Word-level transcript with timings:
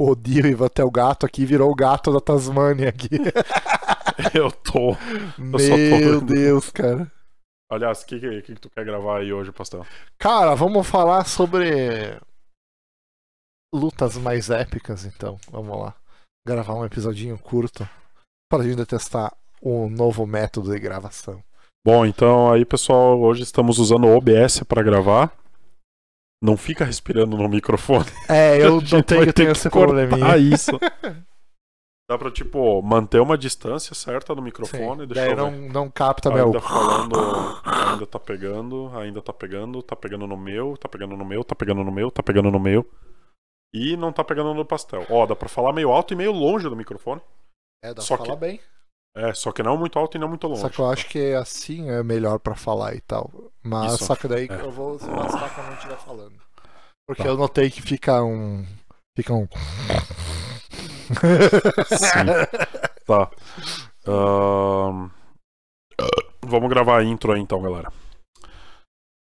crocodilo 0.00 0.48
e 0.48 0.64
até 0.64 0.82
o 0.82 0.90
gato 0.90 1.26
aqui 1.26 1.44
virou 1.44 1.70
o 1.70 1.74
gato 1.74 2.12
da 2.12 2.20
Tasmânia 2.20 2.88
aqui. 2.88 3.10
Eu 4.34 4.50
tô. 4.50 4.96
Meu 5.38 6.20
Deus, 6.20 6.70
cara. 6.70 7.10
Aliás, 7.70 8.02
o 8.02 8.06
que, 8.06 8.18
que, 8.18 8.42
que 8.42 8.54
tu 8.54 8.70
quer 8.70 8.84
gravar 8.84 9.18
aí 9.18 9.32
hoje, 9.32 9.52
Pastel? 9.52 9.86
Cara, 10.18 10.54
vamos 10.54 10.86
falar 10.86 11.24
sobre 11.26 12.18
lutas 13.72 14.16
mais 14.16 14.50
épicas, 14.50 15.04
então. 15.04 15.38
Vamos 15.50 15.78
lá. 15.78 15.94
Gravar 16.46 16.74
um 16.74 16.84
episodinho 16.84 17.38
curto 17.38 17.88
para 18.50 18.62
a 18.62 18.68
gente 18.68 18.84
testar 18.86 19.32
um 19.62 19.88
novo 19.88 20.26
método 20.26 20.72
de 20.72 20.80
gravação. 20.80 21.42
Bom, 21.86 22.04
então 22.04 22.52
aí, 22.52 22.64
pessoal, 22.64 23.20
hoje 23.20 23.42
estamos 23.42 23.78
usando 23.78 24.06
o 24.06 24.16
OBS 24.16 24.62
para 24.64 24.82
gravar. 24.82 25.32
Não 26.42 26.56
fica 26.56 26.84
respirando 26.84 27.36
no 27.36 27.48
microfone. 27.48 28.06
É, 28.28 28.62
eu 28.62 28.80
não 28.90 29.02
tenho, 29.02 29.22
eu 29.22 29.26
ter 29.26 29.32
tenho 29.32 29.52
que 29.52 29.58
esse 29.58 29.68
probleminha. 29.68 30.36
isso. 30.38 30.72
Dá 32.08 32.18
pra, 32.18 32.30
tipo, 32.30 32.82
manter 32.82 33.20
uma 33.20 33.38
distância 33.38 33.94
certa 33.94 34.34
no 34.34 34.42
microfone. 34.42 35.02
Sim, 35.02 35.06
Deixa 35.06 35.22
daí 35.22 35.30
eu 35.30 35.36
não, 35.36 35.50
ver. 35.50 35.72
não 35.72 35.90
capta 35.90 36.30
meu. 36.30 36.46
Ainda 36.46 36.60
falando, 36.60 37.14
ainda 37.64 38.06
tá 38.06 38.18
pegando, 38.18 38.90
ainda 38.96 39.22
tá 39.22 39.32
pegando, 39.32 39.82
tá 39.82 39.94
pegando 39.94 40.26
no 40.26 40.36
meu, 40.36 40.76
tá 40.76 40.88
pegando 40.88 41.16
no 41.16 41.24
meu, 41.24 41.44
tá 41.44 41.54
pegando 41.54 41.84
no 41.84 41.92
meu, 41.92 42.10
tá 42.10 42.22
pegando 42.22 42.50
no 42.50 42.58
meu. 42.58 42.84
E 43.72 43.96
não 43.96 44.12
tá 44.12 44.24
pegando 44.24 44.52
no 44.52 44.64
pastel. 44.64 45.06
Ó, 45.08 45.24
dá 45.26 45.36
pra 45.36 45.48
falar 45.48 45.72
meio 45.72 45.92
alto 45.92 46.12
e 46.12 46.16
meio 46.16 46.32
longe 46.32 46.68
do 46.68 46.74
microfone. 46.74 47.20
É, 47.84 47.94
dá 47.94 48.02
só 48.02 48.16
pra 48.16 48.26
falar 48.26 48.38
bem. 48.38 48.60
É, 49.16 49.34
só 49.34 49.50
que 49.50 49.62
não 49.62 49.76
muito 49.76 49.98
alto 49.98 50.16
e 50.16 50.20
não 50.20 50.28
muito 50.28 50.46
longe. 50.46 50.60
Só 50.60 50.68
que 50.68 50.78
eu 50.78 50.88
acho 50.90 51.08
que 51.08 51.32
assim 51.34 51.90
é 51.90 52.02
melhor 52.02 52.38
pra 52.38 52.54
falar 52.54 52.94
e 52.94 53.00
tal. 53.00 53.30
Mas 53.62 53.94
Isso, 53.94 54.04
só 54.04 54.14
que 54.14 54.28
daí 54.28 54.46
é. 54.48 54.60
eu 54.60 54.70
vou 54.70 54.98
se 54.98 55.08
lascar 55.10 55.54
quando 55.54 55.66
eu 55.68 55.74
estiver 55.74 55.98
falando. 55.98 56.34
Porque 57.08 57.22
Tá. 57.24 57.28
eu 57.28 57.36
notei 57.36 57.70
que 57.70 57.82
fica 57.82 58.22
um. 58.22 58.64
Fica 59.16 59.34
um. 59.34 59.48
Sim. 61.88 62.76
Tá. 63.04 63.30
Ahn, 64.06 65.10
Vamos 66.46 66.68
gravar 66.68 66.98
a 67.00 67.04
intro 67.04 67.32
aí 67.32 67.40
então, 67.40 67.60
galera. 67.60 67.92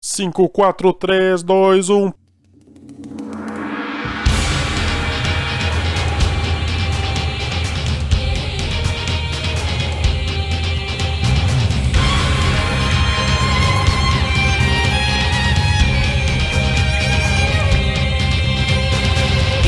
5, 0.03 0.49
4, 0.49 0.93
3, 0.93 1.43
2, 1.43 1.89
1. 1.89 2.11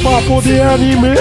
Papo 0.09 0.41
de 0.41 0.59
anime! 0.59 1.09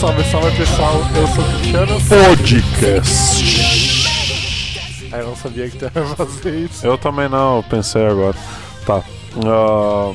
salve, 0.00 0.24
salve 0.24 0.50
pessoal, 0.56 0.94
eu 1.14 1.26
sou 1.28 1.44
o 1.44 1.58
Cristiano. 1.58 2.00
Podcast. 2.08 3.44
Aí 5.12 5.20
eu 5.20 5.26
não 5.26 5.36
sabia 5.36 5.68
que 5.68 5.76
tu 5.76 5.84
ia 5.84 5.90
fazer 6.16 6.54
isso. 6.54 6.86
Eu 6.86 6.96
também 6.96 7.28
não, 7.28 7.62
pensei 7.64 8.06
agora. 8.06 8.34
Tá. 8.86 9.02
Ah, 9.46 10.14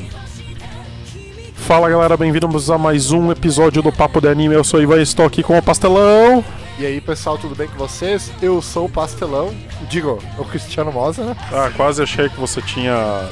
Fala 1.54 1.92
galera, 1.92 2.18
bem-vindos 2.18 2.72
a 2.72 2.80
mais 2.80 3.12
um 3.12 3.32
episódio 3.32 3.84
do 3.84 3.92
Papo 3.92 4.20
de 4.20 4.28
Anime. 4.28 4.56
Eu 4.56 4.64
sou 4.64 4.80
o 4.80 4.84
Ivan 4.84 4.98
e 4.98 5.04
estou 5.04 5.24
aqui 5.24 5.44
com 5.44 5.56
o 5.56 5.62
Pastelão. 5.62 6.44
E 6.80 6.86
aí 6.86 7.02
pessoal, 7.02 7.38
tudo 7.40 7.56
bem 7.56 7.68
com 7.68 7.76
vocês? 7.78 8.32
Eu 8.40 8.62
sou 8.62 8.86
o 8.86 8.90
Pastelão, 8.90 9.52
digo, 9.90 10.20
o 10.38 10.46
Cristiano 10.46 10.92
Mosa, 10.92 11.24
né? 11.26 11.36
Ah, 11.52 11.72
quase 11.76 12.04
achei 12.04 12.30
que 12.30 12.40
você 12.40 12.62
tinha 12.62 12.94
ah, 12.94 13.30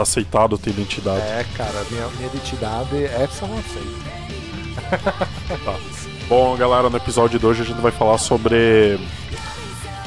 aceitado 0.00 0.56
tua 0.56 0.70
identidade. 0.70 1.20
É, 1.20 1.44
cara, 1.56 1.84
minha, 1.90 2.06
minha 2.08 2.28
identidade, 2.28 3.04
essa 3.06 3.44
eu 3.44 3.48
não 3.48 3.58
aceito. 3.58 4.04
Bom, 6.28 6.56
galera, 6.56 6.88
no 6.88 6.96
episódio 6.96 7.36
de 7.38 7.44
hoje 7.44 7.62
a 7.62 7.64
gente 7.64 7.80
vai 7.80 7.90
falar 7.90 8.18
sobre 8.18 8.98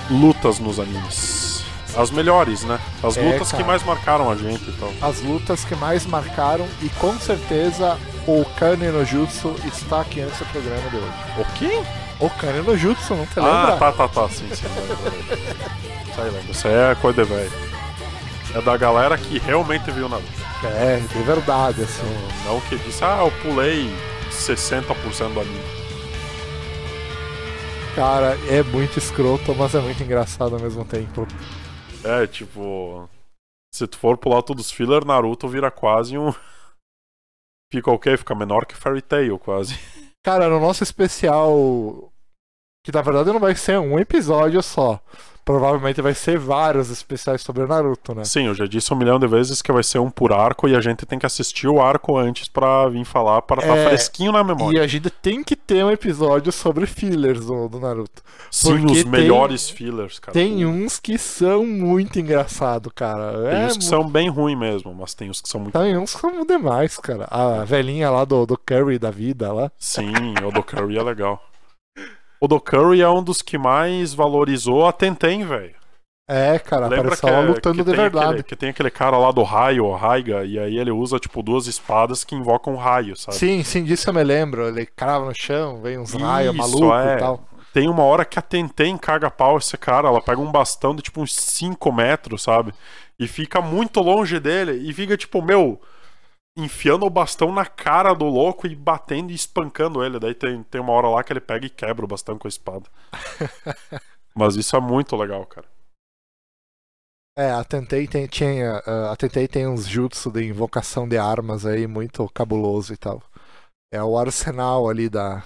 lutas 0.09 0.57
nos 0.59 0.79
animes. 0.79 1.65
As 1.95 2.09
melhores, 2.09 2.63
né? 2.63 2.79
As 3.03 3.17
É, 3.17 3.21
lutas 3.21 3.49
que 3.49 3.57
cara. 3.57 3.67
mais 3.67 3.83
marcaram 3.83 4.31
a 4.31 4.35
gente 4.35 4.69
e 4.69 4.73
tal. 4.73 4.91
As 5.01 5.21
lutas 5.21 5.65
que 5.65 5.75
mais 5.75 6.05
marcaram 6.05 6.65
e 6.81 6.87
com 6.89 7.17
certeza 7.19 7.97
o 8.25 8.45
Kane 8.57 8.87
no 8.87 9.03
Jutsu 9.03 9.53
está 9.65 10.01
aqui 10.01 10.21
nesse 10.21 10.43
programa 10.45 10.89
de 10.89 10.95
hoje. 10.95 11.13
O 11.39 11.45
quê? 11.57 11.81
O 12.19 12.29
Kane 12.31 12.61
no 12.61 12.75
Jutsu, 12.77 13.15
não 13.15 13.25
te 13.27 13.39
Ah, 13.39 13.43
lembra? 13.43 13.77
tá, 13.77 13.91
tá, 13.91 14.07
tá, 14.07 14.29
sim, 14.29 14.47
sim. 14.53 14.65
Isso 16.09 16.21
aí, 16.21 16.29
lembro. 16.31 16.51
Isso 16.51 16.67
aí 16.67 16.73
é 16.73 16.95
coisa 16.95 17.23
de 17.23 17.29
velho. 17.29 17.51
É 18.55 18.61
da 18.61 18.75
galera 18.77 19.17
que 19.17 19.37
realmente 19.37 19.91
viu 19.91 20.09
Naruto. 20.09 20.27
É, 20.63 20.97
de 20.97 21.23
verdade, 21.23 21.83
assim. 21.83 22.01
Não 22.45 22.59
que 22.61 22.75
disse, 22.77 23.03
ah, 23.03 23.19
eu 23.21 23.31
pulei 23.43 23.87
60% 24.31 25.33
do 25.33 25.41
anime. 25.41 25.77
Cara, 27.95 28.37
é 28.49 28.63
muito 28.63 28.97
escroto, 28.97 29.53
mas 29.55 29.73
é 29.75 29.79
muito 29.79 30.01
engraçado 30.01 30.55
ao 30.55 30.61
mesmo 30.61 30.85
tempo. 30.85 31.27
É, 32.03 32.25
tipo. 32.27 33.09
Se 33.73 33.85
tu 33.87 33.97
for 33.97 34.17
pular 34.17 34.41
todos 34.41 34.67
os 34.67 34.71
filler, 34.71 35.05
Naruto 35.05 35.47
vira 35.47 35.69
quase 35.69 36.17
um. 36.17 36.33
Fica 37.71 37.91
o 37.91 37.99
quê? 37.99 38.15
Fica 38.17 38.33
menor 38.33 38.65
que 38.65 38.75
Fairy 38.75 39.01
Tail, 39.01 39.37
quase. 39.37 39.77
Cara, 40.23 40.49
no 40.49 40.59
nosso 40.59 40.83
especial, 40.83 42.11
que 42.83 42.91
na 42.91 43.01
verdade 43.01 43.31
não 43.31 43.39
vai 43.39 43.55
ser 43.55 43.79
um 43.79 43.97
episódio 43.99 44.61
só. 44.61 45.01
Provavelmente 45.47 46.01
vai 46.01 46.13
ser 46.13 46.37
vários 46.37 46.89
especiais 46.91 47.41
sobre 47.41 47.65
Naruto, 47.65 48.13
né? 48.13 48.25
Sim, 48.25 48.47
eu 48.47 48.53
já 48.53 48.65
disse 48.65 48.93
um 48.93 48.97
milhão 48.97 49.17
de 49.17 49.25
vezes 49.27 49.61
que 49.61 49.71
vai 49.71 49.81
ser 49.81 49.97
um 49.99 50.09
por 50.09 50.33
arco 50.33 50.67
e 50.67 50.75
a 50.75 50.81
gente 50.81 51.05
tem 51.05 51.17
que 51.17 51.25
assistir 51.25 51.69
o 51.69 51.81
arco 51.81 52.17
antes 52.17 52.49
pra 52.49 52.89
vir 52.89 53.05
falar, 53.05 53.41
para 53.43 53.61
estar 53.61 53.77
É, 53.77 53.87
fresquinho 53.87 54.33
na 54.33 54.41
E 54.41 54.43
memória. 54.43 54.81
a 54.83 54.87
gente 54.87 55.09
tem 55.09 55.41
que 55.41 55.55
ter 55.55 55.85
um 55.85 55.89
episódio 55.89 56.51
sobre 56.51 56.85
fillers 56.85 57.45
do, 57.45 57.69
do 57.69 57.79
Naruto. 57.79 58.21
Sim, 58.51 58.85
os 58.87 58.91
tem- 59.03 59.05
melhores 59.05 59.69
fillers, 59.69 60.19
cara. 60.19 60.33
Tem 60.33 60.65
uns 60.65 60.99
que 60.99 61.17
são 61.17 61.65
muito 61.65 62.19
engraçados, 62.19 62.91
cara. 62.93 63.31
Tem 63.49 63.61
é 63.61 63.65
uns 63.67 63.77
que 63.77 63.83
mu- 63.85 63.89
são 63.89 64.09
bem 64.09 64.27
ruins 64.29 64.59
mesmo, 64.59 64.93
mas 64.93 65.13
tem 65.13 65.29
uns 65.29 65.39
que 65.39 65.47
são 65.47 65.61
muito. 65.61 65.79
Tem 65.79 65.97
uns 65.97 66.13
que 66.13 66.19
são 66.19 66.45
demais, 66.45 66.97
cara. 66.97 67.25
A 67.31 67.63
velhinha 67.63 68.09
lá 68.11 68.25
do, 68.25 68.45
do 68.45 68.57
Curry 68.57 68.99
da 68.99 69.11
vida 69.11 69.53
lá. 69.53 69.71
Sim, 69.79 70.11
o 70.45 70.51
do 70.51 70.61
Curry 70.61 70.97
é 70.97 71.03
legal. 71.03 71.41
O 72.39 72.47
do 72.47 72.59
Curry 72.59 73.01
é 73.01 73.09
um 73.09 73.23
dos 73.23 73.41
que 73.41 73.57
mais 73.57 74.13
valorizou 74.13 74.85
a 74.85 74.91
Tentem, 74.91 75.45
velho. 75.45 75.75
É, 76.29 76.59
cara, 76.59 76.87
Lembra 76.87 77.05
parece 77.05 77.21
que, 77.21 77.29
ela 77.29 77.37
é- 77.37 77.47
lutando 77.47 77.83
de 77.85 77.95
verdade. 77.95 78.27
Aquele, 78.27 78.43
que 78.43 78.55
tem 78.55 78.69
aquele 78.69 78.91
cara 78.91 79.17
lá 79.17 79.31
do 79.31 79.43
raio, 79.43 79.85
o 79.85 79.95
Raiga, 79.95 80.43
e 80.43 80.59
aí 80.59 80.77
ele 80.77 80.91
usa, 80.91 81.17
tipo, 81.17 81.41
duas 81.41 81.67
espadas 81.67 82.25
que 82.25 82.35
invocam 82.35 82.75
raio, 82.75 83.15
sabe? 83.15 83.37
Sim, 83.37 83.63
sim, 83.63 83.83
disso 83.85 84.09
eu 84.09 84.13
me 84.13 84.23
lembro. 84.23 84.67
Ele 84.67 84.85
crava 84.85 85.25
no 85.25 85.33
chão, 85.33 85.81
vem 85.81 85.97
uns 85.97 86.13
raios 86.13 86.53
malucos 86.53 87.05
é. 87.05 87.15
e 87.15 87.19
tal. 87.19 87.47
Tem 87.73 87.87
uma 87.87 88.03
hora 88.03 88.25
que 88.25 88.37
a 88.37 88.41
Tentem 88.41 88.97
caga 88.97 89.31
pau 89.31 89.57
esse 89.57 89.77
cara, 89.77 90.09
ela 90.09 90.21
pega 90.21 90.41
um 90.41 90.51
bastão 90.51 90.93
de, 90.93 91.01
tipo, 91.01 91.21
uns 91.21 91.33
5 91.33 91.91
metros, 91.93 92.43
sabe? 92.43 92.73
E 93.17 93.25
fica 93.25 93.61
muito 93.61 94.01
longe 94.01 94.39
dele, 94.39 94.73
e 94.89 94.93
fica, 94.93 95.15
tipo, 95.15 95.41
meu... 95.41 95.79
Enfiando 96.57 97.05
o 97.05 97.09
bastão 97.09 97.53
na 97.53 97.65
cara 97.65 98.13
do 98.13 98.25
louco 98.25 98.65
e 98.65 98.75
batendo 98.75 99.31
e 99.31 99.35
espancando 99.35 100.03
ele. 100.03 100.19
Daí 100.19 100.33
tem, 100.33 100.63
tem 100.63 100.81
uma 100.81 100.91
hora 100.91 101.07
lá 101.07 101.23
que 101.23 101.31
ele 101.31 101.39
pega 101.39 101.67
e 101.67 101.69
quebra 101.69 102.03
o 102.03 102.07
bastão 102.07 102.37
com 102.37 102.47
a 102.47 102.49
espada. 102.49 102.89
Mas 104.35 104.55
isso 104.55 104.75
é 104.75 104.81
muito 104.81 105.15
legal, 105.15 105.45
cara. 105.45 105.67
É, 107.37 107.51
a 107.51 107.63
Tentei 107.63 108.07
tem, 108.07 108.25
tinha, 108.25 108.81
ah, 108.83 109.11
a 109.11 109.15
Tentei 109.15 109.47
tem 109.47 109.67
uns 109.67 109.87
jutsu 109.87 110.31
de 110.31 110.43
invocação 110.43 111.07
de 111.07 111.19
armas 111.19 111.67
aí 111.67 111.85
muito 111.85 112.27
cabuloso 112.29 112.91
e 112.91 112.97
tal. 112.97 113.21
É 113.93 114.01
o 114.01 114.17
arsenal 114.17 114.89
ali 114.89 115.07
da, 115.07 115.43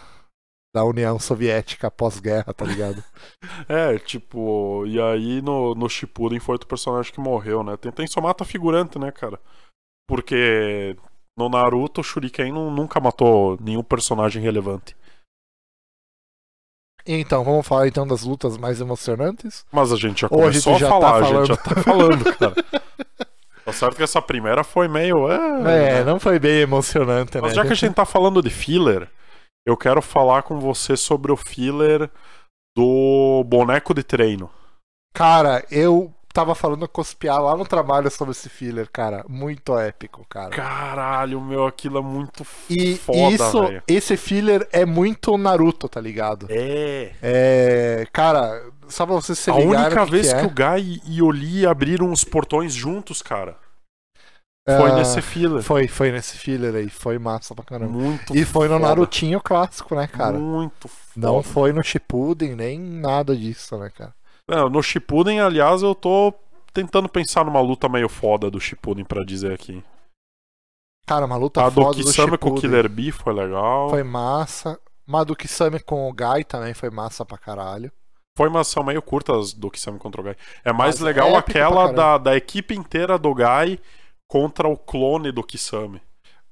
da 0.74 0.86
União 0.86 1.20
Soviética 1.20 1.92
pós-guerra, 1.92 2.54
tá 2.54 2.66
ligado? 2.66 3.04
É, 3.68 3.98
tipo, 4.00 4.86
e 4.86 5.00
aí 5.00 5.42
no, 5.42 5.76
no 5.76 5.90
Shippuden 5.90 6.40
foi 6.40 6.56
outro 6.56 6.68
personagem 6.68 7.12
que 7.14 7.20
morreu, 7.20 7.64
né? 7.64 7.78
Tem, 7.78 7.92
tem 7.92 8.08
só 8.08 8.20
mata 8.22 8.44
figurante, 8.44 8.98
né, 9.00 9.12
cara? 9.12 9.40
Porque 10.12 10.98
no 11.38 11.48
Naruto 11.48 12.02
o 12.02 12.04
Shuriken 12.04 12.52
nu- 12.52 12.70
nunca 12.70 13.00
matou 13.00 13.58
nenhum 13.62 13.82
personagem 13.84 14.42
relevante. 14.44 14.96
então, 17.06 17.44
vamos 17.44 17.66
falar 17.68 17.88
então 17.88 18.06
das 18.06 18.24
lutas 18.24 18.58
mais 18.58 18.80
emocionantes. 18.80 19.66
Mas 19.72 19.92
a 19.92 19.96
gente 19.96 20.22
já 20.22 20.28
Ou 20.30 20.40
a 20.40 20.44
começou 20.44 20.74
gente 20.74 20.84
a, 20.84 20.88
já 20.88 20.94
tá 20.94 21.00
falar, 21.00 21.16
a 21.16 21.24
gente 21.24 21.32
falando. 21.32 21.48
já 21.48 21.58
tá 21.58 21.76
falando, 21.82 22.24
cara. 22.38 22.56
Tá 23.66 23.72
certo 23.74 23.96
que 23.96 24.04
essa 24.04 24.22
primeira 24.22 24.64
foi 24.64 24.88
meio. 24.88 25.30
É, 25.32 26.00
É, 26.00 26.04
não 26.04 26.20
foi 26.20 26.38
bem 26.40 26.60
emocionante, 26.62 27.36
né? 27.36 27.42
Mas 27.42 27.54
já 27.56 27.64
que 27.66 27.72
a 27.72 27.76
gente 27.76 27.94
tá 27.96 28.06
falando 28.06 28.42
de 28.42 28.50
filler, 28.50 29.10
eu 29.66 29.78
quero 29.78 30.02
falar 30.02 30.44
com 30.44 30.60
você 30.60 30.96
sobre 30.98 31.32
o 31.32 31.38
filler 31.38 32.10
do 32.76 33.44
boneco 33.46 33.94
de 33.94 34.04
treino. 34.04 34.50
Cara, 35.14 35.66
eu 35.72 36.14
tava 36.34 36.56
falando 36.56 36.88
com 36.88 37.02
os 37.02 37.14
piá 37.14 37.38
lá 37.40 37.56
no 37.56 37.66
trabalho 37.66 38.10
sobre 38.12 38.32
esse 38.32 38.50
filler, 38.50 38.90
cara. 38.92 39.24
Muito 39.28 39.78
épico, 39.78 40.26
cara. 40.30 40.50
Caralho, 40.50 41.40
meu, 41.42 41.66
aquilo 41.66 41.98
é 42.00 42.02
muito 42.02 42.46
E 42.70 42.96
foda, 42.98 43.20
isso, 43.36 43.62
velho. 43.68 43.84
esse 43.88 44.18
filler 44.18 44.68
é 44.72 44.86
muito 44.86 45.38
Naruto, 45.38 45.88
tá 45.90 46.00
ligado? 46.02 46.48
É. 46.50 47.12
É. 47.22 48.08
Cara, 48.12 48.64
só 48.88 49.06
pra 49.06 49.16
vocês 49.16 49.38
se 49.40 49.50
A 49.50 49.56
única 49.56 50.06
que 50.06 50.12
vez 50.12 50.28
que, 50.34 50.40
que, 50.40 50.46
é. 50.46 50.48
o 50.48 50.50
Guy 50.50 51.02
e 51.06 51.22
o 51.22 51.30
Lee 51.30 51.66
abriram 51.66 52.12
os 52.12 52.24
portões 52.24 52.74
juntos, 52.74 53.22
cara. 53.22 53.58
Foi 54.68 54.92
Ah, 54.92 54.96
nesse 54.96 55.22
filler. 55.24 55.64
Foi, 55.64 55.88
foi 55.88 56.12
nesse 56.12 56.38
filler 56.38 56.76
aí. 56.76 56.88
Foi 56.90 57.18
massa 57.18 57.56
pra 57.56 57.66
caramba. 57.66 57.92
Muito 57.92 58.36
E 58.38 58.46
foi 58.46 58.68
no 58.68 58.76
foda. 58.76 58.88
Narutinho 58.88 59.42
clássico, 59.42 59.96
né, 59.96 60.06
cara? 60.08 60.38
Muito 60.38 60.88
foda. 60.88 60.98
Não 61.16 61.42
foi 61.42 61.74
no 61.74 61.84
Shippuden, 61.84 62.56
nem 62.56 62.80
nada 62.80 63.36
disso, 63.36 63.76
né, 63.78 63.90
cara? 63.90 64.14
É, 64.52 64.70
no 64.70 64.84
Shippuden, 64.84 65.40
aliás, 65.40 65.82
eu 65.82 65.96
tô 65.96 66.34
tentando 66.74 67.08
pensar 67.08 67.46
numa 67.46 67.62
luta 67.62 67.88
meio 67.88 68.10
foda 68.10 68.52
do 68.52 68.60
Shippuden 68.60 69.06
pra 69.06 69.24
dizer 69.24 69.54
aqui. 69.54 69.82
Cara, 71.08 71.26
uma 71.26 71.38
luta 71.38 71.64
a 71.64 71.70
do 71.70 71.82
foda 71.82 71.98
do 71.98 72.04
Kisame 72.04 72.38
com 72.38 72.50
o. 72.50 72.56
Killer 72.56 72.90
Bee 72.90 73.14
foi 73.14 73.34
legal. 73.34 73.90
Foi 73.90 74.04
massa. 74.04 74.78
Uma 75.08 75.24
do 75.24 75.38
Kisame 75.38 75.80
com 75.80 76.10
o 76.10 76.14
Gai 76.14 76.44
também 76.44 76.74
foi 76.74 76.90
massa 76.90 77.26
pra 77.26 77.38
caralho. 77.38 77.90
Foi, 78.38 78.50
mas 78.50 78.68
são 78.68 78.84
meio 78.84 79.02
curtas 79.02 79.54
do 79.54 79.72
Kisame 79.72 79.98
contra 79.98 80.20
o 80.20 80.24
Gai. 80.24 80.36
É 80.66 80.74
mais 80.74 80.96
Mas 80.96 81.02
legal 81.02 81.30
pra 81.30 81.40
aquela 81.40 81.92
da, 81.94 82.18
da 82.18 82.36
equipe 82.36 82.76
inteira 82.76 83.18
do 83.18 83.34
Gai 83.34 83.80
contra 84.28 84.68
o 84.68 84.78
clone 84.78 85.32
do 85.32 85.44
Kisame. 85.44 86.02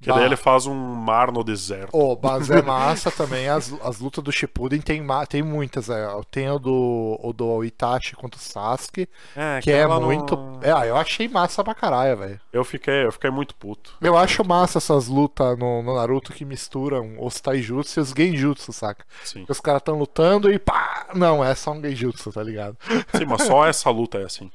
Que 0.02 0.08
Bah. 0.08 0.16
daí 0.16 0.26
ele 0.26 0.38
faz 0.38 0.66
um 0.66 0.76
mar 0.76 1.32
no 1.32 1.44
deserto. 1.44 1.96
Ô, 1.96 2.18
mas 2.22 2.50
é 2.50 2.62
massa 2.62 3.12
também. 3.12 3.50
As, 3.50 3.74
as 3.84 4.00
lutas 4.00 4.24
do 4.24 4.32
Shippuden 4.32 4.80
tem, 4.80 5.06
tem 5.28 5.44
muitas. 5.44 5.90
É. 5.90 6.08
Tem 6.32 6.50
o 6.50 6.58
do, 6.58 7.20
o 7.22 7.34
do 7.34 7.64
Itachi 7.64 8.16
contra 8.16 8.40
o 8.40 8.44
Sasuke, 8.44 9.10
É, 9.36 9.60
que 9.62 9.72
é 9.72 9.86
muito. 9.88 10.38
É, 10.62 10.72
ah, 10.72 10.86
eu 10.86 10.96
achei 10.96 11.28
massa 11.28 11.64
pra 11.64 11.76
caralho, 11.76 12.18
velho. 12.18 12.40
Eu 12.52 12.64
fiquei, 12.64 13.06
eu 13.06 13.12
fiquei 13.12 13.30
muito 13.30 13.54
puto. 13.56 13.96
Eu 14.02 14.18
acho 14.18 14.46
massa 14.46 14.78
essas 14.78 15.08
lutas 15.08 15.58
no, 15.58 15.84
no 15.84 15.96
Naruto 15.96 16.32
que 16.32 16.46
misturam 16.46 17.16
os 17.20 17.40
taijutsu 17.42 18.00
e 18.00 18.02
os 18.02 18.14
genjutsu, 18.16 18.72
saca? 18.72 19.06
Sim. 19.24 19.46
Os 19.50 19.60
caras 19.60 19.82
tão 19.82 19.98
lutando 19.98 20.52
e 20.52 20.58
pá! 20.58 21.08
Não, 21.14 21.44
é 21.44 21.54
só 21.56 21.72
um 21.72 21.82
genjutsu, 21.82 22.32
tá 22.32 22.42
ligado? 22.42 22.78
Sim, 23.18 23.26
mas 23.26 23.44
só 23.44 23.66
essa 23.68 23.90
luta 23.90 24.18
é 24.20 24.24
assim. 24.24 24.50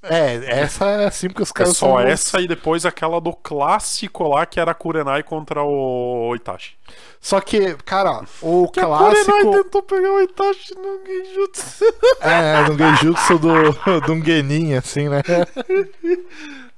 É, 0.00 0.60
essa 0.60 0.84
é 0.86 1.06
assim 1.06 1.26
porque 1.28 1.42
os 1.42 1.50
É 1.50 1.52
caras 1.54 1.76
só 1.76 1.86
são- 1.86 2.00
essa 2.00 2.40
e 2.40 2.46
depois 2.46 2.86
aquela 2.86 3.20
do 3.20 3.32
clássico 3.34 4.28
lá 4.28 4.46
que 4.46 4.60
era 4.60 4.72
Kurenai 4.72 5.24
contra 5.24 5.62
o 5.64 6.32
Itachi. 6.36 6.76
Só 7.20 7.40
que, 7.40 7.74
cara, 7.84 8.22
o 8.40 8.68
Que 8.68 8.78
a 8.78 8.86
Kurenai 8.86 9.24
clássico. 9.24 9.50
tentou 9.50 9.82
pegar 9.82 10.12
o 10.12 10.20
Itachi 10.22 10.74
no 10.76 11.04
Genjutsu. 11.04 11.84
É, 12.20 12.68
no 12.68 12.78
genjutsu 12.78 13.38
do, 13.40 13.72
do 14.02 14.24
genin, 14.24 14.74
assim, 14.74 15.08
né? 15.08 15.20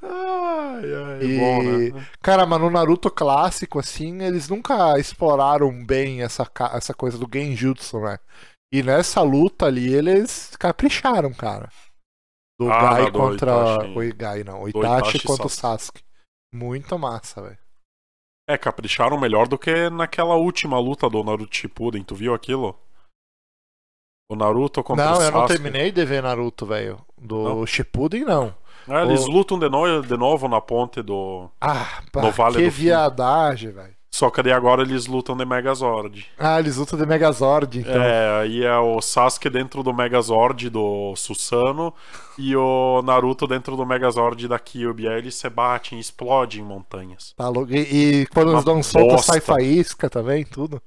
Ai, 0.02 0.94
ai, 0.94 1.22
E- 1.22 1.38
bom, 1.38 1.62
né? 1.62 2.06
Cara, 2.22 2.46
mas 2.46 2.60
no 2.60 2.70
Naruto 2.70 3.10
clássico, 3.10 3.78
assim, 3.78 4.22
eles 4.22 4.48
nunca 4.48 4.98
exploraram 4.98 5.84
bem 5.84 6.22
essa, 6.22 6.50
essa 6.72 6.94
coisa 6.94 7.18
do 7.18 7.28
genjutsu, 7.32 8.00
né? 8.00 8.18
E 8.72 8.82
nessa 8.82 9.20
luta 9.20 9.66
ali, 9.66 9.92
eles 9.92 10.52
capricharam, 10.58 11.32
cara. 11.34 11.68
Do 12.60 12.70
Ah, 12.70 12.80
Gai 12.94 13.10
do 13.10 13.18
contra. 13.18 13.52
Itachi. 13.52 13.98
O 13.98 14.14
Gai, 14.16 14.44
não. 14.44 14.62
O 14.62 14.70
Do 14.72 14.78
Itachi 14.80 15.08
Itachi 15.16 15.26
contra 15.26 15.46
o 15.46 15.48
Sasuke. 15.48 16.00
Sasuke. 16.00 16.04
Muito 16.52 16.98
massa, 16.98 17.40
velho. 17.42 17.58
É, 18.48 18.58
capricharam 18.58 19.18
melhor 19.18 19.48
do 19.48 19.58
que 19.58 19.88
naquela 19.88 20.34
última 20.34 20.78
luta 20.78 21.08
do 21.08 21.24
Naruto 21.24 21.56
Shippuden. 21.56 22.02
Tu 22.02 22.14
viu 22.14 22.34
aquilo? 22.34 22.78
O 24.30 24.36
Naruto 24.36 24.82
contra 24.82 25.04
o 25.04 25.06
Não, 25.06 25.14
eu 25.14 25.20
Sasuke. 25.20 25.38
não 25.38 25.46
terminei 25.46 25.90
de 25.90 26.04
ver 26.04 26.22
Naruto, 26.22 26.66
velho. 26.66 27.00
Do 27.16 27.42
Não? 27.44 27.66
Shippuden, 27.66 28.24
não. 28.24 28.54
É, 28.88 29.02
eles 29.04 29.24
O- 29.24 29.30
lutam 29.30 29.58
de, 29.58 29.68
no... 29.68 30.02
de 30.02 30.16
novo 30.16 30.48
na 30.48 30.60
ponte 30.60 31.00
do... 31.02 31.50
Ah, 31.60 32.02
pá, 32.12 32.22
No 32.22 32.30
Vale 32.32 32.56
que 32.56 32.64
do 32.64 32.70
viadagem, 32.70 33.70
velho. 33.70 33.96
Só 34.10 34.28
que 34.28 34.42
daí 34.42 34.52
agora 34.52 34.82
eles 34.82 35.06
lutam 35.06 35.36
de 35.36 35.44
Megazord. 35.44 36.26
Ah, 36.36 36.58
eles 36.58 36.76
lutam 36.76 36.98
de 36.98 37.06
Megazord, 37.06 37.78
então. 37.78 38.02
É, 38.02 38.40
aí 38.40 38.64
é 38.64 38.76
o 38.76 39.00
Sasuke 39.00 39.48
dentro 39.48 39.84
do 39.84 39.94
Megazord 39.94 40.68
do 40.68 41.14
Susanoo 41.14 41.94
e 42.36 42.56
o 42.56 43.02
Naruto 43.02 43.46
dentro 43.46 43.76
do 43.76 43.86
Megazord 43.86 44.48
da 44.48 44.58
Kyuubi. 44.58 45.06
Aí 45.06 45.18
eles 45.18 45.36
se 45.36 45.48
batem 45.48 45.98
explodem 46.00 46.60
em 46.60 46.64
montanhas. 46.64 47.32
Tá 47.36 47.48
louco. 47.48 47.72
E, 47.72 48.22
e 48.22 48.26
quando 48.26 48.52
eles 48.52 48.64
dão 48.64 48.78
um 48.78 48.82
bosta. 48.82 49.32
sai 49.32 49.40
faísca 49.40 50.10
também, 50.10 50.44
tudo. 50.44 50.82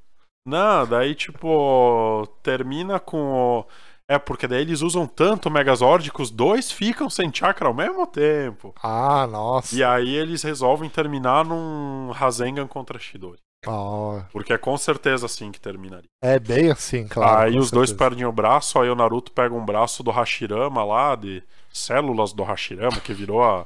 Não, 0.46 0.86
daí 0.86 1.16
tipo, 1.16 2.28
termina 2.44 3.00
com 3.00 3.18
o... 3.18 3.66
É, 4.10 4.20
porque 4.20 4.48
daí 4.48 4.62
eles 4.62 4.82
usam 4.82 5.08
tanto 5.08 5.48
o 5.48 5.52
Megazord 5.52 6.12
que 6.12 6.22
os 6.22 6.30
dois 6.30 6.72
ficam 6.72 7.10
sem 7.10 7.34
chakra 7.34 7.68
ao 7.68 7.74
mesmo 7.74 8.06
tempo. 8.06 8.74
Ah, 8.84 9.26
nossa. 9.28 9.74
E 9.76 9.84
aí 9.84 10.14
eles 10.16 10.44
resolvem 10.44 10.90
terminar 10.90 11.46
num 11.46 12.12
Rasengan 12.12 12.68
contra 12.68 13.00
Shidori. 13.00 13.40
Ó, 13.66 14.22
Porque 14.34 14.52
é 14.52 14.58
com 14.58 14.78
certeza 14.78 15.26
assim 15.26 15.50
que 15.50 15.60
terminaria. 15.60 16.10
é 16.22 16.38
bem 16.38 16.70
assim, 16.70 17.08
claro. 17.08 17.44
aí 17.44 17.58
os 17.58 17.72
dois 17.72 17.92
certeza. 17.92 18.10
perdem 18.10 18.26
o 18.26 18.32
braço, 18.32 18.78
aí 18.78 18.90
o 18.90 18.96
Naruto 18.96 19.32
pega 19.32 19.56
um 19.56 19.64
braço 19.64 20.04
do 20.04 20.12
Hashirama 20.12 20.84
lá, 20.84 21.16
de 21.16 21.42
células 21.72 22.34
do 22.34 22.44
Hashirama, 22.44 23.00
que 23.00 23.14
virou 23.14 23.42
a, 23.42 23.66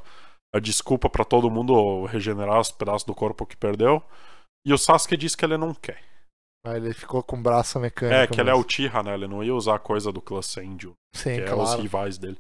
a 0.54 0.60
desculpa 0.60 1.10
pra 1.10 1.26
todo 1.26 1.50
mundo 1.50 2.06
regenerar 2.06 2.60
os 2.60 2.70
pedaços 2.70 3.04
do 3.06 3.16
corpo 3.16 3.44
que 3.44 3.58
perdeu. 3.58 4.04
E 4.64 4.72
o 4.72 4.78
Sasuke 4.78 5.18
diz 5.18 5.34
que 5.36 5.44
ele 5.44 5.58
não 5.58 5.74
quer. 5.74 6.00
Aí 6.66 6.78
ele 6.78 6.94
ficou 6.94 7.24
com 7.24 7.38
o 7.38 7.42
braço 7.42 7.80
mecânico. 7.80 8.16
É, 8.16 8.28
que 8.28 8.40
ele 8.42 8.50
é 8.50 8.54
o. 8.54 8.64
Tira, 8.64 9.02
né? 9.04 9.14
Ele 9.14 9.28
não 9.28 9.44
ia 9.44 9.56
usar 9.56 9.76
a 9.76 9.80
coisa 9.80 10.12
do 10.12 10.22
clã 10.22 10.42
Senju, 10.42 10.94
Sim, 11.16 11.36
que 11.36 11.42
é 11.42 11.56
os 11.56 11.64
claro. 11.64 11.82
rivais 11.82 12.18
dele. 12.18 12.38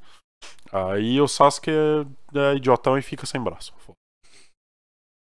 Aí 0.71 1.19
o 1.19 1.27
Sasuke 1.27 1.71
é, 1.71 2.53
idiotão 2.55 2.97
e 2.97 3.01
fica 3.01 3.25
sem 3.25 3.41
braço. 3.41 3.73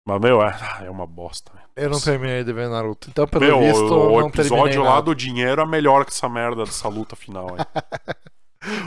Mas, 0.08 0.20
meu, 0.20 0.42
é, 0.42 0.58
é 0.86 0.90
uma 0.90 1.06
bosta. 1.06 1.52
né? 1.54 1.62
Eu 1.76 1.90
não 1.90 2.00
terminei 2.00 2.44
de 2.44 2.52
ver 2.52 2.68
Naruto. 2.68 3.10
Então, 3.10 3.28
pelo 3.28 3.46
Meu, 3.46 3.60
visto, 3.60 3.94
o, 3.94 4.14
o 4.14 4.20
não 4.22 4.30
terminei 4.30 4.60
episódio 4.60 4.84
lá 4.84 4.96
nada. 4.96 5.04
do 5.04 5.16
dinheiro 5.16 5.62
é 5.62 5.66
melhor 5.66 6.04
que 6.04 6.12
essa 6.12 6.28
merda 6.28 6.66
dessa 6.66 6.88
luta 6.88 7.16
final? 7.16 7.48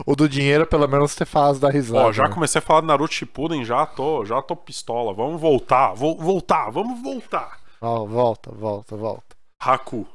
O 0.05 0.15
do 0.15 0.29
dinheiro, 0.29 0.67
pelo 0.67 0.87
menos, 0.87 1.13
você 1.13 1.25
faz 1.25 1.59
da 1.59 1.71
risada. 1.71 2.09
Ó, 2.09 2.13
já 2.13 2.25
né? 2.25 2.35
comecei 2.35 2.59
a 2.59 2.63
falar 2.63 2.83
de 2.83 2.89
Naruto 2.89 3.15
Shippuden, 3.15 3.65
já 3.65 3.87
tô, 3.87 4.23
já 4.23 4.43
tô 4.43 4.55
pistola. 4.55 5.15
Vamos 5.15 5.41
voltar, 5.41 5.95
vou 5.95 6.15
voltar, 6.19 6.69
vamos 6.71 7.01
voltar. 7.03 7.59
Ó, 7.81 8.05
volta, 8.05 8.51
volta, 8.53 8.95
volta. 8.97 9.32
Haku. 9.65 10.07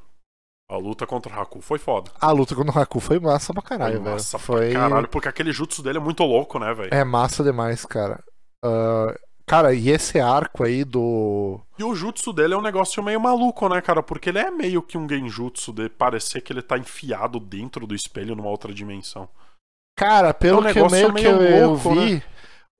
A 0.69 0.75
luta 0.75 1.07
contra 1.07 1.33
o 1.33 1.39
Haku 1.39 1.61
foi 1.61 1.79
foda. 1.79 2.11
A 2.19 2.29
luta 2.31 2.53
com 2.53 2.61
o 2.61 2.79
Haku 2.79 2.99
foi 2.99 3.19
massa 3.19 3.53
pra 3.53 3.63
caralho, 3.63 4.01
velho. 4.01 4.11
massa 4.11 4.37
Foi... 4.37 4.71
pra 4.71 4.81
caralho, 4.81 5.07
porque 5.07 5.29
aquele 5.29 5.53
jutsu 5.53 5.81
dele 5.81 5.97
é 5.97 6.01
muito 6.01 6.23
louco, 6.23 6.59
né, 6.59 6.73
velho? 6.73 6.93
É 6.93 7.05
massa 7.05 7.41
demais, 7.41 7.85
cara. 7.85 8.21
Ah, 8.63 9.15
cara, 9.45 9.73
e 9.73 9.89
esse 9.89 10.19
arco 10.19 10.65
aí 10.65 10.83
do. 10.83 11.61
E 11.79 11.83
o 11.85 11.95
jutsu 11.95 12.33
dele 12.33 12.53
é 12.53 12.57
um 12.57 12.61
negócio 12.61 13.01
meio 13.01 13.21
maluco, 13.21 13.69
né, 13.69 13.79
cara? 13.79 14.03
Porque 14.03 14.29
ele 14.29 14.39
é 14.39 14.51
meio 14.51 14.81
que 14.81 14.97
um 14.97 15.07
genjutsu 15.07 15.71
de 15.71 15.87
parecer 15.87 16.41
que 16.41 16.51
ele 16.51 16.61
tá 16.61 16.77
enfiado 16.77 17.39
dentro 17.39 17.87
do 17.87 17.95
espelho 17.95 18.35
numa 18.35 18.49
outra 18.49 18.73
dimensão. 18.73 19.29
Cara, 19.97 20.33
pelo 20.33 20.57
É 20.57 20.69
um 20.69 20.73
que 20.73 20.79
eu 20.79 20.89
negócio 20.89 21.13
meio 21.13 21.15
que 21.15 21.25
eu, 21.25 21.39
meio 21.39 21.55
eu 21.55 21.69
louco, 21.69 21.95
vi, 21.95 22.23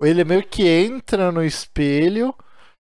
ele 0.02 0.24
meio 0.26 0.44
que 0.46 0.68
entra 0.68 1.32
no 1.32 1.44
espelho, 1.44 2.36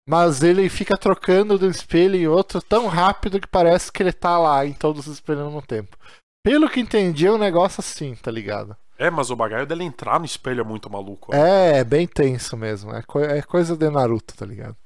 mas 0.09 0.43
ele 0.43 0.69
fica 0.69 0.97
trocando 0.97 1.59
de 1.59 1.65
um 1.67 1.71
espelho 1.71 2.17
em 2.17 2.27
outro 2.27 2.61
tão 2.61 2.87
rápido 2.87 3.41
que 3.41 3.47
parece 3.47 3.91
que 3.93 4.03
ele 4.03 4.13
tá 4.13 4.39
lá 4.39 4.65
em 4.67 4.73
todos 4.73 5.07
os 5.07 5.15
espelhos 5.15 5.43
ao 5.43 5.49
mesmo 5.49 5.63
tempo. 5.63 5.97
Pelo 6.45 6.69
que 6.69 6.81
entendi, 6.81 7.27
é 7.27 7.33
um 7.33 7.39
negócio 7.39 7.81
assim, 7.81 8.15
tá 8.17 8.31
ligado? 8.31 8.77
É, 8.99 9.11
mas 9.11 9.31
o 9.31 9.37
bagaio 9.37 9.67
dele 9.67 9.85
entrar 9.85 10.19
no 10.19 10.25
espelho 10.27 10.61
é 10.61 10.65
muito 10.65 10.91
maluco. 10.91 11.33
né? 11.33 11.41
É, 11.41 11.79
é 11.79 11.85
bem 11.85 12.07
tenso 12.07 12.57
mesmo. 12.57 12.95
É, 12.95 13.03
coi- 13.03 13.25
é 13.27 13.43
coisa 13.43 13.77
de 13.77 13.89
Naruto, 13.91 14.37
tá 14.37 14.45
ligado? 14.47 14.77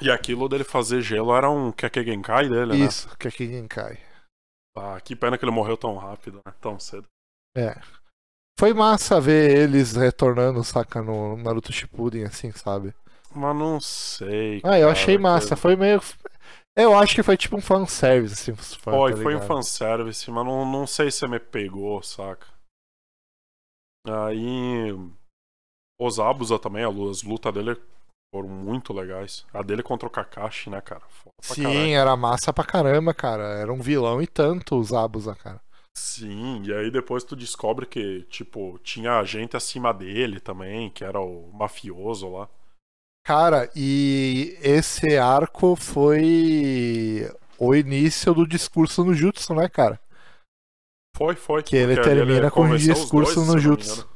E 0.00 0.10
aquilo 0.10 0.48
dele 0.48 0.64
fazer 0.64 1.02
gelo 1.02 1.34
era 1.34 1.50
um 1.50 1.72
Kekkei 1.72 2.04
dele, 2.14 2.66
né? 2.78 2.86
Isso, 2.86 3.08
aqui 3.12 3.44
ninguém 3.46 3.66
cai. 3.66 3.98
Ah, 4.76 5.00
que 5.02 5.16
pena 5.16 5.36
que 5.36 5.44
ele 5.44 5.50
morreu 5.52 5.76
tão 5.76 5.96
rápido, 5.96 6.40
né? 6.46 6.52
Tão 6.60 6.78
cedo. 6.78 7.06
É. 7.56 7.76
Foi 8.58 8.72
massa 8.72 9.20
ver 9.20 9.56
eles 9.56 9.96
retornando, 9.96 10.62
saca, 10.62 11.02
no 11.02 11.36
Naruto 11.36 11.72
Shippuden, 11.72 12.24
assim, 12.24 12.52
sabe? 12.52 12.94
Mas 13.38 13.56
não 13.56 13.80
sei. 13.80 14.60
Ah, 14.64 14.78
eu 14.78 14.88
cara, 14.88 14.92
achei 14.92 15.16
massa. 15.18 15.54
que- 15.54 15.60
Foi 15.60 15.76
meio. 15.76 16.00
Eu 16.76 16.96
acho 16.96 17.14
que 17.14 17.22
foi 17.22 17.36
tipo 17.36 17.56
um 17.56 17.60
fanservice, 17.60 18.34
assim, 18.34 18.54
fãs, 18.54 18.76
Foi, 18.76 19.10
tá 19.12 19.22
foi 19.22 19.34
um 19.36 19.40
fanservice, 19.40 20.30
mas 20.30 20.44
não, 20.44 20.64
não 20.64 20.86
sei 20.86 21.10
se 21.10 21.26
me 21.26 21.38
pegou, 21.40 22.02
saca? 22.02 22.46
Aí. 24.06 24.92
Os 26.00 26.18
Abusa 26.20 26.58
também, 26.58 26.84
as 26.84 27.22
lutas 27.22 27.52
dele 27.52 27.76
foram 28.32 28.48
muito 28.48 28.92
legais. 28.92 29.44
A 29.52 29.62
dele 29.62 29.82
contra 29.82 30.06
o 30.06 30.10
Kakashi, 30.10 30.70
né, 30.70 30.80
cara? 30.80 31.02
Foda 31.08 31.32
Sim, 31.42 31.62
caralho. 31.62 31.92
era 31.92 32.16
massa 32.16 32.52
pra 32.52 32.64
caramba, 32.64 33.12
cara. 33.12 33.42
Era 33.58 33.72
um 33.72 33.80
vilão 33.80 34.22
e 34.22 34.26
tanto 34.26 34.78
os 34.78 34.92
Abusa, 34.92 35.34
cara. 35.34 35.60
Sim, 35.96 36.62
e 36.64 36.72
aí 36.72 36.90
depois 36.90 37.24
tu 37.24 37.34
descobre 37.34 37.84
que, 37.84 38.22
tipo, 38.30 38.78
tinha 38.84 39.22
gente 39.24 39.56
acima 39.56 39.92
dele 39.92 40.38
também, 40.38 40.90
que 40.90 41.02
era 41.04 41.20
o 41.20 41.50
mafioso 41.52 42.28
lá. 42.30 42.48
Cara, 43.28 43.70
e 43.76 44.56
esse 44.62 45.18
arco 45.18 45.76
foi 45.76 47.30
o 47.58 47.74
início 47.74 48.32
do 48.32 48.48
discurso 48.48 49.04
no 49.04 49.12
Jutsu, 49.12 49.54
né, 49.54 49.68
cara? 49.68 50.00
Foi, 51.14 51.36
foi. 51.36 51.62
Que 51.62 51.76
ele 51.76 52.00
termina 52.00 52.50
com 52.50 52.62
um 52.62 52.74
discurso 52.74 53.34
dois, 53.34 53.48
no 53.48 53.58
Jutsu. 53.58 54.08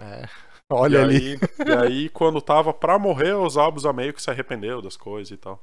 É. 0.00 0.26
Olha 0.72 0.96
e 0.96 1.02
ali. 1.02 1.32
Aí, 1.34 1.38
e 1.68 1.72
aí, 1.72 2.08
quando 2.08 2.40
tava 2.40 2.72
pra 2.72 2.98
morrer, 2.98 3.34
os 3.34 3.58
Abusa 3.58 3.92
meio 3.92 4.14
que 4.14 4.22
se 4.22 4.30
arrependeu 4.30 4.80
das 4.80 4.96
coisas 4.96 5.30
e 5.30 5.36
tal. 5.36 5.62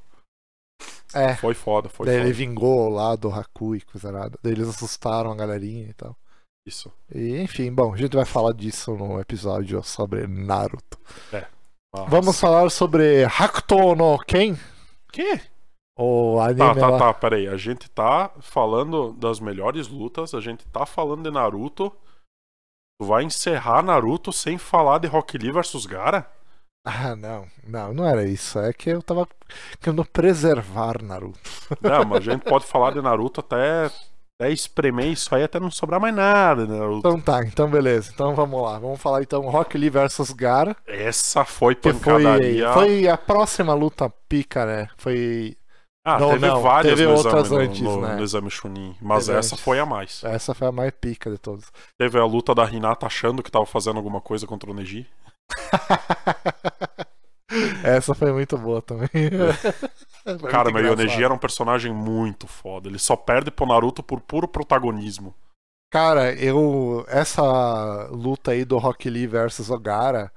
É. 1.11 1.33
Foi 1.37 1.55
foda, 1.55 1.89
foi 1.89 2.05
Daí 2.05 2.17
foda. 2.17 2.27
ele 2.27 2.37
vingou 2.37 2.87
lá 2.87 3.15
do 3.15 3.31
Haku 3.31 3.77
e 3.77 3.81
coisa 3.81 4.11
nada. 4.11 4.37
Daí 4.43 4.53
eles 4.53 4.69
assustaram 4.69 5.31
a 5.31 5.35
galerinha 5.35 5.89
e 5.89 5.93
tal. 5.93 6.15
Isso. 6.67 6.93
E, 7.11 7.41
enfim, 7.41 7.73
bom, 7.73 7.95
a 7.95 7.97
gente 7.97 8.15
vai 8.15 8.25
falar 8.25 8.53
disso 8.53 8.95
no 8.95 9.19
episódio 9.19 9.81
sobre 9.81 10.27
Naruto. 10.27 10.99
Mas- 12.01 12.09
Vamos 12.09 12.39
falar 12.39 12.69
sobre 12.69 13.23
Hakuto 13.25 13.95
no 13.95 14.17
Ken? 14.19 14.55
Que? 15.11 15.39
O 15.97 16.39
anime 16.39 16.59
Tá, 16.59 16.75
tá, 16.75 16.87
lá. 16.89 16.97
tá, 16.99 17.13
peraí. 17.13 17.47
A 17.47 17.55
gente 17.57 17.89
tá 17.89 18.29
falando 18.41 19.13
das 19.13 19.39
melhores 19.39 19.87
lutas, 19.87 20.33
a 20.33 20.41
gente 20.41 20.65
tá 20.67 20.85
falando 20.85 21.23
de 21.23 21.31
Naruto. 21.31 21.91
Tu 22.99 23.07
vai 23.07 23.23
encerrar 23.23 23.81
Naruto 23.83 24.31
sem 24.33 24.57
falar 24.57 24.99
de 24.99 25.07
Rock 25.07 25.37
Lee 25.37 25.51
versus 25.51 25.85
Gara? 25.85 26.29
Ah, 26.85 27.15
não. 27.15 27.47
Não, 27.65 27.93
não 27.93 28.05
era 28.07 28.23
isso. 28.25 28.59
É 28.59 28.71
que 28.71 28.89
eu 28.89 29.01
tava 29.01 29.27
querendo 29.81 30.05
preservar 30.05 31.01
Naruto. 31.01 31.39
Não, 31.81 32.05
mas 32.05 32.27
a 32.27 32.31
gente 32.31 32.43
pode 32.43 32.65
falar 32.65 32.91
de 32.91 33.01
Naruto 33.01 33.39
até, 33.39 33.89
até 34.39 34.51
espremer 34.51 35.07
isso 35.07 35.33
aí 35.33 35.43
até 35.43 35.59
não 35.59 35.71
sobrar 35.71 35.99
mais 35.99 36.13
nada 36.13 36.65
Naruto. 36.65 36.99
Então 37.07 37.19
tá, 37.21 37.43
então 37.43 37.69
beleza. 37.69 38.11
Então 38.13 38.35
vamos 38.35 38.61
lá. 38.61 38.77
Vamos 38.77 39.01
falar 39.01 39.21
então 39.21 39.41
Rock 39.49 39.77
Lee 39.77 39.89
versus 39.89 40.31
Gara. 40.31 40.75
Essa 40.85 41.45
foi 41.45 41.73
Que 41.75 41.93
foi, 41.93 42.13
pancadaria. 42.23 42.73
foi 42.73 43.07
a 43.07 43.17
próxima 43.17 43.73
luta 43.73 44.09
pica, 44.27 44.65
né? 44.65 44.89
Foi. 44.97 45.55
Ah, 46.07 46.19
Não, 46.19 46.29
teve 46.33 46.47
não, 46.47 46.61
várias 46.61 46.93
teve 46.93 47.09
no, 47.11 47.17
outras 47.17 47.45
exame, 47.47 47.63
antes, 47.63 47.81
no, 47.81 48.01
né? 48.01 48.15
no 48.15 48.23
exame 48.23 48.51
Chunin, 48.51 48.95
mas 49.01 49.25
Teve 49.25 49.39
essa 49.39 49.55
antes. 49.55 49.63
foi 49.63 49.79
a 49.79 49.85
mais. 49.87 50.23
Essa 50.23 50.53
foi 50.53 50.67
a 50.67 50.71
mais 50.71 50.91
pica 50.91 51.31
de 51.31 51.37
todas. 51.39 51.65
Teve 51.97 52.19
a 52.19 52.25
luta 52.25 52.53
da 52.53 52.69
Hinata 52.69 53.07
achando 53.07 53.41
que 53.41 53.49
tava 53.49 53.65
fazendo 53.65 53.97
alguma 53.97 54.21
coisa 54.21 54.45
contra 54.45 54.69
o 54.69 54.73
Neji. 54.73 55.07
Essa 57.83 58.13
foi 58.13 58.31
muito 58.31 58.57
boa 58.57 58.81
também. 58.81 59.09
Foi 60.39 60.49
Cara, 60.49 60.71
mas 60.71 60.77
o 60.77 60.79
engraçado. 60.79 61.05
Neji 61.05 61.23
era 61.23 61.33
um 61.33 61.37
personagem 61.37 61.93
muito 61.93 62.47
foda. 62.47 62.89
Ele 62.89 62.97
só 62.97 63.15
perde 63.15 63.51
pro 63.51 63.67
Naruto 63.67 64.01
por 64.01 64.19
puro 64.19 64.47
protagonismo. 64.47 65.35
Cara, 65.91 66.33
eu. 66.33 67.05
Essa 67.07 68.07
luta 68.09 68.51
aí 68.51 68.65
do 68.65 68.79
Rock 68.79 69.07
Lee 69.07 69.27
versus 69.27 69.69
Ogara, 69.69 70.31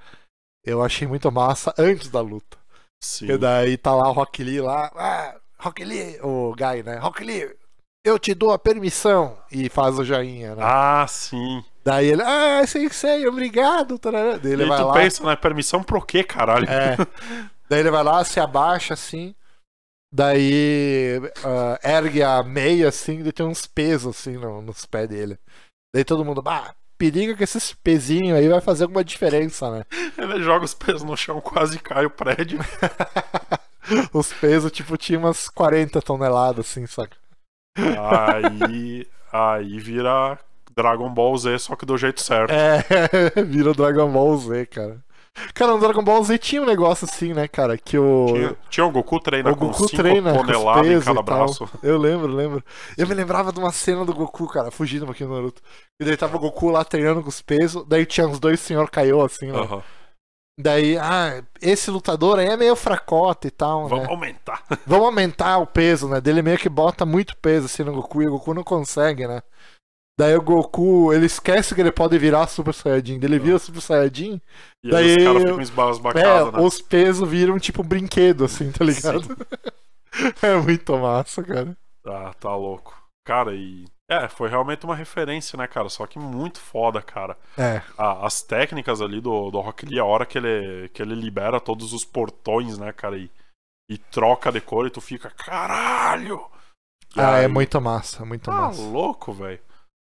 eu 0.63 0.83
achei 0.83 1.07
muito 1.07 1.31
massa 1.31 1.73
antes 1.75 2.09
da 2.09 2.21
luta. 2.21 2.57
Sim. 3.03 3.31
E 3.31 3.37
daí 3.37 3.77
tá 3.77 3.95
lá 3.95 4.09
o 4.09 4.13
Rock 4.13 4.43
Lee 4.43 4.61
lá. 4.61 4.91
Ah, 4.95 5.35
Rock 5.57 5.83
Lee, 5.83 6.19
o 6.21 6.53
Guy, 6.55 6.83
né? 6.83 6.97
Rock 6.97 7.23
Lee, 7.23 7.53
eu 8.09 8.19
te 8.19 8.33
dou 8.33 8.51
a 8.51 8.59
permissão. 8.59 9.37
E 9.51 9.69
faz 9.69 9.97
o 9.97 10.03
joinha, 10.03 10.55
né? 10.55 10.61
Ah, 10.65 11.05
sim. 11.07 11.63
Daí 11.83 12.07
ele, 12.07 12.21
ah, 12.21 12.61
sei, 12.67 12.89
sei, 12.89 13.27
obrigado. 13.27 13.99
Daí 13.99 14.51
ele 14.53 14.63
e 14.63 14.67
vai 14.67 14.77
tu 14.79 14.87
lá. 14.87 14.93
pensa, 14.93 15.23
né? 15.25 15.35
Permissão 15.35 15.81
pro 15.81 16.01
quê, 16.01 16.23
caralho? 16.23 16.67
É. 16.69 16.95
Daí 17.69 17.79
ele 17.79 17.91
vai 17.91 18.03
lá, 18.03 18.23
se 18.23 18.39
abaixa 18.39 18.93
assim. 18.93 19.33
Daí 20.13 21.19
ah, 21.43 21.79
ergue 21.83 22.23
a 22.23 22.41
meia 22.43 22.89
assim, 22.89 23.19
e 23.25 23.31
tem 23.31 23.45
uns 23.45 23.65
pesos 23.67 24.17
assim 24.17 24.37
no- 24.37 24.61
nos 24.61 24.85
pés 24.85 25.07
dele. 25.07 25.37
Daí 25.93 26.03
todo 26.03 26.25
mundo, 26.25 26.41
bah, 26.41 26.73
periga 26.97 27.35
que 27.35 27.43
esses 27.43 27.73
pezinhos 27.73 28.37
aí 28.37 28.47
vai 28.47 28.59
fazer 28.59 28.83
alguma 28.83 29.03
diferença, 29.03 29.69
né? 29.71 29.83
Ele 30.17 30.41
joga 30.43 30.65
os 30.65 30.73
pés 30.73 31.03
no 31.03 31.15
chão, 31.15 31.39
quase 31.39 31.79
cai 31.79 32.05
o 32.05 32.09
prédio. 32.09 32.59
Os 34.13 34.31
pesos, 34.31 34.71
tipo, 34.71 34.95
tinha 34.97 35.17
umas 35.17 35.49
40 35.49 35.99
toneladas 36.01 36.67
assim, 36.67 36.85
saca? 36.85 37.17
Aí. 37.97 39.07
Aí 39.31 39.79
vira 39.79 40.39
Dragon 40.75 41.09
Ball 41.09 41.37
Z, 41.37 41.59
só 41.59 41.75
que 41.75 41.85
do 41.85 41.97
jeito 41.97 42.21
certo. 42.21 42.51
É, 42.51 42.83
vira 43.43 43.73
Dragon 43.73 44.11
Ball 44.11 44.37
Z, 44.37 44.65
cara. 44.67 44.97
Cara, 45.53 45.71
no 45.71 45.79
Dragon 45.79 46.03
Ball 46.03 46.23
Z 46.23 46.37
tinha 46.37 46.61
um 46.61 46.65
negócio 46.65 47.05
assim, 47.05 47.33
né, 47.33 47.47
cara? 47.47 47.77
Que 47.77 47.97
o. 47.97 48.25
Tinha, 48.27 48.55
tinha 48.69 48.85
o 48.85 48.91
Goku 48.91 49.19
treina 49.19 49.51
O 49.51 49.55
com 49.55 49.67
Goku 49.67 49.87
5 49.87 50.01
treina 50.01 50.33
com 50.33 50.41
os 50.41 50.47
toneladas 50.47 50.85
em 50.85 50.89
pesos 50.89 51.05
cada 51.05 51.21
braço. 51.21 51.69
Eu 51.81 51.97
lembro, 51.97 52.27
lembro. 52.27 52.63
Eu 52.97 53.07
me 53.07 53.13
lembrava 53.13 53.51
de 53.51 53.59
uma 53.59 53.71
cena 53.71 54.03
do 54.03 54.13
Goku, 54.13 54.47
cara, 54.47 54.71
fugindo 54.71 55.03
um 55.03 55.05
pouquinho 55.05 55.29
do 55.29 55.35
Naruto. 55.35 55.61
E 55.99 56.05
daí 56.05 56.17
tava 56.17 56.35
o 56.35 56.39
Goku 56.39 56.69
lá 56.69 56.83
treinando 56.83 57.21
com 57.21 57.29
os 57.29 57.41
pesos, 57.41 57.85
daí 57.87 58.05
tinha 58.05 58.27
uns 58.27 58.39
dois 58.39 58.59
senhor 58.59 58.89
Kaiô, 58.89 59.23
assim, 59.23 59.47
né? 59.51 59.59
Daí, 60.61 60.97
ah, 60.97 61.41
esse 61.61 61.89
lutador 61.89 62.37
aí 62.37 62.47
é 62.47 62.57
meio 62.57 62.75
fracota 62.75 63.47
e 63.47 63.51
tal, 63.51 63.87
Vamos 63.87 64.03
né? 64.03 64.09
aumentar. 64.11 64.61
Vamos 64.85 65.05
aumentar 65.05 65.57
o 65.59 65.65
peso, 65.65 66.09
né? 66.09 66.19
Dele 66.19 66.41
meio 66.41 66.57
que 66.57 66.67
bota 66.67 67.05
muito 67.05 67.37
peso 67.37 67.65
assim 67.67 67.83
no 67.83 67.93
Goku 67.93 68.21
e 68.21 68.27
o 68.27 68.31
Goku 68.31 68.53
não 68.53 68.63
consegue, 68.63 69.25
né? 69.25 69.41
Daí 70.19 70.35
o 70.35 70.41
Goku, 70.41 71.13
ele 71.13 71.27
esquece 71.27 71.73
que 71.73 71.79
ele 71.79 71.93
pode 71.93 72.17
virar 72.17 72.45
Super 72.47 72.73
Saiyajin. 72.73 73.21
Ele 73.23 73.39
vira 73.39 73.57
Super 73.57 73.79
Saiyajin. 73.79 74.41
E 74.83 74.89
Daí 74.89 75.11
aí 75.11 75.17
os 75.17 75.23
caras 75.23 75.43
ficam 75.43 75.61
esbasbacados, 75.61 76.53
É, 76.53 76.57
né? 76.57 76.67
os 76.67 76.81
pesos 76.81 77.29
viram 77.29 77.57
tipo 77.57 77.81
brinquedo, 77.81 78.43
assim, 78.43 78.69
tá 78.69 78.83
ligado? 78.83 79.23
é 80.43 80.55
muito 80.57 80.97
massa, 80.97 81.41
cara. 81.41 81.77
Tá, 82.03 82.33
tá 82.33 82.53
louco. 82.53 83.01
Cara, 83.25 83.53
e. 83.55 83.85
É, 84.09 84.27
foi 84.27 84.49
realmente 84.49 84.85
uma 84.85 84.95
referência, 84.95 85.55
né, 85.55 85.67
cara? 85.67 85.87
Só 85.87 86.07
que 86.07 86.17
muito 86.17 86.59
foda, 86.59 86.99
cara. 87.01 87.37
É, 87.57 87.81
Ah, 87.97 88.25
as 88.25 88.41
técnicas 88.41 89.01
ali 89.01 89.21
do, 89.21 89.51
do 89.51 89.59
Rock 89.61 89.85
Lee, 89.85 89.99
a 89.99 90.05
hora 90.05 90.25
que 90.25 90.37
ele, 90.37 90.89
que 90.89 91.01
ele 91.01 91.13
libera 91.13 91.59
todos 91.61 91.93
os 91.93 92.03
portões, 92.03 92.77
né, 92.79 92.91
cara? 92.91 93.17
E, 93.17 93.29
e 93.89 93.97
troca 93.97 94.51
de 94.51 94.59
cor 94.61 94.87
e 94.87 94.89
tu 94.89 94.99
fica, 94.99 95.29
caralho! 95.29 96.43
E 97.15 97.19
ah, 97.21 97.37
é 97.37 97.41
aí- 97.41 97.47
muito 97.47 97.79
massa, 97.79 98.25
muito 98.25 98.45
Tá 98.45 98.51
massa. 98.51 98.81
louco, 98.81 99.31
velho. 99.31 99.59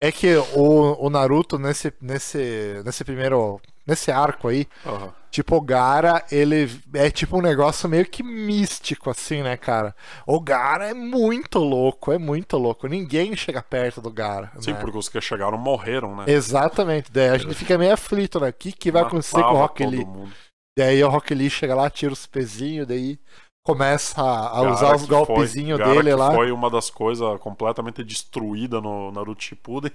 É 0.02 0.10
que 0.10 0.34
o, 0.56 1.06
o 1.06 1.08
Naruto, 1.08 1.56
nesse, 1.58 1.92
nesse, 2.00 2.82
nesse 2.84 3.04
primeiro. 3.04 3.60
Nesse 3.86 4.10
arco 4.12 4.48
aí, 4.48 4.66
Aham. 4.86 5.12
Tipo, 5.32 5.56
o 5.56 5.60
Gara, 5.62 6.22
ele 6.30 6.70
é 6.92 7.10
tipo 7.10 7.38
um 7.38 7.40
negócio 7.40 7.88
meio 7.88 8.04
que 8.04 8.22
místico, 8.22 9.08
assim, 9.08 9.42
né, 9.42 9.56
cara? 9.56 9.96
O 10.26 10.38
Gara 10.38 10.90
é 10.90 10.94
muito 10.94 11.58
louco, 11.58 12.12
é 12.12 12.18
muito 12.18 12.58
louco. 12.58 12.86
Ninguém 12.86 13.34
chega 13.34 13.62
perto 13.62 14.02
do 14.02 14.10
Gara. 14.10 14.52
Sim, 14.60 14.74
né? 14.74 14.78
porque 14.78 14.98
os 14.98 15.08
que 15.08 15.20
chegaram 15.22 15.56
morreram, 15.56 16.14
né? 16.14 16.24
Exatamente. 16.28 17.10
Daí 17.10 17.30
a 17.30 17.38
gente 17.38 17.54
fica 17.54 17.78
meio 17.78 17.94
aflito, 17.94 18.38
né? 18.38 18.50
O 18.50 18.52
que, 18.52 18.72
que 18.72 18.92
vai 18.92 19.02
acontecer 19.02 19.42
com 19.42 19.54
o 19.54 19.56
Rock 19.56 19.86
Lee? 19.86 20.04
mundo. 20.04 20.32
Daí 20.78 21.02
o 21.02 21.08
Rock 21.08 21.34
Lee 21.34 21.50
chega 21.50 21.74
lá, 21.74 21.88
tira 21.88 22.12
os 22.12 22.26
pezinhos, 22.26 22.86
daí 22.86 23.18
começa 23.64 24.20
a, 24.20 24.60
Gara 24.60 24.72
usar 24.72 24.96
os 24.96 25.06
golpezinhos 25.06 25.78
dele 25.78 26.10
que 26.10 26.14
lá. 26.14 26.34
Foi 26.34 26.52
uma 26.52 26.70
das 26.70 26.90
coisas 26.90 27.40
completamente 27.40 28.04
destruídas 28.04 28.82
no 28.82 29.10
Naruto 29.10 29.42
Shippuden. 29.42 29.92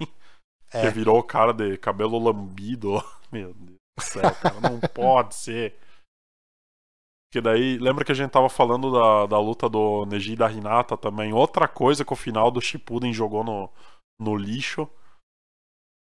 É. 0.72 0.82
Que 0.82 0.90
virou 0.90 1.18
o 1.18 1.22
cara 1.22 1.52
de 1.52 1.78
cabelo 1.78 2.18
lambido. 2.18 3.02
Meu 3.32 3.54
Deus 3.54 3.77
céu, 4.00 4.34
cara, 4.34 4.60
não 4.60 4.80
pode 4.80 5.34
ser. 5.34 5.76
Que 7.30 7.40
daí, 7.40 7.76
lembra 7.78 8.04
que 8.04 8.12
a 8.12 8.14
gente 8.14 8.30
tava 8.30 8.48
falando 8.48 8.90
da, 8.90 9.26
da 9.26 9.38
luta 9.38 9.68
do 9.68 10.06
Neji 10.06 10.32
e 10.32 10.36
da 10.36 10.50
Hinata 10.50 10.96
também? 10.96 11.32
Outra 11.32 11.68
coisa 11.68 12.04
que 12.04 12.12
o 12.12 12.16
final 12.16 12.50
do 12.50 12.60
Shippuden 12.60 13.12
jogou 13.12 13.44
no, 13.44 13.70
no 14.18 14.34
lixo. 14.34 14.88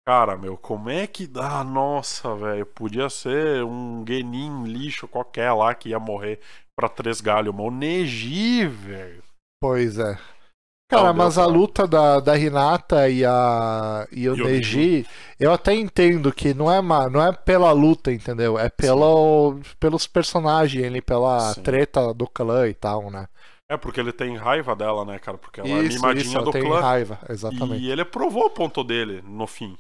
Cara, 0.06 0.37
meu, 0.37 0.56
como 0.56 0.90
é 0.90 1.06
que. 1.06 1.30
Ah, 1.37 1.64
nossa, 1.64 2.35
velho. 2.35 2.66
Podia 2.66 3.08
ser 3.08 3.64
um 3.64 4.04
Genin 4.06 4.64
lixo 4.64 5.08
qualquer 5.08 5.52
lá 5.52 5.75
que 5.75 5.90
ia 5.90 5.99
morrer 5.99 6.40
pra 6.76 6.88
três 6.88 7.20
galhos. 7.20 7.54
Mas 7.54 7.66
o 7.66 7.70
Neji, 7.70 8.66
velho. 8.66 9.23
Pois 9.61 9.99
é. 9.99 10.18
Cara, 10.90 11.12
mas 11.12 11.37
a 11.37 11.45
luta 11.45 11.87
da, 11.87 12.18
da 12.18 12.38
Hinata 12.38 13.11
e, 13.11 13.23
a, 13.23 14.09
e 14.11 14.26
o 14.26 14.35
Neji, 14.35 15.07
eu 15.38 15.52
até 15.52 15.75
entendo 15.75 16.33
que 16.33 16.54
não 16.54 16.73
é, 16.73 16.80
não 16.80 17.23
é 17.23 17.30
pela 17.30 17.71
luta, 17.73 18.11
entendeu? 18.11 18.59
É 18.59 18.71
pelo, 18.71 19.61
pelos 19.78 20.07
personagens 20.07 20.83
ali, 20.87 21.02
pela 21.02 21.52
Sim. 21.52 21.62
treta 21.62 22.14
do 22.14 22.26
clã 22.26 22.66
e 22.66 22.73
tal, 22.73 23.11
né? 23.11 23.28
É 23.71 23.76
porque 23.76 24.00
ele 24.00 24.12
tem 24.14 24.35
raiva 24.35 24.75
dela, 24.75 25.04
né, 25.04 25.18
cara? 25.18 25.37
Porque 25.37 25.61
ela 25.61 25.68
é 25.68 25.83
isso, 25.83 25.97
mimadinha 26.00 26.25
isso, 26.25 26.40
do 26.40 26.50
tem 26.50 26.62
clã. 26.62 26.80
raiva, 26.80 27.18
exatamente. 27.28 27.85
E 27.85 27.90
ele 27.90 28.02
provou 28.07 28.47
o 28.47 28.50
ponto 28.50 28.83
dele 28.83 29.23
no 29.23 29.47
fim. 29.47 29.76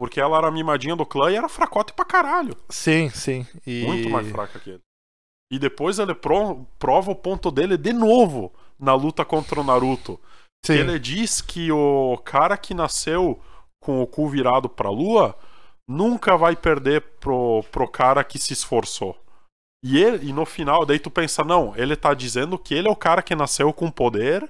Porque 0.00 0.18
ela 0.18 0.38
era 0.38 0.50
mimadinha 0.50 0.96
do 0.96 1.04
clã 1.04 1.30
e 1.30 1.36
era 1.36 1.48
fracote 1.48 1.92
pra 1.92 2.06
caralho. 2.06 2.56
Sim, 2.70 3.10
sim. 3.10 3.46
E... 3.66 3.84
Muito 3.84 4.08
mais 4.08 4.26
fraca 4.30 4.58
que 4.58 4.70
ele. 4.70 4.80
E 5.52 5.58
depois 5.58 5.98
ele 5.98 6.14
pro- 6.14 6.66
prova 6.78 7.10
o 7.10 7.14
ponto 7.14 7.50
dele 7.50 7.76
de 7.76 7.92
novo 7.92 8.50
na 8.82 8.94
luta 8.94 9.24
contra 9.24 9.60
o 9.60 9.64
Naruto. 9.64 10.18
Sim. 10.66 10.74
Ele 10.74 10.98
diz 10.98 11.40
que 11.40 11.70
o 11.70 12.18
cara 12.24 12.56
que 12.56 12.74
nasceu 12.74 13.40
com 13.80 14.02
o 14.02 14.06
cu 14.06 14.28
virado 14.28 14.68
pra 14.68 14.90
lua 14.90 15.36
nunca 15.88 16.36
vai 16.36 16.56
perder 16.56 17.00
pro, 17.20 17.64
pro 17.70 17.88
cara 17.88 18.24
que 18.24 18.38
se 18.38 18.52
esforçou. 18.52 19.16
E, 19.84 20.02
ele, 20.02 20.28
e 20.28 20.32
no 20.32 20.44
final, 20.44 20.84
daí 20.86 20.98
tu 20.98 21.10
pensa, 21.10 21.42
não, 21.42 21.76
ele 21.76 21.96
tá 21.96 22.14
dizendo 22.14 22.58
que 22.58 22.74
ele 22.74 22.88
é 22.88 22.90
o 22.90 22.96
cara 22.96 23.22
que 23.22 23.34
nasceu 23.34 23.72
com 23.72 23.90
poder 23.90 24.48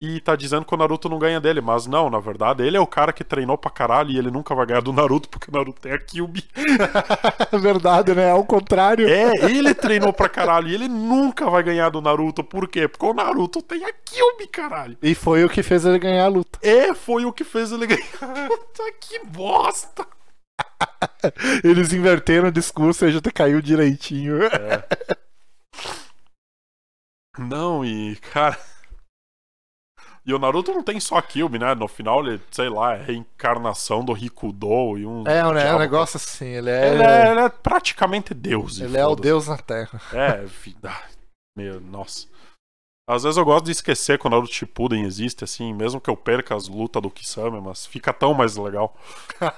e 0.00 0.20
tá 0.20 0.36
dizendo 0.36 0.64
que 0.64 0.72
o 0.72 0.76
Naruto 0.76 1.08
não 1.08 1.18
ganha 1.18 1.40
dele. 1.40 1.60
Mas 1.60 1.86
não, 1.86 2.08
na 2.08 2.20
verdade, 2.20 2.62
ele 2.62 2.76
é 2.76 2.80
o 2.80 2.86
cara 2.86 3.12
que 3.12 3.24
treinou 3.24 3.58
pra 3.58 3.70
caralho 3.70 4.10
e 4.10 4.18
ele 4.18 4.30
nunca 4.30 4.54
vai 4.54 4.64
ganhar 4.64 4.80
do 4.80 4.92
Naruto 4.92 5.28
porque 5.28 5.50
o 5.50 5.54
Naruto 5.54 5.80
tem 5.80 5.92
a 5.92 5.98
Kyubi. 5.98 6.44
Verdade, 7.60 8.14
né? 8.14 8.30
Ao 8.30 8.44
contrário. 8.44 9.08
É, 9.08 9.50
ele 9.50 9.74
treinou 9.74 10.12
pra 10.12 10.28
caralho 10.28 10.68
e 10.68 10.74
ele 10.74 10.88
nunca 10.88 11.50
vai 11.50 11.62
ganhar 11.62 11.88
do 11.88 12.00
Naruto. 12.00 12.44
Por 12.44 12.68
quê? 12.68 12.86
Porque 12.86 13.04
o 13.04 13.14
Naruto 13.14 13.60
tem 13.60 13.84
a 13.84 13.92
Kyubi, 13.92 14.46
caralho. 14.46 14.96
E 15.02 15.14
foi 15.14 15.44
o 15.44 15.48
que 15.48 15.62
fez 15.62 15.84
ele 15.84 15.98
ganhar 15.98 16.26
a 16.26 16.28
luta. 16.28 16.58
É, 16.62 16.94
foi 16.94 17.24
o 17.24 17.32
que 17.32 17.42
fez 17.42 17.72
ele 17.72 17.86
ganhar. 17.86 18.48
Puta 18.48 18.92
que 19.00 19.18
bosta. 19.26 20.06
Eles 21.64 21.92
inverteram 21.92 22.48
o 22.48 22.52
discurso 22.52 23.04
e 23.04 23.08
a 23.08 23.10
gente 23.10 23.30
caiu 23.32 23.60
direitinho. 23.60 24.38
Não, 27.36 27.84
e, 27.84 28.16
cara. 28.16 28.58
E 30.28 30.34
o 30.34 30.38
Naruto 30.38 30.74
não 30.74 30.82
tem 30.82 31.00
só 31.00 31.16
a 31.16 31.22
Kyuubi, 31.22 31.58
né? 31.58 31.74
No 31.74 31.88
final 31.88 32.20
ele, 32.20 32.38
sei 32.50 32.68
lá, 32.68 32.94
é 32.94 33.02
reencarnação 33.02 34.04
do 34.04 34.12
Rikudo 34.12 34.98
e 34.98 35.06
um. 35.06 35.26
É, 35.26 35.42
um, 35.46 35.56
é 35.56 35.74
um 35.74 35.78
negócio 35.78 36.18
assim, 36.18 36.44
ele 36.44 36.68
é. 36.68 36.92
Ele 36.92 37.02
é, 37.02 37.30
ele 37.30 37.40
é 37.40 37.48
praticamente 37.48 38.34
Deus. 38.34 38.78
ele 38.78 38.98
é 38.98 39.06
o 39.06 39.16
deus 39.16 39.48
na 39.48 39.56
Terra. 39.56 39.98
É, 40.12 40.44
vida. 40.44 40.92
Meu, 41.56 41.80
nossa. 41.80 42.26
Às 43.08 43.22
vezes 43.22 43.38
eu 43.38 43.44
gosto 43.46 43.64
de 43.64 43.72
esquecer 43.72 44.18
que 44.18 44.26
o 44.26 44.30
Naruto 44.30 44.52
Shippuden 44.52 45.04
existe, 45.04 45.44
assim, 45.44 45.72
mesmo 45.72 45.98
que 45.98 46.10
eu 46.10 46.16
perca 46.16 46.54
as 46.54 46.68
lutas 46.68 47.00
do 47.00 47.10
Kisame, 47.10 47.58
mas 47.58 47.86
fica 47.86 48.12
tão 48.12 48.34
mais 48.34 48.54
legal. 48.54 48.94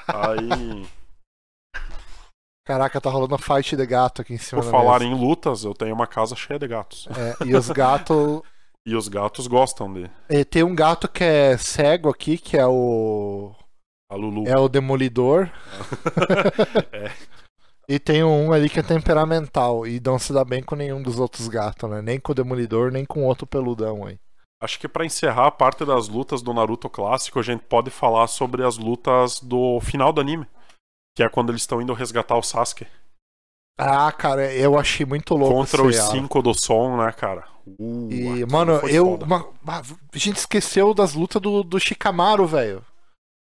Aí, 0.07 0.87
Caraca, 2.65 3.01
tá 3.01 3.11
rolando 3.11 3.37
fight 3.37 3.75
de 3.75 3.87
gato 3.87 4.23
aqui 4.23 4.35
em 4.35 4.39
cima 4.39 4.63
por 4.63 4.71
falar 4.71 5.01
mesa. 5.01 5.11
em 5.11 5.19
lutas, 5.19 5.65
eu 5.65 5.75
tenho 5.75 5.93
uma 5.93 6.07
casa 6.07 6.37
cheia 6.37 6.61
de 6.61 6.69
gatos. 6.69 7.09
É, 7.09 7.45
e 7.45 7.57
os 7.57 7.69
gatos. 7.71 8.43
E 8.87 8.95
os 8.95 9.09
gatos 9.09 9.47
gostam 9.47 9.93
de 9.93 10.11
e 10.29 10.45
tem 10.45 10.63
um 10.63 10.75
gato 10.75 11.07
que 11.07 11.23
é 11.23 11.57
cego 11.59 12.09
aqui, 12.09 12.39
que 12.39 12.57
é 12.57 12.67
o. 12.67 13.55
a 14.11 14.15
Lulu. 14.15 14.49
É 14.49 14.57
o 14.57 14.69
Demolidor. 14.69 15.51
É. 16.93 17.13
E 17.89 17.99
tem 17.99 18.23
um 18.23 18.53
ali 18.53 18.71
que 18.71 18.79
é 18.79 18.85
temperamental. 18.85 19.85
E 19.85 19.99
não 19.99 20.17
se 20.17 20.33
dá 20.33 20.45
bem 20.45 20.63
com 20.63 20.77
nenhum 20.77 21.03
dos 21.03 21.19
outros 21.19 21.49
gatos, 21.49 21.91
né? 21.91 22.01
Nem 22.01 22.21
com 22.21 22.31
o 22.31 22.35
Demolidor, 22.35 22.93
nem 22.93 23.05
com 23.05 23.25
outro 23.25 23.49
peludão 23.49 24.07
aí. 24.07 24.17
Acho 24.63 24.79
que 24.79 24.87
pra 24.87 25.05
encerrar 25.05 25.49
a 25.49 25.51
parte 25.51 25.85
das 25.85 26.07
lutas 26.07 26.41
do 26.41 26.55
Naruto 26.55 26.89
clássico, 26.89 27.41
a 27.41 27.43
gente 27.43 27.65
pode 27.65 27.91
falar 27.91 28.29
sobre 28.29 28.65
as 28.65 28.79
lutas 28.79 29.41
do 29.41 29.81
final 29.81 30.13
do 30.13 30.21
anime. 30.21 30.47
Que 31.17 31.25
é 31.25 31.29
quando 31.29 31.51
eles 31.51 31.63
estão 31.63 31.83
indo 31.83 31.93
resgatar 31.93 32.37
o 32.37 32.43
Sasuke. 32.43 32.87
Ah, 33.79 34.13
cara, 34.13 34.53
eu 34.55 34.79
achei 34.79 35.07
muito 35.07 35.35
louco. 35.35 35.55
contra 35.55 35.83
os 35.83 35.97
cinco 35.97 36.43
do 36.43 36.53
som, 36.55 36.97
né, 36.99 37.11
cara? 37.13 37.45
Uh, 37.67 38.09
E, 38.11 38.47
mano, 38.47 38.73
eu. 38.89 39.15
uma- 39.15 39.47
a 39.67 39.83
gente 40.15 40.37
esqueceu 40.37 40.93
das 40.93 41.15
lutas 41.15 41.41
do, 41.41 41.63
do 41.63 41.79
Shikamaru, 41.79 42.47
velho. 42.47 42.85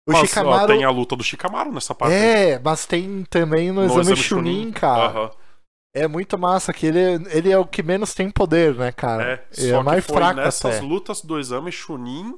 O 0.07 0.13
Mas, 0.13 0.21
ó, 0.21 0.25
Shikamaru. 0.25 0.67
tem 0.67 0.83
a 0.83 0.89
luta 0.89 1.15
do 1.15 1.23
Shikamaru 1.23 1.71
nessa 1.71 1.93
parte. 1.93 2.13
É, 2.13 2.59
mas 2.59 2.85
tem 2.85 3.23
também 3.29 3.71
no, 3.71 3.81
No 3.81 3.85
exame, 3.87 4.01
exame 4.01 4.17
Chunin, 4.17 4.59
Chunin. 4.61 4.71
cara. 4.71 5.31
É 5.93 6.07
muito 6.07 6.37
massa 6.37 6.71
que 6.71 6.85
ele, 6.85 6.99
ele 7.31 7.51
é 7.51 7.57
o 7.57 7.65
que 7.65 7.83
menos 7.83 8.13
tem 8.13 8.29
poder, 8.31 8.73
né, 8.75 8.91
cara? 8.93 9.33
É, 9.33 9.45
Ele 9.61 9.71
só 9.71 9.79
é 9.81 9.83
mais 9.83 10.05
foi 10.05 10.15
fraco 10.15 10.39
nessas 10.39 10.77
até. 10.77 10.85
lutas 10.85 11.21
do 11.21 11.37
exame 11.37 11.69
Chunin 11.71 12.37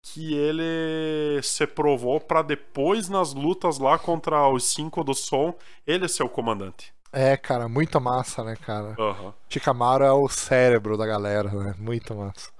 que 0.00 0.32
ele 0.32 1.42
se 1.42 1.66
provou 1.66 2.20
pra 2.20 2.40
depois 2.40 3.08
nas 3.08 3.34
lutas 3.34 3.78
lá 3.78 3.98
contra 3.98 4.48
os 4.48 4.62
cinco 4.64 5.02
do 5.02 5.12
som, 5.12 5.52
ele 5.86 6.08
ser 6.08 6.22
o 6.22 6.28
comandante. 6.28 6.92
É, 7.12 7.36
cara, 7.36 7.68
muito 7.68 8.00
massa, 8.00 8.44
né, 8.44 8.54
cara? 8.56 8.94
Aham. 8.98 9.34
Shikamaru 9.48 10.04
é 10.04 10.12
o 10.12 10.28
cérebro 10.28 10.96
da 10.96 11.06
galera, 11.06 11.50
né? 11.50 11.74
Muito 11.78 12.14
massa. 12.14 12.52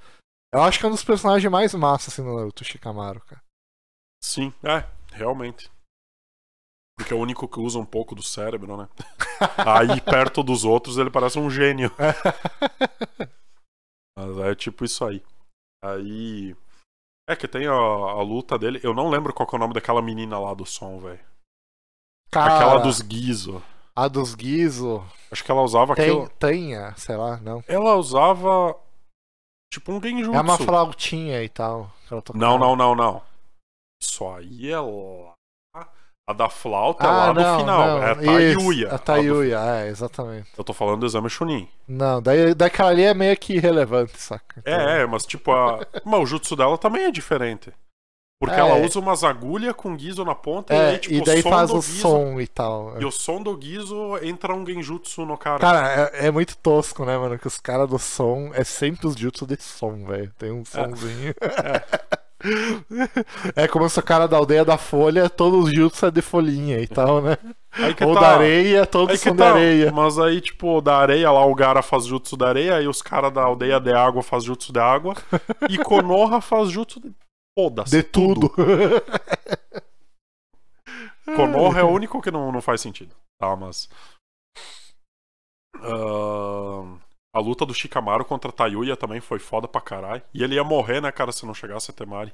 Eu 0.52 0.62
acho 0.62 0.78
que 0.78 0.86
é 0.86 0.88
um 0.88 0.92
dos 0.92 1.04
personagens 1.04 1.50
mais 1.50 1.74
massa, 1.74 2.10
assim, 2.10 2.22
no 2.22 2.34
Naruto, 2.36 2.64
Shikamaru, 2.64 3.20
cara. 3.20 3.42
Sim, 4.22 4.52
é, 4.64 4.88
realmente. 5.12 5.70
Porque 6.98 7.12
é 7.12 7.16
o 7.16 7.20
único 7.20 7.46
que 7.46 7.60
usa 7.60 7.78
um 7.78 7.84
pouco 7.84 8.14
do 8.14 8.22
cérebro, 8.22 8.76
né? 8.76 8.88
Aí, 9.64 10.00
perto 10.00 10.42
dos 10.42 10.64
outros, 10.64 10.98
ele 10.98 11.10
parece 11.10 11.38
um 11.38 11.50
gênio. 11.50 11.92
Mas 14.18 14.38
é 14.38 14.54
tipo 14.56 14.84
isso 14.84 15.04
aí. 15.04 15.24
Aí. 15.80 16.56
É 17.28 17.36
que 17.36 17.46
tem 17.46 17.68
a, 17.68 17.72
a 17.72 18.20
luta 18.20 18.58
dele. 18.58 18.80
Eu 18.82 18.92
não 18.92 19.08
lembro 19.08 19.32
qual 19.32 19.48
é 19.52 19.54
o 19.54 19.58
nome 19.58 19.74
daquela 19.74 20.02
menina 20.02 20.40
lá 20.40 20.52
do 20.54 20.66
som, 20.66 20.98
velho. 20.98 21.24
Aquela 22.32 22.78
dos 22.78 23.00
Guizo. 23.00 23.62
A 24.04 24.08
dos 24.08 24.34
Guizo, 24.34 25.02
Acho 25.30 25.44
que 25.44 25.50
ela 25.50 25.62
usava 25.62 25.94
tem, 25.94 26.04
aquilo. 26.06 26.28
tenha, 26.38 26.94
sei 26.96 27.16
lá, 27.16 27.36
não. 27.38 27.62
Ela 27.68 27.94
usava. 27.96 28.74
Tipo 29.72 29.92
um 29.92 30.00
genjutsu. 30.02 30.34
É 30.34 30.40
uma 30.40 30.56
flautinha 30.56 31.42
e 31.42 31.48
tal. 31.48 31.90
Não, 32.34 32.56
não, 32.58 32.74
não, 32.74 32.94
não. 32.94 33.22
Isso 34.02 34.26
aí 34.28 34.70
é 34.70 34.78
lá. 34.80 35.34
A 36.26 36.32
da 36.34 36.48
flauta 36.50 37.04
é 37.04 37.08
Ah, 37.08 37.10
lá 37.12 37.26
não, 37.34 37.34
do 37.56 37.60
final. 37.60 37.86
não. 37.86 38.02
É 38.02 38.10
a 38.10 38.12
Isso, 38.42 38.58
Tayuya. 38.58 38.88
A 38.88 38.90
lá 38.92 38.96
do- 38.98 39.02
Tayuya, 39.02 39.58
é, 39.60 39.88
exatamente. 39.88 40.50
Eu 40.58 40.62
tô 40.64 40.72
falando 40.74 41.00
do 41.00 41.06
exame 41.06 41.28
Chunin. 41.30 41.66
Não, 41.86 42.20
daí, 42.20 42.54
daquela 42.54 42.90
ali 42.90 43.02
é 43.02 43.14
meio 43.14 43.34
que 43.38 43.54
irrelevante, 43.54 44.18
saca? 44.20 44.60
Então, 44.60 44.72
É, 44.74 45.02
é, 45.02 45.06
mas 45.06 45.24
tipo, 45.24 45.50
a... 45.52 45.87
mas 46.04 46.20
o 46.20 46.26
jutsu 46.26 46.54
dela 46.54 46.76
também 46.76 47.04
é 47.04 47.11
diferente. 47.11 47.72
Porque 48.40 48.55
É. 48.55 48.61
ela 48.61 48.77
usa 48.87 49.01
umas 49.01 49.24
agulhas 49.24 49.74
com 49.74 49.96
guizo 49.96 50.24
na 50.24 50.35
ponta 50.35 50.72
e 50.72 50.77
É, 50.77 50.88
aí, 50.90 50.98
tipo, 50.98 51.14
e 51.14 51.20
daí 51.24 51.40
o 51.40 51.42
faz 51.42 51.70
o 51.70 51.74
guizo... 51.77 52.01
som 52.01 52.40
e 52.40 52.46
tal. 52.46 52.94
E 53.01 53.05
o 53.05 53.11
som 53.11 53.42
do 53.42 53.57
guizo 53.57 54.16
entra 54.22 54.55
um 54.55 54.64
genjutsu 54.64 55.27
no 55.27 55.37
cara. 55.37 55.59
Cara, 55.59 56.11
é, 56.14 56.27
é 56.27 56.31
muito 56.31 56.57
tosco, 56.57 57.05
né, 57.05 57.18
mano? 57.18 57.37
Que 57.37 57.48
os 57.48 57.59
caras 57.59 57.88
do 57.88 57.98
som 57.98 58.51
é 58.55 58.62
sempre 58.62 59.09
os 59.09 59.16
jutsu 59.16 59.44
de 59.44 59.61
som, 59.61 60.05
velho. 60.05 60.33
Tem 60.38 60.53
um 60.53 60.64
somzinho. 60.64 61.35
É. 63.57 63.66
como 63.66 63.88
se 63.88 63.98
o 63.98 64.03
cara 64.03 64.29
da 64.29 64.37
aldeia 64.37 64.64
da 64.64 64.79
folha, 64.79 65.29
todos 65.29 65.64
os 65.64 65.74
jutsu 65.74 66.07
é 66.07 66.11
de 66.12 66.22
folhinha 66.22 66.79
e 66.79 66.87
tal, 66.87 67.20
né? 67.20 67.37
Ou 68.07 68.14
tá. 68.14 68.20
da 68.20 68.29
areia, 68.37 68.87
todos 68.87 69.18
são 69.18 69.35
tá. 69.35 69.51
areia. 69.51 69.90
Mas 69.90 70.20
aí, 70.20 70.40
tipo, 70.40 70.81
da 70.81 70.98
areia 70.98 71.33
lá 71.33 71.44
o 71.44 71.53
Gara 71.53 71.83
faz 71.83 72.07
jutsu 72.07 72.37
da 72.37 72.48
areia, 72.48 72.77
aí 72.77 72.87
os 72.87 73.03
caras 73.03 73.33
da 73.33 73.42
aldeia 73.42 73.81
de 73.81 73.92
água 73.92 74.22
faz 74.22 74.44
jutsu 74.44 74.72
de 74.72 74.79
água. 74.79 75.16
e 75.68 75.79
Konoha 75.79 76.40
faz 76.40 76.70
jutsu 76.70 77.01
de. 77.01 77.11
Foda-se. 77.59 77.90
De 77.90 78.05
tudo. 78.05 78.49
Konoha 81.35 81.81
é 81.81 81.83
o 81.83 81.88
único 81.88 82.23
que 82.23 82.31
não, 82.31 82.53
não 82.53 82.62
faz 82.62 82.81
sentido. 82.81 83.16
Tá, 83.37 83.57
mas. 83.57 83.88
Ahn, 85.75 87.01
a 87.35 87.40
luta 87.40 87.66
do 87.66 87.75
Shikamaru 87.75 88.25
contra 88.25 88.51
a 88.51 88.53
Tayuya 88.53 88.97
também 88.97 89.21
foi 89.21 89.40
foda 89.40 89.66
pra 89.66 89.81
caralho. 89.81 90.23
E 90.33 90.44
ele 90.44 90.55
ia 90.55 90.62
morrer, 90.62 91.01
né, 91.01 91.11
cara, 91.11 91.33
se 91.33 91.44
não 91.44 91.53
chegasse 91.53 91.90
a 91.90 91.94
Temari. 91.94 92.33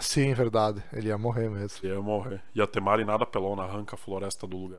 Sim, 0.00 0.32
verdade. 0.32 0.82
Ele 0.90 1.08
ia 1.08 1.18
morrer 1.18 1.50
mesmo. 1.50 1.86
Ele 1.86 1.92
ia 1.92 2.00
morrer. 2.00 2.42
E 2.54 2.62
a 2.62 2.66
Temari 2.66 3.04
nada 3.04 3.26
pelona, 3.26 3.64
arranca 3.64 3.94
a 3.94 3.98
floresta 3.98 4.46
do 4.46 4.56
lugar. 4.56 4.78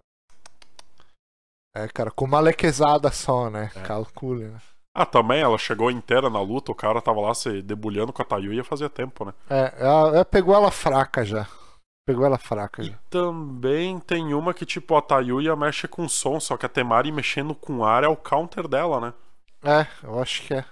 É, 1.76 1.88
cara, 1.88 2.10
com 2.10 2.26
uma 2.26 2.40
lequezada 2.40 3.12
só, 3.12 3.48
né? 3.48 3.72
É. 3.76 3.82
Calcule, 3.82 4.46
né? 4.46 4.60
Ah, 4.96 5.06
também 5.06 5.42
ela 5.42 5.58
chegou 5.58 5.90
inteira 5.90 6.30
na 6.30 6.40
luta, 6.42 6.72
o 6.72 6.76
cara 6.76 7.02
tava 7.02 7.20
lá 7.20 7.34
se 7.34 7.62
debulhando 7.64 8.14
com 8.14 8.22
a 8.22 8.26
Tayuya 8.26 8.64
fazia 8.64 8.90
tempo, 8.90 9.26
né? 9.26 9.34
É, 9.50 9.74
ela, 9.80 10.08
ela 10.10 10.26
pegou 10.26 10.54
ela 10.54 10.70
fraca 10.70 11.26
já. 11.26 11.48
Pegou 12.06 12.26
ela 12.26 12.38
fraca 12.38 12.84
já. 12.84 12.94
Também 13.10 14.00
tem 14.00 14.34
uma 14.34 14.54
que, 14.54 14.66
tipo, 14.66 14.96
a 14.96 15.02
Tayuya 15.02 15.56
mexe 15.56 15.88
com 15.88 16.08
som, 16.08 16.40
só 16.40 16.58
que 16.58 16.66
a 16.66 16.70
Temari 16.70 17.12
mexendo 17.12 17.56
com 17.56 17.84
ar 17.84 18.04
é 18.04 18.08
o 18.08 18.16
counter 18.16 18.68
dela, 18.68 19.00
né? 19.00 19.14
É, 19.64 19.88
eu 20.04 20.22
acho 20.22 20.44
que 20.44 20.54
é. 20.54 20.66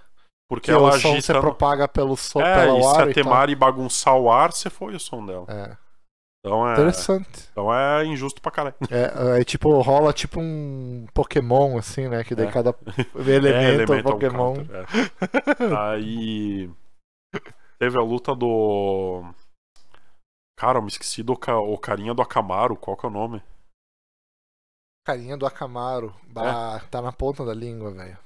Porque 0.49 0.65
Que 0.65 0.71
ela 0.71 0.89
o 0.89 0.91
som 0.91 1.19
se 1.21 1.31
agita. 1.31 1.33
no- 1.35 1.39
propaga 1.41 1.87
pelo 1.87 2.15
som, 2.17 2.41
É, 2.41 2.65
pelo 2.65 2.79
e 2.79 2.83
se 2.83 2.87
ar 2.89 3.07
a 3.07 3.11
e 3.11 3.13
tal. 3.15 3.23
Temari 3.23 3.55
bagunçar 3.55 4.15
o 4.17 4.29
ar, 4.31 4.51
você 4.51 4.69
foi 4.69 4.93
o 4.93 4.99
som 4.99 5.25
dela. 5.25 5.45
É, 5.47 5.77
Então 6.43 6.67
é, 6.67 6.73
interessante. 6.73 7.49
então 7.51 7.71
é 7.73 8.03
injusto 8.05 8.41
pra 8.41 8.51
caralho. 8.51 8.75
É, 8.89 9.39
é 9.41 9.43
tipo, 9.43 9.79
rola 9.81 10.11
tipo 10.11 10.39
um 10.39 11.05
Pokémon, 11.13 11.77
assim, 11.77 12.07
né? 12.09 12.23
Que 12.23 12.33
daí 12.33 12.47
É. 12.47 12.51
cada 12.51 12.71
elemento 13.15 13.93
é 13.93 13.95
um 13.95 13.97
é 13.97 13.99
um 13.99 14.03
Pokémon. 14.03 14.55
counter, 14.55 14.75
é. 14.75 15.91
Aí 15.91 16.67
teve 17.77 17.97
a 17.97 18.01
luta 18.01 18.35
do. 18.35 19.21
Cara, 20.57 20.79
eu 20.79 20.81
me 20.81 20.87
esqueci 20.89 21.21
do 21.21 21.35
ca- 21.37 21.59
o 21.59 21.77
carinha 21.77 22.13
do 22.13 22.21
Akamaru, 22.23 22.75
qual 22.75 22.97
que 22.97 23.05
é 23.05 23.09
o 23.09 23.11
nome? 23.11 23.43
Carinha 25.05 25.37
do 25.37 25.45
Akamaru. 25.45 26.11
Bah, 26.27 26.79
Tá 26.89 27.01
na 27.03 27.11
ponta 27.11 27.45
da 27.45 27.53
língua, 27.53 27.91
velho. 27.91 28.17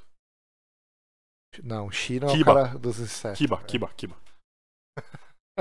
Não, 1.64 1.90
Shiro 1.92 2.28
é 2.30 2.34
o 2.34 2.44
cara 2.46 2.78
dos 2.78 3.00
insetos. 3.00 3.38
Kiba, 3.38 3.56
é. 3.62 3.64
Kiba, 3.64 3.88
Kiba. 3.96 4.16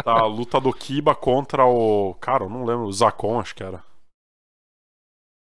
Tá, 0.02 0.12
a 0.12 0.26
luta 0.26 0.60
do 0.60 0.72
Kiba 0.72 1.14
contra 1.14 1.64
o. 1.66 2.14
Cara, 2.20 2.44
eu 2.44 2.50
não 2.50 2.64
lembro, 2.64 2.84
o 2.84 2.92
Zakon, 2.92 3.38
acho 3.40 3.54
que 3.54 3.62
era. 3.62 3.82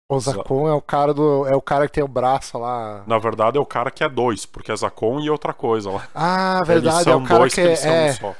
O 0.09 0.19
Zakon 0.19 0.67
é 0.67 0.73
o 0.73 0.81
cara 0.81 1.13
do. 1.13 1.47
É 1.47 1.55
o 1.55 1.61
cara 1.61 1.87
que 1.87 1.93
tem 1.93 2.03
o 2.03 2.07
braço 2.07 2.57
lá. 2.57 3.03
Na 3.07 3.17
verdade 3.17 3.57
é 3.57 3.61
o 3.61 3.65
cara 3.65 3.89
que 3.89 4.03
é 4.03 4.09
dois, 4.09 4.45
porque 4.45 4.71
é 4.71 4.75
Zakon 4.75 5.19
e 5.19 5.29
outra 5.29 5.53
coisa 5.53 5.89
lá. 5.89 6.07
Ah, 6.13 6.63
eles 6.67 6.67
verdade, 6.67 7.09
é 7.09 7.13
são 7.13 7.23
o 7.23 7.23
cara 7.23 7.39
dois 7.39 7.53
que 7.53 7.61
eles 7.61 7.79
são 7.79 7.91
é. 7.91 8.01
um 8.03 8.05
é 8.05 8.13
só. 8.13 8.35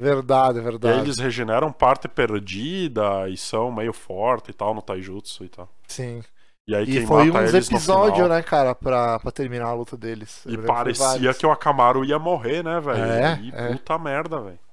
verdade, 0.00 0.60
E 0.82 0.90
aí 0.90 0.98
verdade. 0.98 0.98
eles 0.98 1.18
regeneram 1.18 1.70
parte 1.72 2.08
perdida 2.08 3.28
e 3.28 3.36
são 3.36 3.70
meio 3.70 3.92
forte 3.92 4.50
e 4.50 4.54
tal 4.54 4.74
no 4.74 4.82
Taijutsu 4.82 5.44
e 5.44 5.48
tal. 5.48 5.68
Sim. 5.86 6.22
E 6.66 6.74
aí 6.74 6.88
E 6.88 7.06
foi 7.06 7.30
uns 7.30 7.52
eles 7.52 7.70
episódios, 7.70 8.28
né, 8.28 8.42
cara, 8.42 8.74
pra, 8.74 9.18
pra 9.20 9.30
terminar 9.30 9.66
a 9.66 9.74
luta 9.74 9.96
deles. 9.96 10.42
E 10.46 10.56
parecia 10.56 11.34
que 11.34 11.46
o 11.46 11.50
Akamaru 11.50 12.04
ia 12.04 12.18
morrer, 12.18 12.64
né, 12.64 12.80
velho? 12.80 13.04
É, 13.04 13.38
e 13.40 13.52
é. 13.54 13.72
puta 13.72 13.98
merda, 13.98 14.40
velho. 14.40 14.63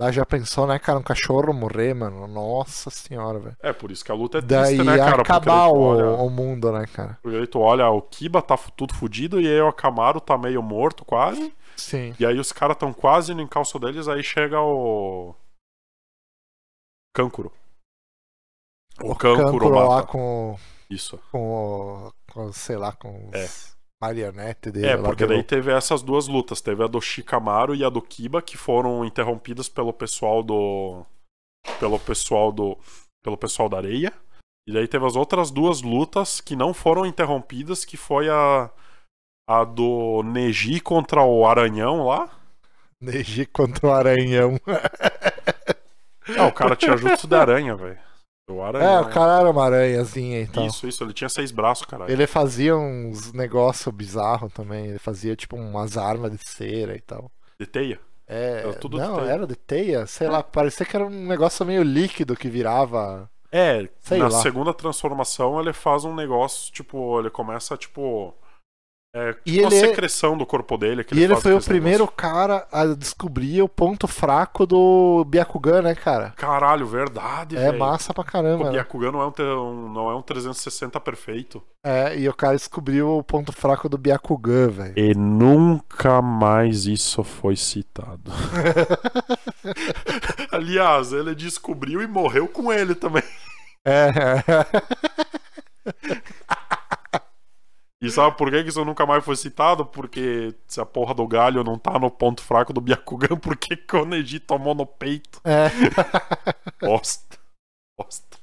Lá 0.00 0.12
já 0.12 0.24
pensou, 0.24 0.64
né, 0.64 0.78
cara, 0.78 1.00
um 1.00 1.02
cachorro 1.02 1.52
morrer, 1.52 1.92
mano. 1.92 2.28
Nossa 2.28 2.88
senhora, 2.88 3.40
velho. 3.40 3.56
É, 3.60 3.72
por 3.72 3.90
isso 3.90 4.04
que 4.04 4.12
a 4.12 4.14
luta 4.14 4.38
é 4.38 4.40
Daí 4.40 4.76
triste, 4.76 4.84
né, 4.84 4.96
ia 4.96 5.04
cara? 5.04 5.22
acabar 5.22 5.62
daí 5.66 5.72
o, 5.72 5.80
olha, 5.80 6.10
o 6.22 6.30
mundo, 6.30 6.70
né, 6.70 6.86
cara? 6.86 7.18
daí 7.24 7.46
tu 7.48 7.58
olha, 7.58 7.88
o 7.90 8.00
Kiba 8.00 8.40
tá 8.40 8.56
tudo 8.76 8.94
fudido 8.94 9.40
e 9.40 9.48
aí 9.48 9.60
o 9.60 9.66
Akamaru 9.66 10.20
tá 10.20 10.38
meio 10.38 10.62
morto 10.62 11.04
quase. 11.04 11.52
Sim. 11.76 12.14
E 12.18 12.24
aí 12.24 12.38
os 12.38 12.52
caras 12.52 12.76
tão 12.76 12.92
quase 12.92 13.34
no 13.34 13.42
encalço 13.42 13.76
deles, 13.80 14.06
aí 14.06 14.22
chega 14.22 14.60
o. 14.60 15.34
Kankuro. 17.12 17.52
O, 19.02 19.16
Kankuro, 19.16 19.50
Cancro 19.50 19.68
lá 19.70 20.02
com, 20.04 20.56
Isso. 20.88 21.18
com, 21.32 22.06
o- 22.06 22.12
com, 22.32 22.52
sei 22.52 22.76
lá, 22.76 22.92
com 22.92 23.30
os, 23.30 23.34
É. 23.34 23.77
marionete 24.00 24.70
dele. 24.70 24.86
É, 24.86 24.96
porque 24.96 25.26
daí 25.26 25.42
teve 25.42 25.72
essas 25.72 26.02
duas 26.02 26.28
lutas. 26.28 26.60
Teve 26.60 26.84
a 26.84 26.86
do 26.86 27.00
Shikamaru 27.00 27.74
e 27.74 27.84
a 27.84 27.88
do 27.88 28.00
Kiba, 28.00 28.40
que 28.40 28.56
foram 28.56 29.04
interrompidas 29.04 29.68
pelo 29.68 29.92
pessoal 29.92 30.42
do. 30.42 31.04
Pelo 31.78 31.98
pessoal 31.98 32.52
do. 32.52 32.78
Pelo 33.22 33.36
pessoal 33.36 33.68
da 33.68 33.78
areia. 33.78 34.12
E 34.66 34.72
daí 34.72 34.86
teve 34.86 35.06
as 35.06 35.16
outras 35.16 35.50
duas 35.50 35.82
lutas 35.82 36.40
que 36.40 36.54
não 36.54 36.74
foram 36.74 37.06
interrompidas, 37.06 37.84
que 37.84 37.96
foi 37.96 38.28
a. 38.28 38.70
A 39.50 39.64
do 39.64 40.22
Neji 40.22 40.78
contra 40.78 41.22
o 41.22 41.46
Aranhão 41.46 42.06
lá. 42.06 42.28
Neji 43.00 43.46
contra 43.46 43.86
o 43.86 43.92
Aranhão. 43.92 44.60
Ah, 46.36 46.46
o 46.46 46.52
cara 46.52 46.76
tinha 46.76 46.96
jutsu 46.96 47.26
da 47.26 47.40
aranha, 47.40 47.74
velho. 47.74 47.98
O 48.48 48.62
Aranhão. 48.62 48.88
É, 48.88 49.00
o 49.00 49.08
cara 49.10 49.40
era 49.40 49.50
uma 49.50 49.64
aranhazinha 49.64 50.40
e 50.40 50.46
tal. 50.46 50.66
Isso, 50.66 50.88
isso, 50.88 51.04
ele 51.04 51.12
tinha 51.12 51.28
seis 51.28 51.50
braços, 51.50 51.84
caralho. 51.84 52.10
Ele 52.10 52.26
fazia 52.26 52.74
uns 52.76 53.32
negócios 53.32 53.94
bizarros 53.94 54.52
também. 54.52 54.86
Ele 54.86 54.98
fazia 54.98 55.36
tipo 55.36 55.54
umas 55.56 55.98
armas 55.98 56.32
de 56.32 56.38
cera 56.48 56.96
e 56.96 57.00
tal. 57.00 57.30
De 57.60 57.66
teia. 57.66 58.00
É, 58.26 58.60
Era 58.60 58.74
tudo 58.74 58.98
de 58.98 59.02
não, 59.02 59.16
teia. 59.16 59.30
era 59.30 59.46
de 59.46 59.56
teia, 59.56 60.06
sei 60.06 60.28
lá, 60.28 60.42
parecia 60.42 60.84
que 60.84 60.94
era 60.94 61.06
um 61.06 61.26
negócio 61.26 61.64
meio 61.64 61.82
líquido 61.82 62.36
que 62.36 62.48
virava. 62.48 63.30
É, 63.50 63.88
Sei 64.00 64.18
na 64.18 64.28
lá. 64.28 64.42
segunda 64.42 64.74
transformação 64.74 65.58
ele 65.58 65.72
faz 65.72 66.04
um 66.04 66.14
negócio, 66.14 66.70
tipo, 66.72 67.18
ele 67.20 67.30
começa, 67.30 67.76
tipo. 67.76 68.34
É, 69.14 69.32
tipo 69.32 69.42
E 69.46 69.60
uma 69.60 69.68
ele 69.68 69.76
é- 69.76 69.80
secreção 69.88 70.36
do 70.36 70.44
corpo 70.44 70.76
dele. 70.76 71.02
que 71.02 71.14
E 71.14 71.22
ele 71.24 71.32
faz 71.32 71.42
foi 71.42 71.54
o 71.54 71.62
primeiro 71.62 72.06
cara 72.06 72.68
a 72.70 72.84
descobrir 72.84 73.62
o 73.62 73.68
ponto 73.68 74.06
fraco 74.06 74.66
do 74.66 75.24
Byakugan, 75.26 75.80
né, 75.80 75.94
cara? 75.94 76.34
Caralho, 76.36 76.86
verdade, 76.86 77.56
É 77.56 77.60
velho. 77.70 77.78
massa 77.78 78.12
pra 78.12 78.20
O 78.22 78.26
caramba, 78.26 78.64
né? 78.64 78.70
Byakugan 78.72 79.10
não 79.12 79.22
é 79.22 79.26
um, 79.26 79.32
um- 79.62 79.88
não 79.92 80.10
é 80.10 80.14
um 80.14 80.20
360 80.20 81.00
perfeito. 81.00 81.62
É, 81.82 82.18
e 82.18 82.28
o 82.28 82.34
cara 82.34 82.54
descobriu 82.54 83.16
o 83.16 83.22
ponto 83.22 83.50
fraco 83.50 83.88
do 83.88 83.96
Byakugan, 83.96 84.68
velho. 84.68 84.92
E 84.98 85.14
nunca 85.14 86.20
mais 86.20 86.84
isso 86.84 87.24
foi 87.24 87.56
citado. 87.56 88.30
Aliás, 90.52 91.14
ele 91.14 91.34
descobriu 91.34 92.02
e 92.02 92.06
morreu 92.06 92.46
com 92.46 92.70
ele 92.70 92.94
também. 92.94 93.22
É, 93.86 94.12
E 98.00 98.10
sabe 98.10 98.36
por 98.36 98.50
que 98.50 98.60
isso 98.60 98.84
nunca 98.84 99.04
mais 99.04 99.24
foi 99.24 99.34
citado? 99.34 99.84
Porque 99.84 100.54
se 100.66 100.80
a 100.80 100.86
porra 100.86 101.14
do 101.14 101.26
galho 101.26 101.64
não 101.64 101.76
tá 101.78 101.98
no 101.98 102.10
ponto 102.10 102.42
fraco 102.42 102.72
do 102.72 102.80
Byakugan, 102.80 103.36
por 103.42 103.56
que 103.56 103.76
que 103.76 103.96
o 103.96 104.04
Neji 104.04 104.38
tomou 104.38 104.74
no 104.74 104.86
peito? 104.86 105.40
é. 105.44 105.68
Bosta. 106.80 107.38
Bosta. 107.98 108.38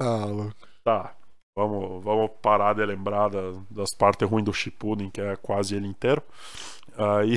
Tá 0.00 0.24
louco. 0.24 0.56
Tá. 0.82 1.14
Vamos, 1.58 2.02
vamos 2.02 2.30
parar 2.40 2.74
de 2.74 2.86
lembrar 2.86 3.28
das, 3.28 3.56
das 3.70 3.94
partes 3.94 4.26
ruins 4.28 4.44
do 4.44 4.52
Shippuden, 4.52 5.10
que 5.10 5.20
é 5.20 5.36
quase 5.36 5.74
ele 5.76 5.86
inteiro. 5.86 6.22
Aí, 6.96 7.36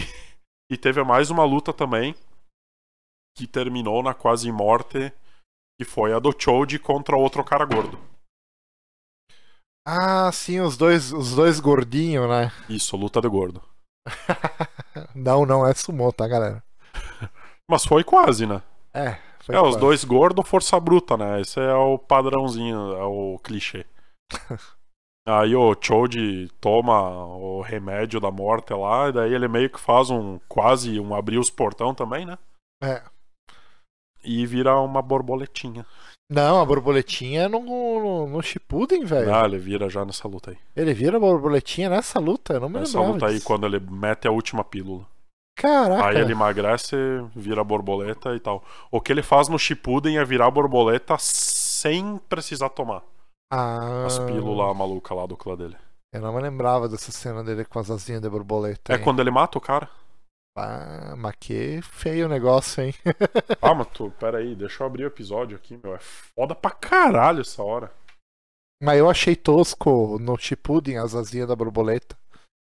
e 0.72 0.78
teve 0.78 1.04
mais 1.04 1.30
uma 1.30 1.44
luta 1.44 1.74
também, 1.74 2.16
que 3.36 3.46
terminou 3.46 4.02
na 4.02 4.14
quase 4.14 4.50
morte, 4.52 5.12
que 5.78 5.84
foi 5.84 6.14
a 6.14 6.20
do 6.20 6.34
Choji 6.38 6.80
contra 6.80 7.18
outro 7.18 7.44
cara 7.44 7.66
gordo. 7.66 8.00
Ah, 9.86 10.32
sim, 10.32 10.62
os 10.62 10.78
dois, 10.78 11.12
os 11.12 11.36
dois 11.36 11.60
gordinhos, 11.60 12.28
né? 12.30 12.52
Isso, 12.70 12.96
luta 12.96 13.22
de 13.22 13.28
gordo. 13.28 13.62
Não, 15.16 15.46
não 15.46 15.66
é 15.66 15.74
sumô, 15.74 16.12
tá, 16.12 16.28
galera? 16.28 16.64
Mas 17.70 17.86
foi 17.86 18.04
quase, 18.04 18.46
né? 18.46 18.62
É, 18.94 19.18
foi 19.44 19.56
é, 19.56 19.60
os 19.60 19.70
quase. 19.70 19.80
dois 19.80 20.04
gordos, 20.04 20.48
força 20.48 20.80
bruta, 20.80 21.18
né? 21.18 21.42
Esse 21.42 21.60
é 21.60 21.74
o 21.74 21.98
padrãozinho, 21.98 22.94
é 22.96 23.04
o 23.04 23.40
clichê. 23.44 23.86
Aí 25.26 25.56
o 25.56 25.74
Choji 25.80 26.50
toma 26.60 27.10
o 27.38 27.62
remédio 27.62 28.20
da 28.20 28.30
morte 28.30 28.74
lá, 28.74 29.08
e 29.08 29.14
daí 29.14 29.34
ele 29.34 29.48
meio 29.48 29.70
que 29.70 29.80
faz 29.80 30.10
um 30.10 30.38
quase 30.50 31.00
um 31.00 31.16
abrir 31.16 31.38
os 31.38 31.50
portão 31.50 31.96
também, 31.96 32.26
né? 32.26 32.38
É. 32.84 33.02
E 34.22 34.46
vira 34.46 34.78
uma 34.80 35.02
borboletinha. 35.02 35.86
Não, 36.30 36.62
a 36.62 36.66
borboletinha 36.66 37.44
é 37.44 37.48
no, 37.48 37.60
no, 37.60 38.28
no 38.28 38.42
Shippuden, 38.42 39.06
velho. 39.06 39.34
Ah, 39.34 39.46
ele 39.46 39.58
vira 39.58 39.90
já 39.90 40.04
nessa 40.06 40.28
luta 40.28 40.52
aí. 40.52 40.58
Ele 40.76 40.94
vira 40.94 41.20
borboletinha 41.20 41.90
nessa 41.90 42.20
luta, 42.20 42.54
eu 42.54 42.60
não 42.60 42.70
me 42.70 42.80
Nessa 42.80 42.98
lembrava 42.98 43.14
luta 43.14 43.26
aí, 43.28 43.34
disso. 43.36 43.46
quando 43.46 43.66
ele 43.66 43.80
mete 43.80 44.28
a 44.28 44.32
última 44.32 44.64
pílula. 44.64 45.06
Caraca. 45.56 46.08
Aí 46.08 46.18
ele 46.18 46.32
emagrece, 46.32 46.96
vira 47.36 47.64
borboleta 47.64 48.36
e 48.36 48.40
tal. 48.40 48.64
O 48.90 49.00
que 49.00 49.12
ele 49.12 49.22
faz 49.22 49.48
no 49.48 49.60
Shippuden 49.60 50.18
é 50.18 50.26
virar 50.26 50.50
borboleta 50.50 51.16
sem 51.20 52.18
precisar 52.28 52.70
tomar 52.70 53.04
Ah, 53.52 54.06
as 54.08 54.18
pílulas 54.18 54.76
malucas 54.76 55.16
lá 55.16 55.28
do 55.28 55.38
clã 55.38 55.56
dele. 55.56 55.76
Eu 56.12 56.22
não 56.22 56.34
me 56.34 56.42
lembrava 56.42 56.90
dessa 56.90 57.12
cena 57.12 57.44
dele 57.44 57.66
com 57.66 57.78
as 57.80 57.92
asinhas 57.92 58.22
de 58.22 58.30
borboleta. 58.30 58.94
É 58.94 58.96
hein? 58.96 59.04
quando 59.04 59.20
ele 59.20 59.30
mata 59.32 59.58
o 59.58 59.62
cara. 59.62 59.88
Ah, 60.56 61.16
mas 61.18 61.36
que 61.40 61.82
feio 61.82 62.28
o 62.28 62.30
negócio, 62.30 62.84
hein? 62.84 62.94
ah, 63.60 63.74
mas 63.74 63.88
tu, 63.88 64.12
peraí, 64.20 64.56
deixa 64.56 64.84
eu 64.84 64.88
abrir 64.88 65.04
o 65.04 65.08
episódio 65.08 65.58
aqui, 65.58 65.80
meu. 65.84 65.96
É 65.96 66.00
foda 66.00 66.54
pra 66.54 66.70
caralho 66.70 67.42
essa 67.42 67.64
hora. 67.64 67.92
Mas 68.82 69.00
eu 69.00 69.10
achei 69.10 69.36
tosco 69.36 70.20
no 70.20 70.38
Chipudin 70.38 70.98
as 70.98 71.16
asinhas 71.16 71.48
da 71.48 71.56
borboleta. 71.56 72.16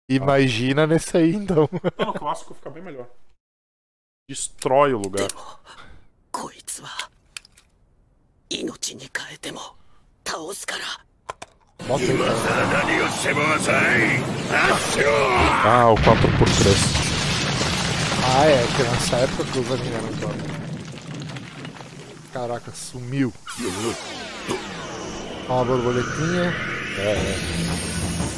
Imagina 0.09 0.83
ah. 0.83 0.87
nesse 0.87 1.15
aí, 1.15 1.33
então. 1.33 1.69
Não, 1.97 2.07
no 2.07 2.13
clássico 2.13 2.53
fica 2.53 2.69
bem 2.69 2.83
melhor. 2.83 3.07
Destrói 4.29 4.93
o 4.93 4.97
lugar. 4.97 5.27
Bota. 11.87 12.03
Ah, 15.63 15.91
o 15.91 15.95
4x3. 15.95 17.08
Ah, 18.31 18.45
é, 18.45 18.67
que 18.75 18.83
nessa 18.83 19.15
época 19.17 19.43
que 19.45 19.59
os 19.59 19.71
animes 19.71 19.93
eram. 19.93 20.49
Caraca, 22.33 22.71
sumiu. 22.73 23.33
Ó, 25.49 25.55
uma 25.55 25.65
borboletinha. 25.65 26.53
É, 26.99 27.35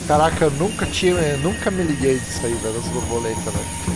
Caraca, 0.08 0.46
eu 0.46 0.52
nunca 0.52 0.86
tinha. 0.86 1.38
nunca 1.38 1.70
me 1.72 1.84
liguei 1.84 2.18
disso 2.20 2.46
aí, 2.46 2.54
velho, 2.54 2.74
das 2.74 2.84
borboletas, 2.86 3.44
velho. 3.44 3.92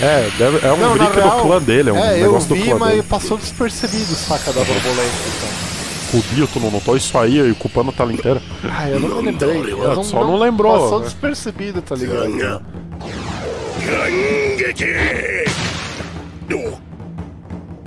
É, 0.00 0.30
deve- 0.36 0.66
é 0.66 0.72
um 0.72 0.76
Não, 0.78 0.94
real, 0.94 1.12
do 1.38 1.42
clã 1.42 1.62
dele, 1.62 1.90
é 1.90 1.92
um 1.92 1.96
é, 1.98 2.18
eu 2.18 2.22
negócio 2.26 2.48
do 2.48 2.54
vi, 2.56 2.62
clã 2.64 2.78
mas 2.78 2.90
dele. 2.90 3.02
passou 3.04 3.38
despercebido, 3.38 4.14
saca, 4.16 4.52
da 4.52 4.64
borboleta, 4.64 5.12
então. 5.36 6.48
Tu 6.52 6.60
não 6.60 6.70
notou 6.70 6.94
isso 6.96 7.16
aí 7.16 7.38
e 7.50 7.54
culpando 7.54 7.88
a 7.90 7.92
tela 7.92 8.12
inteira. 8.12 8.42
Ah, 8.64 8.90
eu 8.90 9.00
não 9.00 9.22
me 9.22 9.30
lembrei. 9.30 9.72
Eu 9.72 9.94
não, 9.94 10.04
Só 10.04 10.22
não 10.24 10.38
lembrou, 10.38 10.78
Passou 10.78 10.98
né? 10.98 11.04
despercebido, 11.06 11.80
tá 11.80 11.94
ligado? 11.94 12.62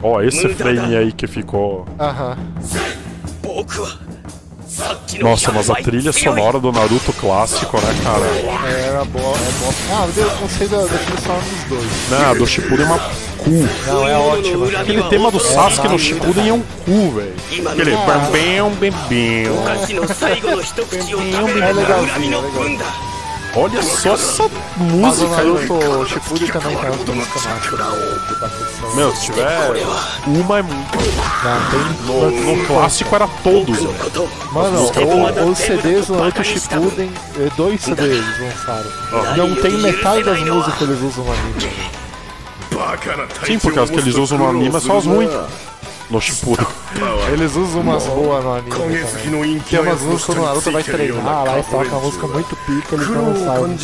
Ó, 0.02 0.18
oh, 0.18 0.22
esse 0.22 0.48
frame 0.50 0.96
aí 0.96 1.12
que 1.12 1.26
ficou. 1.26 1.86
Aham. 2.00 2.38
Nossa, 5.20 5.52
mas 5.52 5.70
a 5.70 5.76
trilha 5.76 6.12
sonora 6.12 6.60
do 6.60 6.72
Naruto 6.72 7.12
clássico, 7.14 7.78
né, 7.78 7.96
cara? 8.04 8.26
É, 8.68 8.88
era 8.90 9.06
boa, 9.06 9.36
é 9.36 9.52
boa. 9.60 9.74
Ah, 9.92 10.08
eu 10.16 10.26
não 10.28 10.68
da, 10.68 10.78
da 10.86 10.98
trilha 11.00 11.22
sonora 11.22 11.42
dos 11.42 11.64
dois. 11.70 12.10
Não, 12.12 12.38
do 12.38 12.46
Shippuden 12.46 12.86
é 12.86 12.90
uma 12.90 13.00
cu. 13.00 13.50
Não, 13.88 14.08
é 14.08 14.18
ótimo. 14.18 14.66
Aquele 14.78 15.04
tema 15.04 15.32
do 15.32 15.40
Sasuke 15.40 15.88
no 15.88 15.98
Shippuden 15.98 16.50
é 16.50 16.54
um 16.54 16.62
cu, 16.62 17.12
velho. 17.12 17.34
Aquele 17.72 17.96
bambem, 17.98 18.92
bambem. 18.92 19.46
É 21.64 21.74
legalzinho, 21.74 22.36
é 22.38 22.42
legal. 22.44 23.15
Olha 23.56 23.82
só 23.82 24.14
essa 24.14 24.50
música 24.76 25.38
aí. 25.38 25.48
Naruto 25.48 26.10
Shippuden 26.10 26.48
também 26.48 26.76
tá? 26.76 26.92
tem 26.92 27.14
uma 27.14 27.16
música 27.16 27.40
massa. 27.50 28.96
Meu, 28.96 29.16
se 29.16 29.26
tiver 29.26 29.72
uma 30.28 30.60
é 30.60 30.62
muito. 30.62 30.98
Não, 31.44 31.72
tem... 31.72 32.06
No, 32.06 32.56
no 32.56 32.66
clássico 32.66 33.16
era 33.16 33.28
todos. 33.44 33.80
Mano, 34.52 34.92
é 35.36 35.42
ou 35.42 35.50
os 35.52 35.58
CDs 35.58 36.08
do 36.08 36.16
Naruto 36.16 36.44
Shippuden, 36.44 37.12
é, 37.40 37.50
dois 37.56 37.82
CDs 37.82 38.26
lançaram. 38.42 38.92
Oh. 39.14 39.38
Não 39.38 39.56
tem 39.56 39.72
metade 39.78 40.24
das 40.24 40.40
músicas 40.42 40.76
que 40.76 40.84
eles 40.84 41.02
usam 41.02 41.24
no 41.24 41.32
anime. 41.32 41.96
Sim, 43.46 43.60
porque 43.60 43.80
as 43.80 43.90
que 43.90 43.98
eles 43.98 44.16
usam 44.16 44.38
no 44.38 44.50
anime 44.50 44.82
são 44.82 44.98
as 44.98 45.06
ruins. 45.06 45.32
Nojo 46.10 46.36
puro. 46.38 46.68
Eles 47.34 47.56
usam 47.56 47.82
umas 47.82 48.04
boas 48.04 48.44
no 48.44 48.54
anime. 48.54 48.70
Também. 48.70 49.60
Tem 49.60 49.80
umas 49.80 50.02
músicas 50.02 50.26
quando 50.26 50.38
o 50.38 50.46
Naruto 50.46 50.72
vai 50.72 50.84
treinar 50.84 51.28
ah, 51.28 51.44
lá 51.44 51.58
é 51.58 51.60
e 51.60 51.64
toca 51.64 51.90
uma 51.90 52.00
música 52.00 52.26
é 52.26 52.30
muito 52.30 52.56
pica, 52.56 52.96
eles 52.96 53.08
não 53.10 53.36
sabem. 53.46 53.78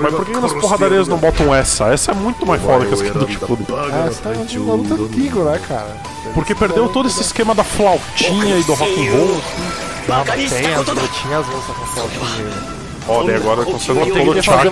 Mas 0.00 0.14
por 0.14 0.24
que 0.24 0.32
nas 0.32 0.52
porradarias 0.54 1.08
não 1.08 1.18
botam 1.18 1.54
essa? 1.54 1.92
Essa 1.92 2.12
é 2.12 2.14
muito 2.14 2.46
mais 2.46 2.62
foda 2.62 2.86
que 2.86 2.94
as 2.94 3.02
que 3.02 3.10
do 3.10 3.26
tipo. 3.26 3.58
Essa 4.06 4.28
é 4.30 4.58
um 4.58 4.76
Naruto 4.76 5.04
antigo, 5.04 5.44
né, 5.44 5.60
cara? 5.66 5.96
Porque 6.34 6.54
perdeu 6.54 6.88
todo 6.88 7.08
esse 7.08 7.20
esquema 7.20 7.54
da 7.54 7.64
flautinha 7.64 8.56
e 8.56 8.62
do 8.64 8.74
rock'n'roll. 8.74 9.42
Não, 10.08 10.24
tem, 10.24 10.48
tinha 10.48 11.38
as 11.38 11.46
músicas 11.46 11.76
com 11.76 11.86
flautinha. 11.86 12.79
Ó, 13.10 13.24
daí 13.24 13.34
agora 13.34 13.64
concentra 13.64 14.06
todo 14.06 14.30
o 14.30 14.42
chakra. 14.42 14.70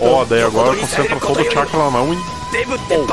Ó, 0.00 0.24
daí 0.26 0.42
agora 0.42 0.76
concentra 0.76 1.16
todo 1.16 1.40
o 1.40 1.50
chakra 1.50 1.78
na 1.78 1.90
mão 1.90 2.12
e. 2.12 2.16
Oh. 2.90 3.06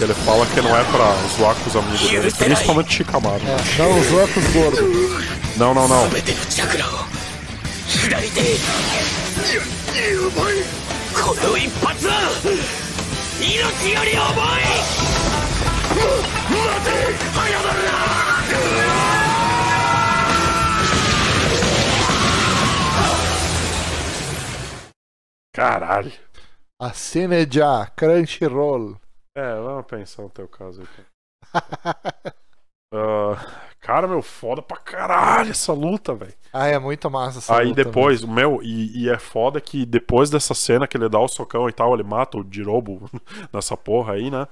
Ele 0.00 0.14
fala 0.14 0.46
que 0.46 0.60
não 0.60 0.76
é 0.76 0.84
pra 0.84 1.16
zoar 1.36 1.56
com 1.56 1.68
os 1.68 1.76
amigos 1.76 2.00
dele, 2.00 2.30
principalmente 2.30 2.92
chikamaru 2.94 3.42
É, 3.44 3.78
não, 3.78 4.02
zoa 4.04 4.28
com 4.28 4.38
os 4.38 4.46
gordos. 4.52 4.80
Não, 5.56 5.74
não, 5.74 5.88
não. 5.88 6.08
Caralho. 25.58 26.12
Assine 26.80 27.44
já, 27.50 27.84
Crunchyroll. 27.96 28.96
É, 29.36 29.56
vamos 29.56 29.86
pensar 29.86 30.22
no 30.22 30.30
teu 30.30 30.46
caso 30.46 30.82
aí. 30.82 31.04
Ah, 32.90 33.36
cara, 33.82 34.08
meu, 34.08 34.22
foda 34.22 34.62
pra 34.62 34.78
caralho 34.78 35.50
essa 35.50 35.74
luta, 35.74 36.14
velho. 36.14 36.32
Ah, 36.50 36.68
é 36.68 36.78
muito 36.78 37.10
massa 37.10 37.38
essa 37.38 37.54
Aí 37.54 37.68
luta 37.68 37.84
depois, 37.84 38.24
meu, 38.24 38.60
e, 38.62 39.02
e 39.02 39.10
é 39.10 39.18
foda 39.18 39.60
que 39.60 39.84
depois 39.84 40.30
dessa 40.30 40.54
cena 40.54 40.86
que 40.86 40.96
ele 40.96 41.06
dá 41.06 41.18
o 41.18 41.28
socão 41.28 41.68
e 41.68 41.72
tal, 41.72 41.92
ele 41.92 42.02
mata 42.02 42.38
o 42.38 42.46
Jirobo 42.50 43.10
nessa 43.52 43.76
porra 43.76 44.14
aí, 44.14 44.30
né? 44.30 44.48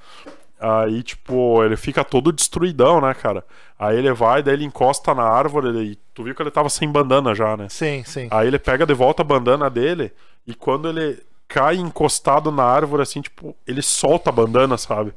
Aí, 0.61 1.03
tipo, 1.03 1.65
ele 1.65 1.79
fica 1.79 2.05
todo 2.05 2.31
destruidão, 2.31 3.01
né, 3.01 3.15
cara? 3.15 3.43
Aí 3.79 3.97
ele 3.97 4.13
vai, 4.13 4.43
daí 4.43 4.53
ele 4.53 4.67
encosta 4.67 5.15
na 5.15 5.23
árvore 5.23 5.93
e 5.93 5.97
tu 6.13 6.23
viu 6.23 6.35
que 6.35 6.43
ele 6.43 6.51
tava 6.51 6.69
sem 6.69 6.87
bandana 6.87 7.35
já, 7.35 7.57
né? 7.57 7.71
Sim, 7.71 8.05
sim. 8.05 8.29
Aí 8.31 8.47
ele 8.47 8.59
pega 8.59 8.85
de 8.85 8.93
volta 8.93 9.23
a 9.23 9.25
bandana 9.25 9.71
dele 9.71 10.13
e 10.47 10.55
quando 10.55 10.89
ele 10.89 11.23
cai 11.49 11.77
encostado 11.77 12.51
na 12.51 12.65
árvore, 12.65 13.03
assim, 13.03 13.21
tipo, 13.21 13.57
ele 13.67 13.83
solta 13.83 14.31
a 14.31 14.33
bandana, 14.33 14.77
sabe? 14.77 15.15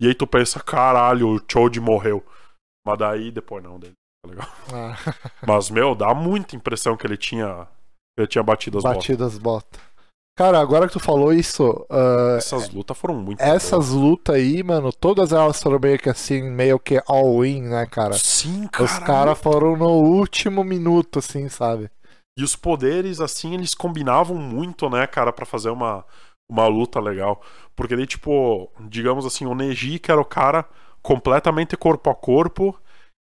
E 0.00 0.06
aí 0.06 0.14
tu 0.14 0.26
pensa, 0.26 0.60
caralho, 0.60 1.28
o 1.28 1.40
Choji 1.50 1.80
morreu. 1.80 2.24
Mas 2.86 2.98
daí 2.98 3.30
depois 3.30 3.62
não 3.62 3.78
dele. 3.78 3.94
Tá 4.22 4.30
legal? 4.30 4.48
Ah, 4.72 4.96
Mas, 5.46 5.70
meu, 5.70 5.94
dá 5.94 6.14
muita 6.14 6.54
impressão 6.54 6.96
que 6.96 7.06
ele 7.06 7.16
tinha. 7.16 7.66
Ele 8.18 8.26
tinha 8.26 8.42
batido 8.42 8.78
as 8.78 8.84
botas. 8.84 8.98
batido 8.98 9.24
as 9.24 9.38
botas. 9.38 9.80
Cara, 10.38 10.60
agora 10.60 10.86
que 10.86 10.92
tu 10.92 11.00
falou 11.00 11.32
isso, 11.32 11.86
ah, 11.88 12.34
Essas 12.36 12.68
lutas 12.68 12.96
foram 12.98 13.14
muito 13.14 13.40
essas 13.40 13.88
lutas 13.88 14.34
aí, 14.34 14.62
mano, 14.62 14.92
todas 14.92 15.32
elas 15.32 15.62
foram 15.62 15.78
meio 15.78 15.98
que 15.98 16.10
assim, 16.10 16.42
meio 16.42 16.78
que 16.78 17.02
all-in, 17.06 17.62
né, 17.62 17.86
cara? 17.86 18.12
Sim, 18.12 18.68
cara. 18.68 18.84
Os 18.84 18.98
caras 18.98 19.38
foram 19.38 19.76
no 19.78 19.88
último 19.88 20.62
minuto, 20.62 21.20
assim, 21.20 21.48
sabe? 21.48 21.90
E 22.38 22.44
os 22.44 22.54
poderes, 22.54 23.20
assim, 23.20 23.54
eles 23.54 23.74
combinavam 23.74 24.36
muito, 24.36 24.90
né, 24.90 25.06
cara, 25.06 25.32
pra 25.32 25.46
fazer 25.46 25.70
uma, 25.70 26.04
uma 26.48 26.66
luta 26.66 27.00
legal. 27.00 27.42
Porque 27.74 27.96
daí, 27.96 28.06
tipo, 28.06 28.70
digamos 28.88 29.24
assim, 29.24 29.46
o 29.46 29.54
Neji, 29.54 29.98
que 29.98 30.10
era 30.10 30.20
o 30.20 30.24
cara 30.24 30.64
completamente 31.02 31.76
corpo 31.76 32.10
a 32.10 32.14
corpo, 32.14 32.78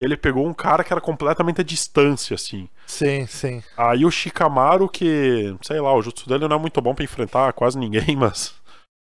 ele 0.00 0.16
pegou 0.16 0.46
um 0.46 0.54
cara 0.54 0.84
que 0.84 0.92
era 0.92 1.00
completamente 1.00 1.60
à 1.60 1.64
distância, 1.64 2.34
assim. 2.34 2.68
Sim, 2.86 3.26
sim. 3.26 3.62
Aí 3.76 4.04
o 4.04 4.10
Shikamaru, 4.10 4.88
que, 4.88 5.56
sei 5.62 5.80
lá, 5.80 5.92
o 5.94 6.02
jutsu 6.02 6.28
dele 6.28 6.48
não 6.48 6.56
é 6.56 6.60
muito 6.60 6.80
bom 6.80 6.94
pra 6.94 7.04
enfrentar 7.04 7.52
quase 7.52 7.78
ninguém, 7.78 8.14
mas. 8.16 8.54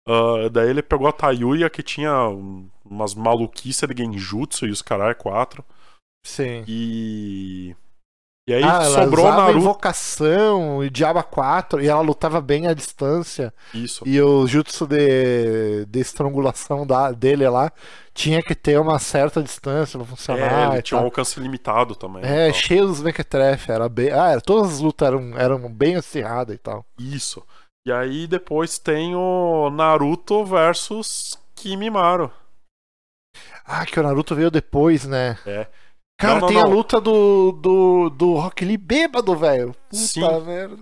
ah, 0.09 0.49
daí 0.51 0.71
ele 0.71 0.83
pegou 0.83 1.09
a 1.09 1.13
Tayuya, 1.13 1.71
que 1.71 1.83
tinha 1.83 2.29
um- 2.29 2.69
umas 2.85 3.15
maluquices 3.15 3.89
de 3.89 3.97
genjutsu 4.05 4.67
e 4.67 4.71
os 4.71 4.83
carai 4.83 5.15
quatro. 5.15 5.65
Sim. 6.25 6.65
E. 6.67 7.75
E 8.49 8.55
aí 8.55 8.63
ah, 8.63 8.85
ela 8.85 9.03
sobrou 9.03 9.27
usava 9.27 9.43
Naruto. 9.43 9.59
invocação 9.59 10.85
e 10.85 10.89
Diaba 10.89 11.23
4 11.25 11.83
e 11.83 11.89
ela 11.89 12.01
lutava 12.01 12.41
bem 12.41 12.69
à 12.69 12.75
distância. 12.75 13.53
Isso. 13.75 14.05
E 14.07 14.21
o 14.23 14.47
jutsu 14.47 14.87
de, 14.87 15.85
de 15.87 15.99
estrangulação 15.99 16.87
da, 16.87 17.11
dele 17.11 17.49
lá 17.49 17.73
tinha 18.15 18.41
que 18.41 18.55
ter 18.55 18.79
uma 18.79 19.01
certa 19.01 19.43
distância 19.43 19.99
pra 19.99 20.07
É, 20.07 20.11
funcionar. 20.11 20.69
ele 20.71 20.79
e 20.79 20.83
tinha 20.83 20.97
um 20.97 21.01
tal. 21.01 21.07
alcance 21.07 21.41
limitado 21.41 21.97
também. 21.97 22.23
É, 22.25 22.49
e 22.49 22.53
tal. 22.53 22.61
cheio 22.61 22.87
dos 22.87 23.03
mequetrefe, 23.03 23.73
era 23.73 23.89
bem. 23.89 24.13
Ah, 24.13 24.31
era- 24.31 24.41
todas 24.41 24.75
as 24.75 24.79
lutas 24.79 25.09
eram, 25.09 25.37
eram 25.37 25.69
bem 25.73 25.97
acirradas 25.97 26.55
e 26.55 26.59
tal. 26.59 26.87
Isso. 26.97 27.45
E 27.85 27.91
aí 27.91 28.29
depois 28.29 28.79
tem 28.79 29.15
o 29.17 29.71
Naruto 29.71 30.45
versus 30.45 31.37
Kimimaro. 31.57 32.33
Ah, 33.65 33.85
que 33.85 33.99
o 33.99 34.03
Naruto 34.05 34.35
veio 34.37 34.51
depois, 34.51 35.05
né? 35.05 35.37
É. 35.45 35.67
Cara, 36.19 36.35
Não, 36.35 36.41
não, 36.41 36.49
tem 36.49 36.59
a 36.59 36.65
não. 36.65 36.71
luta 36.71 37.01
do, 37.01 37.53
do, 37.53 38.11
do 38.11 38.35
Rock 38.35 38.65
Lee 38.65 38.77
bêbado, 38.79 39.37
velho. 39.37 39.75
Puta 39.91 39.97
Sim. 39.97 40.41
merda. 40.45 40.79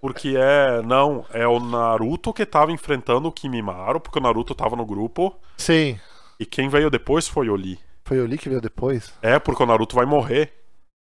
Porque 0.00 0.34
é. 0.36 0.82
Não, 0.82 1.24
é 1.32 1.46
o 1.46 1.58
Naruto 1.58 2.32
que 2.32 2.44
tava 2.46 2.72
enfrentando 2.72 3.28
o 3.28 3.32
Kimimaro, 3.32 4.00
porque 4.00 4.18
o 4.18 4.22
Naruto 4.22 4.54
tava 4.54 4.76
no 4.76 4.86
grupo. 4.86 5.34
Sim. 5.56 5.98
E 6.38 6.44
quem 6.46 6.68
veio 6.68 6.90
depois 6.90 7.26
foi 7.26 7.48
o 7.48 7.56
Lee. 7.56 7.78
Foi 8.04 8.20
o 8.20 8.26
Lee 8.26 8.38
que 8.38 8.48
veio 8.48 8.60
depois? 8.60 9.12
É, 9.22 9.38
porque 9.38 9.62
o 9.62 9.66
Naruto 9.66 9.96
vai 9.96 10.04
morrer. 10.04 10.52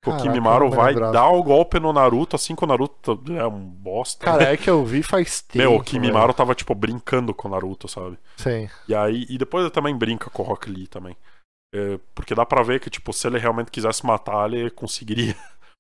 O 0.05 0.11
Caraca, 0.11 0.23
Kimimaro 0.25 0.65
eu 0.67 0.71
não 0.71 0.77
vai 0.77 0.95
dar 0.95 1.29
o 1.29 1.43
golpe 1.45 1.79
no 1.79 1.93
Naruto, 1.93 2.35
assim 2.35 2.57
que 2.57 2.65
o 2.65 2.67
Naruto 2.67 3.23
é 3.39 3.47
um 3.47 3.61
bosta. 3.61 4.25
Cara, 4.25 4.53
é 4.53 4.57
que 4.59 4.69
eu 4.69 4.85
vi 4.85 5.01
faz 5.01 5.41
tempo. 5.43 5.59
Meu, 5.59 5.77
o 5.77 5.83
Kimimaro 5.83 6.27
velho. 6.27 6.35
tava, 6.35 6.55
tipo, 6.57 6.75
brincando 6.75 7.33
com 7.33 7.47
o 7.47 7.51
Naruto, 7.53 7.87
sabe? 7.87 8.19
Sim. 8.37 8.69
E 8.89 8.95
aí, 8.97 9.25
e 9.29 9.39
depois 9.39 9.63
ele 9.65 9.71
também 9.71 9.97
brinca 9.97 10.29
com 10.29 10.43
o 10.43 10.47
Rock 10.47 10.69
Lee 10.69 10.89
também. 10.89 11.17
É, 11.75 11.99
porque 12.15 12.35
dá 12.35 12.45
pra 12.45 12.63
ver 12.63 12.81
que, 12.81 12.91
tipo, 12.91 13.13
se 13.13 13.27
ele 13.27 13.39
realmente 13.39 13.71
quisesse 13.71 14.05
matar, 14.05 14.53
ele 14.53 14.71
conseguiria. 14.71 15.35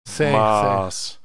Sim, 0.06 0.24
sim. 0.26 0.32
Mas. 0.32 1.20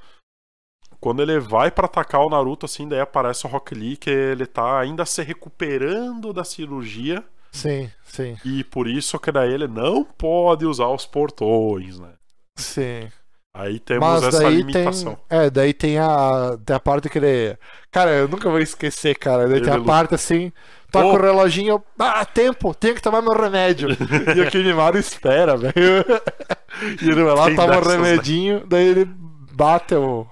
Quando 1.00 1.22
ele 1.22 1.40
vai 1.40 1.70
pra 1.70 1.86
atacar 1.86 2.22
o 2.22 2.30
Naruto, 2.30 2.66
assim, 2.66 2.88
daí 2.88 3.00
aparece 3.00 3.46
o 3.46 3.50
Rock 3.50 3.74
Lee 3.76 3.96
que 3.98 4.10
ele 4.10 4.46
tá 4.48 4.80
ainda 4.80 5.06
se 5.06 5.22
recuperando 5.22 6.34
da 6.34 6.44
cirurgia. 6.44 7.24
Sim, 7.52 7.90
sim, 8.04 8.36
E 8.46 8.64
por 8.64 8.88
isso 8.88 9.18
que 9.20 9.32
daí 9.32 9.52
ele 9.54 9.68
não 9.68 10.04
pode 10.04 10.66
usar 10.66 10.88
os 10.90 11.06
portões, 11.06 12.00
né? 12.00 12.14
sim. 12.58 13.10
Aí 13.56 13.80
temos 13.80 14.08
Mas 14.08 14.24
essa 14.24 14.48
limitação. 14.50 15.16
tem. 15.28 15.40
É, 15.40 15.50
daí 15.50 15.74
tem 15.74 15.98
a, 15.98 16.56
tem 16.64 16.76
a 16.76 16.80
parte 16.80 17.10
que 17.10 17.18
ele. 17.18 17.58
Cara, 17.92 18.12
eu 18.12 18.28
nunca 18.28 18.48
vou 18.50 18.60
esquecer, 18.60 19.18
cara. 19.18 19.48
Daí 19.48 19.62
tem 19.62 19.74
a 19.74 19.78
Ele- 19.78 19.86
parte 19.86 20.14
assim. 20.14 20.52
Toca 20.92 21.06
Oh. 21.08 21.14
o 21.16 21.22
reloginho. 21.22 21.84
Ah, 22.00 22.24
tempo! 22.26 22.74
Tenho 22.74 22.96
que 22.96 23.02
tomar 23.02 23.22
meu 23.22 23.34
remédio. 23.34 23.90
e 24.36 24.42
o 24.42 24.50
Kimimaro 24.50 24.98
espera, 24.98 25.58
velho. 25.58 25.74
e 27.02 27.10
ele 27.10 27.24
vai 27.24 27.36
lá, 27.36 27.56
toma 27.56 27.78
o 27.80 27.88
né? 27.88 27.96
remedinho. 27.96 28.64
Daí 28.66 28.88
ele 28.88 29.06
bate 29.54 29.96
o. 29.96 30.26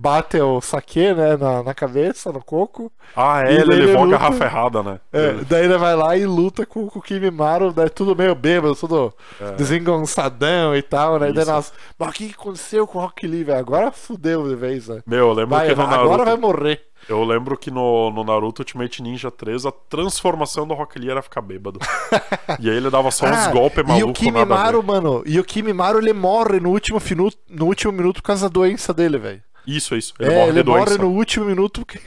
Bate 0.00 0.40
o 0.40 0.60
saque, 0.60 1.12
né? 1.12 1.36
Na, 1.36 1.60
na 1.64 1.74
cabeça, 1.74 2.30
no 2.30 2.40
coco. 2.40 2.92
Ah, 3.16 3.42
é, 3.42 3.52
ele 3.54 3.74
levou 3.74 4.04
a 4.04 4.06
garrafa 4.06 4.44
errada, 4.44 4.80
né? 4.80 5.00
É, 5.12 5.32
daí 5.48 5.64
ele 5.64 5.76
vai 5.76 5.96
lá 5.96 6.16
e 6.16 6.24
luta 6.24 6.64
com, 6.64 6.86
com 6.86 7.00
o 7.00 7.02
Kimimaro, 7.02 7.72
daí 7.72 7.90
tudo 7.90 8.14
meio 8.14 8.32
bêbado, 8.36 8.76
tudo 8.76 9.12
é. 9.40 9.56
desengonçadão 9.56 10.76
e 10.76 10.82
tal, 10.82 11.18
né? 11.18 11.32
Daí 11.32 11.44
nós, 11.44 11.72
mas 11.98 12.08
o 12.10 12.12
que 12.12 12.30
aconteceu 12.30 12.86
com 12.86 12.98
o 12.98 13.02
Rock 13.02 13.26
Lee, 13.26 13.42
velho? 13.42 13.58
Agora 13.58 13.90
fudeu 13.90 14.48
de 14.48 14.54
vez, 14.54 14.86
né? 14.86 15.00
Meu, 15.04 15.18
eu 15.26 15.32
lembro 15.32 15.56
Vai, 15.56 15.68
que 15.68 15.74
no 15.74 15.82
Naruto. 15.82 16.04
agora 16.04 16.24
vai 16.24 16.36
morrer. 16.36 16.80
Eu 17.08 17.22
lembro 17.24 17.56
que 17.56 17.70
no, 17.70 18.10
no 18.10 18.24
Naruto 18.24 18.62
Ultimate 18.62 19.02
Ninja 19.02 19.30
3 19.30 19.66
a 19.66 19.72
transformação 19.72 20.66
do 20.66 20.74
Rock 20.74 20.98
Lee 20.98 21.10
era 21.10 21.22
ficar 21.22 21.40
bêbado. 21.40 21.78
e 22.60 22.68
aí 22.70 22.76
ele 22.76 22.90
dava 22.90 23.10
só 23.10 23.26
uns 23.26 23.46
Ah, 23.46 23.50
golpes 23.50 23.78
E 23.78 23.82
o 23.82 23.86
malucos 23.86 24.22
nada 24.26 24.40
a 24.40 24.44
Kimimaro, 24.44 24.82
mano, 24.82 25.22
e 25.24 25.38
o 25.40 25.44
Kimimaro 25.44 25.98
ele 25.98 26.12
morre 26.12 26.60
no 26.60 26.70
último, 26.70 27.00
finu, 27.00 27.30
no 27.48 27.66
último 27.66 27.92
minuto 27.92 28.16
por 28.22 28.26
causa 28.28 28.48
da 28.48 28.52
doença 28.52 28.92
dele, 28.92 29.18
velho. 29.18 29.42
Isso, 29.66 29.94
isso. 29.96 30.14
Ele 30.18 30.32
É, 30.32 30.34
morre 30.34 30.48
ele 30.50 30.62
de 30.62 30.62
doença. 30.62 30.84
morre 30.84 30.98
no 30.98 31.10
último 31.10 31.44
minuto 31.44 31.84
porque 31.84 32.00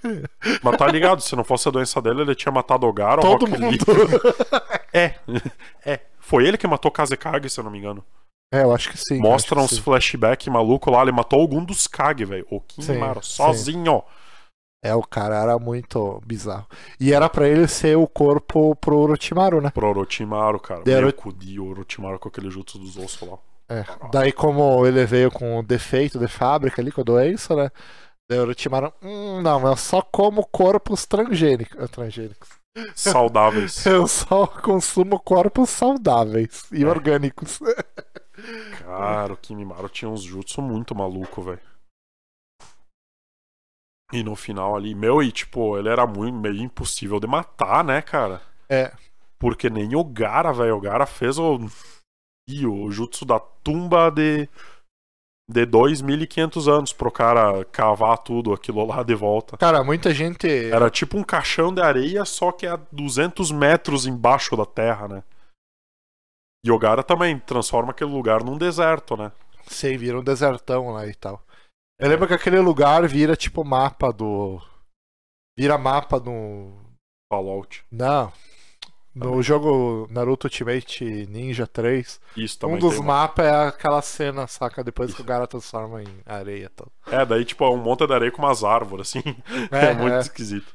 Mas 0.62 0.76
tá 0.76 0.86
ligado, 0.86 1.20
se 1.20 1.36
não 1.36 1.44
fosse 1.44 1.68
a 1.68 1.70
doença 1.70 2.00
dele, 2.00 2.22
ele 2.22 2.34
tinha 2.34 2.52
matado 2.52 2.86
o 2.86 2.92
Gara, 2.92 3.20
o 3.20 3.22
todo 3.22 3.46
Rock 3.46 3.60
mundo. 3.60 3.84
É, 4.92 5.14
é. 5.84 6.00
Foi 6.20 6.46
ele 6.46 6.56
que 6.56 6.66
matou 6.66 6.90
Kazekage, 6.90 7.50
se 7.50 7.58
eu 7.58 7.64
não 7.64 7.70
me 7.70 7.78
engano. 7.78 8.04
É, 8.52 8.62
eu 8.62 8.72
acho 8.72 8.90
que 8.90 8.96
sim. 8.96 9.18
Mostra 9.18 9.58
uns 9.58 9.70
sim. 9.70 9.80
flashback 9.82 10.48
maluco 10.48 10.90
lá, 10.90 11.02
ele 11.02 11.10
matou 11.10 11.40
algum 11.40 11.64
dos 11.64 11.86
Kage, 11.88 12.24
velho. 12.24 12.46
O 12.48 12.60
Kimimaro, 12.60 13.22
Sim, 13.22 13.32
sozinho. 13.32 14.02
É, 14.84 14.94
o 14.94 15.02
cara 15.02 15.36
era 15.42 15.58
muito 15.58 16.20
bizarro. 16.26 16.66
E 17.00 17.12
era 17.14 17.26
pra 17.30 17.48
ele 17.48 17.66
ser 17.66 17.96
o 17.96 18.06
corpo 18.06 18.76
pro 18.76 18.98
Orochimaru, 18.98 19.62
né? 19.62 19.70
Pro 19.70 19.88
Orochimaru, 19.88 20.60
cara. 20.60 20.82
De 20.84 20.94
Oro- 20.94 21.14
o 21.58 21.70
Orochimaru 21.70 22.18
com 22.18 22.28
aquele 22.28 22.50
jutsu 22.50 22.78
dos 22.78 22.96
ossos 22.98 23.26
lá. 23.26 23.38
É. 23.66 23.82
Daí, 24.12 24.30
como 24.30 24.86
ele 24.86 25.06
veio 25.06 25.30
com 25.30 25.58
o 25.58 25.62
defeito 25.62 26.18
de 26.18 26.28
fábrica 26.28 26.82
ali, 26.82 26.92
com 26.92 27.00
a 27.00 27.04
doença, 27.04 27.56
né? 27.56 27.70
Daí 28.28 28.38
o 28.38 28.42
Orochimaru, 28.42 28.92
hum, 29.02 29.40
não, 29.40 29.66
eu 29.66 29.74
só 29.76 30.02
como 30.02 30.44
corpos 30.46 31.06
transgênicos. 31.06 31.90
transgênicos. 31.90 32.48
Saudáveis. 32.94 33.86
Eu 33.86 34.06
só 34.08 34.46
consumo 34.48 35.18
corpos 35.20 35.70
saudáveis 35.70 36.66
É. 36.72 36.76
e 36.76 36.84
orgânicos. 36.84 37.60
Cara, 38.84 39.32
o 39.32 39.36
Kimimaro 39.36 39.88
tinha 39.88 40.10
uns 40.10 40.22
jutsu 40.22 40.60
muito 40.60 40.94
maluco, 40.94 41.40
velho. 41.40 41.60
E 44.14 44.22
no 44.22 44.36
final 44.36 44.76
ali, 44.76 44.94
meu, 44.94 45.20
e 45.20 45.32
tipo, 45.32 45.76
ele 45.76 45.88
era 45.88 46.06
muito 46.06 46.38
meio 46.38 46.62
impossível 46.62 47.18
de 47.18 47.26
matar, 47.26 47.82
né, 47.82 48.00
cara? 48.00 48.40
É. 48.68 48.92
Porque 49.40 49.68
nem 49.68 49.96
o 49.96 50.04
Gara, 50.04 50.52
velho. 50.52 50.76
O 50.76 50.80
Gara 50.80 51.04
fez 51.04 51.36
o. 51.36 51.58
Ih, 52.48 52.64
o 52.64 52.90
jutsu 52.92 53.24
da 53.24 53.40
tumba 53.40 54.10
de. 54.10 54.48
De 55.50 55.66
2.500 55.66 56.72
anos 56.72 56.92
pro 56.92 57.10
cara 57.10 57.66
cavar 57.66 58.16
tudo 58.16 58.54
aquilo 58.54 58.86
lá 58.86 59.02
de 59.02 59.14
volta. 59.14 59.58
Cara, 59.58 59.84
muita 59.84 60.14
gente. 60.14 60.48
Era 60.70 60.88
tipo 60.88 61.18
um 61.18 61.22
caixão 61.24 61.74
de 61.74 61.82
areia, 61.82 62.24
só 62.24 62.50
que 62.50 62.66
a 62.66 62.76
200 62.90 63.50
metros 63.50 64.06
embaixo 64.06 64.56
da 64.56 64.64
terra, 64.64 65.06
né? 65.08 65.22
E 66.64 66.70
o 66.70 66.78
Gara 66.78 67.02
também 67.02 67.38
transforma 67.40 67.90
aquele 67.90 68.10
lugar 68.10 68.42
num 68.42 68.56
deserto, 68.56 69.16
né? 69.16 69.32
Sei, 69.66 69.98
vira 69.98 70.18
um 70.18 70.24
desertão 70.24 70.92
lá 70.92 71.06
e 71.06 71.14
tal. 71.14 71.42
Eu 71.98 72.08
lembro 72.08 72.26
que 72.26 72.34
aquele 72.34 72.58
lugar 72.58 73.06
vira 73.06 73.36
tipo 73.36 73.64
mapa 73.64 74.12
do. 74.12 74.60
Vira 75.56 75.78
mapa 75.78 76.18
no. 76.18 76.72
Fallout. 77.32 77.84
Não. 77.90 78.32
No 79.14 79.40
jogo 79.40 80.08
Naruto 80.10 80.48
Ultimate 80.48 81.26
Ninja 81.26 81.68
3, 81.68 82.20
Isso 82.36 82.58
também 82.58 82.76
um 82.76 82.78
dos 82.80 82.98
mapas 82.98 83.46
é 83.46 83.68
aquela 83.68 84.02
cena, 84.02 84.48
saca? 84.48 84.82
Depois 84.82 85.14
que 85.14 85.22
o 85.22 85.24
cara 85.24 85.46
transforma 85.46 86.02
em 86.02 86.08
areia 86.26 86.64
e 86.64 86.68
tal. 86.68 86.88
É, 87.06 87.24
daí 87.24 87.44
tipo 87.44 87.64
é 87.64 87.70
um 87.70 87.76
monte 87.76 88.04
de 88.04 88.12
areia 88.12 88.32
com 88.32 88.42
umas 88.42 88.64
árvores, 88.64 89.08
assim. 89.08 89.22
É, 89.70 89.90
É, 89.90 89.94
muito 89.94 90.16
é. 90.16 90.18
esquisito. 90.18 90.74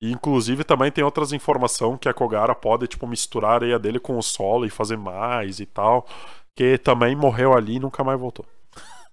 E, 0.00 0.12
inclusive 0.12 0.62
também 0.62 0.92
tem 0.92 1.02
outras 1.02 1.32
informações 1.32 1.98
que 1.98 2.08
a 2.08 2.14
Kogara 2.14 2.54
pode 2.54 2.86
tipo 2.86 3.06
misturar 3.06 3.50
a 3.50 3.54
areia 3.54 3.78
dele 3.80 3.98
com 3.98 4.16
o 4.16 4.22
solo 4.22 4.64
e 4.64 4.70
fazer 4.70 4.96
mais 4.96 5.58
e 5.58 5.66
tal. 5.66 6.06
Que 6.54 6.78
também 6.78 7.16
morreu 7.16 7.52
ali 7.52 7.76
e 7.76 7.80
nunca 7.80 8.04
mais 8.04 8.18
voltou. 8.18 8.46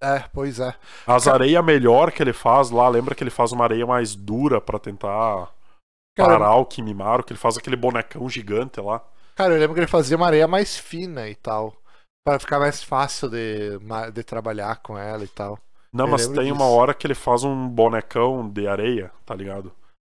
É, 0.04 0.20
pois 0.34 0.60
é. 0.60 0.76
As 1.08 1.28
Ca- 1.28 1.34
areias 1.34 1.64
melhor 1.64 2.12
que 2.12 2.22
ele 2.22 2.34
faz 2.34 2.70
lá, 2.70 2.88
lembra 2.90 3.16
que 3.16 3.24
ele 3.24 3.30
faz 3.30 3.52
uma 3.52 3.64
areia 3.64 3.86
mais 3.86 4.16
dura 4.16 4.62
pra 4.62 4.80
tentar 4.80 5.50
Cara, 6.16 6.40
parar 6.40 6.56
o 6.56 6.66
Kimimaro, 6.66 7.24
que 7.24 7.34
ele 7.34 7.40
faz 7.40 7.58
aquele 7.58 7.76
bonecão 7.78 8.30
gigante 8.30 8.82
lá. 8.82 9.04
cara, 9.36 9.54
eu 9.54 9.60
lembro 9.60 9.74
que 9.76 9.80
ele 9.82 9.88
fazia 9.88 10.18
uma 10.18 10.28
areia 10.28 10.48
mais 10.48 10.78
fina 10.78 11.28
e 11.30 11.36
tal. 11.36 11.76
Pra 12.26 12.40
ficar 12.40 12.60
mais 12.60 12.82
fácil 12.84 13.30
de, 13.30 13.80
de 14.14 14.24
trabalhar 14.24 14.78
com 14.82 14.98
ela 14.98 15.24
e 15.26 15.28
tal. 15.28 15.60
Não, 15.92 16.08
Eu 16.08 16.08
mas 16.08 16.28
tem 16.28 16.52
uma 16.52 16.66
disso. 16.66 16.72
hora 16.72 16.94
que 16.94 17.06
ele 17.06 17.16
faz 17.16 17.44
um 17.44 17.68
bonecão 17.68 18.50
de 18.50 18.68
areia, 18.68 19.12
tá 19.26 19.36
ligado? 19.36 19.72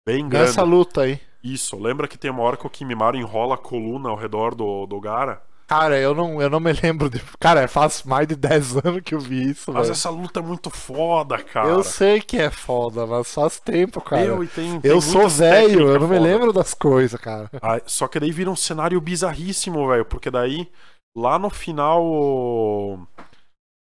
Bem 0.06 0.28
grande. 0.28 0.38
Nessa 0.46 0.62
luta 0.62 1.02
aí. 1.02 1.20
Isso, 1.42 1.78
lembra 1.78 2.08
que 2.08 2.18
tem 2.18 2.30
uma 2.30 2.42
hora 2.42 2.56
que 2.56 2.66
o 2.66 2.70
Kimimaro 2.70 3.16
enrola 3.16 3.54
a 3.54 3.58
coluna 3.58 4.08
ao 4.10 4.16
redor 4.16 4.54
do, 4.54 4.86
do 4.86 5.00
Gara? 5.00 5.42
Cara, 5.66 5.98
eu 5.98 6.14
não, 6.14 6.40
eu 6.40 6.48
não 6.48 6.60
me 6.60 6.72
lembro 6.72 7.10
de. 7.10 7.18
Cara, 7.40 7.66
faz 7.66 8.04
mais 8.04 8.26
de 8.28 8.36
10 8.36 8.76
anos 8.86 9.00
que 9.04 9.14
eu 9.14 9.20
vi 9.20 9.50
isso, 9.50 9.72
Mas 9.72 9.82
velho. 9.82 9.92
essa 9.92 10.08
luta 10.10 10.38
é 10.38 10.42
muito 10.42 10.70
foda, 10.70 11.42
cara. 11.42 11.68
Eu 11.68 11.82
sei 11.82 12.20
que 12.20 12.38
é 12.38 12.50
foda, 12.50 13.04
mas 13.06 13.32
faz 13.34 13.58
tempo, 13.58 14.00
cara. 14.00 14.22
Meu, 14.22 14.44
e 14.44 14.46
tem- 14.48 14.80
tem 14.80 14.90
eu 14.90 15.00
sou 15.00 15.22
muitas 15.22 15.38
velho, 15.38 15.80
eu 15.88 16.00
não 16.00 16.08
me 16.08 16.16
foda. 16.16 16.20
lembro 16.28 16.52
das 16.52 16.72
coisas, 16.72 17.20
cara. 17.20 17.50
Ah, 17.60 17.80
só 17.84 18.06
que 18.06 18.20
daí 18.20 18.30
vira 18.30 18.50
um 18.50 18.54
cenário 18.56 19.00
bizarríssimo, 19.00 19.88
velho. 19.88 20.04
Porque 20.04 20.30
daí, 20.30 20.70
lá 21.16 21.36
no 21.38 21.50
final, 21.50 22.04
o, 22.04 22.98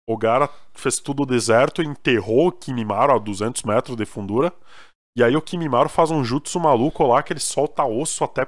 o 0.07 0.17
Gara 0.17 0.47
fez 0.75 0.99
tudo 0.99 1.25
deserto, 1.25 1.81
enterrou 1.81 2.49
o 2.49 2.51
Kimimaro 2.51 3.13
a 3.15 3.17
200 3.17 3.63
metros 3.63 3.95
de 3.97 4.05
fundura. 4.05 4.53
E 5.17 5.23
aí 5.23 5.35
o 5.35 5.41
Kimimaro 5.41 5.89
faz 5.89 6.11
um 6.11 6.23
jutsu 6.23 6.59
maluco 6.59 7.05
lá 7.05 7.23
que 7.23 7.33
ele 7.33 7.39
solta 7.39 7.83
osso 7.85 8.23
até, 8.23 8.47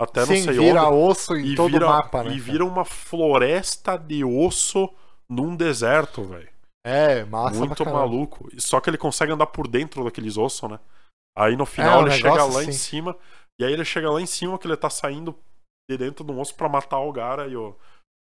até 0.00 0.26
não 0.26 0.36
Sim, 0.36 0.42
sei 0.42 0.58
vira 0.58 0.82
onde. 0.82 0.88
osso 0.88 1.36
em 1.36 1.54
todo 1.54 1.70
vira, 1.70 1.86
o 1.86 1.88
mapa, 1.88 2.24
né? 2.24 2.32
e 2.32 2.40
vira 2.40 2.64
uma 2.64 2.84
floresta 2.84 3.96
de 3.96 4.24
osso 4.24 4.88
num 5.28 5.56
deserto, 5.56 6.24
velho. 6.24 6.48
É, 6.84 7.24
massa 7.24 7.58
Muito 7.58 7.84
maluco. 7.84 8.48
Só 8.58 8.80
que 8.80 8.88
ele 8.90 8.98
consegue 8.98 9.32
andar 9.32 9.46
por 9.48 9.66
dentro 9.66 10.04
daqueles 10.04 10.36
ossos, 10.36 10.70
né? 10.70 10.78
Aí 11.36 11.56
no 11.56 11.66
final 11.66 12.00
É, 12.00 12.04
um 12.04 12.06
ele 12.06 12.10
chega 12.12 12.44
lá 12.44 12.62
em 12.64 12.68
assim. 12.68 12.72
cima. 12.72 13.16
E 13.60 13.64
aí 13.64 13.72
ele 13.72 13.84
chega 13.84 14.10
lá 14.10 14.20
em 14.20 14.26
cima 14.26 14.58
que 14.58 14.66
ele 14.66 14.76
tá 14.76 14.88
saindo 14.90 15.36
de 15.90 15.96
dentro 15.96 16.24
do 16.24 16.38
osso 16.38 16.54
pra 16.54 16.68
matar 16.68 17.00
o 17.00 17.12
Gara 17.12 17.46
e 17.48 17.56
o, 17.56 17.74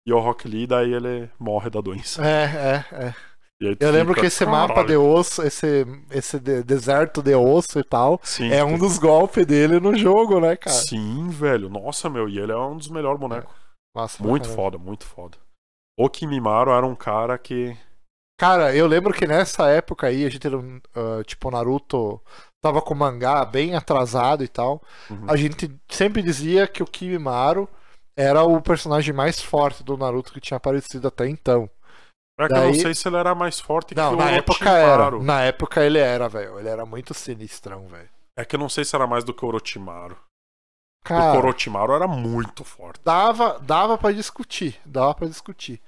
e 0.08 0.14
o 0.14 0.20
Rock 0.20 0.48
Lee, 0.48 0.68
daí 0.68 0.94
ele 0.94 1.30
morre 1.40 1.70
da 1.70 1.82
doença. 1.82 2.24
É, 2.26 2.44
é, 2.92 3.06
é. 3.08 3.16
Eu 3.62 3.92
lembro 3.92 4.16
que 4.16 4.26
esse 4.26 4.46
mapa 4.46 4.84
de 4.84 4.96
osso, 4.96 5.44
esse, 5.44 5.86
esse 6.12 6.40
de- 6.40 6.64
deserto 6.64 7.22
de 7.22 7.36
osso 7.36 7.78
e 7.80 7.84
tal, 7.84 8.20
Sim, 8.24 8.50
é 8.52 8.64
um 8.64 8.78
dos 8.78 8.98
golpes 8.98 9.46
dele 9.46 9.80
no 9.82 9.94
jogo, 9.98 10.40
né, 10.40 10.56
cara? 10.56 10.76
Sim, 10.76 11.28
velho. 11.30 11.68
Nossa, 11.70 12.10
meu. 12.10 12.30
E 12.30 12.40
ele 12.40 12.54
é 12.54 12.58
um 12.58 12.78
dos 12.78 12.88
melhores 12.88 13.20
bonecos. 13.20 13.54
Massa 13.94 14.18
pra 14.18 14.28
Muito 14.28 14.48
foda, 14.48 14.78
muito 14.78 15.06
foda. 15.06 15.38
O 16.00 16.10
Kimimaro 16.10 16.72
era 16.72 16.86
um 16.86 16.96
cara 16.96 17.38
que. 17.38 17.76
Cara, 18.40 18.74
eu 18.74 18.88
lembro 18.88 19.14
que 19.14 19.28
nessa 19.28 19.68
época 19.68 20.08
aí, 20.08 20.26
a 20.26 20.30
gente 20.30 20.48
era, 20.48 20.58
um, 20.58 20.80
ah, 20.96 21.22
tipo, 21.26 21.52
Naruto 21.52 22.22
tava 22.62 22.82
com 22.82 22.94
o 22.94 22.98
mangá 22.98 23.44
bem 23.44 23.76
atrasado 23.76 24.42
e 24.42 24.48
tal. 24.48 24.82
Uhum. 25.10 25.26
A 25.28 25.36
gente 25.36 25.70
sempre 25.90 26.22
dizia 26.22 26.66
que 26.66 26.82
o 26.82 26.86
Kimimaro 26.86 27.68
era 28.16 28.42
o 28.44 28.62
personagem 28.62 29.14
mais 29.14 29.42
forte 29.42 29.84
do 29.84 29.98
Naruto 29.98 30.32
que 30.32 30.40
tinha 30.40 30.56
aparecido 30.56 31.10
até 31.10 31.28
então. 31.28 31.70
É 32.46 32.48
que 32.48 32.54
eu 32.54 32.58
não 32.58 32.72
Daí- 32.72 32.80
sei 32.82 32.94
se 32.96 33.08
ele 33.08 33.18
era 33.18 33.36
mais 33.36 33.60
forte 33.60 33.96
Não, 33.96 34.10
que 34.10 34.16
o 34.16 34.18
na 34.26 34.32
época 34.32 34.70
Orochimaru. 34.72 35.16
era. 35.18 35.24
Na 35.26 35.42
época 35.42 35.84
ele 35.86 35.98
era, 36.00 36.30
velho. 36.30 36.58
Ele 36.60 36.70
era 36.70 36.86
muito 36.86 37.14
sinistrão, 37.14 37.88
velho. 37.88 38.10
É 38.38 38.46
que 38.46 38.56
eu 38.56 38.60
não 38.60 38.70
sei 38.70 38.86
se 38.86 38.96
era 38.96 39.06
mais 39.08 39.24
do 39.24 39.34
que 39.34 39.44
o 39.44 39.48
Orochimaru. 39.48 40.16
Porque 41.04 41.14
o 41.14 41.18
Cara, 41.18 41.38
Orochimaru 41.38 41.94
era 41.94 42.08
muito 42.08 42.64
forte. 42.64 43.00
dava, 43.04 43.58
dava 43.60 43.98
para 43.98 44.14
discutir, 44.14 44.80
dava 44.86 45.14
para 45.16 45.28
discutir. 45.28 45.82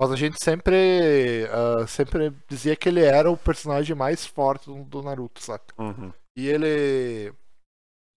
Mas 0.00 0.10
a 0.10 0.16
gente 0.16 0.42
sempre, 0.42 1.46
ah, 1.50 1.86
sempre 1.86 2.32
dizia 2.48 2.74
que 2.76 2.88
ele 2.88 3.04
era 3.04 3.30
o 3.30 3.36
personagem 3.36 3.94
mais 3.94 4.26
forte 4.26 4.66
do, 4.66 4.82
do 4.84 5.02
Naruto, 5.02 5.42
saca? 5.42 5.72
Uhum. 5.78 6.12
E 6.36 6.48
ele. 6.48 7.32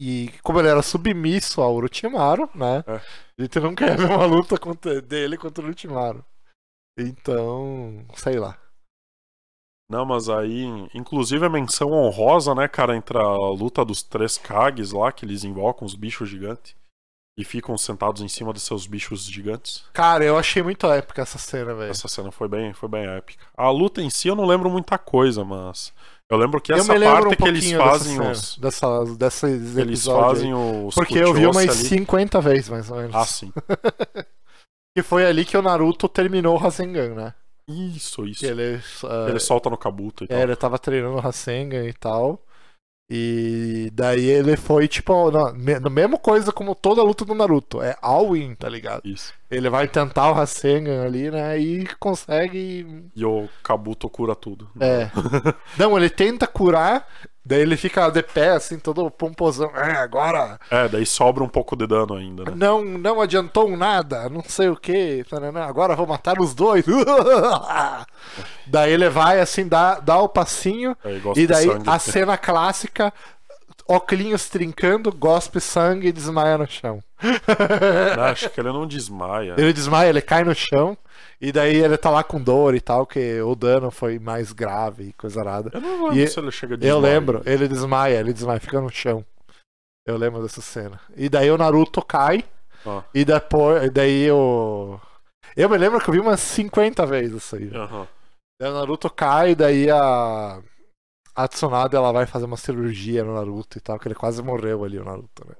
E 0.01 0.29
como 0.43 0.59
ele 0.59 0.67
era 0.67 0.81
submisso 0.81 1.61
ao 1.61 1.73
Orochimaru, 1.75 2.49
né? 2.55 2.83
É. 2.87 2.95
A 2.95 3.41
gente 3.41 3.59
não 3.59 3.73
quer 3.75 3.95
ver 3.97 4.09
uma 4.09 4.25
luta 4.25 4.57
contra, 4.57 5.01
dele 5.01 5.37
contra 5.37 5.63
o 5.63 5.67
Orochimaru. 5.67 6.23
Então, 6.97 8.05
sei 8.15 8.39
lá. 8.39 8.57
Não, 9.89 10.05
mas 10.05 10.29
aí, 10.29 10.65
inclusive 10.93 11.45
a 11.45 11.49
menção 11.49 11.91
honrosa, 11.91 12.55
né, 12.55 12.67
cara, 12.67 12.95
entre 12.95 13.17
a 13.17 13.37
luta 13.49 13.85
dos 13.85 14.01
três 14.01 14.37
Kages 14.37 14.91
lá, 14.91 15.11
que 15.11 15.25
eles 15.25 15.43
invocam 15.43 15.85
os 15.85 15.93
bichos 15.93 16.27
gigantes 16.27 16.75
e 17.37 17.43
ficam 17.43 17.77
sentados 17.77 18.21
em 18.21 18.27
cima 18.27 18.53
dos 18.53 18.63
seus 18.63 18.87
bichos 18.87 19.25
gigantes. 19.25 19.83
Cara, 19.93 20.23
eu 20.23 20.37
achei 20.37 20.63
muito 20.63 20.87
épica 20.87 21.21
essa 21.21 21.37
cena, 21.37 21.75
velho. 21.75 21.91
Essa 21.91 22.07
cena 22.07 22.31
foi 22.31 22.47
bem, 22.47 22.73
foi 22.73 22.89
bem 22.89 23.05
épica. 23.05 23.45
A 23.55 23.69
luta 23.69 24.01
em 24.01 24.09
si 24.09 24.27
eu 24.27 24.35
não 24.35 24.45
lembro 24.45 24.69
muita 24.69 24.97
coisa, 24.97 25.43
mas 25.43 25.93
eu 26.31 26.37
lembro 26.37 26.59
que 26.59 26.73
essa 26.73 26.93
lembro 26.93 27.29
parte 27.29 27.33
um 27.33 27.43
que 27.43 27.47
eles 27.47 27.71
fazem 27.73 28.17
cena, 28.17 28.31
os 28.31 28.57
dessa, 28.57 29.05
desses 29.17 29.77
eles 29.77 30.05
fazem 30.05 30.53
aí. 30.53 30.85
os 30.85 30.95
Porque 30.95 31.19
eu 31.19 31.33
vi 31.33 31.45
umas 31.45 31.57
ali. 31.57 31.89
50 31.89 32.41
vezes, 32.41 32.69
mais 32.69 32.89
ou 32.89 32.97
menos. 32.97 33.15
Ah, 33.15 33.25
sim. 33.25 33.51
Que 34.95 35.03
foi 35.03 35.25
ali 35.25 35.43
que 35.43 35.57
o 35.57 35.61
Naruto 35.61 36.07
terminou 36.07 36.55
o 36.55 36.57
Rasengan, 36.57 37.13
né? 37.13 37.33
Isso, 37.67 38.25
isso. 38.25 38.39
Que 38.39 38.45
ele, 38.45 38.81
ah, 39.03 39.25
Ele 39.27 39.39
solta 39.39 39.69
no 39.69 39.77
Kabuto 39.77 40.23
e 40.23 40.27
tal. 40.27 40.37
é, 40.37 40.43
ele 40.43 40.55
tava 40.55 40.79
treinando 40.79 41.15
o 41.17 41.19
Rasengan 41.19 41.83
e 41.85 41.93
tal. 41.93 42.41
E 43.09 43.91
daí 43.93 44.25
ele 44.25 44.55
foi, 44.55 44.87
tipo, 44.87 45.29
na 45.31 45.89
mesma 45.89 46.17
coisa 46.17 46.51
como 46.51 46.73
toda 46.73 47.01
a 47.01 47.03
luta 47.03 47.25
do 47.25 47.35
Naruto. 47.35 47.81
É 47.81 47.95
all-in, 48.01 48.55
tá 48.55 48.69
ligado? 48.69 49.01
Isso. 49.05 49.33
Ele 49.49 49.69
vai 49.69 49.87
tentar 49.87 50.29
o 50.29 50.33
Rasengan 50.33 51.05
ali, 51.05 51.29
né? 51.29 51.57
E 51.59 51.87
consegue. 51.99 53.05
E 53.15 53.23
o 53.23 53.47
Kabuto 53.63 54.09
cura 54.09 54.35
tudo. 54.35 54.67
É. 54.79 55.09
Não, 55.77 55.95
ele 55.95 56.09
tenta 56.09 56.47
curar, 56.47 57.07
daí 57.45 57.61
ele 57.61 57.77
fica 57.77 58.09
de 58.09 58.23
pé, 58.23 58.49
assim, 58.49 58.79
todo 58.79 59.09
pomposão. 59.11 59.69
É, 59.75 59.97
agora 59.97 60.59
É, 60.71 60.87
daí 60.87 61.05
sobra 61.05 61.43
um 61.43 61.47
pouco 61.47 61.75
de 61.75 61.85
dano 61.85 62.15
ainda, 62.15 62.43
né? 62.43 62.53
não, 62.55 62.83
não 62.83 63.21
adiantou 63.21 63.69
nada, 63.77 64.27
não 64.29 64.43
sei 64.43 64.69
o 64.69 64.75
que. 64.75 65.23
Agora 65.67 65.95
vou 65.95 66.07
matar 66.07 66.39
os 66.39 66.55
dois. 66.55 66.83
daí 68.65 68.91
ele 68.91 69.09
vai, 69.09 69.39
assim, 69.39 69.67
dá, 69.67 69.99
dá 69.99 70.17
o 70.17 70.27
passinho. 70.27 70.97
Gosta 71.21 71.39
E 71.39 71.45
daí 71.45 71.67
a 71.85 71.99
cena 71.99 72.35
clássica. 72.35 73.13
Oclinhos 73.87 74.49
trincando, 74.49 75.11
gospe 75.11 75.59
sangue 75.61 76.07
e 76.07 76.11
desmaia 76.11 76.57
no 76.57 76.67
chão. 76.67 77.03
Não, 78.17 78.23
acho 78.25 78.49
que 78.49 78.59
ele 78.59 78.69
não 78.73 78.87
desmaia. 78.87 79.53
Ele 79.57 79.71
desmaia, 79.73 80.09
ele 80.09 80.21
cai 80.21 80.43
no 80.43 80.55
chão. 80.55 80.97
E 81.39 81.51
daí 81.51 81.75
ele 81.75 81.97
tá 81.97 82.09
lá 82.09 82.23
com 82.23 82.41
dor 82.41 82.73
e 82.75 82.81
tal, 82.81 83.05
que 83.05 83.39
o 83.41 83.53
dano 83.55 83.91
foi 83.91 84.17
mais 84.17 84.51
grave 84.51 85.09
e 85.09 85.13
coisa 85.13 85.43
nada. 85.43 85.69
Eu 85.73 85.81
não 85.81 86.03
lembro 86.07 86.17
E- 86.19 86.27
se 86.27 86.39
ele 86.39 86.51
chega 86.51 86.75
a 86.75 86.79
Eu 86.87 86.99
lembro, 86.99 87.41
ele 87.45 87.67
desmaia, 87.67 88.19
ele 88.19 88.33
desmaia, 88.33 88.59
fica 88.59 88.79
no 88.81 88.89
chão. 88.89 89.23
Eu 90.07 90.17
lembro 90.17 90.41
dessa 90.41 90.61
cena. 90.61 90.99
E 91.15 91.27
daí 91.29 91.51
o 91.51 91.57
Naruto 91.57 92.01
cai, 92.03 92.43
Ah. 92.85 93.03
e 93.13 93.23
depois. 93.25 93.91
Daí 93.91 94.31
o. 94.31 94.99
Eu 95.55 95.69
me 95.69 95.77
lembro 95.77 95.99
que 95.99 96.09
eu 96.09 96.13
vi 96.13 96.19
umas 96.19 96.39
50 96.39 97.05
vezes 97.05 97.35
isso 97.37 97.55
aí. 97.55 97.69
Aham. 97.73 98.07
Daí 98.59 98.69
o 98.71 98.73
Naruto 98.73 99.09
cai, 99.09 99.51
e 99.51 99.55
daí 99.55 99.89
a. 99.91 100.59
A 101.35 101.47
Tsunade 101.47 101.95
ela 101.95 102.11
vai 102.13 102.25
fazer 102.25 102.45
uma 102.45 102.57
cirurgia 102.57 103.23
no 103.23 103.33
Naruto 103.35 103.77
e 103.77 103.81
tal, 103.81 103.99
que 103.99 104.07
ele 104.07 104.15
quase 104.15 104.41
morreu 104.41 104.83
ali, 104.83 104.97
o 104.97 105.03
Naruto, 105.03 105.45
né? 105.47 105.55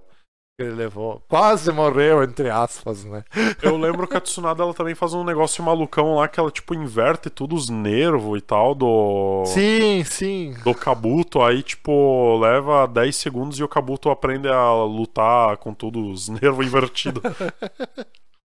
Ele 0.57 0.71
levou. 0.71 1.21
Quase 1.27 1.69
morreu, 1.69 2.23
entre 2.23 2.50
aspas, 2.50 3.04
né? 3.04 3.25
Eu 3.62 3.75
lembro 3.75 4.08
que 4.08 4.15
a 4.15 4.21
Tsunade 4.21 4.62
ela 4.62 4.73
também 4.73 4.95
faz 4.95 5.13
um 5.13 5.21
negócio 5.25 5.62
malucão 5.62 6.15
lá 6.15 6.29
que 6.29 6.39
ela 6.39 6.50
tipo 6.50 6.73
inverte 6.73 7.29
tudo 7.29 7.54
os 7.58 7.69
nervos 7.69 8.37
e 8.39 8.41
tal 8.41 8.73
do 8.73 9.43
Sim, 9.47 10.02
sim. 10.06 10.54
do 10.63 10.73
Kabuto, 10.73 11.41
aí 11.41 11.62
tipo 11.62 12.37
leva 12.39 12.87
10 12.87 13.13
segundos 13.13 13.60
e 13.60 13.63
o 13.65 13.67
Kabuto 13.67 14.10
aprende 14.10 14.47
a 14.47 14.71
lutar 14.85 15.58
com 15.58 15.73
tudo 15.73 16.10
os 16.10 16.29
nervos 16.41 16.65
invertidos. 16.65 17.21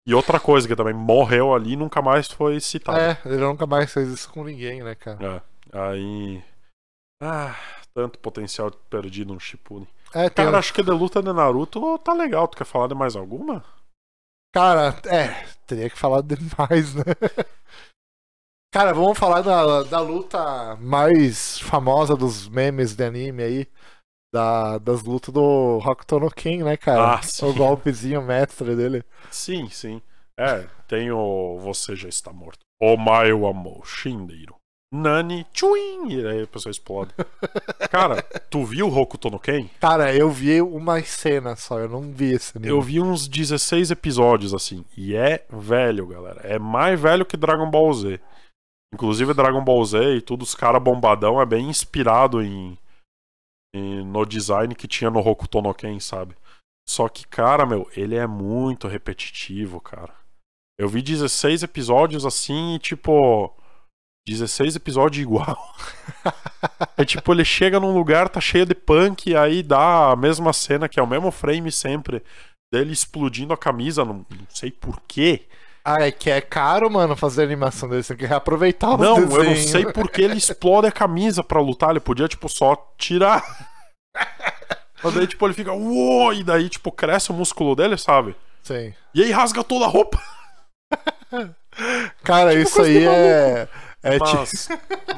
e 0.07 0.13
outra 0.15 0.39
coisa 0.39 0.65
que 0.65 0.77
também 0.77 0.93
morreu 0.93 1.53
ali 1.53 1.73
e 1.73 1.75
nunca 1.75 2.01
mais 2.01 2.27
foi 2.31 2.57
citado. 2.61 2.97
É, 2.97 3.17
ele 3.25 3.35
nunca 3.43 3.67
mais 3.67 3.91
fez 3.91 4.07
isso 4.07 4.29
com 4.31 4.45
ninguém, 4.45 4.81
né, 4.81 4.95
cara? 4.95 5.43
É, 5.73 5.77
Aí 5.77 6.41
ah, 7.21 7.55
tanto 7.93 8.19
potencial 8.19 8.71
perdido 8.89 9.33
no 9.33 9.39
Shippuden. 9.39 9.87
É, 10.13 10.29
tem 10.29 10.45
Cara, 10.45 10.59
acho 10.59 10.73
que 10.73 10.83
de 10.83 10.91
luta 10.91 11.21
de 11.21 11.33
Naruto 11.33 11.97
tá 11.99 12.13
legal. 12.13 12.47
Tu 12.47 12.57
quer 12.57 12.65
falar 12.65 12.87
de 12.87 12.95
mais 12.95 13.15
alguma? 13.15 13.63
Cara, 14.53 14.95
é, 15.05 15.45
teria 15.65 15.89
que 15.89 15.97
falar 15.97 16.21
demais, 16.21 16.95
né? 16.95 17.03
Cara, 18.73 18.93
vamos 18.93 19.17
falar 19.17 19.41
da, 19.41 19.83
da 19.83 19.99
luta 19.99 20.75
mais 20.75 21.57
famosa 21.59 22.15
dos 22.15 22.47
memes 22.47 22.95
de 22.95 23.03
anime 23.03 23.43
aí. 23.43 23.67
Da, 24.33 24.77
das 24.77 25.03
lutas 25.03 25.33
do 25.33 25.77
Hokuto 25.77 26.19
no 26.19 26.29
Ken, 26.29 26.63
né, 26.63 26.75
cara? 26.75 27.15
Ah, 27.15 27.21
sim. 27.21 27.45
o 27.45 27.53
golpezinho 27.53 28.21
mestre 28.21 28.75
dele. 28.75 29.03
Sim, 29.31 29.69
sim. 29.69 30.01
É, 30.37 30.67
tem 30.87 31.11
o 31.11 31.57
Você 31.59 31.95
Já 31.95 32.09
Está 32.09 32.33
Morto. 32.33 32.59
Omae 32.79 33.31
wa 33.31 33.53
mou 33.53 33.83
shindeiro. 33.85 34.56
Nani, 34.93 35.45
tchuim! 35.51 36.07
E 36.09 36.25
aí 36.25 36.43
a 36.43 36.47
pessoa 36.47 36.71
explode. 36.71 37.13
Cara, 37.91 38.23
tu 38.49 38.63
viu 38.63 38.87
o 38.87 38.95
Hokuto 38.97 39.29
no 39.29 39.39
Ken? 39.39 39.67
Cara, 39.81 40.15
eu 40.15 40.31
vi 40.31 40.61
uma 40.61 41.01
cena 41.03 41.55
só, 41.57 41.79
eu 41.79 41.89
não 41.89 42.01
vi 42.13 42.31
esse 42.33 42.57
anime. 42.57 42.71
Eu 42.71 42.81
vi 42.81 43.01
uns 43.01 43.27
16 43.27 43.91
episódios 43.91 44.53
assim. 44.53 44.85
E 44.95 45.13
é 45.13 45.45
velho, 45.49 46.07
galera. 46.07 46.39
É 46.41 46.57
mais 46.57 46.99
velho 46.99 47.25
que 47.25 47.35
Dragon 47.35 47.69
Ball 47.69 47.93
Z. 47.93 48.19
Inclusive 48.93 49.33
Dragon 49.33 49.61
Ball 49.61 49.83
Z 49.83 50.15
e 50.15 50.21
tudo, 50.21 50.43
os 50.43 50.55
caras 50.55 50.81
bombadão 50.81 51.41
é 51.41 51.45
bem 51.45 51.67
inspirado 51.69 52.41
em, 52.41 52.77
em- 53.75 54.05
no 54.05 54.25
design 54.25 54.73
que 54.73 54.87
tinha 54.87 55.09
no 55.11 55.19
Hokuto 55.19 55.61
no 55.61 55.73
Ken, 55.73 55.99
sabe? 55.99 56.33
Só 56.87 57.09
que, 57.09 57.27
cara, 57.27 57.65
meu, 57.65 57.89
ele 57.97 58.15
é 58.15 58.25
muito 58.25 58.87
repetitivo, 58.87 59.81
cara. 59.81 60.13
Eu 60.79 60.87
vi 60.87 61.01
16 61.01 61.63
episódios 61.63 62.25
assim 62.25 62.75
e, 62.75 62.79
tipo. 62.79 63.53
16 64.27 64.75
episódios 64.75 65.21
igual. 65.21 65.73
é 66.97 67.05
tipo, 67.05 67.31
ele 67.31 67.45
chega 67.45 67.79
num 67.79 67.93
lugar, 67.93 68.27
tá 68.27 68.41
cheio 68.41 68.65
de 68.65 68.75
punk, 68.75 69.29
e 69.29 69.35
aí 69.35 69.63
dá 69.63 70.11
a 70.11 70.15
mesma 70.15 70.51
cena, 70.51 70.89
que 70.89 70.99
é 70.99 71.03
o 71.03 71.07
mesmo 71.07 71.31
frame 71.31 71.71
sempre, 71.71 72.21
dele 72.71 72.91
explodindo 72.91 73.53
a 73.53 73.57
camisa, 73.57 74.03
não, 74.03 74.25
não 74.29 74.47
sei 74.49 74.69
porquê. 74.69 75.45
Ah, 75.83 76.05
é 76.05 76.11
que 76.11 76.29
é 76.29 76.41
caro, 76.41 76.91
mano, 76.91 77.15
fazer 77.15 77.43
animação 77.43 77.87
desse. 77.87 78.09
Tem 78.09 78.17
que 78.17 78.25
reaproveitar 78.25 78.95
os 78.95 78.99
Não, 78.99 79.19
eu 79.19 79.43
não 79.45 79.55
sei 79.55 79.85
por 79.85 80.11
que 80.11 80.21
ele 80.21 80.37
explode 80.37 80.85
a 80.85 80.91
camisa 80.91 81.41
pra 81.41 81.61
lutar. 81.61 81.91
Ele 81.91 82.01
podia, 82.01 82.27
tipo, 82.27 82.49
só 82.49 82.75
tirar. 82.97 83.41
Mas 85.01 85.13
daí, 85.13 85.25
tipo, 85.27 85.47
ele 85.47 85.53
fica. 85.53 85.71
Uou! 85.71 86.33
E 86.33 86.43
daí, 86.43 86.67
tipo, 86.67 86.91
cresce 86.91 87.31
o 87.31 87.33
músculo 87.33 87.73
dele, 87.73 87.97
sabe? 87.97 88.35
Sim. 88.63 88.93
E 89.15 89.23
aí 89.23 89.31
rasga 89.31 89.63
toda 89.63 89.85
a 89.85 89.87
roupa. 89.87 90.21
Cara, 92.21 92.53
isso 92.53 92.75
coisa 92.75 92.89
aí 92.89 92.99
de 92.99 93.69
é. 94.13 94.19
Tipo. 94.19 94.37
Mas, 94.37 94.69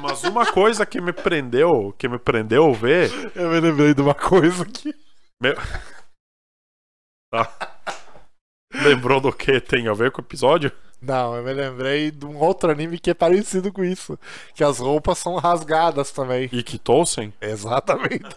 mas 0.01 0.23
uma 0.23 0.51
coisa 0.51 0.85
que 0.85 0.99
me 1.01 1.13
prendeu, 1.13 1.93
que 1.97 2.07
me 2.07 2.19
prendeu 2.19 2.73
ver. 2.73 3.11
Eu 3.35 3.49
me 3.49 3.59
lembrei 3.59 3.93
de 3.93 4.01
uma 4.01 4.13
coisa. 4.13 4.65
Meu... 5.41 5.55
Tá. 7.31 7.77
Lembrou 8.73 9.19
do 9.19 9.31
que 9.31 9.59
tem 9.59 9.87
a 9.87 9.93
ver 9.93 10.11
com 10.11 10.21
o 10.21 10.25
episódio? 10.25 10.71
Não, 11.01 11.35
eu 11.35 11.43
me 11.43 11.53
lembrei 11.53 12.11
de 12.11 12.25
um 12.25 12.37
outro 12.37 12.69
anime 12.69 12.99
que 12.99 13.09
é 13.09 13.13
parecido 13.13 13.71
com 13.71 13.83
isso. 13.83 14.19
Que 14.53 14.63
as 14.63 14.79
roupas 14.79 15.17
são 15.17 15.35
rasgadas 15.37 16.11
também. 16.11 16.49
E 16.51 16.61
Kitousen? 16.61 17.33
Exatamente. 17.39 18.35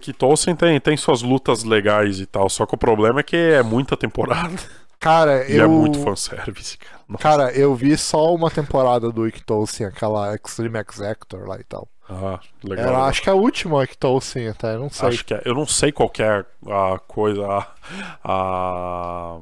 Kitousen 0.00 0.54
tem, 0.54 0.80
tem 0.80 0.96
suas 0.96 1.22
lutas 1.22 1.64
legais 1.64 2.20
e 2.20 2.26
tal. 2.26 2.48
Só 2.48 2.64
que 2.66 2.74
o 2.74 2.78
problema 2.78 3.20
é 3.20 3.22
que 3.22 3.36
é 3.36 3.62
muita 3.62 3.96
temporada. 3.96 4.54
Cara, 5.00 5.50
E 5.50 5.56
eu. 5.56 5.64
é 5.64 5.66
muito 5.66 5.98
fanservice, 6.00 6.76
cara. 6.76 7.00
Nossa. 7.08 7.22
Cara, 7.22 7.52
eu 7.52 7.74
vi 7.74 7.96
só 7.96 8.32
uma 8.34 8.50
temporada 8.50 9.10
do 9.10 9.26
Ictolsin, 9.26 9.84
aquela 9.84 10.34
Extreme 10.34 10.78
Exector 10.78 11.48
lá 11.48 11.58
e 11.58 11.64
tal. 11.64 11.88
Ah, 12.08 12.38
legal. 12.62 12.86
Era, 12.86 13.04
acho 13.04 13.22
que 13.22 13.30
a 13.30 13.34
última 13.34 13.82
Ictolsin 13.82 14.48
até, 14.48 14.76
não 14.76 14.90
sei. 14.90 15.08
Acho 15.08 15.24
que 15.24 15.32
é. 15.34 15.42
Eu 15.44 15.54
não 15.54 15.66
sei 15.66 15.90
qual 15.90 16.10
que 16.10 16.22
é 16.22 16.44
a 16.66 16.98
coisa. 17.06 17.46
A, 17.46 17.74
a, 18.22 19.40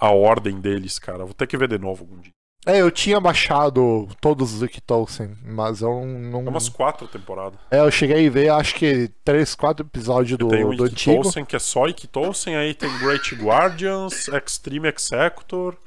a 0.00 0.10
ordem 0.10 0.60
deles, 0.60 0.98
cara. 0.98 1.24
Vou 1.24 1.34
ter 1.34 1.46
que 1.46 1.56
ver 1.56 1.68
de 1.68 1.78
novo 1.78 2.04
algum 2.04 2.20
dia. 2.20 2.32
É, 2.66 2.80
eu 2.80 2.90
tinha 2.90 3.18
baixado 3.20 4.08
todos 4.20 4.54
os 4.54 4.62
Ictolsin, 4.62 5.36
mas 5.42 5.80
eu 5.80 6.04
não. 6.04 6.40
É 6.40 6.48
umas 6.48 6.68
quatro 6.68 7.06
temporadas. 7.08 7.58
É, 7.70 7.80
eu 7.80 7.90
cheguei 7.90 8.26
a 8.26 8.30
ver, 8.30 8.50
acho 8.50 8.74
que 8.74 9.08
três, 9.24 9.54
quatro 9.54 9.86
episódios 9.86 10.36
do, 10.36 10.48
tem 10.48 10.64
o 10.64 10.74
do 10.74 10.84
antigo. 10.84 11.16
Ikitousen, 11.16 11.44
que 11.44 11.56
é 11.56 11.58
só 11.58 11.86
Ikitousen, 11.86 12.56
aí 12.56 12.74
tem 12.74 12.90
Great 12.98 13.34
Guardians, 13.36 14.28
Extreme 14.28 14.88
Executor 14.88 15.78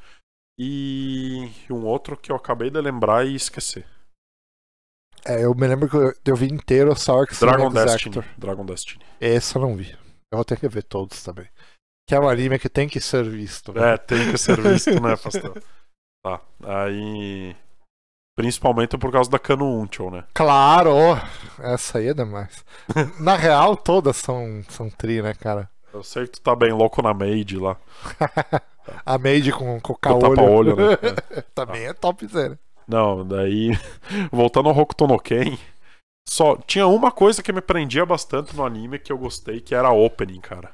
e 0.57 1.49
um 1.69 1.85
outro 1.85 2.15
que 2.17 2.31
eu 2.31 2.35
acabei 2.35 2.69
de 2.69 2.79
lembrar 2.79 3.27
e 3.27 3.35
esquecer. 3.35 3.85
É, 5.25 5.43
eu 5.43 5.53
me 5.53 5.67
lembro 5.67 5.87
que 5.87 5.95
eu, 5.95 6.13
eu 6.25 6.35
vi 6.35 6.47
inteiro 6.47 6.95
só 6.95 7.23
Extreme 7.23 7.57
Dragon. 7.57 7.69
Destiny. 7.71 8.25
Dragon 8.37 8.65
Destiny. 8.65 9.05
Esse 9.19 9.55
eu 9.55 9.61
não 9.61 9.75
vi. 9.75 9.91
Eu 10.31 10.37
vou 10.37 10.45
ter 10.45 10.57
que 10.57 10.67
ver 10.67 10.83
todos 10.83 11.21
também. 11.21 11.47
Que 12.07 12.15
é 12.15 12.19
um 12.19 12.27
anime 12.27 12.57
que 12.57 12.69
tem 12.69 12.89
que 12.89 12.99
ser 12.99 13.23
visto. 13.23 13.71
né? 13.73 13.93
É, 13.93 13.97
tem 13.97 14.31
que 14.31 14.37
ser 14.37 14.59
visto, 14.59 14.99
né, 14.99 15.15
pastor? 15.15 15.61
Tá. 16.23 16.39
Aí. 16.63 17.55
Principalmente 18.35 18.97
por 18.97 19.11
causa 19.11 19.29
da 19.29 19.37
Cano 19.37 19.65
Unchel, 19.65 20.09
né? 20.09 20.23
Claro! 20.33 20.91
Essa 21.59 21.97
aí 21.97 22.07
é 22.07 22.13
demais. 22.13 22.63
Na 23.19 23.35
real, 23.35 23.75
todas 23.75 24.17
são, 24.17 24.63
são 24.69 24.89
tri, 24.89 25.21
né, 25.21 25.33
cara? 25.33 25.69
Eu 25.93 26.03
sei 26.03 26.25
que 26.25 26.33
tu 26.33 26.41
tá 26.41 26.55
bem 26.55 26.71
louco 26.71 27.01
na 27.01 27.13
Maid 27.13 27.57
lá. 27.57 27.77
A 29.05 29.17
Maid 29.17 29.51
com, 29.51 29.79
com 29.79 29.93
o 29.93 29.97
Com 29.97 30.13
o 30.13 30.19
tapa-olho, 30.19 30.75
né? 30.75 30.97
É. 31.37 31.41
Também 31.53 31.85
é 31.85 31.93
topzera. 31.93 32.57
Não, 32.87 33.25
daí. 33.27 33.71
Voltando 34.31 34.69
ao 34.69 34.77
Hokuto 34.77 35.07
no 35.07 35.19
Ken. 35.19 35.57
Só 36.27 36.55
tinha 36.55 36.87
uma 36.87 37.11
coisa 37.11 37.43
que 37.43 37.53
me 37.53 37.61
prendia 37.61 38.05
bastante 38.05 38.55
no 38.55 38.65
anime 38.65 38.99
que 38.99 39.11
eu 39.11 39.17
gostei, 39.17 39.59
que 39.59 39.75
era 39.75 39.89
a 39.89 39.93
opening, 39.93 40.39
cara. 40.39 40.71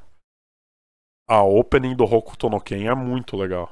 A 1.27 1.43
opening 1.43 1.95
do 1.95 2.03
Hokuto 2.05 2.49
no 2.49 2.61
Ken 2.61 2.87
é 2.87 2.95
muito 2.95 3.35
legal. 3.35 3.71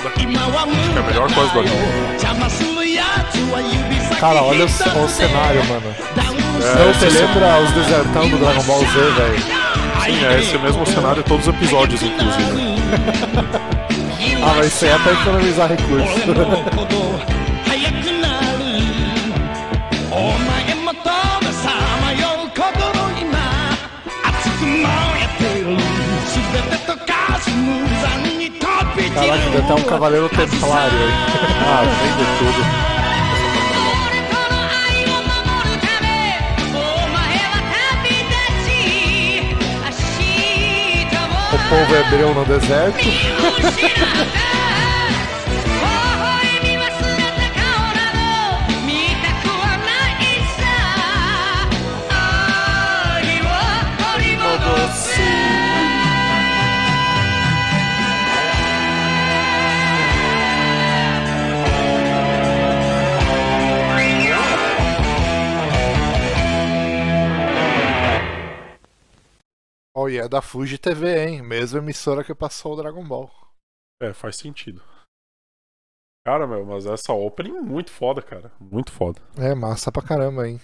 foda. 0.00 0.14
Acho 0.70 0.90
que 0.90 0.96
é 0.96 1.00
a 1.00 1.02
melhor 1.02 1.34
coisa 1.34 1.52
do 1.52 1.60
anime. 1.60 1.76
Cara, 4.18 4.42
olha 4.42 4.64
o, 4.64 5.04
o 5.04 5.08
cenário, 5.08 5.64
mano. 5.66 5.94
É, 6.62 6.74
Não, 6.74 6.92
você 6.92 7.08
lembra 7.08 7.60
os 7.62 7.70
desertão 7.72 8.28
do 8.28 8.36
Dragon 8.38 8.62
Ball 8.64 8.80
Z, 8.80 8.86
velho? 8.86 9.38
Sim, 10.04 10.24
é 10.24 10.38
esse 10.40 10.58
mesmo 10.58 10.84
cenário 10.86 11.22
todos 11.22 11.46
os 11.46 11.54
episódios, 11.54 12.02
inclusive. 12.02 12.80
ah, 14.42 14.54
vai 14.54 14.68
ser 14.68 14.90
até 14.92 15.10
é 15.10 15.12
economizar 15.12 15.68
recursos. 15.68 17.30
Caraca, 29.20 29.50
tem 29.50 29.60
até 29.60 29.74
um 29.74 29.82
cavaleiro 29.82 30.28
templário 30.30 30.98
aí. 30.98 31.12
ah, 31.66 31.82
vem 32.00 32.12
de 32.16 32.24
tudo. 32.38 32.90
O 41.52 41.58
povo 41.68 41.94
é 41.94 42.00
hebreu 42.00 42.34
no 42.34 42.44
deserto. 42.46 43.04
Oh, 70.02 70.08
e 70.08 70.16
é 70.16 70.26
da 70.26 70.40
Fuji 70.40 70.78
TV, 70.78 71.26
hein? 71.26 71.42
Mesma 71.42 71.78
emissora 71.78 72.24
que 72.24 72.34
passou 72.34 72.72
o 72.72 72.76
Dragon 72.76 73.04
Ball. 73.04 73.30
É, 74.00 74.14
faz 74.14 74.36
sentido. 74.36 74.80
Cara, 76.26 76.46
meu, 76.46 76.64
mas 76.64 76.86
essa 76.86 77.12
opening 77.12 77.58
é 77.58 77.60
muito 77.60 77.90
foda, 77.90 78.22
cara. 78.22 78.50
Muito 78.58 78.90
foda. 78.90 79.20
É, 79.36 79.54
massa 79.54 79.92
pra 79.92 80.00
caramba, 80.00 80.48
hein? 80.48 80.58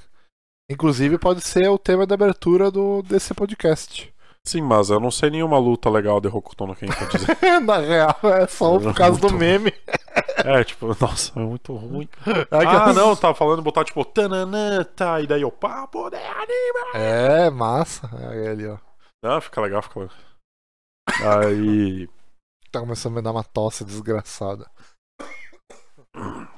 Inclusive 0.71 1.19
pode 1.19 1.43
ser 1.43 1.69
o 1.69 1.77
tema 1.77 2.07
da 2.07 2.15
abertura 2.15 2.71
do, 2.71 3.03
desse 3.03 3.35
podcast. 3.35 4.11
Sim, 4.43 4.63
mas 4.63 4.89
eu 4.89 4.99
não 4.99 5.11
sei 5.11 5.29
nenhuma 5.29 5.59
luta 5.59 5.91
legal 5.91 6.19
de 6.19 6.29
Hokuto 6.29 6.67
no 6.67 6.75
Ken 6.75 6.87
pra 6.87 7.07
dizer. 7.07 7.37
Na 7.61 7.77
real, 7.77 8.19
é 8.23 8.47
só 8.47 8.79
por 8.79 8.95
causa 8.97 9.21
do 9.21 9.35
meme. 9.35 9.71
é, 10.47 10.65
tipo, 10.65 10.97
nossa, 10.99 11.39
é 11.39 11.43
muito 11.43 11.75
ruim. 11.75 12.09
É 12.27 12.67
Ah, 12.67 12.91
não, 12.95 13.15
tava 13.15 13.35
falando 13.35 13.61
botar 13.61 13.85
tipo, 13.85 14.03
tananã, 14.03 14.83
tá, 14.83 15.21
e 15.21 15.27
daí 15.27 15.43
eu, 15.43 15.53
papo 15.53 16.09
de 16.09 16.17
anime. 16.17 16.95
É, 16.95 17.51
massa. 17.51 18.09
Aí 18.31 18.49
ali, 18.49 18.67
ó. 18.67 18.79
Não, 19.23 19.41
fica 19.41 19.61
legal, 19.61 19.83
fica 19.83 20.01
legal. 20.01 20.17
Aí, 21.47 22.09
Tá 22.71 22.81
começando 22.81 23.13
a 23.15 23.17
me 23.17 23.23
dar 23.23 23.31
uma 23.33 23.45
tosse 23.45 23.85
desgraçada. 23.85 24.69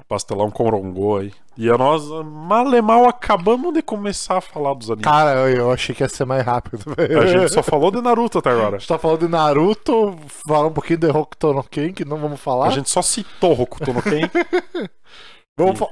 pastelão 0.07 0.49
com 0.49 0.69
rongô 0.69 1.17
aí. 1.17 1.33
E 1.57 1.67
nós, 1.69 2.03
mal 2.25 2.73
e 2.73 2.81
mal, 2.81 3.07
acabamos 3.07 3.73
de 3.73 3.81
começar 3.81 4.37
a 4.37 4.41
falar 4.41 4.73
dos 4.73 4.89
animes. 4.89 5.03
Cara, 5.03 5.31
eu, 5.49 5.57
eu 5.57 5.71
achei 5.71 5.93
que 5.93 6.01
ia 6.03 6.09
ser 6.09 6.25
mais 6.25 6.43
rápido. 6.45 6.79
velho. 6.95 7.21
A 7.21 7.25
gente 7.27 7.49
só 7.53 7.61
falou 7.63 7.91
de 7.91 8.01
Naruto 8.01 8.39
até 8.39 8.49
agora. 8.49 8.77
A 8.77 8.79
gente 8.79 8.87
tá 8.87 8.97
falando 8.97 9.19
de 9.19 9.27
Naruto, 9.27 10.17
falar 10.27 10.67
um 10.67 10.73
pouquinho 10.73 10.99
de 10.99 11.07
Hokuto 11.07 11.53
no 11.53 11.63
Ken, 11.63 11.93
que 11.93 12.03
não 12.05 12.17
vamos 12.17 12.39
falar. 12.39 12.67
A 12.67 12.71
gente 12.71 12.89
só 12.89 13.01
citou 13.01 13.59
Hokuto 13.61 13.93
no 13.93 14.01
Ken. 14.01 14.21
Vamos 15.59 15.77
fa- 15.77 15.89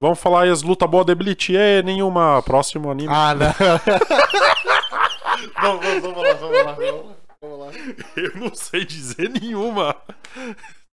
Vamos 0.00 0.18
falar 0.18 0.42
aí 0.42 0.50
as 0.50 0.62
lutas 0.62 0.88
boas 0.88 1.06
de 1.06 1.14
Bleach. 1.14 1.52
E 1.52 1.82
nenhuma. 1.82 2.42
Próximo 2.42 2.90
anime. 2.90 3.12
Ah, 3.12 3.34
não. 3.34 3.46
vamos, 5.60 5.84
vamos, 5.84 6.02
vamos 6.02 6.22
lá, 6.22 6.34
vamos 6.34 6.64
lá. 6.64 6.72
Vamos, 6.72 7.16
vamos 7.40 7.58
lá. 7.58 7.70
Eu 8.16 8.36
não 8.36 8.54
sei 8.54 8.84
dizer 8.84 9.30
nenhuma. 9.30 9.96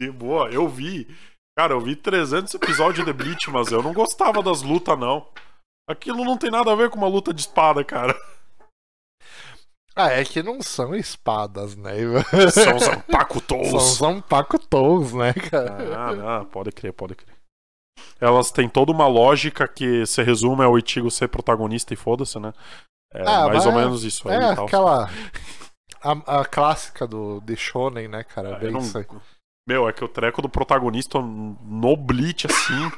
De 0.02 0.12
boa, 0.12 0.50
eu 0.50 0.68
vi. 0.68 1.08
Cara, 1.58 1.74
eu 1.74 1.82
vi 1.82 1.95
300 1.95 2.54
episódios 2.54 3.06
de 3.06 3.12
Bleach, 3.12 3.50
mas 3.50 3.72
eu 3.72 3.84
não 3.84 3.93
gostava 3.93 4.41
das 4.41 4.62
lutas, 4.62 4.97
não. 4.97 5.28
Aquilo 5.89 6.24
não 6.24 6.38
tem 6.38 6.52
nada 6.52 6.72
a 6.72 6.76
ver 6.76 6.89
com 6.89 6.97
uma 6.97 7.08
luta 7.08 7.34
de 7.34 7.41
espada, 7.41 7.84
cara. 7.84 8.16
Ah, 9.95 10.12
é 10.12 10.24
que 10.24 10.41
não 10.41 10.62
são 10.62 10.95
espadas, 10.95 11.76
né? 11.76 11.91
São 12.54 12.78
os 12.78 12.88
Ampakutos. 12.88 13.68
São 13.68 13.80
Zampacutous, 13.80 15.14
né, 15.14 15.34
cara? 15.34 15.97
Ah, 15.97 16.16
não, 16.16 16.45
pode 16.45 16.72
crer, 16.72 16.93
pode 16.93 17.16
crer. 17.16 17.36
Elas 18.20 18.52
têm 18.52 18.68
toda 18.70 18.91
uma 18.91 19.08
lógica 19.08 19.68
que 19.68 20.06
se 20.06 20.22
resume 20.24 20.64
ao 20.64 20.78
Ichigo 20.78 21.10
ser 21.12 21.28
protagonista 21.30 21.93
e 21.93 21.97
foda-se, 21.97 22.39
né? 22.39 22.54
É 23.14 23.22
Ah, 23.28 23.47
mais 23.47 23.66
ou 23.66 23.72
menos 23.74 24.04
isso 24.04 24.28
aí 24.30 24.36
É 24.36 24.52
aquela. 24.52 25.10
A, 26.02 26.39
a 26.41 26.45
clássica 26.45 27.06
do 27.08 27.41
de 27.41 27.56
Shonen, 27.56 28.08
né, 28.08 28.24
cara? 28.24 28.50
Eu 28.52 28.60
Bem 28.60 28.72
não- 28.72 28.80
isso 28.80 28.97
aí. 28.97 29.06
Meu, 29.68 29.88
é 29.88 29.93
que 29.93 30.04
o 30.04 30.08
treco 30.08 30.41
do 30.41 30.50
protagonista 30.50 31.20
no 31.22 31.95
Bleach, 31.95 32.47
assim. 32.47 32.91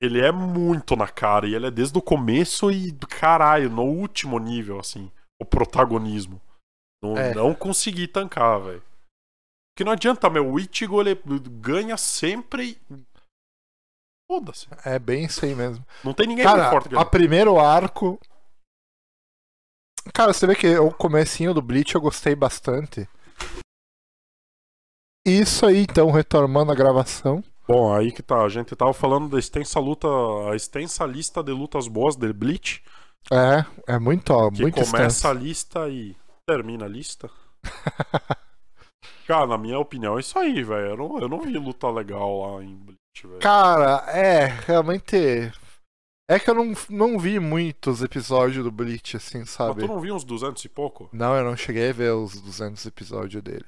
ele 0.00 0.20
é 0.20 0.30
muito 0.30 0.94
na 0.96 1.08
cara. 1.08 1.46
E 1.48 1.54
ele 1.54 1.66
é 1.66 1.70
desde 1.70 1.96
o 1.98 2.02
começo 2.02 2.70
e, 2.70 2.92
caralho, 2.92 3.70
no 3.70 3.82
último 3.82 4.38
nível, 4.38 4.78
assim. 4.78 5.10
O 5.40 5.44
protagonismo. 5.44 6.40
Não, 7.02 7.16
É. 7.16 7.34
não 7.34 7.54
consegui 7.54 8.06
tancar, 8.08 8.60
velho. 8.60 8.82
Porque 9.74 9.84
não 9.84 9.92
adianta, 9.92 10.30
meu. 10.30 10.50
O 10.50 10.58
Ichigo, 10.58 11.00
ele 11.00 11.14
ganha 11.60 11.96
sempre. 11.96 12.78
Foda-se. 14.30 14.66
É 14.84 14.98
bem 14.98 15.24
isso 15.24 15.44
aí 15.44 15.54
mesmo. 15.54 15.84
Não 16.02 16.12
tem 16.12 16.26
ninguém 16.26 16.44
mais 16.44 16.56
Cara, 16.56 16.70
forte 16.70 16.88
que 16.88 16.96
a 16.96 17.04
primeiro 17.04 17.58
arco. 17.58 18.18
Cara, 20.12 20.32
você 20.32 20.46
vê 20.46 20.54
que 20.54 20.76
o 20.78 20.92
comecinho 20.92 21.54
do 21.54 21.62
Bleach 21.62 21.94
eu 21.94 22.00
gostei 22.00 22.34
bastante. 22.34 23.08
Isso 25.26 25.66
aí, 25.66 25.82
então, 25.82 26.10
retomando 26.10 26.70
a 26.70 26.74
gravação. 26.74 27.42
Bom, 27.66 27.92
aí 27.92 28.12
que 28.12 28.22
tá. 28.22 28.42
A 28.42 28.48
gente 28.48 28.76
tava 28.76 28.92
falando 28.92 29.28
da 29.28 29.38
extensa 29.38 29.80
luta. 29.80 30.06
A 30.50 30.54
extensa 30.54 31.04
lista 31.04 31.42
de 31.42 31.52
lutas 31.52 31.88
boas 31.88 32.14
de 32.14 32.32
Bleach. 32.32 32.82
É, 33.32 33.94
é 33.94 33.98
muito, 33.98 34.30
ó, 34.32 34.50
Que 34.50 34.62
muito 34.62 34.74
começa 34.74 35.06
extenso. 35.06 35.28
a 35.28 35.32
lista 35.32 35.88
e 35.88 36.16
termina 36.48 36.84
a 36.84 36.88
lista. 36.88 37.28
Cara, 39.26 39.48
na 39.48 39.58
minha 39.58 39.80
opinião, 39.80 40.16
é 40.16 40.20
isso 40.20 40.38
aí, 40.38 40.62
velho. 40.62 40.90
Eu 40.90 40.96
não, 40.96 41.18
eu 41.18 41.28
não 41.28 41.40
vi 41.40 41.58
luta 41.58 41.90
legal 41.90 42.40
lá 42.56 42.62
em 42.62 42.76
Bleach, 42.76 43.00
velho. 43.24 43.38
Cara, 43.38 44.04
é, 44.10 44.46
realmente. 44.66 45.16
É 46.28 46.40
que 46.40 46.50
eu 46.50 46.54
não, 46.54 46.72
não 46.90 47.18
vi 47.18 47.38
muitos 47.38 48.02
episódios 48.02 48.64
do 48.64 48.70
Bleach, 48.70 49.16
assim, 49.16 49.40
Mas 49.40 49.50
sabe? 49.50 49.82
tu 49.82 49.86
não 49.86 50.00
viu 50.00 50.14
uns 50.14 50.24
200 50.24 50.64
e 50.64 50.68
pouco? 50.68 51.08
Não, 51.12 51.36
eu 51.36 51.44
não 51.44 51.56
cheguei 51.56 51.90
a 51.90 51.92
ver 51.92 52.12
os 52.12 52.40
200 52.40 52.84
episódios 52.84 53.40
dele. 53.42 53.64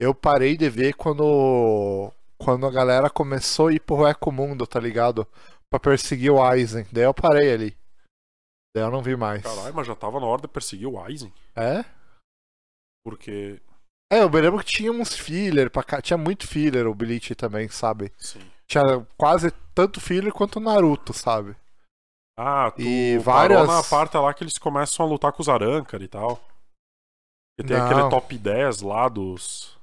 Eu 0.00 0.12
parei 0.12 0.56
de 0.56 0.68
ver 0.68 0.94
quando 0.94 2.12
quando 2.36 2.66
a 2.66 2.70
galera 2.72 3.08
começou 3.08 3.68
a 3.68 3.72
ir 3.72 3.78
pro 3.78 4.04
Eco 4.04 4.32
Mundo, 4.32 4.66
tá 4.66 4.80
ligado? 4.80 5.26
Pra 5.70 5.78
perseguir 5.78 6.32
o 6.32 6.42
Aizen. 6.42 6.84
Daí 6.90 7.04
eu 7.04 7.14
parei 7.14 7.52
ali. 7.52 7.76
Daí 8.74 8.84
eu 8.84 8.90
não 8.90 9.00
vi 9.00 9.14
mais. 9.14 9.42
Caralho, 9.42 9.74
mas 9.74 9.86
já 9.86 9.94
tava 9.94 10.18
na 10.18 10.26
hora 10.26 10.42
de 10.42 10.48
perseguir 10.48 10.88
o 10.88 11.00
Aizen. 11.00 11.32
É? 11.54 11.84
Porque. 13.04 13.60
É, 14.12 14.22
eu 14.22 14.28
me 14.30 14.40
lembro 14.40 14.58
que 14.58 14.72
tinha 14.72 14.90
uns 14.90 15.16
filler 15.16 15.70
pra 15.70 15.84
cá. 15.84 16.02
Tinha 16.02 16.18
muito 16.18 16.46
filler 16.46 16.86
o 16.86 16.94
Bleach 16.94 17.34
também, 17.34 17.68
sabe? 17.68 18.12
Sim. 18.18 18.42
Tinha 18.72 19.06
quase 19.18 19.50
tanto 19.74 20.00
filler 20.00 20.32
quanto 20.32 20.56
o 20.56 20.60
Naruto, 20.60 21.12
sabe? 21.12 21.54
Ah, 22.38 22.70
tu 22.70 22.80
E 22.80 23.18
várias- 23.18 23.66
na 23.66 23.82
parte 23.82 24.16
lá 24.16 24.32
que 24.32 24.42
eles 24.42 24.56
começam 24.58 25.04
a 25.04 25.08
lutar 25.08 25.32
com 25.32 25.42
os 25.42 25.48
Arankar 25.48 26.00
e 26.02 26.08
tal. 26.08 26.40
E 27.60 27.62
tem 27.64 27.76
Não. 27.76 27.84
aquele 27.86 28.08
top 28.08 28.38
10 28.38 28.80
lá 28.80 29.08
dos. 29.08 29.76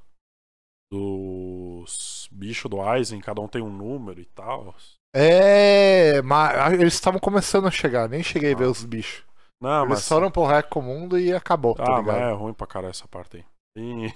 Dos 0.91 2.27
bichos 2.31 2.69
do 2.69 2.81
Aizen, 2.81 3.21
cada 3.21 3.39
um 3.41 3.47
tem 3.47 3.61
um 3.61 3.69
número 3.71 4.19
e 4.19 4.25
tal. 4.25 4.73
É, 5.15 6.21
mas 6.23 6.73
eles 6.73 6.93
estavam 6.95 7.19
começando 7.19 7.67
a 7.67 7.71
chegar, 7.71 8.09
nem 8.09 8.23
cheguei 8.23 8.53
a 8.53 8.57
ver 8.57 8.65
os 8.65 8.83
bichos. 8.83 9.23
Não, 9.61 9.81
Eles 9.85 9.89
mas. 9.99 10.07
foram 10.07 10.31
pro 10.31 10.49
Eco 10.51 10.81
Mundo 10.81 11.19
e 11.19 11.31
acabou, 11.33 11.75
tá 11.75 11.83
Ah, 11.83 11.99
ligado? 11.99 12.05
mas 12.17 12.29
é 12.29 12.31
ruim 12.31 12.53
pra 12.53 12.65
caralho 12.65 12.89
essa 12.91 13.07
parte 13.07 13.37
aí. 13.37 13.45
E- 13.77 14.13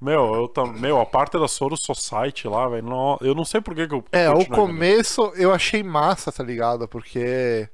Meu, 0.00 0.34
eu 0.34 0.48
tam... 0.48 0.66
Meu, 0.72 1.00
a 1.00 1.06
parte 1.06 1.38
da 1.38 1.48
Soros 1.48 1.80
Society 1.82 2.48
lá, 2.48 2.68
velho, 2.68 2.86
não... 2.86 3.18
eu 3.20 3.34
não 3.34 3.44
sei 3.44 3.60
por 3.60 3.74
que, 3.74 3.86
que 3.86 3.94
eu. 3.94 4.04
É, 4.12 4.30
o 4.30 4.38
vendo. 4.38 4.54
começo 4.54 5.32
eu 5.36 5.52
achei 5.52 5.82
massa, 5.82 6.30
tá 6.32 6.42
ligado? 6.42 6.86
Porque 6.88 7.68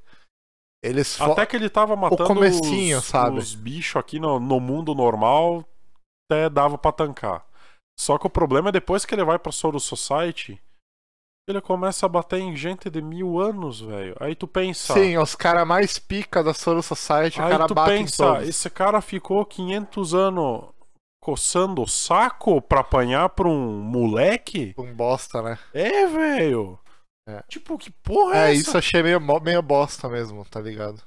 eles 0.83 1.17
fo- 1.17 1.33
Até 1.33 1.47
que 1.47 1.57
ele 1.57 1.69
tava 1.69 1.95
matando 1.97 2.25
comecinho, 2.27 2.99
os, 2.99 3.05
sabe? 3.05 3.39
os 3.39 3.55
bichos 3.55 3.97
aqui 3.97 4.19
no, 4.19 4.41
no 4.41 4.59
mundo 4.59 4.95
normal, 4.95 5.65
até 6.31 6.49
dava 6.49 6.79
pra 6.79 6.93
tancar. 6.93 7.47
Só 7.99 8.17
que 8.17 8.27
o 8.27 8.31
problema 8.31 8.71
é 8.71 8.73
depois 8.73 9.05
que 9.05 9.15
ele 9.15 9.25
vai 9.25 9.39
pra 9.39 9.53
Soros 9.53 9.85
Society, 9.85 10.59
ele 11.49 11.61
começa 11.61 12.07
a 12.07 12.09
bater 12.09 12.39
em 12.39 12.57
gente 12.57 12.89
de 12.89 13.03
mil 13.03 13.39
anos, 13.39 13.81
velho. 13.81 14.17
Aí 14.21 14.35
tu 14.35 14.47
pensa. 14.47 14.95
Sim, 14.95 15.19
os 15.19 15.35
caras 15.35 15.67
mais 15.67 15.99
pica 15.99 16.43
da 16.43 16.55
Soul 16.55 16.83
Society, 16.83 17.41
o 17.41 17.45
Aí 17.45 17.51
cara 17.51 17.67
tu 17.67 17.75
bate 17.75 17.93
em 17.93 18.05
pensa, 18.05 18.43
esse 18.45 18.71
cara 18.71 19.01
ficou 19.01 19.45
500 19.45 20.15
anos 20.15 20.65
coçando 21.23 21.83
o 21.83 21.87
saco 21.89 22.61
pra 22.63 22.81
apanhar 22.81 23.29
pra 23.31 23.47
um 23.49 23.81
moleque? 23.81 24.75
Um 24.79 24.95
bosta, 24.95 25.43
né? 25.43 25.59
É, 25.73 26.07
velho. 26.07 26.79
É. 27.29 27.43
Tipo, 27.49 27.77
que 27.79 27.91
porra 27.91 28.37
é, 28.37 28.39
É, 28.49 28.53
essa? 28.53 28.61
isso 28.61 28.79
achei 28.79 29.03
meio, 29.03 29.21
meio 29.41 29.63
bosta 29.63 30.09
mesmo, 30.09 30.45
tá 30.45 30.61
ligado? 30.61 31.03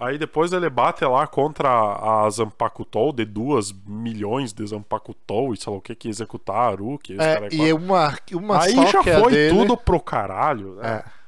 Aí 0.00 0.16
depois 0.16 0.52
ele 0.52 0.70
bate 0.70 1.04
lá 1.04 1.26
contra 1.26 1.68
a 1.68 2.30
Zampakutol, 2.30 3.12
de 3.12 3.24
2 3.24 3.72
milhões 3.84 4.52
de 4.52 4.64
Zampakutol, 4.64 5.52
e 5.52 5.56
sei 5.56 5.72
lá 5.72 5.78
o 5.78 5.82
que, 5.82 5.94
que 5.94 6.08
executar 6.08 6.54
a 6.56 6.68
Aruki. 6.68 7.16
cara 7.16 7.46
É, 7.46 7.48
é 7.48 7.52
e 7.52 7.72
quatro. 7.72 8.38
uma, 8.38 8.54
uma 8.54 8.62
Aí 8.62 8.74
já 8.86 9.00
é 9.00 9.20
foi 9.20 9.32
dele... 9.32 9.58
tudo 9.58 9.76
pro 9.76 10.00
caralho, 10.00 10.76
né? 10.76 11.04
É. 11.04 11.18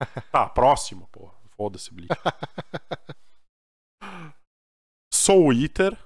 Tá, 0.30 0.46
próximo, 0.46 1.08
porra. 1.10 1.32
Foda-se, 1.56 1.92
Bleach. 1.94 2.12
Soul 5.12 5.54
Eater. 5.54 5.96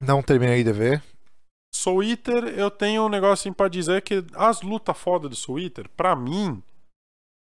Não 0.00 0.22
terminei 0.22 0.62
de 0.62 0.72
ver. 0.72 1.02
Soul 1.74 2.02
Eater, 2.02 2.44
eu 2.58 2.70
tenho 2.70 3.04
um 3.04 3.08
negócio 3.08 3.34
assim 3.34 3.52
pra 3.52 3.68
dizer 3.68 4.02
que 4.02 4.24
as 4.34 4.62
lutas 4.62 4.96
foda 4.96 5.28
do 5.28 5.36
Soul 5.36 5.60
Eater, 5.60 5.88
pra 5.90 6.16
mim, 6.16 6.62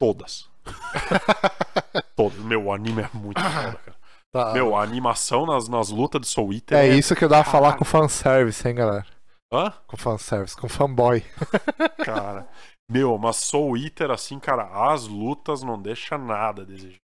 todas. 0.00 0.48
todas. 2.16 2.38
Meu, 2.38 2.64
o 2.64 2.72
anime 2.72 3.02
é 3.02 3.10
muito 3.14 3.40
foda, 3.40 3.74
cara. 3.74 3.98
Tá. 4.30 4.52
Meu, 4.52 4.76
a 4.76 4.82
animação 4.82 5.46
nas, 5.46 5.68
nas 5.68 5.88
lutas 5.88 6.20
de 6.20 6.26
Soul 6.26 6.52
Eater 6.52 6.78
é 6.78 6.88
isso 6.88 7.16
que 7.16 7.24
eu 7.24 7.28
dava 7.28 7.44
pra 7.44 7.52
falar 7.52 7.76
com 7.76 7.84
fanservice, 7.84 8.66
hein, 8.66 8.74
galera? 8.74 9.06
Hã? 9.52 9.72
Com 9.86 9.96
fanservice, 9.96 10.54
com 10.56 10.68
fanboy. 10.68 11.24
Cara. 12.04 12.46
Meu, 12.90 13.16
mas 13.18 13.36
Soul 13.36 13.76
Eater, 13.76 14.10
assim, 14.10 14.38
cara, 14.38 14.92
as 14.92 15.06
lutas 15.06 15.62
não 15.62 15.80
deixa 15.80 16.16
nada 16.16 16.62
a 16.62 16.64
desejar. 16.64 16.98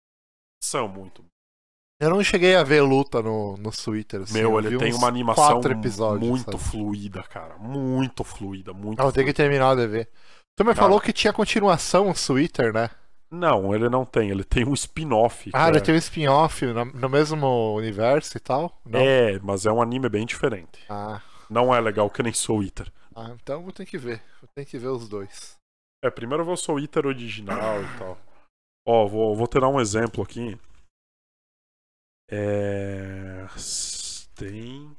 São 0.62 0.88
muito. 0.88 1.24
Eu 2.00 2.10
não 2.10 2.22
cheguei 2.22 2.56
a 2.56 2.62
ver 2.62 2.82
luta 2.82 3.22
no, 3.22 3.56
no 3.56 3.70
Twitter. 3.70 4.22
Assim, 4.22 4.34
Meu, 4.34 4.52
eu 4.52 4.58
ele 4.58 4.78
tem 4.78 4.92
uma 4.92 5.08
animação 5.08 5.60
muito 6.18 6.52
sabe? 6.52 6.64
fluida, 6.64 7.22
cara. 7.22 7.56
Muito 7.56 8.24
fluida, 8.24 8.72
muito 8.72 9.00
Ah, 9.00 9.06
eu 9.06 9.12
tenho 9.12 9.26
que 9.26 9.32
terminar 9.32 9.76
de 9.76 9.86
ver. 9.86 10.08
Tu 10.56 10.64
me 10.64 10.74
falou 10.74 11.00
que 11.00 11.12
tinha 11.12 11.32
continuação 11.32 12.06
no 12.06 12.14
Twitter, 12.14 12.72
né? 12.72 12.90
Não, 13.30 13.74
ele 13.74 13.88
não 13.88 14.04
tem. 14.04 14.30
Ele 14.30 14.44
tem 14.44 14.64
um 14.64 14.74
spin-off. 14.74 15.50
Ah, 15.52 15.68
ele 15.68 15.78
é... 15.78 15.80
tem 15.80 15.94
um 15.94 15.98
spin-off 15.98 16.64
no, 16.66 16.84
no 16.84 17.08
mesmo 17.08 17.74
universo 17.74 18.36
e 18.36 18.40
tal? 18.40 18.80
Não? 18.84 19.00
É, 19.00 19.38
mas 19.40 19.66
é 19.66 19.72
um 19.72 19.82
anime 19.82 20.08
bem 20.08 20.24
diferente. 20.24 20.80
Ah, 20.88 21.20
Não 21.50 21.74
é 21.74 21.80
legal 21.80 22.08
que 22.10 22.22
nem 22.22 22.32
Soul 22.32 22.62
Eater. 22.62 22.92
ah, 23.14 23.34
então 23.34 23.62
vou 23.62 23.72
ter 23.72 23.86
que 23.86 23.98
ver. 23.98 24.22
Vou 24.40 24.48
ter 24.54 24.64
que 24.64 24.78
ver 24.78 24.88
os 24.88 25.08
dois. 25.08 25.56
É, 26.04 26.10
primeiro 26.10 26.42
eu 26.42 26.46
vou 26.46 26.56
Soul 26.56 26.80
Eater 26.80 27.06
original 27.06 27.82
e 27.82 27.98
tal. 27.98 28.18
Ó, 28.86 29.06
vou, 29.06 29.34
vou 29.34 29.46
te 29.46 29.58
dar 29.58 29.68
um 29.68 29.80
exemplo 29.80 30.22
aqui. 30.22 30.58
É. 32.30 33.44
Tem. 34.36 34.96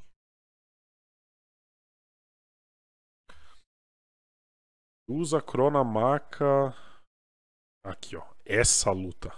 Usa 5.08 5.42
Cronamaca. 5.42 6.74
Aqui, 7.84 8.16
ó. 8.16 8.26
Essa 8.46 8.92
luta. 8.92 9.30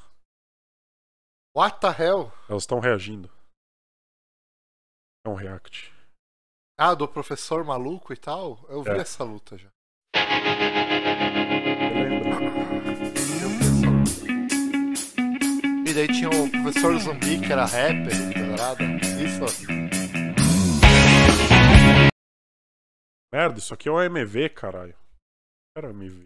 What 1.56 1.80
the 1.82 1.88
hell? 1.88 2.32
Elas 2.50 2.64
estão 2.64 2.80
reagindo. 2.80 3.30
É 5.26 5.30
um 5.30 5.34
react. 5.36 5.92
Ah, 6.80 6.94
do 6.94 7.08
professor 7.08 7.64
maluco 7.66 8.14
e 8.14 8.18
tal? 8.18 8.64
Eu 8.70 8.84
vi 8.84 8.92
É. 8.92 8.98
essa 9.02 9.24
luta 9.24 9.58
já. 9.58 9.70
Daí 15.98 16.08
tinha 16.08 16.30
o 16.30 16.52
professor 16.52 16.96
zumbi 17.00 17.40
que 17.42 17.52
era 17.52 17.66
rapper, 17.66 18.14
tá? 18.56 18.76
Isso. 19.18 19.66
Merda, 23.34 23.58
isso 23.58 23.74
aqui 23.74 23.90
é 23.90 23.92
o 23.92 24.00
MV, 24.02 24.50
caralho. 24.50 24.96
Era 25.76 25.90
MV. 25.90 26.26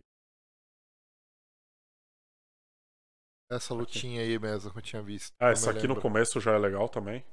Essa 3.50 3.74
lutinha 3.74 4.22
aí 4.22 4.38
mesmo 4.38 4.72
que 4.72 4.78
eu 4.78 4.82
tinha 4.82 5.02
visto. 5.02 5.34
Ah, 5.40 5.52
essa 5.52 5.72
aqui 5.72 5.84
no 5.84 5.90
lembro. 5.90 6.02
começo 6.02 6.40
já 6.42 6.52
é 6.52 6.58
legal 6.58 6.90
também. 6.90 7.24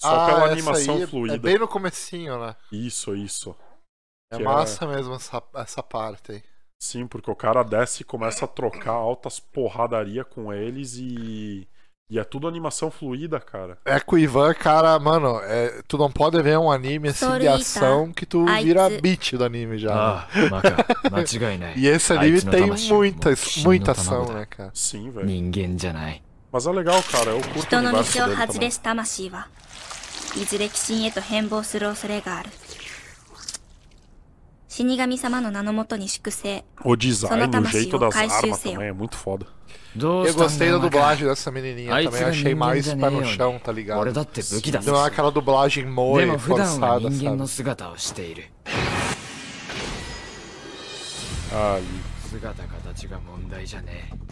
Só 0.00 0.08
Ah, 0.10 0.26
pela 0.26 0.52
animação 0.52 1.02
é- 1.02 1.06
fluida. 1.06 1.34
É 1.34 1.38
bem 1.38 1.58
no 1.58 1.68
comecinho, 1.68 2.38
né? 2.44 2.56
Isso, 2.70 3.14
isso. 3.16 3.56
É 4.32 4.36
Que 4.36 4.42
massa 4.42 4.86
mesmo 4.86 5.14
essa, 5.14 5.42
essa 5.56 5.82
parte 5.82 6.32
aí. 6.32 6.42
Sim, 6.80 7.06
porque 7.06 7.30
o 7.30 7.36
cara 7.36 7.62
desce 7.62 8.02
e 8.02 8.04
começa 8.04 8.44
a 8.44 8.48
trocar 8.48 8.92
altas 8.92 9.40
porradaria 9.40 10.24
com 10.24 10.52
eles 10.52 10.96
e. 10.96 11.66
E 12.10 12.18
é 12.18 12.22
tudo 12.22 12.46
animação 12.46 12.90
fluida, 12.90 13.40
cara. 13.40 13.78
É 13.82 13.98
que 13.98 14.14
o 14.14 14.18
Ivan, 14.18 14.52
cara, 14.52 14.98
mano, 14.98 15.40
é, 15.42 15.80
tu 15.88 15.96
não 15.96 16.12
pode 16.12 16.40
ver 16.42 16.58
um 16.58 16.70
anime 16.70 17.08
assim 17.08 17.24
de 17.40 17.46
ação 17.78 18.12
que 18.12 18.26
tu 18.26 18.44
vira 18.62 18.90
beat 19.00 19.32
do 19.36 19.44
anime 19.44 19.78
já. 19.78 19.94
Né? 20.38 20.44
e 21.76 21.86
esse 21.86 22.12
anime 22.18 22.36
tem 22.50 22.60
muita, 22.94 23.30
muita 23.62 23.92
ação, 23.92 24.24
né, 24.34 24.46
cara? 24.46 24.70
Sim, 24.74 25.10
velho. 25.10 25.26
Mas 26.52 26.66
é 26.66 26.70
legal, 26.72 27.02
cara, 27.04 27.30
eu 27.30 27.40
curto 27.40 27.68
o 27.76 27.78
universo 27.88 28.12
dele 28.26 28.36
também. 28.52 28.68
O 36.84 36.96
design, 36.96 37.36
o 37.60 37.64
jeito 37.72 37.98
das 37.98 38.14
armas 38.32 38.60
também 38.74 38.88
é 38.88 38.92
muito 38.92 39.16
foda. 39.16 39.46
Eu 40.26 40.34
gostei 40.34 40.70
da 40.70 40.78
dublagem 40.90 41.28
dessa 41.28 41.50
menininha 41.50 41.92
também, 42.04 42.20
achei 42.30 42.54
mais 42.54 42.86
pé 43.00 43.10
no 43.10 43.24
chão, 43.36 43.60
tá 43.62 43.70
ligado? 43.72 43.98
Não 44.90 45.04
é 45.04 45.06
aquela 45.06 45.30
dublagem 45.30 45.86
moe, 45.86 46.26
forçada, 46.38 47.08
sabe? 47.10 47.24
Ali. 51.52 52.00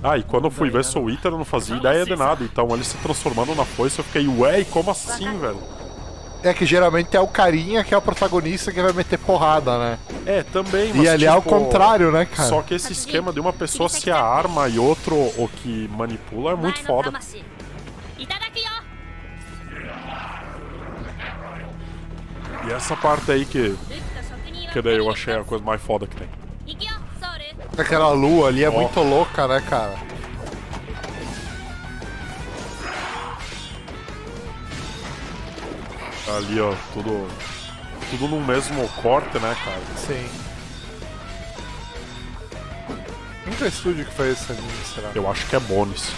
Ah, 0.02 0.18
e 0.18 0.22
quando 0.24 0.46
eu 0.46 0.50
fui 0.50 0.68
ver 0.70 0.84
Soul 0.84 1.10
Eater 1.10 1.30
eu 1.30 1.38
não 1.38 1.44
fazia 1.44 1.76
ideia 1.76 2.04
de 2.04 2.16
nada, 2.16 2.42
então 2.42 2.68
ele 2.74 2.82
se 2.84 2.96
transformando 2.96 3.54
na 3.54 3.64
foice 3.64 3.98
eu 4.00 4.04
fiquei, 4.04 4.26
ué, 4.26 4.64
como 4.64 4.90
assim, 4.90 5.38
velho? 5.38 5.60
É 6.42 6.52
que 6.52 6.66
geralmente 6.66 7.16
é 7.16 7.20
o 7.20 7.28
carinha 7.28 7.84
que 7.84 7.94
é 7.94 7.96
o 7.96 8.02
protagonista 8.02 8.72
que 8.72 8.82
vai 8.82 8.92
meter 8.92 9.18
porrada, 9.18 9.78
né? 9.78 9.98
É, 10.26 10.42
também, 10.42 10.92
mas. 10.92 11.04
E 11.04 11.08
ali 11.08 11.24
é 11.24 11.32
tipo, 11.34 11.34
é 11.34 11.38
o 11.38 11.42
contrário, 11.42 12.10
né, 12.10 12.24
cara? 12.24 12.48
Só 12.48 12.62
que 12.62 12.74
esse 12.74 12.92
esquema 12.92 13.32
de 13.32 13.40
uma 13.40 13.52
pessoa 13.52 13.88
ser 13.88 14.10
a 14.10 14.22
arma 14.22 14.68
e 14.68 14.78
outro 14.78 15.14
o 15.14 15.48
que 15.48 15.88
manipula 15.92 16.52
é 16.52 16.56
muito 16.56 16.80
foda. 16.80 17.12
E 22.66 22.72
essa 22.72 22.96
parte 22.96 23.30
aí 23.30 23.44
que. 23.44 23.76
Que 24.72 24.80
daí 24.80 24.96
eu 24.96 25.10
achei 25.10 25.34
a 25.34 25.44
coisa 25.44 25.62
mais 25.64 25.82
foda 25.82 26.06
que 26.06 26.16
tem. 26.16 26.28
Aquela 27.76 28.10
lua 28.10 28.48
ali 28.48 28.64
é 28.64 28.70
oh. 28.70 28.72
muito 28.72 29.00
louca, 29.00 29.46
né, 29.46 29.62
cara? 29.68 30.11
Ali, 36.36 36.60
ó, 36.60 36.74
tudo. 36.92 37.28
Tudo 38.10 38.28
no 38.28 38.40
mesmo 38.40 38.86
corte, 39.02 39.38
né, 39.38 39.56
cara? 39.64 39.80
Sim. 39.96 40.28
Quem 43.44 43.52
que 43.54 43.62
é 43.62 43.66
o 43.66 43.68
estúdio 43.68 44.04
que 44.04 44.12
fez 44.14 44.40
esse 44.40 44.52
anime, 44.52 44.68
será? 44.94 45.10
Eu 45.14 45.30
acho 45.30 45.46
que 45.46 45.56
é 45.56 45.60
bônus. 45.60 46.10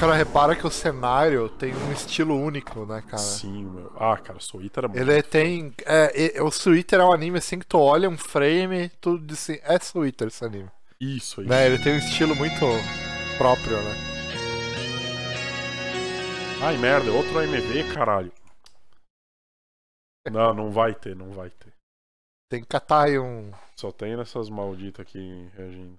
Cara, 0.00 0.14
repara 0.14 0.56
que 0.56 0.66
o 0.66 0.70
cenário 0.70 1.50
tem 1.50 1.74
um 1.76 1.92
estilo 1.92 2.34
único, 2.34 2.86
né, 2.86 3.02
cara? 3.02 3.18
Sim, 3.18 3.64
meu. 3.64 3.92
Ah, 3.98 4.16
cara, 4.16 4.40
Soul 4.40 4.62
Eater 4.62 4.84
é 4.84 4.88
muito. 4.88 4.98
Ele 4.98 5.22
tem. 5.22 5.74
É, 5.84 6.38
e- 6.38 6.40
o 6.40 6.50
Twitter 6.50 7.00
é 7.00 7.04
um 7.04 7.12
anime 7.12 7.36
assim 7.36 7.58
que 7.58 7.66
tu 7.66 7.78
olha 7.78 8.08
um 8.08 8.16
frame, 8.16 8.88
tu 8.98 9.18
diz 9.18 9.38
assim, 9.38 9.60
é 9.62 9.78
Twitter 9.78 10.28
esse 10.28 10.42
anime. 10.42 10.70
Isso 10.98 11.42
aí. 11.42 11.46
Né? 11.46 11.66
Ele 11.66 11.78
tem 11.82 11.92
um 11.92 11.98
estilo 11.98 12.34
muito 12.34 12.58
próprio, 13.36 13.76
né? 13.76 13.94
Ai, 16.62 16.78
merda, 16.78 17.08
é 17.10 17.12
outro 17.12 17.38
AMV, 17.38 17.92
caralho. 17.92 18.32
Não, 20.30 20.54
não 20.54 20.70
vai 20.70 20.94
ter, 20.94 21.14
não 21.14 21.30
vai 21.32 21.50
ter. 21.50 21.74
Tem 22.50 22.62
que 22.62 22.68
catar 22.68 23.04
aí 23.04 23.18
um. 23.18 23.52
Só 23.76 23.92
tem 23.92 24.16
nessas 24.16 24.48
malditas 24.48 25.06
aqui 25.06 25.50
reagindo. 25.54 25.98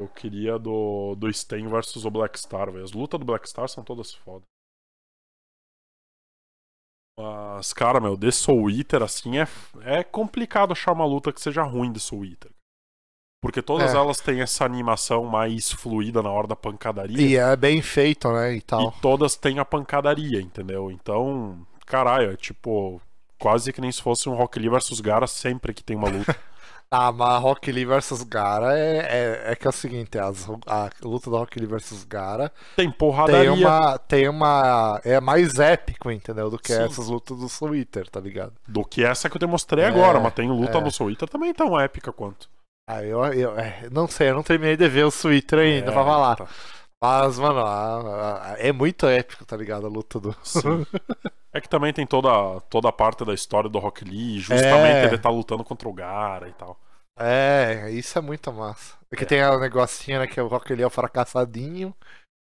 Eu 0.00 0.08
queria 0.08 0.58
do, 0.58 1.14
do 1.14 1.32
Sten 1.32 1.68
versus 1.68 2.04
o 2.04 2.10
Black 2.10 2.38
Star, 2.38 2.70
velho. 2.70 2.84
As 2.84 2.92
lutas 2.92 3.18
do 3.20 3.24
Black 3.26 3.48
Star 3.48 3.68
são 3.68 3.84
todas 3.84 4.12
foda. 4.12 4.44
Mas, 7.18 7.72
cara, 7.72 8.00
meu, 8.00 8.16
de 8.16 8.32
Soul 8.32 8.70
Eater, 8.70 9.02
assim, 9.02 9.38
é, 9.38 9.46
é 9.82 10.02
complicado 10.02 10.72
achar 10.72 10.92
uma 10.92 11.06
luta 11.06 11.32
que 11.32 11.40
seja 11.40 11.62
ruim 11.62 11.92
de 11.92 12.00
Soul 12.00 12.24
Eater. 12.24 12.50
Porque 13.40 13.62
todas 13.62 13.94
É. 13.94 13.96
elas 13.96 14.20
têm 14.20 14.40
essa 14.40 14.64
animação 14.64 15.24
mais 15.26 15.70
fluida 15.70 16.22
na 16.22 16.30
hora 16.30 16.48
da 16.48 16.56
pancadaria. 16.56 17.20
E 17.20 17.36
é 17.36 17.54
bem 17.54 17.80
feito, 17.82 18.32
né? 18.32 18.54
E 18.54 18.62
tal. 18.62 18.88
E 18.88 19.00
todas 19.00 19.36
têm 19.36 19.58
a 19.58 19.64
pancadaria, 19.64 20.40
entendeu? 20.40 20.90
Então, 20.90 21.64
caralho, 21.86 22.32
é 22.32 22.36
tipo. 22.36 23.00
Quase 23.38 23.72
que 23.72 23.80
nem 23.80 23.92
se 23.92 24.00
fosse 24.00 24.28
um 24.28 24.34
Rock 24.34 24.58
Lee 24.58 24.70
versus 24.70 25.00
Gara 25.00 25.26
sempre 25.26 25.74
que 25.74 25.84
tem 25.84 25.96
uma 25.96 26.08
luta. 26.08 26.34
Ah, 26.96 27.10
mas 27.12 27.42
Rock 27.42 27.72
Lee 27.72 27.84
vs 27.84 28.22
Gara 28.24 28.78
é, 28.78 28.98
é, 28.98 29.52
é 29.52 29.56
que 29.56 29.66
é 29.66 29.70
o 29.70 29.72
seguinte, 29.72 30.16
as, 30.18 30.46
a 30.66 30.90
luta 31.02 31.28
do 31.28 31.36
Rock 31.36 31.58
Lee 31.58 31.66
vs 31.66 32.04
Gara 32.04 32.50
tem 32.76 32.88
tem 32.88 32.90
porradaria. 32.98 33.52
uma, 33.52 33.98
tem 33.98 34.28
uma. 34.28 35.00
É 35.04 35.20
mais 35.20 35.58
épico, 35.58 36.10
entendeu? 36.10 36.48
Do 36.50 36.58
que 36.58 36.72
Sim. 36.72 36.82
essas 36.82 37.08
lutas 37.08 37.36
do 37.38 37.48
Twitter, 37.48 38.08
tá 38.08 38.20
ligado? 38.20 38.52
Do 38.68 38.84
que 38.84 39.02
essa 39.04 39.28
que 39.28 39.36
eu 39.36 39.40
te 39.40 39.46
mostrei 39.46 39.84
É, 39.84 39.88
agora, 39.88 40.20
mas 40.20 40.34
tem 40.34 40.48
luta 40.48 40.78
é. 40.78 40.80
no 40.80 40.90
Soul 40.90 41.10
Eater 41.10 41.28
também 41.28 41.52
tão 41.52 41.78
épica 41.80 42.12
quanto. 42.12 42.48
Ah, 42.88 43.02
eu, 43.02 43.24
eu 43.32 43.58
é, 43.58 43.88
não 43.90 44.06
sei, 44.06 44.30
eu 44.30 44.34
não 44.34 44.42
terminei 44.42 44.76
de 44.76 44.88
ver 44.88 45.04
o 45.04 45.10
Twitter 45.10 45.58
ainda 45.58 45.90
É, 45.90 45.92
pra 45.94 46.04
falar. 46.04 46.36
tá. 46.36 46.46
Mas, 47.02 47.38
mano, 47.38 47.60
a- 47.60 48.52
a- 48.52 48.56
é 48.58 48.72
muito 48.72 49.06
épico, 49.06 49.44
tá 49.44 49.56
ligado? 49.56 49.86
A 49.86 49.90
luta 49.90 50.20
do. 50.20 50.34
Sim. 50.42 50.86
É 51.56 51.60
que 51.60 51.68
também 51.68 51.92
tem 51.92 52.04
toda, 52.04 52.60
toda 52.68 52.88
a 52.88 52.92
parte 52.92 53.24
da 53.24 53.32
história 53.32 53.70
do 53.70 53.78
Rock 53.78 54.04
Lee, 54.04 54.40
justamente 54.40 54.96
É. 54.96 55.04
ele 55.06 55.18
tá 55.18 55.30
lutando 55.30 55.62
contra 55.62 55.88
o 55.88 55.92
Gara 55.92 56.48
e 56.48 56.52
tal. 56.52 56.76
É, 57.18 57.90
isso 57.90 58.18
é 58.18 58.20
muito 58.22 58.52
massa. 58.52 58.96
É 59.10 59.16
que 59.16 59.22
É. 59.24 59.26
tem 59.26 59.44
o 59.44 59.58
negocinho, 59.58 60.18
né? 60.18 60.26
Que 60.26 60.40
o 60.40 60.48
Rock 60.48 60.72
é 60.72 60.86
o 60.86 60.90
fracassadinho 60.90 61.94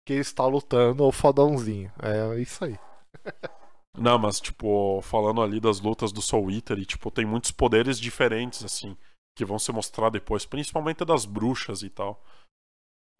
que 0.07 0.13
está 0.13 0.45
lutando 0.45 1.03
o 1.03 1.11
fodãozinho. 1.11 1.91
É 2.01 2.39
isso 2.39 2.65
aí. 2.65 2.78
Não, 3.97 4.17
mas, 4.17 4.39
tipo, 4.39 5.01
falando 5.01 5.41
ali 5.41 5.59
das 5.59 5.80
lutas 5.82 6.11
do 6.11 6.22
Soul 6.22 6.51
Eater, 6.51 6.78
e, 6.78 6.86
tipo, 6.86 7.11
tem 7.11 7.26
muitos 7.26 7.51
poderes 7.51 7.99
diferentes, 7.99 8.63
assim, 8.63 8.95
que 9.38 9.43
vão 9.43 9.59
se 9.59 9.72
mostrar 9.72 10.09
depois, 10.09 10.45
principalmente 10.45 11.03
das 11.03 11.26
bruxas 11.26 11.82
e 11.82 11.89
tal. 11.89 12.24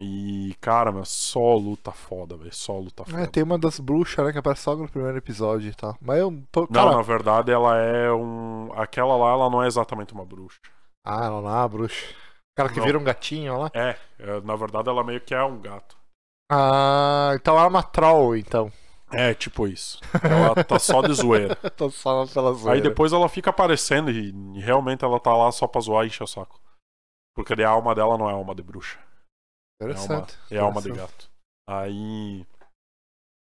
E, 0.02 0.56
cara, 0.60 0.90
meu, 0.90 1.04
só 1.04 1.54
luta 1.56 1.92
foda, 1.92 2.34
velho, 2.36 2.54
só 2.54 2.78
luta 2.78 3.04
foda. 3.04 3.22
É, 3.22 3.26
tem 3.26 3.42
uma 3.42 3.58
das 3.58 3.78
bruxas, 3.78 4.24
né? 4.24 4.32
Que 4.32 4.38
aparece 4.38 4.62
só 4.62 4.74
no 4.74 4.88
primeiro 4.88 5.18
episódio 5.18 5.68
e 5.68 5.74
tal. 5.74 5.98
Mas 6.00 6.18
eu. 6.18 6.42
Tô, 6.50 6.60
Não, 6.62 6.68
cara, 6.68 6.92
na 6.96 7.02
verdade, 7.02 7.52
ela 7.52 7.76
é 7.76 8.10
um. 8.10 8.72
Aquela 8.74 9.14
lá, 9.16 9.32
ela 9.32 9.50
não 9.50 9.62
é 9.62 9.66
exatamente 9.66 10.14
uma 10.14 10.24
bruxa. 10.24 10.58
Ah, 11.04 11.64
é 11.64 11.68
bruxa. 11.68 12.06
O 12.52 12.56
cara 12.56 12.68
que 12.68 12.78
Não. 12.78 12.86
vira 12.86 12.98
um 12.98 13.04
gatinho 13.04 13.58
lá. 13.58 13.70
É, 13.74 13.96
é, 14.18 14.40
na 14.42 14.54
verdade, 14.56 14.88
ela 14.88 15.02
meio 15.04 15.20
que 15.20 15.34
é 15.34 15.42
um 15.42 15.60
gato. 15.60 15.96
Ah, 16.50 17.30
então 17.34 17.54
ela 17.54 17.64
é 17.66 17.68
uma 17.68 17.82
troll, 17.82 18.36
então. 18.36 18.72
É, 19.12 19.34
tipo 19.34 19.66
isso. 19.66 20.00
Ela 20.22 20.64
tá 20.64 20.78
só 20.78 21.00
de 21.02 21.12
zoeira. 21.14 21.56
Tô 21.76 21.90
só 21.90 22.26
pela 22.26 22.52
zoeira. 22.52 22.74
Aí 22.74 22.80
depois 22.80 23.12
ela 23.12 23.28
fica 23.28 23.50
aparecendo 23.50 24.10
e, 24.10 24.32
realmente 24.60 25.04
ela 25.04 25.18
tá 25.18 25.34
lá 25.34 25.50
só 25.50 25.66
pra 25.66 25.80
zoar 25.80 26.04
e 26.04 26.08
encher 26.08 26.24
o 26.24 26.28
saco. 26.28 26.60
Porque 27.34 27.54
daí 27.56 27.64
a 27.64 27.70
alma 27.70 27.94
dela 27.94 28.18
não 28.18 28.28
é 28.28 28.32
alma 28.32 28.54
de 28.54 28.62
bruxa. 28.62 28.98
É 29.80 29.84
alma, 29.84 29.94
Interessante. 29.94 30.38
é 30.50 30.58
alma 30.58 30.82
de 30.82 30.90
interessante. 30.90 31.16
gato. 31.16 31.30
Aí. 31.68 32.46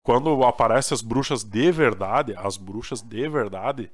Quando 0.03 0.43
aparecem 0.43 0.95
as 0.95 1.01
bruxas 1.01 1.43
de 1.43 1.71
verdade, 1.71 2.35
as 2.35 2.57
bruxas 2.57 3.01
de 3.01 3.29
verdade 3.29 3.91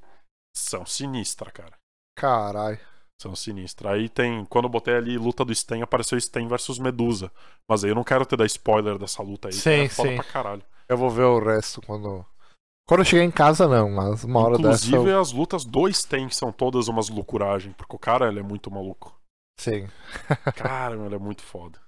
são 0.56 0.86
sinistras, 0.86 1.52
cara. 1.52 1.74
Caralho. 2.16 2.80
São 3.20 3.36
sinistras. 3.36 3.94
Aí 3.94 4.10
tem. 4.10 4.46
Quando 4.46 4.66
eu 4.66 4.70
botei 4.70 4.96
ali 4.96 5.18
luta 5.18 5.44
do 5.44 5.54
Sten, 5.54 5.82
apareceu 5.82 6.20
Sten 6.20 6.48
versus 6.48 6.78
Medusa. 6.78 7.32
Mas 7.68 7.84
aí 7.84 7.90
eu 7.90 7.96
não 7.96 8.04
quero 8.04 8.26
te 8.26 8.36
dar 8.36 8.46
spoiler 8.46 8.98
dessa 8.98 9.24
luta 9.24 9.48
aí. 9.48 9.54
Sim, 9.54 9.70
é 9.70 9.90
foda 9.90 10.10
sim. 10.10 10.16
pra 10.16 10.24
caralho. 10.24 10.64
Eu 10.88 10.98
vou 10.98 11.10
ver 11.10 11.24
o 11.24 11.40
resto 11.40 11.82
quando. 11.82 12.26
Quando 12.88 13.02
eu 13.02 13.06
chegar 13.06 13.24
em 13.24 13.32
casa, 13.32 13.68
não, 13.68 13.90
mas 13.90 14.24
uma 14.24 14.40
hora 14.40 14.58
Inclusive, 14.58 14.98
dessa. 14.98 15.10
Eu... 15.10 15.20
as 15.20 15.32
lutas 15.32 15.66
do 15.66 15.92
Sten 15.92 16.30
são 16.30 16.52
todas 16.52 16.88
umas 16.88 17.10
loucuragens. 17.10 17.76
Porque 17.76 17.96
o 17.96 18.00
cara, 18.00 18.28
ele 18.28 18.40
é 18.40 18.44
muito 18.44 18.72
maluco. 18.72 19.18
Sim. 19.60 19.90
Cara, 20.56 20.96
ele 20.96 21.16
é 21.16 21.18
muito 21.18 21.42
foda. 21.42 21.80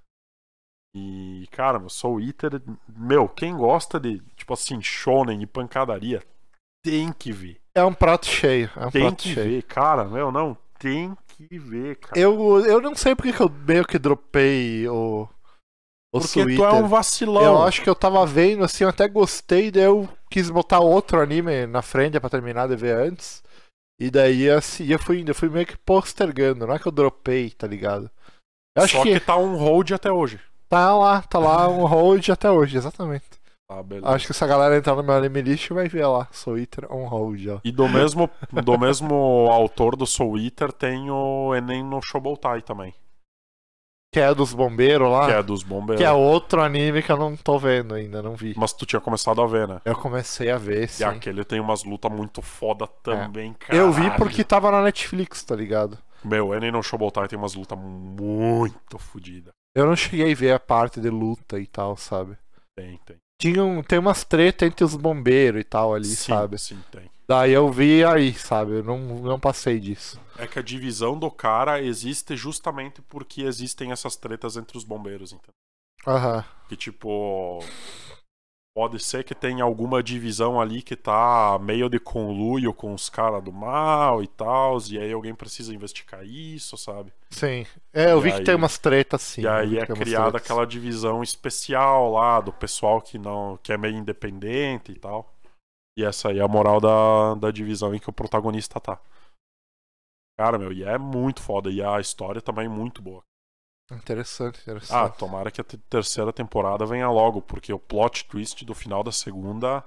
E, 0.92 1.46
cara, 1.52 1.78
meu, 1.78 1.88
Soul 1.88 2.20
Eater, 2.20 2.60
meu, 2.88 3.28
quem 3.28 3.56
gosta 3.56 4.00
de, 4.00 4.18
tipo 4.34 4.52
assim, 4.52 4.82
shonen 4.82 5.40
e 5.40 5.46
pancadaria, 5.46 6.20
tem 6.84 7.12
que 7.12 7.30
ver. 7.32 7.60
É 7.74 7.84
um 7.84 7.94
prato 7.94 8.26
cheio. 8.26 8.70
É 8.76 8.86
um 8.86 8.90
Tem 8.90 9.02
prato 9.02 9.22
que 9.22 9.34
cheio. 9.34 9.48
ver, 9.48 9.62
cara, 9.62 10.04
meu, 10.04 10.32
não, 10.32 10.58
tem 10.80 11.16
que 11.28 11.58
ver, 11.58 11.96
cara. 11.96 12.18
Eu, 12.18 12.64
eu 12.64 12.80
não 12.80 12.94
sei 12.94 13.14
porque 13.14 13.32
que 13.32 13.40
eu 13.40 13.50
meio 13.50 13.86
que 13.86 13.98
dropei 13.98 14.88
o. 14.88 15.28
O 16.12 16.18
Porque 16.18 16.32
tu 16.32 16.40
é 16.40 16.44
Twitter. 16.44 16.74
um 16.74 16.88
vacilão. 16.88 17.42
Eu 17.44 17.62
acho 17.62 17.82
que 17.82 17.88
eu 17.88 17.94
tava 17.94 18.26
vendo, 18.26 18.64
assim, 18.64 18.82
eu 18.82 18.90
até 18.90 19.06
gostei, 19.06 19.70
daí 19.70 19.84
eu 19.84 20.08
quis 20.28 20.50
botar 20.50 20.80
outro 20.80 21.20
anime 21.20 21.66
na 21.66 21.82
frente 21.82 22.18
pra 22.18 22.28
terminar 22.28 22.66
de 22.66 22.74
ver 22.74 22.96
antes. 22.96 23.44
E 24.00 24.10
daí, 24.10 24.50
assim, 24.50 24.86
eu 24.86 24.98
fui, 24.98 25.22
eu 25.24 25.34
fui 25.34 25.48
meio 25.48 25.66
que 25.66 25.76
postergando, 25.76 26.66
não 26.66 26.74
é 26.74 26.80
que 26.80 26.88
eu 26.88 26.92
dropei, 26.92 27.50
tá 27.50 27.64
ligado? 27.64 28.10
Eu 28.76 28.82
acho 28.82 28.96
Só 28.96 29.02
que... 29.04 29.12
que, 29.12 29.20
tá 29.20 29.36
um 29.36 29.56
hold 29.56 29.92
até 29.92 30.10
hoje. 30.10 30.40
tá 30.68 30.96
lá, 30.96 31.22
tá 31.22 31.38
lá 31.38 31.68
um 31.68 31.86
hold 31.86 32.28
até 32.28 32.50
hoje, 32.50 32.76
exatamente. 32.76 33.39
Beleza. 33.82 34.08
Acho 34.08 34.26
que 34.26 34.34
se 34.34 34.42
a 34.44 34.46
galera 34.46 34.76
entrar 34.76 34.94
no 34.96 35.02
meu 35.02 35.14
anime 35.14 35.42
list 35.42 35.70
vai 35.70 35.88
ver 35.88 36.06
lá, 36.06 36.28
Soul 36.32 36.58
Eater 36.58 36.92
on 36.92 37.06
hold, 37.06 37.46
ó. 37.48 37.60
E 37.64 37.70
do 37.72 37.88
mesmo, 37.88 38.28
do 38.64 38.78
mesmo 38.78 39.48
autor 39.50 39.96
do 39.96 40.06
Soul 40.06 40.38
Eater 40.38 40.72
tem 40.72 41.10
o 41.10 41.54
Enem 41.54 41.82
no 41.84 42.02
Shobotai 42.02 42.62
também. 42.62 42.94
Que 44.12 44.18
é 44.18 44.34
dos 44.34 44.52
bombeiros 44.52 45.08
lá, 45.08 45.26
Que 45.26 45.32
é 45.34 45.42
dos 45.42 45.62
bombeiros. 45.62 46.00
que 46.00 46.04
é 46.04 46.10
outro 46.10 46.60
anime 46.60 47.00
que 47.00 47.12
eu 47.12 47.16
não 47.16 47.36
tô 47.36 47.58
vendo 47.60 47.94
ainda, 47.94 48.20
não 48.20 48.34
vi. 48.34 48.54
Mas 48.56 48.72
tu 48.72 48.84
tinha 48.84 49.00
começado 49.00 49.40
a 49.40 49.46
ver, 49.46 49.68
né? 49.68 49.80
Eu 49.84 49.94
comecei 49.94 50.50
a 50.50 50.58
ver, 50.58 50.82
E 50.84 50.88
sim. 50.88 51.04
aquele 51.04 51.44
tem 51.44 51.60
umas 51.60 51.84
lutas 51.84 52.10
muito 52.10 52.42
foda 52.42 52.88
também, 52.88 53.52
cara. 53.54 53.76
Eu 53.78 53.92
vi 53.92 54.10
porque 54.16 54.42
tava 54.42 54.68
na 54.72 54.82
Netflix, 54.82 55.44
tá 55.44 55.54
ligado? 55.54 55.96
Meu, 56.24 56.52
Enem 56.52 56.72
no 56.72 56.82
Shobotai 56.82 57.28
tem 57.28 57.38
umas 57.38 57.54
lutas 57.54 57.78
muito 57.78 58.98
fodidas. 58.98 59.52
Eu 59.76 59.86
não 59.86 59.94
cheguei 59.94 60.32
a 60.32 60.34
ver 60.34 60.52
a 60.52 60.58
parte 60.58 61.00
de 61.00 61.08
luta 61.08 61.60
e 61.60 61.66
tal, 61.66 61.96
sabe? 61.96 62.36
Tem, 62.76 62.98
tem. 63.06 63.16
Tinha 63.40 63.64
um, 63.64 63.82
tem 63.82 63.98
umas 63.98 64.22
treta 64.22 64.66
entre 64.66 64.84
os 64.84 64.94
bombeiros 64.94 65.62
e 65.62 65.64
tal 65.64 65.94
ali, 65.94 66.04
sim, 66.04 66.30
sabe? 66.30 66.58
sim, 66.58 66.78
tem. 66.92 67.10
Daí 67.26 67.52
eu 67.52 67.72
vi 67.72 68.04
aí, 68.04 68.34
sabe? 68.34 68.72
Eu 68.72 68.84
não, 68.84 68.98
não 68.98 69.40
passei 69.40 69.80
disso. 69.80 70.20
É 70.36 70.46
que 70.46 70.58
a 70.58 70.62
divisão 70.62 71.18
do 71.18 71.30
cara 71.30 71.80
existe 71.80 72.36
justamente 72.36 73.00
porque 73.02 73.42
existem 73.42 73.92
essas 73.92 74.14
tretas 74.14 74.58
entre 74.58 74.76
os 74.76 74.84
bombeiros, 74.84 75.32
entendeu? 75.32 75.54
Aham. 76.06 76.44
Que 76.68 76.76
tipo. 76.76 77.60
Pode 78.80 78.98
ser 78.98 79.24
que 79.24 79.34
tenha 79.34 79.62
alguma 79.62 80.02
divisão 80.02 80.58
ali 80.58 80.80
que 80.80 80.96
tá 80.96 81.58
meio 81.60 81.86
de 81.90 82.00
conluio 82.00 82.72
com 82.72 82.94
os 82.94 83.10
caras 83.10 83.44
do 83.44 83.52
mal 83.52 84.22
e 84.22 84.26
tal, 84.26 84.78
e 84.90 84.98
aí 84.98 85.12
alguém 85.12 85.34
precisa 85.34 85.74
investigar 85.74 86.24
isso, 86.24 86.78
sabe? 86.78 87.12
Sim. 87.28 87.66
É, 87.92 88.12
eu 88.12 88.18
E 88.20 88.22
vi 88.22 88.32
aí- 88.32 88.38
que 88.38 88.44
tem 88.46 88.54
umas 88.54 88.78
tretas 88.78 89.20
sim. 89.20 89.42
e 89.42 89.46
aí 89.46 89.68
vi 89.68 89.78
é 89.80 89.84
criada 89.86 90.38
aquela 90.38 90.66
divisão 90.66 91.22
especial 91.22 92.10
lá 92.12 92.40
do 92.40 92.54
pessoal 92.54 93.02
que 93.02 93.18
não 93.18 93.58
que 93.62 93.70
é 93.70 93.76
meio 93.76 93.98
independente 93.98 94.92
e 94.92 94.98
tal. 94.98 95.30
E 95.98 96.02
essa 96.02 96.30
aí 96.30 96.38
é 96.38 96.42
a 96.42 96.48
moral 96.48 96.80
da, 96.80 97.34
da 97.34 97.50
divisão 97.50 97.94
em 97.94 97.98
que 97.98 98.08
o 98.08 98.12
protagonista 98.14 98.80
tá. 98.80 98.98
Cara, 100.38 100.58
meu, 100.58 100.72
e 100.72 100.82
é 100.84 100.96
muito 100.96 101.42
foda. 101.42 101.70
E 101.70 101.82
a 101.82 102.00
história 102.00 102.40
também 102.40 102.64
é 102.64 102.68
muito 102.70 103.02
boa. 103.02 103.22
Interessante, 103.90 104.58
Ah, 104.58 104.62
interessante. 104.62 105.18
tomara 105.18 105.50
que 105.50 105.60
a 105.60 105.64
te- 105.64 105.76
terceira 105.78 106.32
temporada 106.32 106.86
venha 106.86 107.10
logo, 107.10 107.42
porque 107.42 107.72
o 107.72 107.78
plot 107.78 108.24
twist 108.26 108.64
do 108.64 108.74
final 108.74 109.02
da 109.02 109.10
segunda 109.12 109.84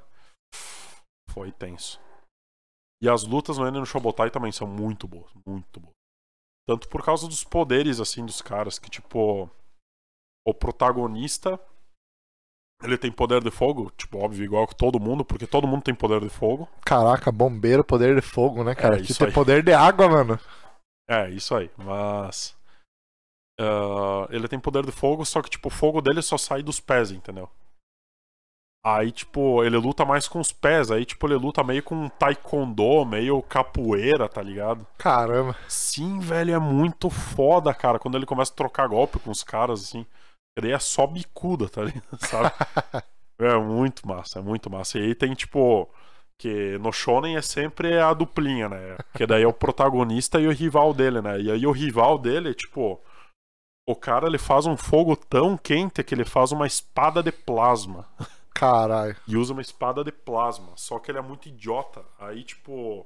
foi 1.29 1.51
tenso. 1.51 1.99
E 3.01 3.09
as 3.09 3.23
lutas 3.23 3.57
no 3.57 3.67
Enen 3.67 3.79
no 3.79 3.85
Shobotai 3.85 4.29
também 4.29 4.51
são 4.51 4.67
muito 4.67 5.07
boas, 5.07 5.31
muito 5.45 5.79
boas. 5.79 5.93
Tanto 6.67 6.87
por 6.87 7.03
causa 7.03 7.27
dos 7.27 7.43
poderes, 7.43 7.99
assim, 7.99 8.25
dos 8.25 8.41
caras, 8.41 8.79
que 8.79 8.89
tipo. 8.89 9.49
O 10.45 10.53
protagonista. 10.53 11.59
Ele 12.81 12.97
tem 12.97 13.11
poder 13.11 13.41
de 13.41 13.49
fogo, 13.49 13.89
tipo, 13.91 14.17
óbvio, 14.17 14.43
igual 14.43 14.67
que 14.67 14.75
todo 14.75 14.99
mundo, 14.99 15.23
porque 15.23 15.47
todo 15.47 15.65
mundo 15.67 15.83
tem 15.83 15.95
poder 15.95 16.19
de 16.19 16.29
fogo. 16.29 16.67
Caraca, 16.85 17.31
bombeiro, 17.31 17.81
poder 17.83 18.13
de 18.13 18.21
fogo, 18.21 18.61
né, 18.61 18.75
cara? 18.75 18.95
É, 18.95 18.99
Aqui 18.99 19.13
tem 19.13 19.27
aí. 19.27 19.33
poder 19.33 19.63
de 19.63 19.71
água, 19.73 20.09
mano. 20.09 20.39
É, 21.09 21.29
isso 21.29 21.55
aí, 21.55 21.71
mas. 21.77 22.55
Ah, 23.59 24.27
ele 24.29 24.47
tem 24.47 24.59
poder 24.59 24.85
de 24.85 24.91
fogo, 24.91 25.25
só 25.25 25.41
que, 25.41 25.49
tipo, 25.49 25.67
o 25.67 25.71
fogo 25.71 26.01
dele 26.01 26.21
só 26.21 26.37
sai 26.37 26.63
dos 26.63 26.79
pés, 26.79 27.11
entendeu? 27.11 27.49
Aí, 28.85 29.13
tipo, 29.13 29.63
ele 29.63 29.77
luta 29.77 30.03
mais 30.03 30.27
com 30.27 30.41
os 30.41 30.51
pés, 30.51 30.91
aí, 30.91 31.05
tipo, 31.05 31.25
ele 31.25 31.35
luta 31.35 31.63
meio 31.63 31.81
com 31.81 32.09
taekwondo, 32.09 33.05
meio 33.05 33.41
capoeira, 33.41 34.27
tá 34.27 34.41
ligado? 34.41 34.85
Caramba. 34.97 35.55
Sim, 35.69 36.19
velho, 36.19 36.53
é 36.53 36.59
muito 36.59 37.09
foda, 37.09 37.73
cara, 37.73 37.97
quando 37.97 38.17
ele 38.17 38.25
começa 38.25 38.51
a 38.51 38.55
trocar 38.55 38.87
golpe 38.87 39.19
com 39.19 39.31
os 39.31 39.41
caras, 39.41 39.81
assim. 39.83 40.05
Ele 40.57 40.71
é 40.71 40.79
só 40.79 41.07
bicuda, 41.07 41.69
tá 41.69 41.81
ligado? 41.83 42.03
Sabe? 42.19 42.51
É 43.39 43.57
muito 43.57 44.05
massa, 44.05 44.39
é 44.39 44.41
muito 44.41 44.69
massa. 44.69 44.99
E 44.99 45.03
aí 45.03 45.15
tem, 45.15 45.33
tipo, 45.33 45.89
que 46.37 46.77
no 46.79 46.91
Shonen 46.91 47.37
é 47.37 47.41
sempre 47.41 47.97
a 47.97 48.13
duplinha, 48.13 48.67
né? 48.67 48.97
Que 49.15 49.25
daí 49.25 49.43
é 49.43 49.47
o 49.47 49.53
protagonista 49.53 50.41
e 50.41 50.47
o 50.47 50.51
rival 50.51 50.93
dele, 50.93 51.21
né? 51.21 51.39
E 51.39 51.49
aí 51.49 51.65
o 51.65 51.71
rival 51.71 52.17
dele, 52.19 52.53
tipo, 52.53 53.01
o 53.85 53.95
cara 53.95 54.27
ele 54.27 54.37
faz 54.37 54.65
um 54.65 54.77
fogo 54.77 55.15
tão 55.15 55.57
quente 55.57 56.03
que 56.03 56.15
ele 56.15 56.25
faz 56.25 56.51
uma 56.51 56.65
espada 56.65 57.21
de 57.21 57.31
plasma. 57.31 58.07
Caralho. 58.53 59.15
E 59.27 59.35
usa 59.35 59.51
uma 59.51 59.61
espada 59.61 60.03
de 60.03 60.11
plasma. 60.11 60.71
Só 60.75 60.99
que 60.99 61.11
ele 61.11 61.17
é 61.17 61.21
muito 61.21 61.49
idiota. 61.49 62.03
Aí, 62.19 62.43
tipo. 62.43 63.05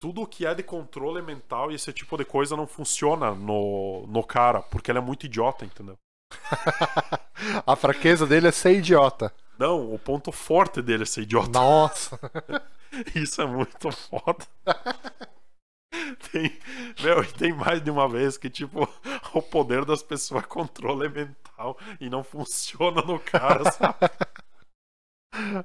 Tudo 0.00 0.26
que 0.26 0.44
é 0.44 0.54
de 0.54 0.62
controle 0.62 1.22
mental 1.22 1.70
e 1.72 1.76
esse 1.76 1.90
tipo 1.90 2.18
de 2.18 2.26
coisa 2.26 2.54
não 2.54 2.66
funciona 2.66 3.34
no, 3.34 4.06
no 4.06 4.22
cara, 4.22 4.60
porque 4.60 4.90
ele 4.90 4.98
é 4.98 5.00
muito 5.02 5.24
idiota, 5.24 5.64
entendeu? 5.64 5.96
a 7.66 7.74
fraqueza 7.74 8.26
dele 8.26 8.48
é 8.48 8.52
ser 8.52 8.76
idiota. 8.76 9.32
Não, 9.58 9.94
o 9.94 9.98
ponto 9.98 10.30
forte 10.30 10.82
dele 10.82 11.04
é 11.04 11.06
ser 11.06 11.22
idiota. 11.22 11.58
Nossa. 11.58 12.20
Isso 13.14 13.40
é 13.40 13.46
muito 13.46 13.90
foda. 13.92 14.46
Tem, 16.32 16.58
meu, 17.02 17.24
tem 17.32 17.52
mais 17.52 17.80
de 17.82 17.90
uma 17.90 18.08
vez 18.08 18.36
que, 18.36 18.50
tipo, 18.50 18.88
o 19.32 19.42
poder 19.42 19.84
das 19.84 20.02
pessoas 20.02 20.42
é 20.42 20.46
controle 20.46 21.08
mental 21.08 21.78
e 22.00 22.08
não 22.10 22.24
funciona 22.24 23.00
no 23.02 23.18
cara, 23.20 23.68
sabe? 23.70 23.96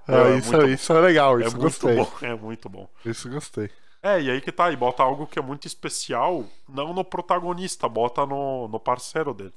Ah, 0.08 0.30
é 0.30 0.38
isso, 0.38 0.52
muito- 0.52 0.68
isso 0.70 0.94
é 0.94 1.00
legal, 1.00 1.40
É 1.40 1.46
isso 1.46 1.58
muito 1.58 1.88
gostei. 1.88 1.96
bom, 1.96 2.12
é 2.22 2.36
muito 2.36 2.70
bom. 2.70 2.90
Isso 3.06 3.30
gostei. 3.30 3.70
É, 4.02 4.22
e 4.22 4.32
aí 4.32 4.40
que 4.42 4.52
tá, 4.52 4.72
e 4.72 4.76
bota 4.78 5.04
algo 5.04 5.28
que 5.28 5.38
é 5.38 5.42
muito 5.42 5.68
especial, 5.68 6.46
não 6.68 6.94
no 6.94 7.04
protagonista, 7.04 7.88
bota 7.90 8.26
no, 8.26 8.68
no 8.68 8.80
parceiro 8.80 9.34
dele. 9.34 9.54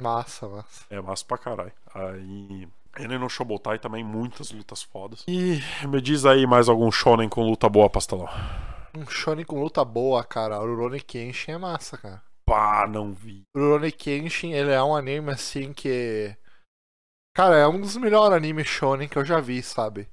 Massa, 0.00 0.46
massa. 0.48 0.84
É 0.90 1.00
massa 1.00 1.24
pra 1.24 1.38
caralho. 1.38 1.72
Aí. 1.94 2.68
Ele 2.98 3.18
no 3.18 3.28
Shobotai 3.28 3.78
também, 3.78 4.02
muitas 4.02 4.50
lutas 4.50 4.82
fodas. 4.82 5.24
E 5.28 5.60
me 5.86 6.00
diz 6.00 6.24
aí 6.24 6.46
mais 6.46 6.68
algum 6.68 6.90
shonen 6.90 7.28
com 7.28 7.42
luta 7.42 7.68
boa, 7.68 7.90
pastelão. 7.90 8.28
Um 8.96 9.06
shonen 9.06 9.44
com 9.44 9.60
luta 9.60 9.84
boa, 9.84 10.24
cara. 10.24 10.58
O 10.58 10.64
Rurouni 10.64 11.00
Kenshin 11.00 11.52
é 11.52 11.58
massa, 11.58 11.98
cara. 11.98 12.22
Pá, 12.46 12.86
não 12.86 13.12
vi. 13.12 13.42
O 13.54 13.58
Rurouni 13.58 13.92
Kenshin, 13.92 14.52
ele 14.52 14.72
é 14.72 14.82
um 14.82 14.96
anime 14.96 15.32
assim 15.32 15.72
que... 15.72 16.34
Cara, 17.36 17.56
é 17.56 17.68
um 17.68 17.78
dos 17.78 17.96
melhores 17.98 18.34
animes 18.34 18.66
shonen 18.66 19.08
que 19.08 19.18
eu 19.18 19.24
já 19.24 19.38
vi, 19.40 19.62
sabe? 19.62 20.08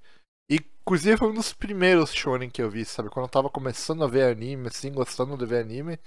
E, 0.51 0.55
inclusive 0.81 1.15
foi 1.15 1.29
um 1.29 1.33
dos 1.33 1.53
primeiros 1.53 2.13
shonen 2.13 2.49
que 2.49 2.61
eu 2.61 2.69
vi, 2.69 2.83
sabe? 2.83 3.09
Quando 3.09 3.27
eu 3.27 3.31
tava 3.31 3.49
começando 3.49 4.03
a 4.03 4.07
ver 4.07 4.29
anime, 4.29 4.67
assim, 4.67 4.91
gostando 4.91 5.37
de 5.37 5.45
ver 5.45 5.61
anime. 5.61 5.97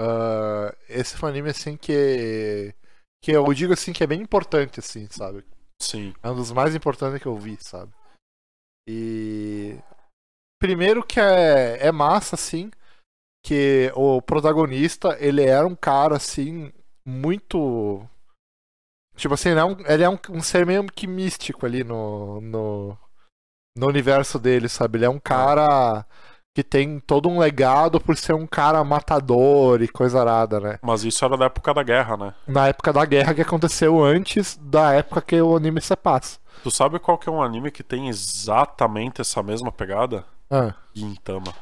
ah, 0.00 0.74
esse 0.88 1.16
foi 1.16 1.28
um 1.28 1.32
anime, 1.32 1.50
assim, 1.50 1.76
que... 1.76 2.74
Que 3.22 3.30
eu 3.30 3.54
digo, 3.54 3.72
assim, 3.72 3.92
que 3.92 4.02
é 4.02 4.06
bem 4.06 4.20
importante, 4.20 4.80
assim, 4.80 5.06
sabe? 5.08 5.44
Sim. 5.80 6.12
É 6.22 6.30
um 6.30 6.34
dos 6.34 6.50
mais 6.50 6.74
importantes 6.74 7.22
que 7.22 7.28
eu 7.28 7.38
vi, 7.38 7.56
sabe? 7.60 7.92
E. 8.88 9.78
Primeiro 10.62 11.02
que 11.02 11.18
é, 11.18 11.88
é 11.88 11.90
massa, 11.90 12.36
assim, 12.36 12.70
que 13.44 13.90
o 13.96 14.22
protagonista, 14.22 15.16
ele 15.18 15.44
era 15.44 15.66
um 15.66 15.74
cara, 15.74 16.14
assim, 16.14 16.72
muito. 17.04 18.00
Tipo 19.16 19.34
assim, 19.34 19.48
ele 19.48 19.58
é 19.58 19.64
um, 19.64 19.76
ele 19.80 20.04
é 20.04 20.08
um, 20.08 20.16
um 20.30 20.40
ser 20.40 20.64
meio 20.64 20.86
que 20.86 21.08
místico 21.08 21.66
ali 21.66 21.82
no, 21.82 22.40
no, 22.40 22.96
no 23.76 23.88
universo 23.88 24.38
dele, 24.38 24.68
sabe? 24.68 24.98
Ele 24.98 25.06
é 25.06 25.10
um 25.10 25.18
cara 25.18 26.06
que 26.54 26.62
tem 26.62 27.00
todo 27.00 27.28
um 27.28 27.40
legado 27.40 28.00
por 28.00 28.16
ser 28.16 28.34
um 28.34 28.46
cara 28.46 28.84
matador 28.84 29.82
e 29.82 29.88
coisa 29.88 30.20
arada, 30.20 30.60
né? 30.60 30.78
Mas 30.80 31.02
isso 31.02 31.24
era 31.24 31.36
da 31.36 31.46
época 31.46 31.74
da 31.74 31.82
guerra, 31.82 32.16
né? 32.16 32.34
Na 32.46 32.68
época 32.68 32.92
da 32.92 33.04
guerra 33.04 33.34
que 33.34 33.42
aconteceu 33.42 34.00
antes 34.00 34.56
da 34.62 34.92
época 34.92 35.22
que 35.22 35.40
o 35.42 35.56
anime 35.56 35.80
se 35.80 35.96
passa. 35.96 36.38
Tu 36.62 36.70
sabe 36.70 37.00
qual 37.00 37.18
que 37.18 37.28
é 37.28 37.32
um 37.32 37.42
anime 37.42 37.72
que 37.72 37.82
tem 37.82 38.08
exatamente 38.08 39.20
essa 39.20 39.42
mesma 39.42 39.72
pegada? 39.72 40.24
Ah, 40.54 40.74
Gintama. 40.92 41.54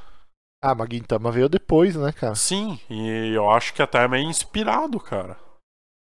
ah 0.61 0.75
mas 0.75 0.89
Gintama 0.91 1.31
veio 1.31 1.49
depois, 1.49 1.95
né, 1.95 2.11
cara? 2.11 2.35
Sim, 2.35 2.77
e 2.91 3.33
eu 3.33 3.49
acho 3.49 3.73
que 3.73 3.81
até 3.81 4.03
é 4.03 4.09
meio 4.09 4.29
inspirado, 4.29 4.99
cara. 4.99 5.37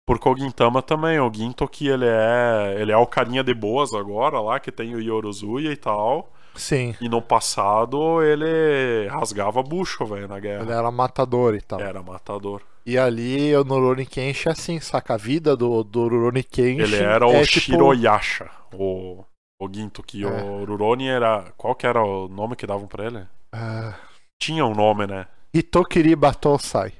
Porque 0.06 0.28
o 0.28 0.36
Gintama 0.36 0.82
também, 0.82 1.18
o 1.18 1.32
Ginto 1.32 1.66
que 1.66 1.88
ele 1.88 2.04
é. 2.06 2.76
Ele 2.78 2.92
é 2.92 2.96
o 2.96 3.06
carinha 3.06 3.42
de 3.42 3.54
boas 3.54 3.94
agora 3.94 4.40
lá, 4.40 4.60
que 4.60 4.70
tem 4.70 4.94
o 4.94 5.00
Yorozuya 5.00 5.72
e 5.72 5.76
tal. 5.76 6.30
Sim. 6.54 6.94
E 7.00 7.08
no 7.08 7.22
passado 7.22 8.22
ele 8.22 9.08
rasgava 9.08 9.62
bucho, 9.62 10.04
velho, 10.04 10.28
na 10.28 10.38
guerra. 10.38 10.62
Ele 10.62 10.72
era 10.72 10.90
matador 10.90 11.54
e 11.54 11.60
tal. 11.60 11.80
Era 11.80 12.02
matador. 12.02 12.60
E 12.86 12.98
ali 12.98 13.56
o 13.56 13.62
Rurouni 13.62 14.04
Kenshin 14.04 14.50
é 14.50 14.52
assim, 14.52 14.78
saca? 14.78 15.14
A 15.14 15.16
vida 15.16 15.56
do, 15.56 15.82
do 15.82 16.02
Rurouni 16.02 16.44
Kenshin 16.44 16.82
Ele 16.82 16.96
era 16.96 17.26
o 17.26 17.32
é 17.32 17.42
tipo... 17.44 17.60
Shiroyasha, 17.60 18.50
o, 18.74 19.24
o 19.60 19.68
Ginto, 19.72 20.02
que 20.02 20.24
É. 20.24 20.26
o 20.26 20.64
Rurouni 20.64 21.08
era. 21.08 21.52
Qual 21.52 21.74
que 21.74 21.86
era 21.86 22.02
o 22.02 22.28
nome 22.28 22.56
que 22.56 22.66
davam 22.66 22.86
pra 22.86 23.06
ele? 23.06 23.26
Ah, 23.52 23.98
Tinha 24.40 24.64
um 24.66 24.74
nome, 24.74 25.06
né? 25.06 25.26
Hitokiri 25.54 26.14
Batosai. 26.16 26.92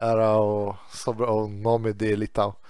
Era 0.00 0.38
o, 0.38 0.74
sobre, 0.88 1.24
o 1.24 1.46
nome 1.48 1.92
dele 1.92 2.24
e 2.24 2.28
tal. 2.28 2.60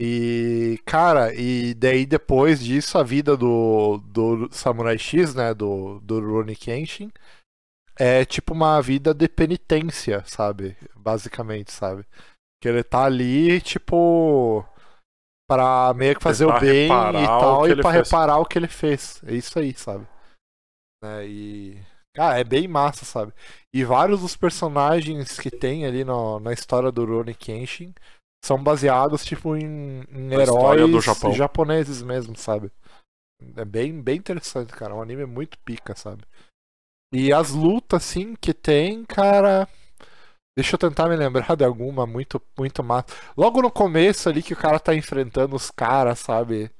E, 0.00 0.78
cara, 0.84 1.34
e 1.34 1.72
daí 1.74 2.04
depois 2.04 2.60
disso 2.60 2.98
a 2.98 3.02
vida 3.02 3.36
do, 3.36 3.98
do 3.98 4.52
Samurai 4.52 4.98
X, 4.98 5.34
né, 5.34 5.54
do, 5.54 6.00
do 6.00 6.20
Rurouni 6.20 6.54
Kenshin, 6.54 7.10
é 7.98 8.24
tipo 8.24 8.52
uma 8.52 8.80
vida 8.82 9.14
de 9.14 9.26
penitência, 9.26 10.22
sabe? 10.26 10.76
Basicamente, 10.94 11.72
sabe? 11.72 12.04
Que 12.60 12.68
ele 12.68 12.84
tá 12.84 13.04
ali, 13.04 13.58
tipo, 13.62 14.64
pra 15.48 15.94
meio 15.94 16.16
que 16.16 16.22
fazer 16.22 16.44
o 16.44 16.58
bem 16.58 16.86
e 16.86 17.26
tal, 17.26 17.66
e 17.66 17.74
fez. 17.74 17.94
reparar 17.94 18.38
o 18.38 18.44
que 18.44 18.58
ele 18.58 18.68
fez. 18.68 19.22
É 19.24 19.34
isso 19.34 19.58
aí, 19.58 19.72
sabe? 19.74 20.06
Né, 21.02 21.26
e. 21.26 21.80
Cara, 22.14 22.40
é 22.40 22.44
bem 22.44 22.66
massa, 22.66 23.04
sabe? 23.04 23.32
E 23.74 23.84
vários 23.84 24.22
dos 24.22 24.36
personagens 24.36 25.38
que 25.38 25.50
tem 25.50 25.84
ali 25.84 26.02
no, 26.02 26.40
na 26.40 26.52
história 26.52 26.90
do 26.90 27.04
Rurouni 27.04 27.34
Kenshin 27.34 27.94
são 28.42 28.62
baseados, 28.62 29.24
tipo, 29.24 29.54
em, 29.54 30.02
em 30.10 30.32
heróis 30.32 30.90
do 30.90 31.00
Japão. 31.00 31.32
japoneses 31.32 32.00
mesmo, 32.02 32.34
sabe? 32.36 32.70
É 33.56 33.64
bem, 33.64 34.00
bem 34.00 34.16
interessante, 34.16 34.72
cara. 34.72 34.94
É 34.94 34.96
um 34.96 35.02
anime 35.02 35.26
muito 35.26 35.58
pica, 35.58 35.94
sabe? 35.94 36.24
E 37.12 37.32
as 37.32 37.50
lutas, 37.50 38.02
assim, 38.02 38.34
que 38.34 38.54
tem, 38.54 39.04
cara. 39.04 39.68
Deixa 40.56 40.74
eu 40.74 40.78
tentar 40.78 41.06
me 41.08 41.16
lembrar 41.16 41.54
de 41.54 41.64
alguma 41.64 42.06
muito, 42.06 42.40
muito 42.58 42.82
massa. 42.82 43.06
Logo 43.36 43.60
no 43.60 43.70
começo 43.70 44.28
ali 44.28 44.42
que 44.42 44.54
o 44.54 44.56
cara 44.56 44.80
tá 44.80 44.94
enfrentando 44.94 45.54
os 45.54 45.70
caras, 45.70 46.18
sabe? 46.18 46.70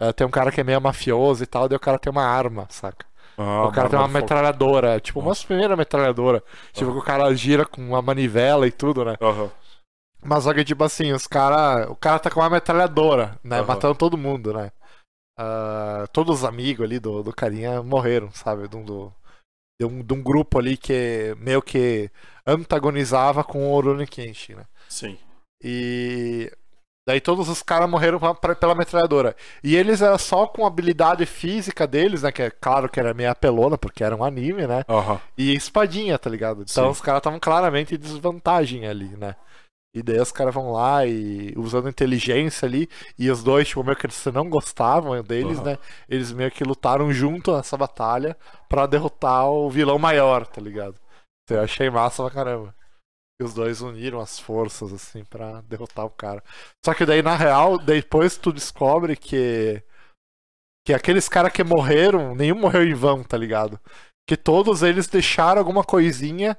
É, 0.00 0.12
tem 0.12 0.26
um 0.26 0.30
cara 0.30 0.50
que 0.50 0.60
é 0.60 0.64
meio 0.64 0.80
mafioso 0.80 1.44
e 1.44 1.46
tal, 1.46 1.68
daí 1.68 1.76
o 1.76 1.80
cara 1.80 1.98
tem 2.00 2.10
uma 2.10 2.24
arma, 2.24 2.66
saca? 2.68 3.06
Ah, 3.38 3.66
o 3.66 3.72
cara 3.72 3.88
tem 3.88 3.98
uma 3.98 4.08
metralhadora, 4.08 4.98
tipo, 5.00 5.20
uma 5.20 5.28
Nossa. 5.28 5.46
primeira 5.46 5.76
metralhadora. 5.76 6.42
Tipo, 6.72 6.92
que 6.92 6.98
o 6.98 7.02
cara 7.02 7.32
gira 7.34 7.64
com 7.64 7.80
uma 7.80 8.02
manivela 8.02 8.66
e 8.66 8.72
tudo, 8.72 9.04
né? 9.04 9.16
Aham. 9.20 9.50
Mas 10.24 10.44
só 10.44 10.52
que, 10.52 10.64
tipo 10.64 10.82
assim, 10.84 11.12
os 11.12 11.26
cara. 11.26 11.90
O 11.90 11.96
cara 11.96 12.18
tá 12.18 12.30
com 12.30 12.40
uma 12.40 12.50
metralhadora, 12.50 13.38
né? 13.44 13.58
Aham. 13.58 13.66
Matando 13.66 13.94
todo 13.94 14.18
mundo, 14.18 14.52
né? 14.52 14.72
Ah, 15.38 16.06
todos 16.12 16.40
os 16.40 16.44
amigos 16.44 16.84
ali 16.84 16.98
do, 16.98 17.22
do 17.22 17.32
carinha 17.32 17.82
morreram, 17.82 18.30
sabe? 18.32 18.68
Um, 18.76 18.84
do, 18.84 19.12
de, 19.82 19.84
um, 19.94 20.02
de 20.02 20.14
um 20.14 20.22
grupo 20.22 20.58
ali 20.58 20.76
que 20.76 21.34
meio 21.38 21.60
que 21.60 22.10
antagonizava 22.46 23.42
com 23.42 23.68
o 23.68 23.74
Rurouni 23.74 24.06
Kenshin, 24.06 24.54
né? 24.54 24.64
Sim. 24.88 25.18
E 25.62 26.50
daí 27.06 27.20
todos 27.20 27.48
os 27.48 27.62
caras 27.62 27.88
morreram 27.88 28.18
pra- 28.18 28.34
pra- 28.34 28.54
pela 28.54 28.74
metralhadora. 28.74 29.34
E 29.62 29.74
eles 29.76 30.00
eram 30.02 30.18
só 30.18 30.46
com 30.46 30.64
a 30.64 30.68
habilidade 30.68 31.26
física 31.26 31.86
deles, 31.86 32.22
né? 32.22 32.30
Que 32.32 32.42
é 32.42 32.50
claro 32.50 32.88
que 32.88 33.00
era 33.00 33.14
meio 33.14 33.30
apelona, 33.30 33.76
porque 33.76 34.04
era 34.04 34.14
um 34.16 34.24
anime, 34.24 34.66
né? 34.66 34.84
Aham. 34.88 35.20
E 35.36 35.54
espadinha, 35.54 36.18
tá 36.18 36.30
ligado? 36.30 36.62
Então 36.62 36.84
Sim. 36.86 36.90
os 36.90 37.00
caras 37.00 37.20
estavam 37.20 37.40
claramente 37.40 37.94
em 37.94 37.98
desvantagem 37.98 38.86
ali, 38.86 39.08
né? 39.16 39.34
E 39.94 40.02
daí 40.02 40.18
os 40.18 40.32
caras 40.32 40.54
vão 40.54 40.72
lá 40.72 41.04
e 41.04 41.52
usando 41.56 41.88
inteligência 41.88 42.64
ali, 42.66 42.88
e 43.18 43.30
os 43.30 43.42
dois, 43.44 43.68
tipo, 43.68 43.84
meio 43.84 43.96
que 43.96 44.06
eles 44.06 44.24
não 44.26 44.48
gostavam 44.48 45.22
deles, 45.22 45.58
Aham. 45.58 45.72
né? 45.72 45.78
Eles 46.08 46.32
meio 46.32 46.50
que 46.50 46.64
lutaram 46.64 47.12
junto 47.12 47.54
nessa 47.54 47.76
batalha 47.76 48.36
pra 48.68 48.86
derrotar 48.86 49.46
o 49.50 49.68
vilão 49.70 49.98
maior, 49.98 50.46
tá 50.46 50.60
ligado? 50.62 50.98
Então, 51.44 51.58
eu 51.58 51.64
achei 51.64 51.90
massa 51.90 52.22
pra 52.22 52.32
caramba. 52.32 52.74
E 53.40 53.44
os 53.44 53.52
dois 53.52 53.82
uniram 53.82 54.18
as 54.20 54.38
forças, 54.38 54.92
assim, 54.94 55.24
pra 55.24 55.60
derrotar 55.62 56.06
o 56.06 56.10
cara. 56.10 56.42
Só 56.84 56.94
que 56.94 57.04
daí, 57.04 57.20
na 57.20 57.36
real, 57.36 57.78
depois 57.78 58.38
tu 58.38 58.52
descobre 58.52 59.16
que. 59.16 59.82
Que 60.86 60.94
aqueles 60.94 61.28
caras 61.28 61.52
que 61.52 61.62
morreram, 61.62 62.34
nenhum 62.34 62.58
morreu 62.58 62.82
em 62.82 62.94
vão, 62.94 63.22
tá 63.22 63.36
ligado? 63.36 63.78
Que 64.26 64.36
todos 64.36 64.82
eles 64.82 65.06
deixaram 65.06 65.60
alguma 65.60 65.84
coisinha 65.84 66.56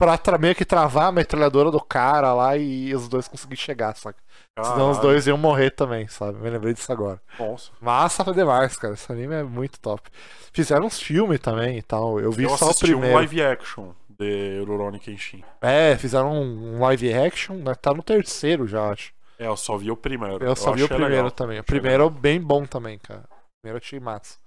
pra 0.00 0.16
tra- 0.18 0.38
meio 0.38 0.54
que 0.54 0.64
travar 0.64 1.08
a 1.08 1.12
metralhadora 1.12 1.70
do 1.70 1.80
cara 1.80 2.32
lá 2.32 2.56
e 2.56 2.94
os 2.94 3.06
dois 3.08 3.28
conseguirem 3.28 3.62
chegar, 3.62 3.94
saca? 3.94 4.18
Senão 4.58 4.90
os 4.90 4.96
Caralho. 4.96 5.00
dois 5.02 5.26
iam 5.26 5.36
morrer 5.38 5.70
também, 5.70 6.08
sabe? 6.08 6.38
Me 6.38 6.50
lembrei 6.50 6.72
disso 6.74 6.90
agora. 6.92 7.20
Nossa. 7.38 7.70
Massa 7.80 8.24
pra 8.24 8.32
demais, 8.32 8.76
cara. 8.76 8.94
Esse 8.94 9.12
anime 9.12 9.34
é 9.34 9.42
muito 9.42 9.78
top. 9.78 10.10
Fizeram 10.52 10.86
uns 10.86 10.98
filmes 11.00 11.38
também 11.38 11.78
e 11.78 11.82
tal. 11.82 12.18
Eu 12.18 12.32
vi 12.32 12.44
Eu 12.44 12.56
só 12.56 12.66
o 12.66 12.70
assisti 12.70 12.86
um 12.86 12.98
primeiro. 12.98 13.14
live 13.16 13.42
action 13.42 13.92
de 14.18 14.62
Rurouni 14.66 14.98
Kenshin. 14.98 15.44
É, 15.60 15.96
fizeram 15.96 16.32
um 16.32 16.80
live 16.80 17.12
action, 17.14 17.56
né? 17.56 17.74
Tá 17.74 17.94
no 17.94 18.02
terceiro 18.02 18.66
já, 18.66 18.90
acho. 18.90 19.12
É, 19.38 19.46
eu 19.46 19.56
só 19.56 19.76
vi 19.78 19.90
o 19.90 19.96
primeiro. 19.96 20.44
Eu 20.44 20.56
só 20.56 20.72
vi 20.72 20.82
o 20.82 20.88
primeiro 20.88 21.14
legal. 21.14 21.30
também. 21.30 21.58
O 21.58 21.60
Achei 21.60 21.64
primeiro 21.80 22.06
é 22.06 22.10
bem 22.10 22.40
bom 22.40 22.66
também, 22.66 22.98
cara. 22.98 23.20
O 23.20 23.62
primeiro 23.62 23.76
eu 23.78 23.82
achei 23.86 24.00
massa. 24.00 24.38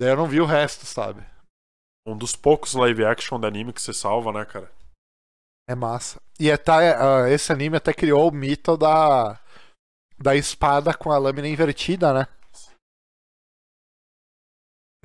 Daí 0.00 0.10
eu 0.10 0.16
não 0.16 0.26
vi 0.26 0.40
o 0.40 0.46
resto, 0.46 0.86
sabe? 0.86 1.22
Um 2.06 2.16
dos 2.16 2.34
poucos 2.34 2.74
live 2.74 3.04
action 3.04 3.38
de 3.38 3.46
anime 3.46 3.72
que 3.72 3.82
você 3.82 3.92
salva, 3.92 4.32
né, 4.32 4.44
cara? 4.44 4.70
É 5.68 5.74
massa. 5.74 6.20
E 6.38 6.50
até, 6.50 6.96
ah, 6.96 7.30
esse 7.30 7.52
anime 7.52 7.76
até 7.76 7.92
criou 7.92 8.28
o 8.28 8.34
mito 8.34 8.76
da, 8.76 9.40
da 10.18 10.34
espada 10.34 10.92
com 10.94 11.10
a 11.12 11.18
lâmina 11.18 11.48
invertida, 11.48 12.12
né? 12.12 12.26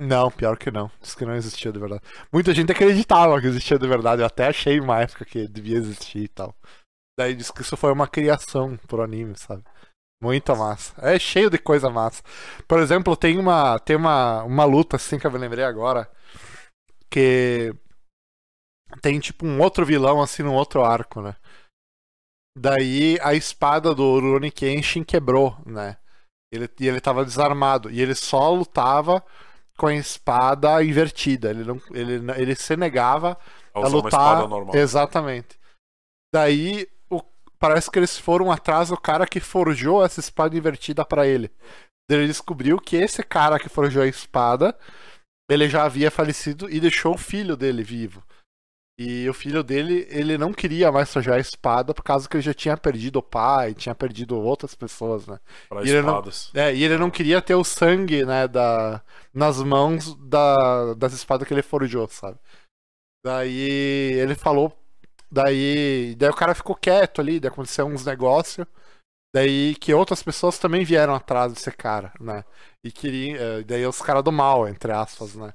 Não, 0.00 0.30
pior 0.30 0.56
que 0.56 0.70
não. 0.70 0.90
Diz 1.00 1.14
que 1.14 1.24
não 1.24 1.34
existia 1.34 1.72
de 1.72 1.78
verdade. 1.78 2.02
Muita 2.32 2.54
gente 2.54 2.70
acreditava 2.70 3.40
que 3.40 3.48
existia 3.48 3.78
de 3.78 3.88
verdade. 3.88 4.22
Eu 4.22 4.26
até 4.26 4.46
achei 4.46 4.78
uma 4.78 5.00
época 5.00 5.24
que 5.24 5.48
devia 5.48 5.76
existir 5.76 6.24
e 6.24 6.28
tal. 6.28 6.54
Daí 7.18 7.34
diz 7.34 7.50
que 7.50 7.62
isso 7.62 7.76
foi 7.76 7.92
uma 7.92 8.06
criação 8.06 8.76
pro 8.86 9.02
anime, 9.02 9.36
sabe? 9.36 9.64
Muita 10.22 10.54
massa. 10.54 10.94
É 10.98 11.18
cheio 11.18 11.50
de 11.50 11.58
coisa 11.58 11.90
massa. 11.90 12.22
Por 12.66 12.78
exemplo, 12.80 13.16
tem 13.16 13.38
uma 13.38 13.78
tem 13.80 13.96
uma, 13.96 14.44
uma 14.44 14.64
luta 14.64 14.96
assim 14.96 15.18
que 15.18 15.26
eu 15.26 15.32
me 15.32 15.38
lembrei 15.38 15.64
agora 15.64 16.08
que 17.10 17.74
tem 19.02 19.20
tipo 19.20 19.46
um 19.46 19.60
outro 19.60 19.84
vilão 19.84 20.20
assim 20.22 20.42
num 20.42 20.54
outro 20.54 20.84
arco, 20.84 21.20
né? 21.20 21.36
Daí 22.56 23.18
a 23.22 23.34
espada 23.34 23.94
do 23.94 24.02
Rurouni 24.02 24.50
Kenshin 24.50 25.04
quebrou, 25.04 25.56
né? 25.64 25.96
Ele, 26.52 26.68
e 26.80 26.88
ele 26.88 27.00
tava 27.00 27.24
desarmado. 27.24 27.90
E 27.90 28.00
ele 28.00 28.14
só 28.14 28.50
lutava 28.50 29.22
com 29.76 29.86
a 29.86 29.94
espada 29.94 30.82
invertida. 30.82 31.50
Ele, 31.50 31.64
não, 31.64 31.80
ele, 31.92 32.14
ele 32.36 32.54
se 32.56 32.76
negava 32.76 33.38
A 33.74 33.80
a 33.80 33.88
lutar. 33.88 34.48
Exatamente. 34.74 35.58
Daí 36.34 36.88
o- 37.10 37.22
parece 37.58 37.90
que 37.90 37.98
eles 37.98 38.18
foram 38.18 38.50
atrás 38.50 38.88
do 38.88 38.96
cara 39.00 39.26
que 39.26 39.40
forjou 39.40 40.04
essa 40.04 40.20
espada 40.20 40.56
invertida 40.56 41.04
pra 41.04 41.26
ele. 41.26 41.50
Ele 42.10 42.26
descobriu 42.26 42.78
que 42.80 42.96
esse 42.96 43.22
cara 43.22 43.58
que 43.58 43.68
forjou 43.68 44.02
a 44.02 44.06
espada, 44.06 44.76
ele 45.50 45.68
já 45.68 45.84
havia 45.84 46.10
falecido 46.10 46.68
e 46.70 46.80
deixou 46.80 47.14
o 47.14 47.18
filho 47.18 47.56
dele 47.56 47.82
vivo. 47.84 48.22
E 49.00 49.28
o 49.28 49.34
filho 49.34 49.62
dele, 49.62 50.06
ele 50.10 50.36
não 50.36 50.52
queria 50.52 50.90
mais 50.90 51.12
forjar 51.12 51.36
a 51.36 51.40
espada 51.40 51.94
por 51.94 52.02
causa 52.02 52.28
que 52.28 52.36
ele 52.36 52.42
já 52.42 52.52
tinha 52.52 52.76
perdido 52.76 53.20
o 53.20 53.22
pai, 53.22 53.72
tinha 53.72 53.94
perdido 53.94 54.36
outras 54.36 54.74
pessoas, 54.74 55.24
né? 55.26 55.38
Pra 55.68 55.84
e 55.84 55.90
ele 55.90 56.02
não- 56.02 56.08
espadas. 56.14 56.50
É, 56.54 56.74
e 56.74 56.82
ele 56.82 56.98
não 56.98 57.08
queria 57.08 57.40
ter 57.40 57.54
o 57.54 57.62
sangue, 57.62 58.24
né, 58.24 58.48
da, 58.48 59.00
nas 59.32 59.62
mãos 59.62 60.16
da, 60.16 60.94
das 60.94 61.12
espadas 61.12 61.46
que 61.46 61.54
ele 61.54 61.62
forjou, 61.62 62.08
sabe? 62.08 62.38
Daí 63.24 64.12
ele 64.20 64.34
falou. 64.34 64.72
Daí, 65.30 66.14
daí 66.16 66.30
o 66.30 66.34
cara 66.34 66.54
ficou 66.54 66.76
quieto 66.76 67.20
ali, 67.20 67.40
daí 67.40 67.50
aconteceu 67.50 67.86
uns 67.86 68.04
negócios. 68.04 68.66
Daí 69.34 69.74
que 69.76 69.94
outras 69.94 70.22
pessoas 70.22 70.58
também 70.58 70.84
vieram 70.84 71.14
atrás 71.14 71.52
desse 71.52 71.70
cara, 71.72 72.12
né? 72.20 72.44
E 72.84 72.92
queriam. 72.92 73.36
eh, 73.36 73.62
Daí 73.64 73.86
os 73.86 74.02
caras 74.02 74.24
do 74.24 74.32
mal, 74.32 74.68
entre 74.68 74.92
aspas, 74.92 75.34
né? 75.36 75.54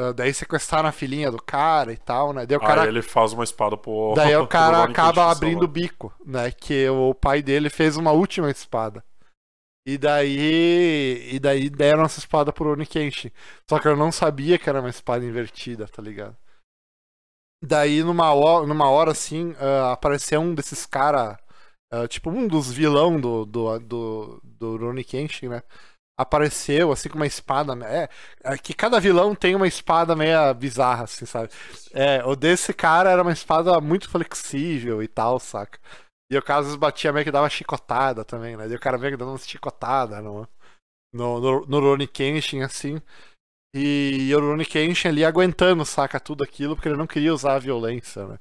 Ah, 0.00 0.12
daí 0.12 0.32
sequestraram 0.32 0.88
a 0.88 0.92
filhinha 0.92 1.30
do 1.30 1.42
cara 1.42 1.92
e 1.92 1.96
tal, 1.96 2.32
né? 2.32 2.46
Daí 2.46 2.56
o 2.56 2.60
cara 2.60 2.82
Aí 2.82 2.88
ele 2.88 3.02
faz 3.02 3.34
uma 3.34 3.44
espada 3.44 3.76
pro. 3.76 4.14
Daí 4.16 4.34
o 4.36 4.46
cara 4.48 4.84
acaba 4.84 5.12
Kenshin 5.12 5.30
abrindo 5.30 5.64
o 5.64 5.68
bico, 5.68 6.12
né? 6.24 6.50
Que 6.50 6.88
o 6.88 7.12
pai 7.12 7.42
dele 7.42 7.68
fez 7.68 7.96
uma 7.96 8.12
última 8.12 8.50
espada. 8.50 9.04
E 9.86 9.98
daí. 9.98 11.28
E 11.32 11.38
daí 11.38 11.68
deram 11.68 12.04
essa 12.04 12.18
espada 12.18 12.52
pro 12.52 12.72
Onikenshin. 12.72 13.30
Só 13.68 13.78
que 13.78 13.88
eu 13.88 13.96
não 13.96 14.10
sabia 14.10 14.58
que 14.58 14.68
era 14.68 14.80
uma 14.80 14.90
espada 14.90 15.24
invertida, 15.24 15.86
tá 15.86 16.00
ligado? 16.02 16.36
Daí, 17.62 18.02
numa 18.02 18.32
hora, 18.32 18.66
numa 18.66 18.88
hora 18.88 19.10
assim, 19.10 19.54
ah, 19.58 19.92
apareceu 19.92 20.40
um 20.40 20.54
desses 20.54 20.86
cara 20.86 21.38
ah, 21.92 22.06
tipo, 22.06 22.30
um 22.30 22.46
dos 22.46 22.70
vilão 22.70 23.20
do, 23.20 23.44
do, 23.44 23.78
do, 23.80 24.40
do 24.44 24.70
Rurouni 24.72 25.02
Kenshin, 25.02 25.48
né? 25.48 25.62
Apareceu, 26.20 26.92
assim, 26.92 27.08
com 27.08 27.16
uma 27.16 27.26
espada. 27.26 27.72
É, 27.86 28.08
é 28.44 28.58
que 28.58 28.74
cada 28.74 29.00
vilão 29.00 29.34
tem 29.34 29.54
uma 29.54 29.66
espada 29.66 30.14
meio 30.14 30.54
bizarra, 30.54 31.04
assim, 31.04 31.26
sabe? 31.26 31.50
É, 31.92 32.24
o 32.24 32.36
desse 32.36 32.72
cara 32.74 33.10
era 33.10 33.22
uma 33.22 33.32
espada 33.32 33.80
muito 33.80 34.08
flexível 34.08 35.02
e 35.02 35.08
tal, 35.08 35.38
saca? 35.40 35.78
E 36.30 36.38
o 36.38 36.42
vezes 36.42 36.76
batia 36.76 37.12
meio 37.12 37.24
que 37.24 37.32
dava 37.32 37.50
chicotada 37.50 38.24
também, 38.24 38.56
né? 38.56 38.68
E 38.68 38.74
o 38.74 38.80
cara 38.80 38.96
meio 38.96 39.12
que 39.12 39.16
dando 39.16 39.30
uma 39.32 39.38
chicotada 39.38 40.20
no, 40.20 40.46
no, 41.12 41.40
no, 41.40 41.66
no 41.66 41.80
Rurouni 41.80 42.06
Kenshin, 42.06 42.62
assim. 42.62 43.02
E, 43.74 44.28
e 44.28 44.34
o 44.34 44.40
Rurouni 44.40 44.64
Kenshin 44.64 45.08
ali 45.08 45.24
aguentando, 45.24 45.84
saca, 45.84 46.20
tudo 46.20 46.44
aquilo, 46.44 46.76
porque 46.76 46.88
ele 46.88 46.96
não 46.96 47.06
queria 47.06 47.34
usar 47.34 47.54
a 47.54 47.58
violência, 47.58 48.26
né? 48.26 48.38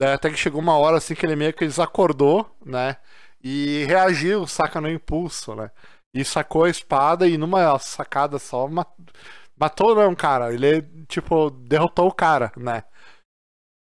Até 0.00 0.30
que 0.30 0.36
chegou 0.36 0.60
uma 0.60 0.76
hora 0.78 0.98
assim 0.98 1.14
que 1.14 1.26
ele 1.26 1.34
meio 1.34 1.52
que 1.52 1.66
desacordou, 1.66 2.48
né? 2.64 2.96
E 3.42 3.84
reagiu, 3.86 4.46
saca, 4.46 4.80
no 4.80 4.88
impulso, 4.88 5.54
né? 5.54 5.70
E 6.14 6.24
sacou 6.24 6.64
a 6.64 6.70
espada 6.70 7.28
e 7.28 7.36
numa 7.38 7.78
sacada 7.78 8.38
só 8.38 8.66
ma- 8.68 8.86
matou 9.58 9.94
não, 9.94 10.14
cara. 10.14 10.52
Ele, 10.52 10.82
tipo, 11.06 11.50
derrotou 11.50 12.08
o 12.08 12.12
cara, 12.14 12.52
né? 12.56 12.84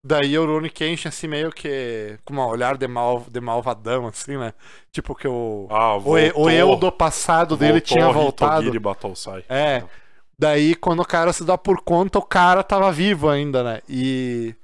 Daí 0.03 0.35
o 0.37 0.41
Rurouni 0.41 0.69
Kenshin, 0.69 1.09
assim, 1.09 1.27
meio 1.27 1.51
que 1.51 2.17
com 2.25 2.33
um 2.33 2.39
olhar 2.39 2.75
de, 2.75 2.87
mal, 2.87 3.23
de 3.29 3.39
malvadão, 3.39 4.07
assim, 4.07 4.35
né? 4.35 4.53
Tipo 4.91 5.13
que 5.13 5.27
o, 5.27 5.67
Ah, 5.69 5.95
o, 5.97 6.13
o 6.43 6.49
eu 6.49 6.75
do 6.75 6.91
passado 6.91 7.55
dele 7.55 7.73
voltou 7.73 7.87
tinha 7.87 8.09
voltado. 8.09 8.79
Battlesai. 8.79 9.45
É. 9.47 9.83
Daí, 10.39 10.73
quando 10.75 11.01
o 11.01 11.05
cara 11.05 11.31
se 11.31 11.43
dá 11.45 11.55
por 11.57 11.81
conta, 11.83 12.17
o 12.17 12.23
cara 12.23 12.63
tava 12.63 12.91
vivo 12.91 13.29
ainda, 13.29 13.63
né? 13.63 13.81
E 13.87 14.55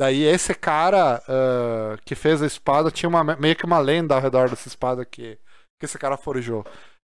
daí 0.00 0.22
esse 0.22 0.54
cara 0.54 1.22
ah, 1.28 1.98
que 2.04 2.14
fez 2.14 2.42
a 2.42 2.46
espada 2.46 2.90
tinha 2.90 3.08
uma, 3.08 3.22
meio 3.36 3.56
que 3.56 3.66
uma 3.66 3.78
lenda 3.78 4.14
ao 4.14 4.20
redor 4.22 4.48
dessa 4.48 4.68
espada 4.68 5.04
que, 5.04 5.38
que 5.80 5.86
esse 5.86 5.98
cara 5.98 6.18
forjou. 6.18 6.64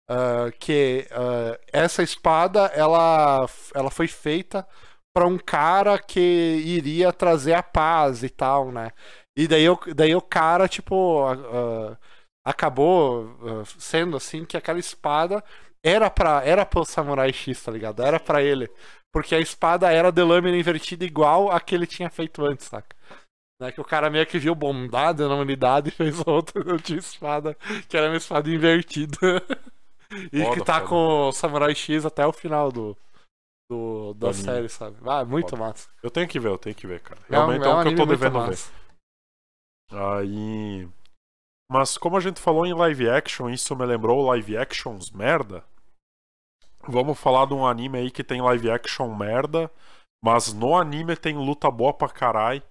Ah, 0.08 0.50
que 0.60 1.06
ah, 1.12 1.58
essa 1.72 2.02
espada, 2.02 2.66
ela, 2.74 3.48
ela 3.74 3.90
foi 3.90 4.08
feita 4.08 4.66
para 5.14 5.26
um 5.26 5.38
cara 5.38 5.98
que 5.98 6.20
iria 6.20 7.12
trazer 7.12 7.54
a 7.54 7.62
paz 7.62 8.22
e 8.22 8.28
tal, 8.30 8.70
né? 8.72 8.92
E 9.36 9.48
daí, 9.48 9.68
o- 9.68 9.78
daí 9.94 10.14
o 10.14 10.22
cara, 10.22 10.68
tipo, 10.68 11.24
ah, 11.26 11.98
acabou 12.44 13.36
ah, 13.62 13.64
sendo 13.78 14.16
assim 14.16 14.44
que 14.44 14.56
aquela 14.56 14.78
espada 14.78 15.42
era 15.84 16.10
pra, 16.10 16.42
era 16.44 16.64
pro 16.66 16.84
Samurai 16.84 17.32
X, 17.32 17.62
tá 17.64 17.70
ligado? 17.72 18.02
Era 18.02 18.18
pra 18.20 18.42
ele. 18.42 18.68
Porque 19.12 19.34
a 19.34 19.40
espada 19.40 19.90
era 19.92 20.10
de 20.12 20.22
lâmina 20.22 20.56
invertida 20.56 21.04
igual 21.04 21.50
a 21.50 21.60
que 21.60 21.74
ele 21.74 21.86
tinha 21.86 22.10
feito 22.10 22.44
antes, 22.44 22.66
saca? 22.66 22.94
Né, 23.60 23.72
que 23.72 23.80
o 23.80 23.84
cara 23.84 24.10
meio 24.10 24.26
que 24.26 24.38
viu 24.38 24.54
bondade 24.54 25.22
na 25.22 25.34
humanidade 25.34 25.88
e 25.88 25.92
fez 25.92 26.18
outra 26.26 26.60
outra 26.72 26.94
espada, 26.94 27.54
que 27.88 27.96
era 27.96 28.08
uma 28.08 28.16
espada 28.16 28.50
invertida. 28.50 29.16
e 30.32 30.44
Foda, 30.44 30.54
que 30.54 30.64
tá 30.64 30.74
foda. 30.74 30.86
com 30.88 31.28
o 31.28 31.32
Samurai 31.32 31.74
X 31.74 32.04
até 32.04 32.26
o 32.26 32.32
final 32.32 32.70
do, 32.70 32.96
do, 33.70 34.12
da 34.14 34.32
série, 34.34 34.68
sabe? 34.68 34.96
Ah, 35.06 35.24
muito 35.24 35.50
Foda. 35.50 35.62
massa. 35.62 35.88
Eu 36.02 36.10
tenho 36.10 36.28
que 36.28 36.38
ver, 36.38 36.48
eu 36.48 36.58
tenho 36.58 36.76
que 36.76 36.86
ver, 36.86 37.00
cara. 37.00 37.20
É 37.30 37.40
um- 37.40 37.46
Realmente 37.46 37.64
é, 37.64 37.70
é 37.70 37.74
um 37.74 37.78
um 37.78 37.82
que 37.82 37.88
eu 37.88 37.96
tô 37.96 38.06
devendo 38.06 38.46
ver. 38.46 38.58
Aí. 39.92 40.88
Mas 41.70 41.96
como 41.98 42.16
a 42.16 42.20
gente 42.20 42.40
falou 42.40 42.66
em 42.66 42.74
live 42.74 43.08
action, 43.08 43.48
isso 43.50 43.74
me 43.74 43.84
lembrou 43.86 44.24
live 44.26 44.56
actions 44.56 45.10
merda. 45.10 45.64
Vamos 46.88 47.18
falar 47.18 47.46
de 47.46 47.54
um 47.54 47.66
anime 47.66 47.98
aí 47.98 48.10
que 48.10 48.22
tem 48.22 48.40
live 48.40 48.70
action 48.70 49.12
merda, 49.14 49.68
mas 50.22 50.52
no 50.52 50.76
anime 50.76 51.16
tem 51.16 51.34
luta 51.36 51.68
boa 51.70 51.92
pra 51.92 52.08
caralho, 52.08 52.62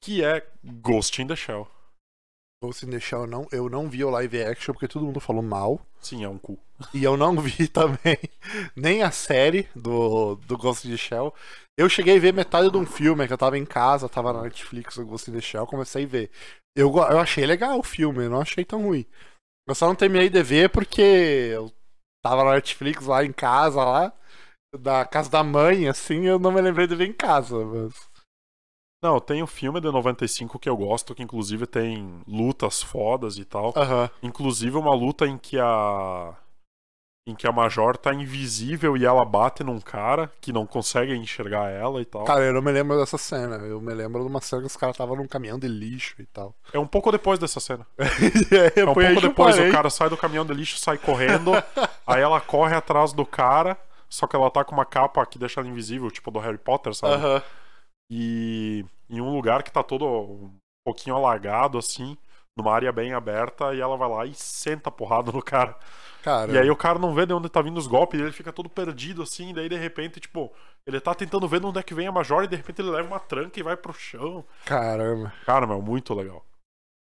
que 0.00 0.24
é 0.24 0.46
Ghost 0.64 1.20
in 1.20 1.26
the 1.26 1.36
Shell. 1.36 1.68
Ghost 2.62 2.84
in 2.84 2.90
the 2.90 3.00
Shell, 3.00 3.26
não, 3.26 3.46
eu 3.50 3.70
não 3.70 3.88
vi 3.88 4.04
o 4.04 4.10
live 4.10 4.42
action 4.42 4.74
porque 4.74 4.88
todo 4.88 5.04
mundo 5.04 5.20
falou 5.20 5.42
mal. 5.42 5.80
Sim, 6.00 6.24
é 6.24 6.28
um 6.28 6.38
cu. 6.38 6.58
E 6.92 7.04
eu 7.04 7.16
não 7.16 7.36
vi 7.36 7.68
também 7.68 8.18
nem 8.76 9.02
a 9.02 9.10
série 9.10 9.68
do, 9.74 10.36
do 10.36 10.58
Ghost 10.58 10.86
in 10.86 10.90
the 10.92 10.96
Shell. 10.96 11.34
Eu 11.78 11.88
cheguei 11.88 12.16
a 12.16 12.20
ver 12.20 12.32
metade 12.32 12.70
de 12.70 12.76
um 12.76 12.86
filme 12.86 13.26
que 13.26 13.32
eu 13.32 13.38
tava 13.38 13.56
em 13.56 13.64
casa, 13.64 14.08
tava 14.08 14.32
na 14.32 14.42
Netflix, 14.42 14.96
o 14.96 15.06
Ghost 15.06 15.30
in 15.30 15.34
the 15.34 15.40
Shell, 15.40 15.66
comecei 15.66 16.04
a 16.04 16.08
ver. 16.08 16.30
Eu, 16.76 16.94
eu 16.94 17.18
achei 17.18 17.46
legal 17.46 17.78
o 17.78 17.82
filme, 17.82 18.24
eu 18.24 18.30
não 18.30 18.40
achei 18.40 18.64
tão 18.64 18.82
ruim. 18.82 19.06
Eu 19.68 19.74
só 19.74 19.86
não 19.86 19.94
terminei 19.94 20.28
de 20.28 20.42
ver 20.42 20.70
porque 20.70 21.00
eu 21.00 21.72
tava 22.22 22.44
na 22.44 22.54
Netflix 22.54 23.06
lá 23.06 23.24
em 23.24 23.32
casa, 23.32 23.82
lá, 23.82 24.12
da 24.78 25.04
casa 25.04 25.30
da 25.30 25.42
mãe, 25.42 25.88
assim, 25.88 26.26
eu 26.26 26.38
não 26.38 26.52
me 26.52 26.60
lembrei 26.60 26.86
de 26.86 26.94
ver 26.94 27.08
em 27.08 27.12
casa, 27.12 27.64
mas... 27.64 28.09
Não, 29.02 29.18
tem 29.18 29.42
um 29.42 29.46
filme 29.46 29.80
de 29.80 29.90
95 29.90 30.58
que 30.58 30.68
eu 30.68 30.76
gosto, 30.76 31.14
que 31.14 31.22
inclusive 31.22 31.66
tem 31.66 32.20
lutas 32.28 32.82
fodas 32.82 33.38
e 33.38 33.44
tal. 33.44 33.72
Aham. 33.74 34.10
Inclusive 34.22 34.76
uma 34.76 34.94
luta 34.94 35.26
em 35.26 35.38
que 35.38 35.58
a. 35.58 36.34
Em 37.26 37.34
que 37.34 37.46
a 37.46 37.52
Major 37.52 37.96
tá 37.96 38.12
invisível 38.12 38.96
e 38.96 39.04
ela 39.04 39.24
bate 39.24 39.62
num 39.62 39.78
cara 39.78 40.32
que 40.40 40.52
não 40.52 40.66
consegue 40.66 41.14
enxergar 41.14 41.70
ela 41.70 42.00
e 42.00 42.04
tal. 42.04 42.24
Cara, 42.24 42.44
eu 42.44 42.52
não 42.52 42.62
me 42.62 42.72
lembro 42.72 42.98
dessa 42.98 43.18
cena. 43.18 43.56
Eu 43.56 43.80
me 43.80 43.92
lembro 43.94 44.22
de 44.22 44.28
uma 44.28 44.40
cena 44.40 44.62
que 44.62 44.66
os 44.66 44.76
caras 44.76 44.94
estavam 44.94 45.16
num 45.16 45.28
caminhão 45.28 45.58
de 45.58 45.68
lixo 45.68 46.16
e 46.18 46.26
tal. 46.26 46.54
É 46.72 46.78
um 46.78 46.86
pouco 46.86 47.12
depois 47.12 47.38
dessa 47.38 47.60
cena. 47.60 47.86
é 47.98 48.80
É 48.80 48.84
um 48.84 48.94
pouco 48.94 49.20
depois, 49.20 49.58
o 49.58 49.70
cara 49.70 49.90
sai 49.90 50.08
do 50.08 50.16
caminhão 50.16 50.44
de 50.44 50.54
lixo, 50.54 50.78
sai 50.78 50.98
correndo, 50.98 51.52
aí 52.06 52.20
ela 52.20 52.40
corre 52.40 52.74
atrás 52.74 53.12
do 53.12 53.24
cara, 53.24 53.78
só 54.08 54.26
que 54.26 54.34
ela 54.34 54.50
tá 54.50 54.64
com 54.64 54.72
uma 54.72 54.86
capa 54.86 55.24
que 55.24 55.38
deixa 55.38 55.60
ela 55.60 55.68
invisível, 55.68 56.10
tipo 56.10 56.30
do 56.30 56.38
Harry 56.38 56.58
Potter, 56.58 56.94
sabe? 56.94 57.14
Aham. 57.14 57.42
E 58.10 58.84
em 59.08 59.20
um 59.20 59.32
lugar 59.32 59.62
que 59.62 59.72
tá 59.72 59.82
todo 59.82 60.04
um 60.06 60.50
pouquinho 60.84 61.16
alagado, 61.16 61.78
assim, 61.78 62.16
numa 62.56 62.72
área 62.72 62.90
bem 62.90 63.12
aberta, 63.12 63.74
e 63.74 63.80
ela 63.80 63.96
vai 63.96 64.08
lá 64.08 64.26
e 64.26 64.34
senta 64.34 64.88
a 64.88 64.92
porrada 64.92 65.30
no 65.30 65.42
cara. 65.42 65.76
Cara, 66.22 66.52
E 66.52 66.58
aí 66.58 66.70
o 66.70 66.76
cara 66.76 66.98
não 66.98 67.14
vê 67.14 67.24
de 67.24 67.32
onde 67.32 67.48
tá 67.48 67.62
vindo 67.62 67.78
os 67.78 67.86
golpes, 67.86 68.18
e 68.20 68.22
ele 68.22 68.32
fica 68.32 68.52
todo 68.52 68.68
perdido, 68.68 69.22
assim, 69.22 69.50
e 69.50 69.54
daí 69.54 69.68
de 69.68 69.76
repente, 69.76 70.20
tipo, 70.20 70.52
ele 70.86 71.00
tá 71.00 71.14
tentando 71.14 71.48
ver 71.48 71.60
de 71.60 71.66
onde 71.66 71.78
é 71.78 71.82
que 71.82 71.94
vem 71.94 72.06
a 72.06 72.12
Major, 72.12 72.44
e 72.44 72.48
de 72.48 72.56
repente 72.56 72.82
ele 72.82 72.90
leva 72.90 73.08
uma 73.08 73.20
tranca 73.20 73.58
e 73.58 73.62
vai 73.62 73.76
pro 73.76 73.92
chão. 73.92 74.44
caramba. 74.64 75.32
Cara, 75.46 75.66
meu, 75.66 75.80
muito 75.80 76.12
legal. 76.12 76.44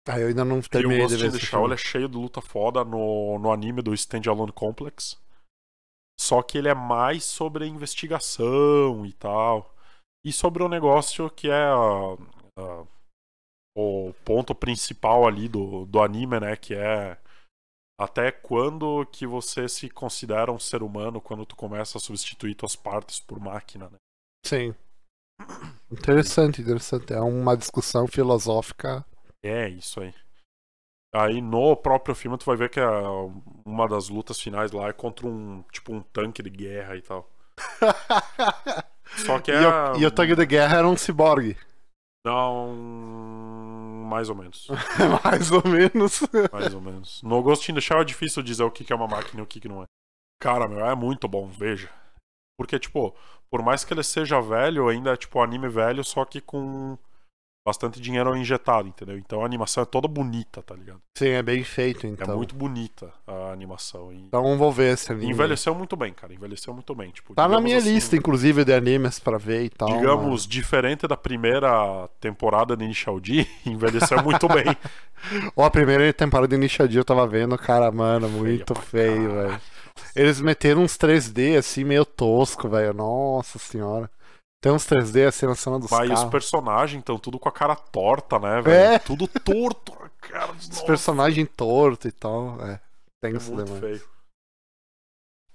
Ah, 0.09 0.19
eu 0.19 0.29
ainda 0.29 0.45
não 0.45 0.61
terminei 0.63 1.07
de 1.07 1.17
ver 1.17 1.27
esse 1.29 1.41
filme. 1.41 1.67
ele 1.67 1.75
é 1.75 1.77
cheio 1.77 2.09
de 2.09 2.17
luta 2.17 2.41
foda 2.41 2.83
no, 2.83 3.39
no 3.39 3.53
anime 3.53 3.83
do 3.83 3.93
Stand 3.93 4.23
Alone 4.27 4.53
Complex. 4.53 5.19
Só 6.19 6.43
que 6.43 6.57
ele 6.57 6.69
é 6.69 6.75
mais 6.75 7.25
sobre 7.25 7.67
investigação 7.67 9.05
e 9.05 9.13
tal. 9.13 9.75
E 10.29 10.33
sobre 10.33 10.63
o 10.63 10.69
negócio 10.69 11.31
que 11.31 11.49
é 11.51 11.65
o 13.77 14.13
ponto 14.25 14.55
principal 14.55 15.27
ali 15.27 15.49
do, 15.49 15.87
do 15.87 16.01
anime, 16.03 16.41
né? 16.41 16.57
Que 16.57 16.75
é 16.75 17.17
até 18.01 18.31
quando 18.33 19.07
que 19.07 19.27
você 19.27 19.69
se 19.69 19.89
considera 19.91 20.53
um 20.53 20.59
ser 20.59 20.83
humano 20.83 21.21
quando 21.21 21.47
tu 21.47 21.57
começa 21.57 21.99
a 21.99 22.01
substituir 22.01 22.55
tuas 22.55 22.77
partes 22.77 23.21
por 23.21 23.41
máquina, 23.41 23.89
né? 23.91 23.97
Sim. 24.45 24.75
Interessante, 25.91 26.61
interessante. 26.61 27.13
É 27.13 27.21
uma 27.21 27.57
discussão 27.57 28.07
filosófica. 28.07 29.05
É, 29.43 29.69
isso 29.69 30.01
aí. 30.01 30.15
Aí 31.15 31.41
no 31.41 31.75
próprio 31.77 32.15
filme 32.15 32.37
tu 32.37 32.45
vai 32.45 32.57
ver 32.57 32.69
que 32.71 32.81
a- 32.81 33.11
uma 33.65 33.89
das 33.89 34.09
lutas 34.09 34.39
finais 34.41 34.73
lá 34.73 34.89
é 34.89 34.93
contra 34.93 35.27
um 35.27 35.63
tipo 35.73 35.93
um 35.93 36.03
tanque 36.03 36.43
de 36.43 36.51
guerra 36.51 36.97
e 36.97 37.03
tal. 37.03 37.31
Só 39.17 39.39
que 39.41 39.51
e, 39.51 39.55
é 39.55 39.69
o, 39.69 39.97
e 39.99 40.07
o 40.07 40.11
tanque 40.11 40.35
de 40.35 40.47
guerra 40.47 40.79
era 40.79 40.89
um 40.89 40.97
ciborgue. 40.97 41.57
não 42.25 42.75
mais 44.09 44.31
ou 44.31 44.35
menos, 44.35 44.69
Mais 45.23 45.53
ou 45.53 45.63
menos. 45.69 46.23
mais 46.51 46.75
ou 46.75 46.81
menos. 46.81 47.23
No 47.23 47.43
Ghost 47.43 47.71
in 47.71 47.75
the 47.75 47.81
Shell 47.81 48.01
é 48.01 48.05
difícil 48.05 48.43
dizer 48.43 48.63
o 48.63 48.71
que 48.71 48.91
é 48.91 48.97
uma 48.97 49.07
máquina 49.07 49.41
e 49.41 49.43
o 49.43 49.47
que 49.47 49.69
não 49.69 49.83
é. 49.83 49.87
Cara, 50.41 50.67
meu, 50.67 50.85
é 50.85 50.95
muito 50.95 51.29
bom, 51.29 51.47
veja. 51.47 51.91
Porque 52.59 52.79
tipo, 52.79 53.15
por 53.51 53.63
mais 53.63 53.85
que 53.85 53.93
ele 53.93 54.03
seja 54.03 54.41
velho, 54.41 54.89
ainda 54.89 55.13
é 55.13 55.17
tipo 55.17 55.41
anime 55.41 55.69
velho, 55.69 56.03
só 56.03 56.25
que 56.25 56.41
com 56.41 56.99
bastante 57.65 58.01
dinheiro 58.01 58.35
injetado, 58.37 58.89
entendeu? 58.89 59.19
Então 59.19 59.43
a 59.43 59.45
animação 59.45 59.83
é 59.83 59.87
toda 59.87 60.09
bonita, 60.09 60.63
tá 60.63 60.75
ligado? 60.75 61.01
Sim, 61.17 61.29
é 61.31 61.43
bem 61.43 61.63
feito, 61.63 62.07
É 62.07 62.11
então. 62.11 62.37
muito 62.37 62.55
bonita 62.55 63.13
a 63.27 63.53
animação. 63.53 64.13
E... 64.13 64.17
Então 64.23 64.57
vou 64.57 64.73
ver 64.73 64.95
esse 64.95 65.13
anime. 65.13 65.31
Envelheceu 65.31 65.75
muito 65.75 65.95
bem, 65.97 66.13
cara. 66.13 66.33
Envelheceu 66.33 66.73
muito 66.73 66.95
bem. 66.95 67.11
Tipo, 67.11 67.35
Tá 67.35 67.47
na 67.47 67.61
minha 67.61 67.77
assim, 67.79 67.93
lista, 67.95 68.17
inclusive, 68.17 68.65
de 68.65 68.73
animes 68.73 69.19
pra 69.19 69.37
ver 69.37 69.65
e 69.65 69.71
tal. 69.71 69.89
Digamos, 69.89 70.47
diferente 70.47 71.07
da 71.07 71.17
primeira 71.17 72.09
temporada 72.21 72.77
de 72.77 72.85
Initial 72.85 73.21
D, 73.21 73.47
envelheceu 73.67 74.23
muito 74.23 74.49
bem. 74.49 74.65
Ó, 75.55 75.65
a 75.65 75.71
primeira 75.71 76.11
temporada 76.13 76.49
de 76.49 76.55
Initial 76.55 76.89
D 76.89 76.99
eu 76.99 77.05
tava 77.05 77.27
vendo, 77.27 77.57
cara, 77.59 77.91
mano, 77.93 78.29
muito 78.29 78.73
pra 78.73 78.83
feio, 78.83 79.33
velho. 79.35 79.61
Eles 80.15 80.41
meteram 80.41 80.83
uns 80.83 80.97
3D 80.97 81.59
assim, 81.59 81.85
meio 81.85 82.05
tosco, 82.05 82.69
velho. 82.69 82.95
Nossa 82.95 83.59
senhora. 83.59 84.09
Tem 84.61 84.73
uns 84.73 84.85
3D 84.87 85.27
assim 85.29 85.47
na 85.47 85.55
cena 85.55 85.79
dos 85.79 85.91
Mas 85.91 86.09
os 86.11 86.15
carros. 86.17 86.31
personagens 86.31 86.99
estão 87.01 87.19
tudo 87.19 87.39
com 87.39 87.49
a 87.49 87.53
cara 87.53 87.77
torta, 87.77 88.39
né, 88.41 88.61
velho? 88.61 88.95
É. 88.95 88.99
Tudo 88.99 89.27
torto. 89.29 89.93
Cara, 90.21 90.53
Os 90.53 90.83
personagens 90.83 91.49
tortos 91.57 92.07
e 92.07 92.13
tal, 92.13 92.61
é. 92.61 92.73
É 92.75 92.81
Tenso 93.31 93.53
muito 93.55 93.67
demais. 93.73 93.81
feio. 93.81 94.09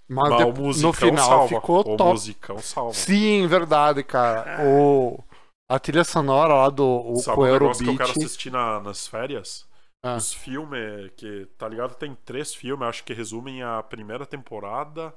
Mas, 0.09 0.29
Mas 0.29 0.37
de- 0.37 0.43
o 0.43 0.53
musicão 0.63 0.89
no 0.89 0.93
final 0.93 1.27
salva. 1.29 1.47
ficou 1.55 1.79
o 1.79 1.97
top. 1.97 2.03
musicão 2.11 2.57
salva. 2.59 2.93
Sim, 2.93 3.45
verdade, 3.47 4.03
cara. 4.03 4.65
O, 4.65 5.21
a 5.69 5.79
trilha 5.79 6.03
sonora 6.03 6.53
lá 6.53 6.69
do 6.69 6.83
o, 6.85 7.15
Sabe 7.17 7.39
o 7.41 7.45
negócio 7.45 7.83
que 7.85 7.91
eu 7.91 7.97
quero 7.97 8.11
assistir 8.11 8.51
na- 8.51 8.79
nas 8.81 9.05
férias? 9.07 9.67
Ah. 10.05 10.15
Os 10.15 10.33
filmes 10.33 11.11
que, 11.15 11.45
tá 11.57 11.67
ligado? 11.67 11.95
Tem 11.95 12.15
três 12.25 12.53
filmes, 12.53 12.87
acho 12.87 13.03
que 13.03 13.13
resumem 13.13 13.63
a 13.63 13.81
primeira 13.83 14.25
temporada. 14.25 15.13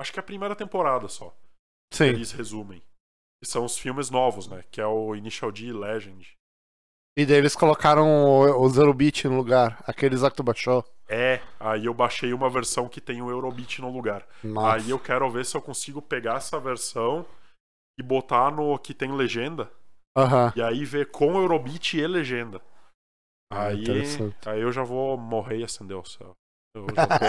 Acho 0.00 0.12
que 0.12 0.18
é 0.18 0.22
a 0.22 0.26
primeira 0.26 0.54
temporada 0.56 1.06
só. 1.08 1.34
Sim. 1.92 2.04
Eles 2.06 2.32
resumem. 2.32 2.82
Que 3.42 3.48
são 3.48 3.64
os 3.64 3.78
filmes 3.78 4.10
novos, 4.10 4.48
né? 4.48 4.64
Que 4.70 4.80
é 4.80 4.86
o 4.86 5.14
Initial 5.14 5.52
D 5.52 5.66
e 5.66 5.72
Legend. 5.72 6.36
E 7.18 7.24
daí 7.24 7.38
eles 7.38 7.56
colocaram 7.56 8.06
o, 8.06 8.66
o 8.66 8.68
Eurobeat 8.68 9.26
no 9.26 9.36
lugar. 9.36 9.82
Que 9.94 10.10
tu 10.34 10.42
baixou. 10.42 10.84
É, 11.08 11.40
aí 11.58 11.86
eu 11.86 11.94
baixei 11.94 12.32
uma 12.32 12.50
versão 12.50 12.88
que 12.88 13.00
tem 13.00 13.22
o 13.22 13.30
Eurobeat 13.30 13.80
no 13.80 13.90
lugar. 13.90 14.26
Massa. 14.42 14.84
Aí 14.84 14.90
eu 14.90 14.98
quero 14.98 15.30
ver 15.30 15.46
se 15.46 15.56
eu 15.56 15.62
consigo 15.62 16.02
pegar 16.02 16.36
essa 16.36 16.58
versão 16.58 17.24
e 17.98 18.02
botar 18.02 18.50
no 18.50 18.78
que 18.78 18.92
tem 18.92 19.12
legenda. 19.12 19.70
Aham. 20.16 20.52
E 20.56 20.62
aí 20.62 20.84
ver 20.84 21.10
com 21.10 21.38
Eurobeat 21.40 21.96
e 21.96 22.06
legenda. 22.06 22.60
Ah, 23.52 23.68
Aí, 23.68 23.84
aí 24.44 24.60
eu 24.60 24.72
já 24.72 24.82
vou 24.82 25.16
morrer 25.16 25.58
e 25.58 25.64
acender 25.64 25.96
o 25.96 26.04
céu. 26.04 26.34
Eu 26.78 26.94
já 26.94 27.06
tô, 27.06 27.24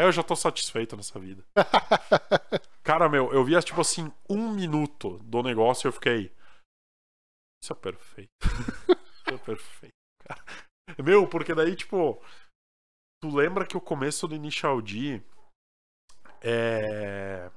é, 0.00 0.04
eu 0.04 0.12
já 0.12 0.22
tô 0.22 0.36
satisfeito 0.36 0.96
nessa 0.96 1.18
vida. 1.18 1.44
Cara, 2.82 3.08
meu, 3.08 3.32
eu 3.32 3.44
via 3.44 3.60
tipo 3.60 3.80
assim, 3.80 4.12
um 4.28 4.52
minuto 4.52 5.18
do 5.18 5.42
negócio 5.42 5.86
e 5.86 5.88
eu 5.88 5.92
fiquei. 5.92 6.32
Isso 7.62 7.72
é 7.72 7.76
perfeito. 7.76 8.30
Isso 9.14 9.30
é 9.30 9.38
perfeito, 9.38 9.94
cara. 10.26 10.44
Meu, 11.02 11.28
porque 11.28 11.54
daí, 11.54 11.76
tipo. 11.76 12.20
Tu 13.22 13.28
lembra 13.28 13.64
que 13.64 13.76
o 13.76 13.80
começo 13.80 14.26
do 14.26 14.34
Initial 14.34 14.82
D 14.82 15.22
é. 16.42 17.50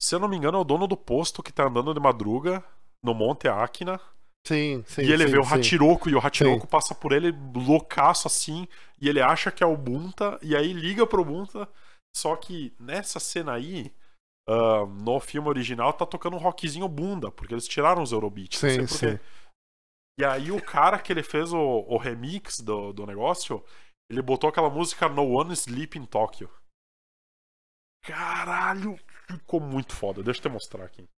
Se 0.00 0.14
eu 0.14 0.20
não 0.20 0.28
me 0.28 0.36
engano, 0.36 0.58
é 0.58 0.60
o 0.60 0.64
dono 0.64 0.86
do 0.86 0.96
posto 0.96 1.42
que 1.42 1.52
tá 1.52 1.64
andando 1.64 1.94
de 1.94 2.00
madruga 2.00 2.62
no 3.02 3.14
Monte 3.14 3.48
Akina. 3.48 4.00
Sim, 4.46 4.82
sim. 4.86 5.02
e 5.02 5.12
ele 5.12 5.26
sim, 5.26 5.32
vê 5.32 5.38
o 5.38 5.44
sim. 5.44 5.54
Hachiroku 5.54 6.10
e 6.10 6.14
o 6.14 6.18
Hachiroku 6.18 6.62
Sim. 6.62 6.70
passa 6.70 6.94
por 6.94 7.12
ele 7.12 7.32
loucaço 7.54 8.26
assim. 8.26 8.66
E 9.00 9.08
ele 9.08 9.20
acha 9.20 9.50
que 9.50 9.62
é 9.62 9.66
o 9.66 9.76
Bunta. 9.76 10.38
E 10.42 10.56
aí 10.56 10.72
liga 10.72 11.06
pro 11.06 11.24
Bunta. 11.24 11.68
Só 12.14 12.36
que 12.36 12.74
nessa 12.78 13.18
cena 13.20 13.54
aí, 13.54 13.92
ah, 14.48 14.84
no 14.86 15.20
filme 15.20 15.48
original, 15.48 15.92
tá 15.92 16.04
tocando 16.04 16.36
um 16.36 16.40
rockzinho 16.40 16.88
bunda. 16.88 17.30
Porque 17.30 17.54
eles 17.54 17.68
tiraram 17.68 18.02
os 18.02 18.12
Eurobeats. 18.12 18.62
não 18.62 18.68
sei 18.68 18.86
Sim, 18.86 19.16
sim. 19.16 19.18
E 20.18 20.24
aí 20.24 20.52
o 20.52 20.62
cara 20.62 20.98
que 20.98 21.12
ele 21.12 21.22
fez 21.22 21.52
o, 21.52 21.58
o 21.58 21.96
remix 21.96 22.60
do, 22.60 22.92
do 22.92 23.06
negócio, 23.06 23.64
ele 24.10 24.20
botou 24.20 24.50
aquela 24.50 24.68
música 24.68 25.08
No 25.08 25.26
One 25.26 25.52
Sleep 25.54 25.98
in 25.98 26.04
Tokyo. 26.04 26.50
Caralho, 28.04 28.98
ficou 29.26 29.60
muito 29.60 29.94
foda. 29.94 30.22
Deixa 30.22 30.40
eu 30.40 30.42
te 30.42 30.48
mostrar 30.48 30.84
aqui. 30.84 31.08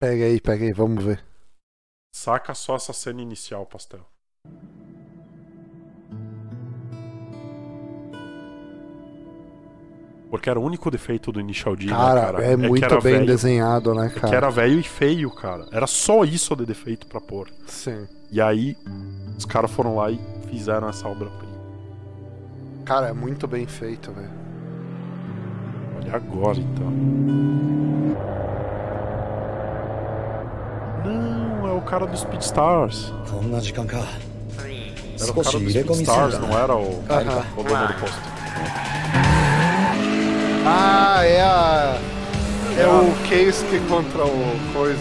Pega 0.00 0.26
aí, 0.26 0.40
pega 0.40 0.64
aí, 0.64 0.72
vamos 0.72 1.02
ver. 1.02 1.24
Saca 2.16 2.54
só 2.54 2.76
essa 2.76 2.94
cena 2.94 3.20
inicial, 3.20 3.66
pastel. 3.66 4.00
Porque 10.30 10.50
era 10.50 10.58
o 10.58 10.62
único 10.64 10.90
defeito 10.90 11.30
do 11.30 11.38
Initial 11.40 11.76
D, 11.76 11.86
né, 11.86 11.92
Cara, 11.92 12.20
cara? 12.20 12.44
é 12.44 12.50
que 12.50 12.56
muito 12.56 12.88
bem 13.00 13.12
velho. 13.14 13.26
desenhado, 13.26 13.94
né, 13.94 14.06
É 14.06 14.10
que 14.10 14.20
cara? 14.20 14.36
era 14.36 14.50
velho 14.50 14.78
e 14.80 14.82
feio, 14.82 15.30
cara. 15.30 15.66
Era 15.70 15.86
só 15.86 16.24
isso 16.24 16.54
de 16.56 16.66
defeito 16.66 17.06
pra 17.06 17.20
pôr. 17.20 17.48
Sim. 17.66 18.08
E 18.30 18.40
aí, 18.40 18.76
os 19.38 19.44
caras 19.44 19.70
foram 19.70 19.94
lá 19.96 20.10
e 20.10 20.18
fizeram 20.48 20.88
essa 20.88 21.06
obra-prima. 21.08 21.54
Cara, 22.84 23.08
é 23.08 23.12
muito 23.12 23.46
bem 23.46 23.66
feito, 23.66 24.10
velho. 24.12 24.30
Olha 25.96 26.16
agora, 26.16 26.58
então. 26.58 26.92
Não, 31.06 31.68
é 31.68 31.72
o 31.72 31.80
cara 31.80 32.06
dos 32.06 32.20
Speed 32.20 32.42
Stars. 32.42 33.12
Era 35.20 35.30
o 35.30 35.34
cara 35.42 35.58
dos 35.58 35.72
Speed 35.72 36.00
Stars, 36.02 36.38
não 36.38 36.58
era 36.58 36.74
o, 36.74 37.02
o 37.56 37.62
dono 37.62 37.86
do 37.86 37.94
posto. 37.94 38.36
Ah, 40.66 41.24
é 41.24 41.40
a. 41.40 41.98
É 42.78 42.86
o 42.86 43.12
ah. 43.12 43.28
Case 43.28 43.64
que 43.66 43.78
contra 43.88 44.24
o 44.24 44.72
Coisa. 44.72 45.00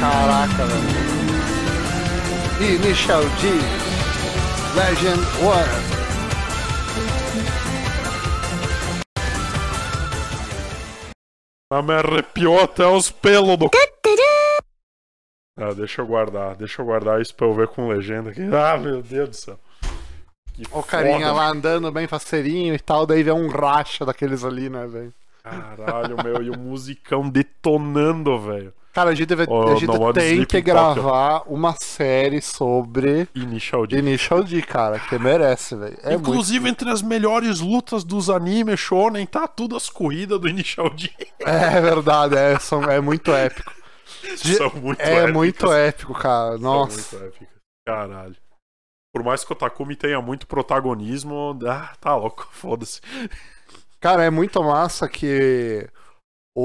Caraca, 0.00 0.64
velho. 0.64 1.10
Initial 2.74 3.22
D. 3.22 3.48
Legend 4.74 5.22
One. 5.44 5.90
Ah, 11.72 11.82
me 11.82 11.92
arrepiou 11.92 12.60
até 12.60 12.86
os 12.86 13.10
pelos 13.10 13.58
do. 13.58 13.70
Ah, 15.56 15.74
deixa 15.74 16.00
eu 16.00 16.06
guardar, 16.06 16.56
deixa 16.56 16.80
eu 16.80 16.86
guardar 16.86 17.20
isso 17.20 17.34
pra 17.34 17.46
eu 17.46 17.54
ver 17.54 17.68
com 17.68 17.86
legenda 17.86 18.30
aqui. 18.30 18.40
Ah, 18.52 18.78
meu 18.78 19.02
Deus 19.02 19.28
do 19.28 19.36
céu. 19.36 19.60
Que 20.54 20.62
O 20.72 20.82
carinha 20.82 21.18
foda, 21.28 21.32
lá 21.32 21.48
andando 21.48 21.92
bem 21.92 22.08
faceirinho 22.08 22.74
e 22.74 22.78
tal, 22.78 23.04
daí 23.04 23.22
vem 23.22 23.34
um 23.34 23.48
racha 23.48 24.06
daqueles 24.06 24.44
ali, 24.44 24.70
né, 24.70 24.86
velho? 24.86 25.12
Caralho, 25.42 26.16
meu, 26.24 26.42
e 26.42 26.50
o 26.50 26.58
musicão 26.58 27.28
detonando, 27.28 28.38
velho. 28.40 28.72
Cara, 28.92 29.10
a 29.10 29.14
gente, 29.14 29.26
deve, 29.26 29.44
Oh, 29.48 29.68
a 29.68 29.74
gente 29.76 29.86
tem 29.86 30.38
que 30.46 30.46
Tokyo. 30.46 30.62
gravar 30.64 31.42
uma 31.46 31.74
série 31.80 32.42
sobre 32.42 33.28
Initial 33.36 33.86
D. 33.86 33.98
Initial 33.98 34.42
D, 34.42 34.60
cara, 34.62 34.98
que 34.98 35.16
merece, 35.16 35.76
velho. 35.76 35.96
É 36.02 36.10
muito... 36.16 36.28
Inclusive, 36.30 36.68
entre 36.68 36.90
as 36.90 37.00
melhores 37.00 37.60
lutas 37.60 38.02
dos 38.02 38.28
animes 38.28 38.80
shonen, 38.80 39.24
tá 39.26 39.46
tudo 39.46 39.76
as 39.76 39.88
corridas 39.88 40.40
do 40.40 40.48
Initial 40.48 40.90
D. 40.90 41.08
É 41.38 41.80
verdade, 41.80 42.34
é, 42.36 42.58
são, 42.58 42.82
é 42.84 43.00
muito 43.00 43.32
épico. 43.32 43.72
De- 44.42 44.54
São 44.56 44.70
muito 44.74 45.00
É 45.00 45.12
épicas. 45.14 45.32
muito 45.32 45.72
épico, 45.72 46.12
cara. 46.14 46.52
São 46.52 46.60
Nossa. 46.60 47.16
muito. 47.18 47.46
Caralho. 47.86 48.36
Por 49.14 49.24
mais 49.24 49.44
que 49.44 49.52
o 49.52 49.56
Takumi 49.56 49.94
tenha 49.96 50.20
muito 50.20 50.46
protagonismo, 50.46 51.58
ah, 51.66 51.92
tá 52.00 52.14
louco, 52.16 52.48
foda-se. 52.52 53.00
Cara, 54.00 54.24
é 54.24 54.30
muito 54.30 54.62
massa 54.62 55.08
que 55.08 55.88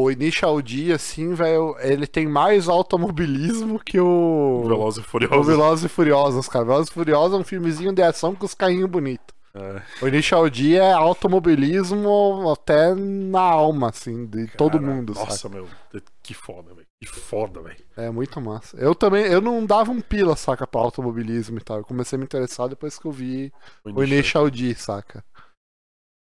o 0.03 0.11
Initial 0.11 0.61
D, 0.61 0.91
assim, 0.91 1.33
velho, 1.33 1.75
ele 1.79 2.05
tem 2.05 2.27
mais 2.27 2.67
automobilismo 2.67 3.79
que 3.79 3.99
o. 3.99 4.63
Veloz 4.67 4.97
e 4.97 4.99
O 4.99 5.03
Furioso. 5.03 5.43
Velozes 5.43 5.85
e 5.85 5.89
Furiosos, 5.89 6.49
cara. 6.49 6.65
Velozes 6.65 6.89
e 6.89 6.93
Furiosos 6.93 7.37
é 7.37 7.41
um 7.41 7.43
filmezinho 7.43 7.93
de 7.93 8.01
ação 8.01 8.35
com 8.35 8.45
os 8.45 8.53
carrinhos 8.53 8.89
bonitos. 8.89 9.35
É, 9.53 9.81
O 10.03 10.07
Initial 10.07 10.49
D 10.49 10.75
é 10.75 10.91
automobilismo 10.91 12.51
até 12.51 12.93
na 12.93 13.39
alma, 13.39 13.89
assim, 13.89 14.25
de 14.25 14.47
todo 14.47 14.77
cara, 14.77 14.85
mundo, 14.85 15.13
Nossa, 15.13 15.37
saca? 15.37 15.55
meu, 15.55 15.67
que 16.21 16.33
foda, 16.33 16.73
velho. 16.73 16.87
Que 17.01 17.07
foda, 17.07 17.61
velho. 17.61 17.77
É 17.95 18.09
muito 18.09 18.41
massa. 18.41 18.75
Eu 18.77 18.93
também, 18.93 19.25
eu 19.25 19.39
não 19.39 19.65
dava 19.65 19.91
um 19.91 20.01
pila, 20.01 20.35
saca, 20.35 20.67
pra 20.67 20.81
automobilismo 20.81 21.57
e 21.57 21.61
tal. 21.61 21.77
Eu 21.77 21.85
comecei 21.85 22.17
a 22.17 22.19
me 22.19 22.25
interessar 22.25 22.67
depois 22.67 22.99
que 22.99 23.05
eu 23.05 23.11
vi 23.11 23.53
o 23.85 24.03
Initial 24.03 24.49
D, 24.49 24.75
saca? 24.75 25.23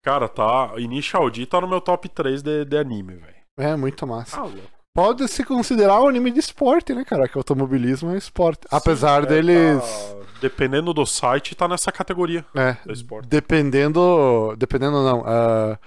Cara, 0.04 0.28
tá. 0.28 0.74
Initial 0.78 1.30
D 1.30 1.46
tá 1.46 1.60
no 1.62 1.68
meu 1.68 1.82
top 1.82 2.10
3 2.10 2.44
de, 2.44 2.66
de 2.66 2.78
anime, 2.78 3.16
velho. 3.16 3.43
É 3.58 3.76
muito 3.76 4.06
massa. 4.08 4.42
Ah. 4.42 4.50
Pode 4.96 5.28
se 5.28 5.44
considerar 5.44 6.02
um 6.02 6.08
anime 6.08 6.30
de 6.32 6.40
esporte, 6.40 6.94
né, 6.94 7.04
cara? 7.04 7.28
Que 7.28 7.38
automobilismo 7.38 8.12
é 8.12 8.18
esporte. 8.18 8.68
Apesar 8.70 9.22
Sim, 9.22 9.28
é, 9.28 9.30
deles. 9.30 9.82
tá- 9.82 10.16
dependendo 10.40 10.94
do 10.94 11.06
site, 11.06 11.56
tá 11.56 11.68
nessa 11.68 11.92
categoria 11.92 12.46
É, 12.54 12.74
do 12.86 12.94
esporte. 12.94 13.28
dependendo. 13.28 14.54
Dependendo 14.58 15.04
não. 15.04 15.24
ah, 15.26 15.80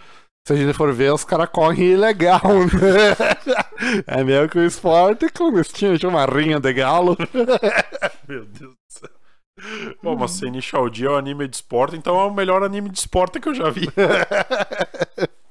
se 0.47 0.53
a 0.55 0.57
gente 0.57 0.73
for 0.75 0.93
ver, 0.93 1.13
os 1.13 1.25
caras 1.25 1.49
correm 1.51 1.93
ilegal, 1.93 2.41
né? 2.75 4.03
É 4.07 4.25
mesmo 4.25 4.49
que 4.49 4.59
o 4.59 4.65
esporte 4.65 5.29
clandestino, 5.29 5.99
tinha 5.99 6.09
uma 6.09 6.25
rinha 6.25 6.59
de 6.59 6.73
galo. 6.73 7.17
Meu 8.27 8.45
Deus 8.45 8.73
do 8.73 8.77
céu. 8.89 9.11
Bom, 10.03 10.17
mas 10.17 10.33
se 10.33 10.47
Initial 10.47 10.89
D 10.91 11.05
é 11.07 11.11
um 11.11 11.17
anime 11.17 11.47
de 11.47 11.57
esporte, 11.57 11.97
então 11.97 12.19
é 12.21 12.25
o 12.25 12.33
melhor 12.35 12.63
anime 12.65 12.89
de 12.91 12.99
esporte 12.99 13.39
que 13.39 13.49
eu 13.49 13.55
já 13.55 13.71
vi. 13.71 13.89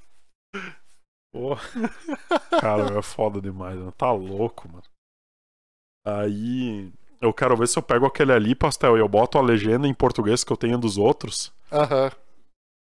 Pô. 1.35 1.57
Cara, 2.61 2.97
é 2.97 3.01
foda 3.01 3.41
demais, 3.41 3.75
mano. 3.77 3.91
Tá 3.91 4.09
louco, 4.09 4.69
mano. 4.69 4.85
Aí. 6.07 6.93
Eu 7.19 7.33
quero 7.33 7.57
ver 7.57 7.67
se 7.67 7.77
eu 7.77 7.83
pego 7.83 8.05
aquele 8.05 8.31
ali, 8.31 8.55
pastel, 8.55 8.95
e 8.95 9.01
eu 9.01 9.09
boto 9.09 9.37
a 9.37 9.41
legenda 9.41 9.85
em 9.85 9.93
português 9.93 10.45
que 10.45 10.53
eu 10.53 10.55
tenho 10.57 10.77
dos 10.77 10.97
outros. 10.97 11.51
Aham. 11.69 12.09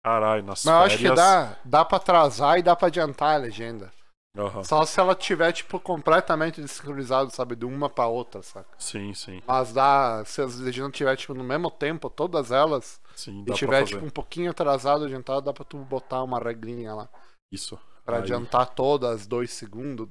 Caralho, 0.05 0.44
nas 0.44 0.64
Mas 0.64 0.74
eu 0.74 0.81
acho 0.82 0.98
que 0.98 1.10
dá, 1.12 1.56
dá 1.64 1.85
pra 1.85 1.97
atrasar 1.97 2.59
e 2.59 2.62
dá 2.62 2.77
pra 2.77 2.86
adiantar 2.86 3.35
a 3.35 3.39
legenda. 3.39 3.93
Aham. 4.36 4.62
Só 4.62 4.85
se 4.85 5.01
ela 5.01 5.14
tiver, 5.16 5.51
tipo, 5.52 5.81
completamente 5.81 6.60
desincronizado, 6.60 7.35
sabe? 7.35 7.56
De 7.56 7.64
uma 7.64 7.89
pra 7.89 8.06
outra, 8.06 8.43
saca? 8.43 8.68
Sim, 8.78 9.12
sim. 9.14 9.43
Mas 9.44 9.73
dá. 9.73 10.23
Se 10.24 10.40
as 10.40 10.56
legendas 10.56 10.93
tiver, 10.93 11.16
tipo, 11.16 11.35
no 11.35 11.43
mesmo 11.43 11.70
tempo, 11.70 12.09
todas 12.09 12.52
elas, 12.52 13.01
Sim, 13.16 13.43
e 13.43 13.47
dá 13.47 13.55
tiver, 13.55 13.70
pra 13.70 13.78
fazer. 13.81 13.94
tipo, 13.94 14.06
um 14.06 14.10
pouquinho 14.10 14.51
atrasado, 14.52 15.05
adiantado, 15.05 15.40
dá 15.43 15.52
pra 15.52 15.64
tu 15.64 15.78
botar 15.78 16.23
uma 16.23 16.39
regrinha 16.39 16.94
lá. 16.94 17.09
Isso. 17.51 17.77
Pra 18.07 18.16
Aí- 18.19 18.23
adiantar 18.23 18.73
todas 18.74 19.27
dois 19.27 19.51
segundos, 19.53 20.09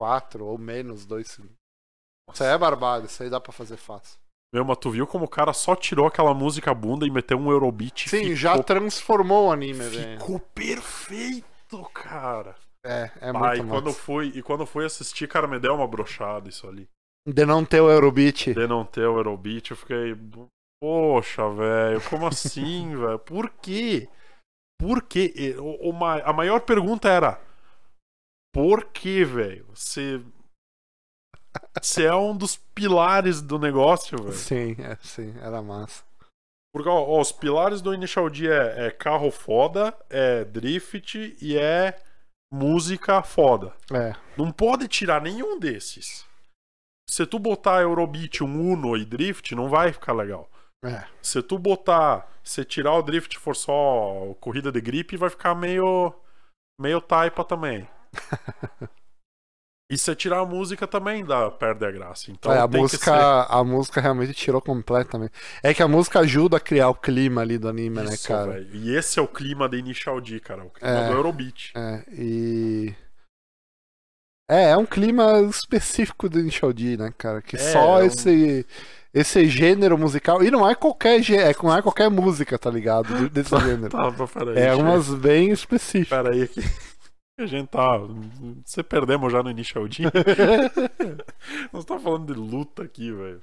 quatro 0.00 0.44
ou 0.44 0.58
menos 0.58 1.06
dois 1.06 1.26
segundos. 1.28 1.56
Isso 2.32 2.44
aí 2.44 2.50
é 2.50 2.58
barbado, 2.58 3.06
isso 3.06 3.22
aí 3.22 3.30
dá 3.30 3.40
pra 3.40 3.52
fazer 3.52 3.76
fácil. 3.78 4.18
Meu, 4.54 4.64
mas 4.64 4.78
tu 4.78 4.90
viu 4.90 5.06
como 5.06 5.24
o 5.24 5.28
cara 5.28 5.52
só 5.52 5.74
tirou 5.74 6.06
aquela 6.06 6.32
música 6.32 6.72
bunda 6.72 7.04
e 7.06 7.10
meteu 7.10 7.36
um 7.38 7.50
Eurobeat? 7.50 8.08
Sim, 8.08 8.18
ficou, 8.20 8.36
já 8.36 8.62
transformou 8.62 9.48
o 9.48 9.52
anime, 9.52 9.80
velho. 9.88 10.20
Ficou 10.20 10.38
perfeito, 10.38 11.82
cara. 11.92 12.54
É, 12.84 13.10
é 13.20 13.28
Ah, 13.30 13.32
muito 13.32 13.56
e 13.64 13.68
quando 13.68 13.86
massa. 13.86 13.98
fui 13.98 14.26
E 14.28 14.42
quando 14.42 14.66
fui 14.66 14.84
assistir, 14.84 15.26
cara, 15.26 15.48
me 15.48 15.58
deu 15.58 15.74
uma 15.74 15.88
brochada 15.88 16.48
isso 16.48 16.68
ali. 16.68 16.88
De 17.26 17.46
não 17.46 17.64
ter 17.64 17.80
o 17.80 17.90
Eurobeat. 17.90 18.52
De 18.54 18.66
não 18.66 18.84
ter 18.84 19.06
o 19.06 19.16
Eurobeat, 19.18 19.70
eu 19.70 19.76
fiquei. 19.76 20.14
Poxa, 20.80 21.48
velho, 21.50 22.00
como 22.10 22.26
assim, 22.26 22.94
velho? 22.96 23.18
Por 23.18 23.48
quê? 23.50 24.08
Por 24.78 25.02
quê? 25.02 25.54
O- 25.58 25.92
a 26.04 26.32
maior 26.32 26.60
pergunta 26.60 27.08
era: 27.08 27.40
Por 28.52 28.86
que, 28.86 29.24
velho? 29.24 29.66
Você. 29.74 30.20
Você 31.80 32.04
é 32.04 32.14
um 32.14 32.36
dos 32.36 32.56
pilares 32.56 33.40
do 33.40 33.58
negócio, 33.58 34.18
velho. 34.18 34.32
Sim, 34.32 34.76
é, 34.80 34.96
sim, 35.00 35.34
era 35.40 35.62
massa. 35.62 36.02
Porque, 36.74 36.88
ó, 36.88 36.94
ó, 36.96 37.20
os 37.20 37.30
pilares 37.30 37.80
do 37.80 37.94
Initial 37.94 38.28
D 38.28 38.48
é, 38.50 38.86
é 38.86 38.90
carro 38.90 39.30
foda, 39.30 39.96
é 40.10 40.44
drift 40.44 41.36
e 41.40 41.56
é 41.56 41.96
música 42.52 43.22
foda. 43.22 43.72
É, 43.92 44.14
Não 44.36 44.50
pode 44.50 44.88
tirar 44.88 45.22
nenhum 45.22 45.58
desses. 45.60 46.26
Se 47.08 47.24
tu 47.24 47.38
botar 47.38 47.82
Eurobeat, 47.82 48.42
um 48.42 48.72
Uno 48.72 48.96
e 48.96 49.04
drift, 49.04 49.54
não 49.54 49.68
vai 49.68 49.92
ficar 49.92 50.12
legal. 50.12 50.50
É. 50.84 51.06
Se 51.22 51.42
tu 51.42 51.58
botar, 51.58 52.28
se 52.42 52.64
tirar 52.64 52.94
o 52.94 53.02
drift 53.02 53.38
for 53.38 53.56
só 53.56 54.34
corrida 54.40 54.70
de 54.70 54.80
gripe, 54.80 55.16
vai 55.16 55.30
ficar 55.30 55.54
meio 55.54 56.14
meio 56.80 57.00
taipa 57.00 57.44
também. 57.44 57.88
e 59.90 59.98
se 59.98 60.14
tirar 60.14 60.40
a 60.40 60.46
música 60.46 60.86
também 60.86 61.24
dá 61.24 61.50
perde 61.50 61.84
a 61.84 61.90
graça. 61.90 62.30
Então 62.30 62.52
É, 62.52 62.58
a 62.58 62.66
música, 62.66 63.04
ser 63.04 63.46
a 63.54 63.62
música 63.64 64.00
realmente 64.00 64.32
tirou 64.32 64.60
completamente. 64.60 65.32
É 65.62 65.72
que 65.74 65.82
a 65.82 65.88
música 65.88 66.20
ajuda 66.20 66.56
a 66.56 66.60
criar 66.60 66.88
o 66.88 66.94
clima 66.94 67.42
ali 67.42 67.58
do 67.58 67.68
anime, 67.68 67.96
né, 68.02 68.14
isso, 68.14 68.28
cara? 68.28 68.52
velho. 68.52 68.74
E 68.74 68.96
esse 68.96 69.18
é 69.18 69.22
o 69.22 69.28
clima 69.28 69.68
de 69.68 69.76
Initial 69.78 70.20
D, 70.20 70.40
cara, 70.40 70.64
o 70.64 70.70
clima 70.70 70.90
É. 70.90 71.08
do 71.08 71.12
Eurobeat. 71.14 71.72
É, 71.76 72.04
e. 72.12 72.94
É, 74.50 74.70
é 74.70 74.76
um 74.76 74.84
clima 74.86 75.40
específico 75.42 76.28
do 76.28 76.38
Initial 76.38 76.72
D, 76.72 76.96
né, 76.98 77.12
cara? 77.16 77.40
Que 77.40 77.56
É, 77.56 77.58
só 77.58 78.00
é 78.00 78.02
um- 78.02 78.06
esse, 78.06 78.66
esse 79.14 79.46
gênero 79.48 79.96
musical. 79.96 80.42
E 80.42 80.50
não 80.50 80.68
é 80.68 80.74
qualquer 80.74 81.22
gê- 81.22 81.36
é, 81.36 81.54
não 81.62 81.74
é 81.74 81.80
qualquer 81.80 82.10
música, 82.10 82.58
tá 82.58 82.70
ligado? 82.70 83.14
De- 83.16 83.28
Desse 83.30 83.56
gênero. 83.60 83.88
Tá, 83.90 84.10
tá, 84.12 84.26
peraí. 84.26 84.56
É 84.58 84.66
deixa- 84.70 84.76
umas 84.76 85.14
bem 85.14 85.50
específicas. 85.50 86.08
Peraí 86.22 86.48
que 86.48 86.60
a 87.40 87.46
gente 87.46 87.68
tá. 87.68 87.98
Você 88.64 88.82
perdemos 88.82 89.32
já 89.32 89.42
no 89.42 89.50
Initial 89.50 89.86
D. 89.88 90.02
Nós 91.72 91.84
tá 91.84 91.98
falando 91.98 92.32
de 92.32 92.38
luta 92.38 92.82
aqui, 92.82 93.12
velho. 93.12 93.40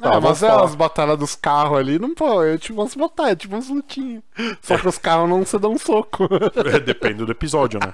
Tá, 0.00 0.18
vamos 0.18 0.40
mas 0.40 0.42
é 0.42 0.48
as 0.50 0.74
batalhas 0.74 1.18
dos 1.18 1.34
carros 1.36 1.76
ali, 1.78 1.98
não 1.98 2.14
pô, 2.14 2.42
é 2.42 2.56
tipo 2.56 2.80
umas 2.80 2.94
batalhas, 2.94 3.36
tipo 3.36 3.54
umas 3.54 3.68
lutinhas. 3.68 4.22
Só 4.62 4.78
que 4.78 4.88
os 4.88 4.96
carros 4.96 5.28
não 5.28 5.44
se 5.44 5.58
dão 5.58 5.72
um 5.72 5.78
soco. 5.78 6.26
É, 6.74 6.80
depende 6.80 7.26
do 7.26 7.30
episódio, 7.30 7.78
né? 7.78 7.92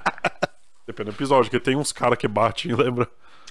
Depende 0.87 1.09
do 1.11 1.15
episódio, 1.15 1.51
porque 1.51 1.59
tem 1.63 1.75
uns 1.75 1.91
caras 1.91 2.17
que 2.17 2.25
batem, 2.27 2.73
lembra? 2.73 3.05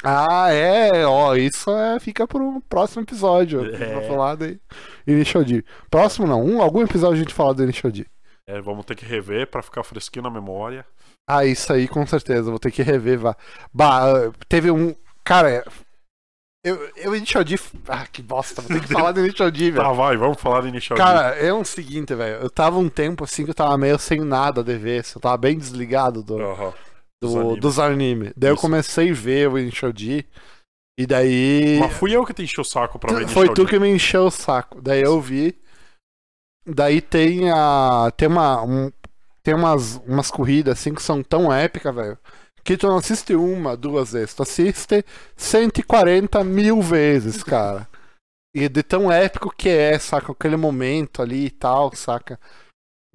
Ah, 0.04 0.52
é, 0.52 1.04
ó, 1.04 1.34
isso 1.34 1.70
é, 1.70 1.98
fica 1.98 2.26
pro 2.26 2.62
próximo 2.68 3.02
episódio. 3.02 3.74
É. 3.74 3.94
Vou 3.94 4.02
falar 4.02 4.36
de 4.36 4.58
Initial 5.06 5.44
D. 5.44 5.64
Próximo 5.90 6.26
não, 6.26 6.44
um, 6.44 6.62
algum 6.62 6.82
episódio 6.82 7.16
a 7.16 7.18
gente 7.18 7.34
fala 7.34 7.54
do 7.54 7.64
Initial 7.64 7.90
D. 7.90 8.06
É, 8.46 8.60
vamos 8.60 8.84
ter 8.86 8.94
que 8.94 9.04
rever 9.04 9.46
pra 9.48 9.62
ficar 9.62 9.82
fresquinho 9.82 10.22
na 10.22 10.30
memória. 10.30 10.86
Ah, 11.28 11.44
isso 11.44 11.72
aí 11.72 11.86
com 11.86 12.06
certeza, 12.06 12.50
vou 12.50 12.58
ter 12.58 12.70
que 12.70 12.82
rever. 12.82 13.18
Vá. 13.18 13.36
Bah, 13.74 14.30
teve 14.48 14.70
um. 14.70 14.94
Cara, 15.24 15.64
eu, 16.64 16.90
eu 16.96 17.14
Initial 17.14 17.44
D. 17.44 17.58
Ah, 17.86 18.06
que 18.06 18.22
bosta, 18.22 18.62
vou 18.62 18.76
ter 18.76 18.86
que 18.86 18.92
falar 18.92 19.12
do 19.12 19.20
Initial 19.20 19.50
D, 19.52 19.70
velho. 19.70 19.84
Tá, 19.84 19.92
vai, 19.92 20.16
vamos 20.16 20.40
falar 20.40 20.60
do 20.60 20.68
Initial 20.68 20.96
D. 20.96 21.02
Cara, 21.02 21.36
é 21.36 21.52
o 21.52 21.64
seguinte, 21.64 22.14
velho. 22.14 22.42
Eu 22.42 22.50
tava 22.50 22.78
um 22.78 22.88
tempo 22.88 23.24
assim 23.24 23.44
que 23.44 23.50
eu 23.50 23.54
tava 23.54 23.76
meio 23.76 23.98
sem 23.98 24.20
nada 24.20 24.62
de 24.62 24.76
ver. 24.76 25.00
assim, 25.00 25.12
Eu 25.16 25.20
tava 25.20 25.36
bem 25.36 25.58
desligado 25.58 26.22
do, 26.22 26.40
Aham. 26.40 26.72
Do- 27.22 27.28
dos 27.28 27.36
animes. 27.36 27.60
dos 27.60 27.78
animes. 27.78 28.32
Daí 28.36 28.50
eu 28.50 28.54
Isso. 28.54 28.62
comecei 28.62 29.10
a 29.10 29.14
ver 29.14 29.48
o 29.48 29.92
D. 29.92 30.24
E 30.98 31.06
daí. 31.06 31.78
Mas 31.78 31.92
fui 31.92 32.12
eu 32.14 32.24
que 32.26 32.34
te 32.34 32.42
enchi 32.42 32.60
o 32.60 32.64
saco 32.64 32.98
pra 32.98 33.14
ver 33.14 33.28
Foi 33.28 33.52
tu 33.54 33.64
que 33.66 33.78
me 33.78 33.88
encheu 33.88 34.26
o 34.26 34.30
saco. 34.30 34.80
Daí 34.80 35.02
eu 35.02 35.20
vi. 35.20 35.56
Daí 36.66 37.00
tem 37.00 37.50
a. 37.50 38.12
Tem 38.16 38.28
uma. 38.28 38.62
um- 38.62 38.92
tem 39.42 39.54
umas, 39.54 39.96
umas 40.06 40.30
corridas 40.30 40.78
assim 40.78 40.92
que 40.92 41.02
são 41.02 41.22
tão 41.22 41.52
épicas, 41.52 41.94
velho. 41.94 42.18
Que 42.62 42.76
tu 42.76 42.86
não 42.86 42.96
assiste 42.98 43.34
uma, 43.34 43.76
duas 43.76 44.12
vezes. 44.12 44.34
Tu 44.34 44.42
assiste 44.42 45.04
140 45.36 46.44
mil 46.44 46.82
vezes, 46.82 47.42
cara. 47.42 47.88
E 48.54 48.68
de 48.68 48.82
tão 48.82 49.10
épico 49.10 49.54
que 49.56 49.68
é, 49.68 49.98
saca? 49.98 50.32
Aquele 50.32 50.56
momento 50.56 51.22
ali 51.22 51.46
e 51.46 51.50
tal, 51.50 51.94
saca? 51.94 52.38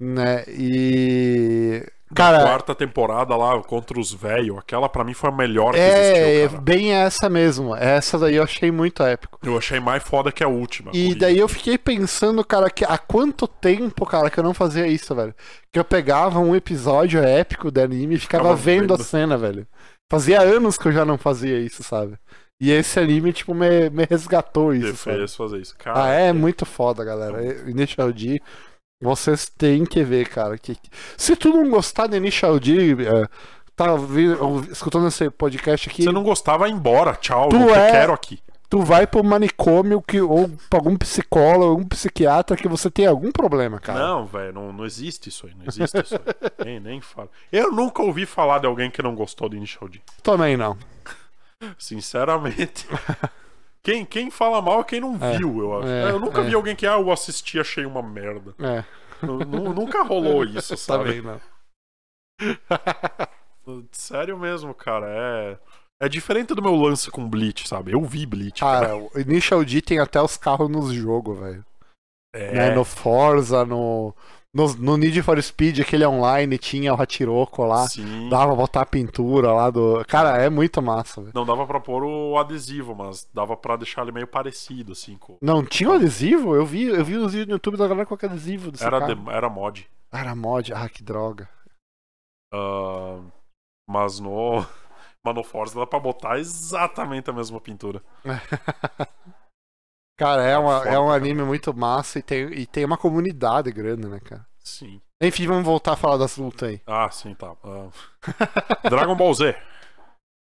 Né? 0.00 0.42
E. 0.48 1.86
Da 2.14 2.24
Cara, 2.24 2.42
quarta 2.42 2.74
temporada 2.74 3.36
lá 3.36 3.60
contra 3.62 3.98
os 3.98 4.12
velhos, 4.12 4.56
aquela 4.58 4.88
pra 4.88 5.02
mim 5.04 5.14
foi 5.14 5.30
a 5.30 5.32
melhor 5.32 5.72
que 5.74 5.80
é, 5.80 6.42
existiu, 6.42 6.58
é 6.58 6.60
bem 6.62 6.92
essa 6.92 7.28
mesmo. 7.28 7.74
Essa 7.74 8.18
daí 8.18 8.36
eu 8.36 8.42
achei 8.44 8.70
muito 8.70 9.02
épico. 9.02 9.38
Eu 9.42 9.58
achei 9.58 9.80
mais 9.80 10.02
foda 10.02 10.30
que 10.30 10.44
a 10.44 10.48
última. 10.48 10.90
E 10.94 11.02
corrida. 11.04 11.26
daí 11.26 11.38
eu 11.38 11.48
fiquei 11.48 11.76
pensando, 11.76 12.44
cara, 12.44 12.70
que 12.70 12.84
há 12.84 12.96
quanto 12.96 13.48
tempo, 13.48 14.06
cara, 14.06 14.30
que 14.30 14.38
eu 14.38 14.44
não 14.44 14.54
fazia 14.54 14.86
isso, 14.86 15.14
velho. 15.14 15.34
Que 15.72 15.78
eu 15.78 15.84
pegava 15.84 16.38
um 16.38 16.54
episódio 16.54 17.20
épico 17.22 17.70
de 17.70 17.82
anime 17.82 18.14
e 18.14 18.18
ficava, 18.18 18.44
Ficava 18.44 18.56
vendo, 18.56 18.94
a 18.94 18.96
vendo. 18.96 19.04
cena, 19.06 19.36
velho. 19.36 19.66
Fazia 20.10 20.40
anos 20.40 20.78
que 20.78 20.86
eu 20.88 20.92
já 20.92 21.04
não 21.04 21.18
fazia 21.18 21.58
isso, 21.58 21.82
sabe? 21.82 22.16
E 22.60 22.70
esse 22.70 23.00
anime, 23.00 23.32
tipo, 23.32 23.52
me, 23.52 23.90
me 23.90 24.04
resgatou 24.08 24.72
isso, 24.72 25.10
fazer 25.36 25.60
isso. 25.60 25.74
Cara, 25.76 26.04
Ah, 26.04 26.08
é 26.10 26.32
muito 26.32 26.64
foda, 26.64 27.04
galera. 27.04 27.42
Initial 27.68 28.12
D, 28.12 28.40
vocês 29.00 29.46
têm 29.48 29.84
que 29.84 30.02
ver, 30.02 30.28
cara. 30.28 30.56
Que... 30.58 30.76
Se 31.16 31.36
tu 31.36 31.48
não 31.50 31.68
gostar 31.70 32.06
de 32.06 32.16
Initial 32.16 32.58
D, 32.58 32.92
é, 33.04 33.26
tá 33.76 33.86
escutando 34.70 35.08
esse 35.08 35.30
podcast 35.30 35.88
aqui, 35.88 36.04
Você 36.04 36.12
não 36.12 36.22
gostava, 36.22 36.58
vai 36.58 36.70
embora. 36.70 37.14
Tchau, 37.14 37.48
Tu 37.48 37.58
te 37.58 37.70
é- 37.72 37.90
quero 37.90 38.12
aqui. 38.12 38.40
tu 38.70 38.80
vai 38.82 39.06
pro 39.06 39.22
manicômio 39.22 40.00
que, 40.02 40.20
ou 40.20 40.48
pra 40.70 40.78
algum 40.78 40.96
psicólogo, 40.96 41.64
algum 41.70 41.84
psiquiatra 41.84 42.56
que 42.56 42.66
você 42.68 42.90
tem 42.90 43.06
algum 43.06 43.30
problema, 43.30 43.78
cara. 43.78 43.98
Não, 43.98 44.26
velho, 44.26 44.52
não, 44.52 44.72
não 44.72 44.84
existe 44.86 45.28
isso 45.28 45.46
aí. 45.46 45.54
Não 45.54 45.66
existe 45.66 45.98
isso 46.00 46.14
aí. 46.16 46.20
nem, 46.64 46.80
nem 46.80 47.00
falo. 47.00 47.30
Eu 47.52 47.70
nunca 47.72 48.02
ouvi 48.02 48.24
falar 48.26 48.58
de 48.60 48.66
alguém 48.66 48.90
que 48.90 49.02
não 49.02 49.14
gostou 49.14 49.48
do 49.48 49.56
Initial 49.56 49.88
D. 49.88 50.00
Também 50.22 50.56
não. 50.56 50.76
Sinceramente. 51.78 52.86
Quem, 53.84 54.04
quem 54.04 54.30
fala 54.30 54.62
mal 54.62 54.80
é 54.80 54.84
quem 54.84 54.98
não 55.00 55.14
É. 55.22 55.36
viu, 55.36 55.58
eu 55.60 55.78
acho. 55.78 55.88
É, 55.88 56.10
eu 56.10 56.18
nunca 56.18 56.40
é. 56.40 56.44
vi 56.44 56.54
alguém 56.54 56.74
que, 56.74 56.86
ah, 56.86 56.94
eu 56.98 57.12
assisti 57.12 57.60
achei 57.60 57.84
uma 57.84 58.02
merda. 58.02 58.54
É, 58.58 58.82
Nu- 59.24 59.38
nu- 59.40 59.72
nunca 59.74 60.02
rolou 60.02 60.42
isso, 60.44 60.76
sabe? 60.76 61.04
também 61.04 61.22
não. 61.22 61.40
Sério 63.92 64.38
mesmo, 64.38 64.74
cara. 64.74 65.06
É. 65.08 65.58
É 66.02 66.08
diferente 66.08 66.54
do 66.54 66.62
meu 66.62 66.74
lance 66.74 67.10
com 67.10 67.26
Bleach, 67.28 67.68
sabe? 67.68 67.92
Eu 67.92 68.02
vi 68.02 68.26
Bleach. 68.26 68.60
Cara, 68.60 68.96
o 68.96 69.10
Initial 69.16 69.64
D 69.64 69.80
tem 69.80 69.98
até 70.00 70.20
os 70.20 70.36
carros 70.36 70.68
nos 70.68 70.92
jogos, 70.92 71.38
velho. 71.38 71.64
é. 72.34 72.52
Né? 72.52 72.70
No 72.74 72.84
Forza, 72.84 73.64
no, 73.64 74.14
no, 74.54 74.72
no 74.74 74.96
Need 74.96 75.20
for 75.22 75.42
Speed, 75.42 75.80
aquele 75.80 76.06
online, 76.06 76.56
tinha 76.56 76.94
o 76.94 77.00
Hachiroko 77.02 77.64
lá. 77.64 77.88
Sim. 77.88 78.28
Dava 78.28 78.46
pra 78.46 78.54
botar 78.54 78.80
a 78.82 78.86
pintura 78.86 79.52
lá 79.52 79.68
do. 79.68 80.04
Cara, 80.06 80.40
é 80.40 80.48
muito 80.48 80.80
massa, 80.80 81.20
velho. 81.20 81.32
Não 81.34 81.44
dava 81.44 81.66
pra 81.66 81.80
pôr 81.80 82.04
o 82.04 82.38
adesivo, 82.38 82.94
mas 82.94 83.28
dava 83.34 83.56
pra 83.56 83.76
deixar 83.76 84.02
ele 84.02 84.12
meio 84.12 84.26
parecido, 84.28 84.92
assim. 84.92 85.16
Com... 85.16 85.36
Não 85.42 85.64
tinha 85.64 85.90
um 85.90 85.94
adesivo? 85.94 86.54
Eu 86.54 86.64
vi, 86.64 86.84
eu 86.84 87.04
vi 87.04 87.16
os 87.16 87.32
vídeos 87.32 87.48
no 87.48 87.54
YouTube 87.54 87.76
da 87.76 87.88
galera 87.88 88.06
com 88.06 88.14
adesivo 88.14 88.70
desse 88.70 88.84
Era, 88.84 89.00
de- 89.00 89.30
era 89.30 89.50
mod. 89.50 89.90
Era 90.12 90.34
mod. 90.34 90.72
Ah, 90.72 90.88
que 90.88 91.02
droga. 91.02 91.48
Mas 93.88 94.20
no. 94.20 94.64
Mas 95.26 95.34
no 95.34 95.42
Forza 95.42 95.80
dá 95.80 95.86
pra 95.86 95.98
botar 95.98 96.38
exatamente 96.38 97.30
a 97.30 97.32
mesma 97.32 97.58
pintura. 97.58 98.02
Cara, 100.16 100.42
é, 100.42 100.56
uma, 100.56 100.78
foda, 100.78 100.90
é 100.90 100.98
um 100.98 101.10
anime 101.10 101.42
muito 101.42 101.74
massa 101.74 102.18
e 102.18 102.22
tem, 102.22 102.52
e 102.52 102.66
tem 102.66 102.84
uma 102.84 102.96
comunidade 102.96 103.70
grande, 103.72 104.06
né, 104.06 104.20
cara? 104.20 104.46
Sim. 104.60 105.00
Enfim, 105.20 105.46
vamos 105.46 105.64
voltar 105.64 105.92
a 105.92 105.96
falar 105.96 106.16
das 106.16 106.36
lutas 106.36 106.68
aí. 106.68 106.80
Ah, 106.86 107.10
sim, 107.10 107.34
tá. 107.34 107.52
Ah. 107.64 107.88
Dragon 108.88 109.16
Ball 109.16 109.34
Z. 109.34 109.56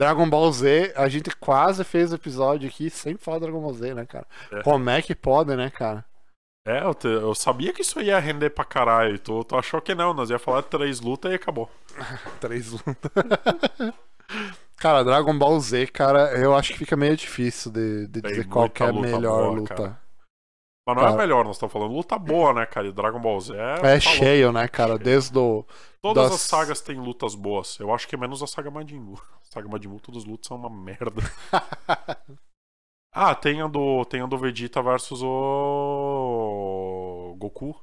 Dragon 0.01 0.31
Ball 0.31 0.53
Z, 0.53 0.93
a 0.97 1.09
gente 1.09 1.35
quase 1.37 1.83
fez 1.83 2.13
o 2.13 2.15
episódio 2.15 2.69
aqui 2.69 2.89
sem 2.89 3.17
falar 3.17 3.41
Dragon 3.41 3.61
Ball 3.61 3.75
Z, 3.75 3.95
né, 3.95 4.07
cara? 4.07 4.27
É. 4.53 4.63
Como 4.63 4.89
é 4.91 5.03
que 5.03 5.15
pode, 5.15 5.57
né, 5.57 5.71
cara? 5.71 6.05
É, 6.67 6.83
eu, 6.85 6.95
te- 6.95 7.09
eu 7.09 7.35
sabia 7.35 7.73
que 7.73 7.83
isso 7.83 8.01
ia 8.01 8.19
render 8.19 8.51
pra 8.51 8.65
caralho. 8.65 9.19
Tu, 9.19 9.43
tu 9.45 9.57
achou 9.57 9.81
que 9.81 9.95
não, 9.95 10.13
nós 10.15 10.31
ia 10.31 10.39
falar 10.39 10.61
de 10.61 10.69
três 10.69 11.01
lutas 11.01 11.33
e 11.33 11.35
acabou. 11.35 11.69
Três 12.41 12.71
lutas. 12.71 13.11
cara, 14.79 15.03
Dragon 15.05 15.37
Ball 15.39 15.59
Z, 15.61 15.87
cara, 15.89 16.33
eu 16.39 16.55
acho 16.55 16.73
que 16.73 16.79
fica 16.79 16.97
meio 16.97 17.17
difícil 17.17 17.71
de, 17.73 18.07
de 18.09 18.23
Tem 18.23 18.31
dizer 18.31 18.49
qual 18.49 18.69
que 18.71 18.83
é 18.83 18.87
a 18.87 18.93
melhor 18.93 19.43
boa, 19.45 19.51
luta. 19.51 19.75
cara. 19.75 20.01
Mas 20.87 20.97
não 20.97 21.03
é 21.03 21.07
a 21.07 21.11
Cara. 21.11 21.13
melhor, 21.13 21.45
nós 21.45 21.57
estamos 21.57 21.73
falando 21.73 21.93
luta 21.95 22.19
boa, 22.19 22.55
né, 22.55 22.65
cara? 22.65 22.87
E 22.89 22.93
Dragon 22.93 23.21
Ball 23.21 23.39
Z 23.41 23.55
é. 23.55 23.97
É 23.97 24.01
cheio, 24.01 24.51
né, 24.53 24.67
cara? 24.69 24.93
Cheio. 24.95 25.05
Desde 25.05 25.39
o. 25.39 25.67
Todas 26.01 26.25
das- 26.31 26.35
as 26.37 26.41
sagas 26.41 26.81
têm 26.81 26.99
lutas 26.99 27.35
boas. 27.35 27.79
Eu 27.79 27.93
acho 27.93 28.09
que 28.09 28.17
menos 28.17 28.43
a 28.43 28.47
saga 28.47 28.71
Majin 28.71 28.99
Buu. 28.99 29.21
A 29.49 29.53
saga 29.53 29.69
Majin 29.69 29.89
Buu, 29.89 30.01
todas 30.01 30.23
as 30.23 30.29
lutas 30.29 30.47
são 30.49 30.57
uma 30.57 30.71
merda. 30.71 31.23
ah, 33.13 33.35
tem 33.35 33.61
a 33.63 33.67
do, 33.67 34.05
tem 34.05 34.21
a 34.23 34.27
do 34.27 34.37
Vegeta 34.39 34.83
versus 34.83 35.21
o 35.23 37.35
Goku. 37.39 37.75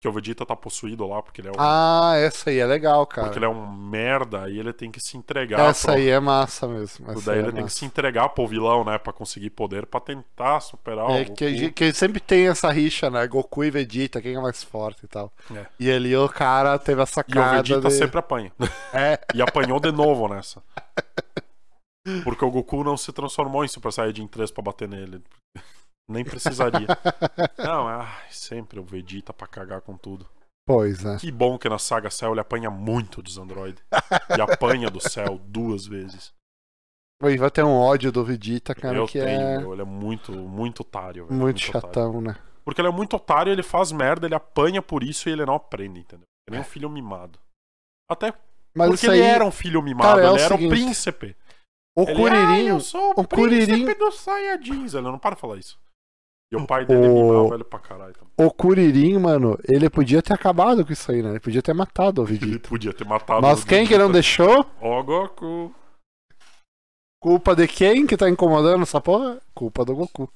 Que 0.00 0.06
o 0.06 0.12
Vegeta 0.12 0.46
tá 0.46 0.54
possuído 0.54 1.04
lá, 1.08 1.20
porque 1.20 1.40
ele 1.40 1.48
é 1.48 1.50
um, 1.50 1.54
Ah, 1.58 2.12
essa 2.16 2.50
aí 2.50 2.58
é 2.60 2.66
legal, 2.66 3.04
cara. 3.04 3.26
porque 3.26 3.38
ele 3.40 3.46
é 3.46 3.48
um 3.48 3.66
merda 3.76 4.48
e 4.48 4.56
ele 4.56 4.72
tem 4.72 4.92
que 4.92 5.00
se 5.00 5.16
entregar 5.16 5.58
Essa 5.58 5.88
pro- 5.88 5.96
aí 5.96 6.08
é 6.08 6.20
massa 6.20 6.68
mesmo. 6.68 7.10
Essa 7.10 7.20
Daí 7.26 7.34
aí 7.34 7.40
ele 7.40 7.48
é 7.48 7.52
tem 7.52 7.66
que 7.66 7.72
se 7.72 7.84
entregar 7.84 8.28
pro 8.28 8.46
vilão, 8.46 8.84
né? 8.84 8.96
Pra 8.96 9.12
conseguir 9.12 9.50
poder, 9.50 9.86
pra 9.86 9.98
tentar 9.98 10.60
superar 10.60 11.10
É 11.10 11.22
o 11.22 11.34
que, 11.34 11.72
que 11.72 11.92
sempre 11.92 12.20
tem 12.20 12.46
essa 12.46 12.70
rixa, 12.70 13.10
né? 13.10 13.26
Goku 13.26 13.64
e 13.64 13.72
Vegeta, 13.72 14.22
quem 14.22 14.36
é 14.36 14.40
mais 14.40 14.62
forte 14.62 15.04
e 15.04 15.08
tal. 15.08 15.32
É. 15.52 15.66
E 15.80 15.90
ali 15.90 16.16
o 16.16 16.28
cara 16.28 16.78
teve 16.78 17.02
a 17.02 17.04
E 17.04 17.06
o. 17.06 17.50
Vegeta 17.56 17.88
de... 17.88 17.94
sempre 17.94 18.18
apanha. 18.20 18.52
É, 18.94 19.18
E 19.34 19.42
apanhou 19.42 19.80
de 19.80 19.90
novo 19.90 20.28
nessa. 20.28 20.62
Porque 22.22 22.44
o 22.44 22.50
Goku 22.52 22.84
não 22.84 22.96
se 22.96 23.12
transformou 23.12 23.64
em 23.64 23.68
Super 23.68 23.92
Saiyajin 23.92 24.28
3 24.28 24.52
pra 24.52 24.62
bater 24.62 24.88
nele. 24.88 25.20
Nem 26.08 26.24
precisaria. 26.24 26.86
Não, 27.58 27.86
ai, 27.86 28.26
sempre 28.30 28.80
o 28.80 28.84
Vegeta 28.84 29.32
pra 29.32 29.46
cagar 29.46 29.80
com 29.82 29.96
tudo. 29.96 30.26
pois 30.66 31.04
é. 31.04 31.16
Que 31.18 31.30
bom 31.30 31.58
que 31.58 31.68
na 31.68 31.78
saga 31.78 32.10
Cell 32.10 32.32
ele 32.32 32.40
apanha 32.40 32.70
muito 32.70 33.20
dos 33.22 33.36
androides. 33.38 33.82
E 34.36 34.40
apanha 34.40 34.90
do 34.90 35.00
Cell 35.00 35.38
duas 35.44 35.86
vezes. 35.86 36.32
E 37.22 37.36
vai 37.36 37.50
ter 37.50 37.64
um 37.64 37.74
ódio 37.76 38.12
do 38.12 38.24
Vegeta, 38.24 38.74
cara, 38.74 38.96
Eu 38.96 39.06
que 39.06 39.18
tenho, 39.20 39.40
é 39.40 39.58
meu, 39.58 39.72
ele 39.72 39.82
é 39.82 39.84
muito, 39.84 40.32
muito 40.32 40.80
otário. 40.80 41.26
velho, 41.26 41.38
muito 41.38 41.56
otário. 41.68 41.80
chatão, 41.88 42.20
né? 42.20 42.36
Porque 42.64 42.80
ele 42.80 42.88
é 42.88 42.92
muito 42.92 43.16
otário, 43.16 43.50
ele 43.52 43.62
faz 43.62 43.90
merda, 43.92 44.26
ele 44.26 44.34
apanha 44.34 44.80
por 44.80 45.02
isso 45.02 45.28
e 45.28 45.32
ele 45.32 45.44
não 45.44 45.54
aprende, 45.54 46.00
entendeu? 46.00 46.26
Ele 46.48 46.56
é 46.56 46.60
um 46.60 46.64
filho 46.64 46.88
mimado. 46.88 47.38
Até 48.10 48.32
Mas 48.74 48.88
porque 48.88 49.06
isso 49.06 49.12
ele 49.14 49.22
aí, 49.22 49.28
era 49.30 49.44
um 49.44 49.50
filho 49.50 49.82
mimado, 49.82 50.08
Cara, 50.16 50.22
é 50.22 50.30
o 50.30 50.34
ele 50.34 50.42
era 50.42 50.54
seguinte, 50.56 50.66
o 50.66 50.70
príncipe. 50.70 51.36
o 51.96 52.02
Ele, 52.02 52.12
"Ah, 52.12 52.14
Kuririn, 52.14 52.66
eu 52.68 52.80
sou 52.80 53.14
o, 53.16 53.20
o 53.20 53.26
príncipe 53.26 53.72
Kuririn- 53.80 53.98
dos 53.98 54.20
Saiyajins. 54.20 54.94
Ele 54.94 55.02
não 55.10 55.18
para 55.18 55.34
de 55.34 55.40
falar 55.40 55.56
isso. 55.58 55.78
E 56.50 56.56
o 56.56 56.66
pai 56.66 56.84
dele 56.86 57.06
O- 57.08 57.12
mimava 57.32 57.54
ele 57.56 57.64
pra 57.64 57.78
caralho 57.78 58.14
também. 58.14 58.32
o 58.38 58.50
Kuririn, 58.50 59.18
mano, 59.18 59.58
ele 59.68 59.90
podia 59.90 60.22
ter 60.22 60.32
acabado 60.32 60.84
com 60.84 60.92
isso 60.92 61.10
aí, 61.12 61.22
né? 61.22 61.30
Ele 61.30 61.40
podia 61.40 61.60
ter 61.62 61.74
matado 61.74 62.22
o 62.22 62.26
Ele 62.26 62.38
Vegeta. 62.38 62.68
podia 62.68 62.92
ter 62.92 63.04
matado 63.06 63.42
Mas 63.42 63.62
o 63.62 63.66
quem 63.66 63.86
que 63.86 63.98
não 63.98 64.06
Vegeta. 64.08 64.12
deixou? 64.14 64.66
Ó, 64.80 65.02
Goku. 65.02 65.74
Culpa 67.20 67.54
de 67.54 67.66
quem 67.66 68.06
que 68.06 68.16
tá 68.16 68.28
incomodando 68.30 68.82
essa 68.82 69.00
porra? 69.00 69.38
Culpa 69.54 69.84
do 69.84 69.94
Goku. 69.94 70.28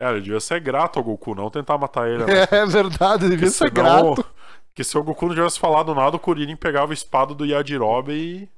É, 0.00 0.08
ele 0.10 0.22
devia 0.22 0.40
ser 0.40 0.60
grato 0.60 0.98
ao 0.98 1.04
Goku, 1.04 1.34
não 1.34 1.50
tentar 1.50 1.76
matar 1.76 2.08
ele. 2.08 2.24
né? 2.24 2.46
É 2.50 2.64
verdade, 2.64 3.28
devia 3.28 3.38
Porque 3.38 3.50
ser 3.50 3.68
senão- 3.68 4.14
grato. 4.14 4.24
Que 4.74 4.84
se 4.84 4.96
o 4.96 5.02
Goku 5.02 5.26
não 5.26 5.34
tivesse 5.34 5.58
falado 5.58 5.94
nada, 5.94 6.16
o 6.16 6.20
Kuririn 6.20 6.56
pegava 6.56 6.92
a 6.92 6.94
espada 6.94 7.34
do 7.34 7.44
Yajirobe 7.44 8.12
e, 8.12 8.48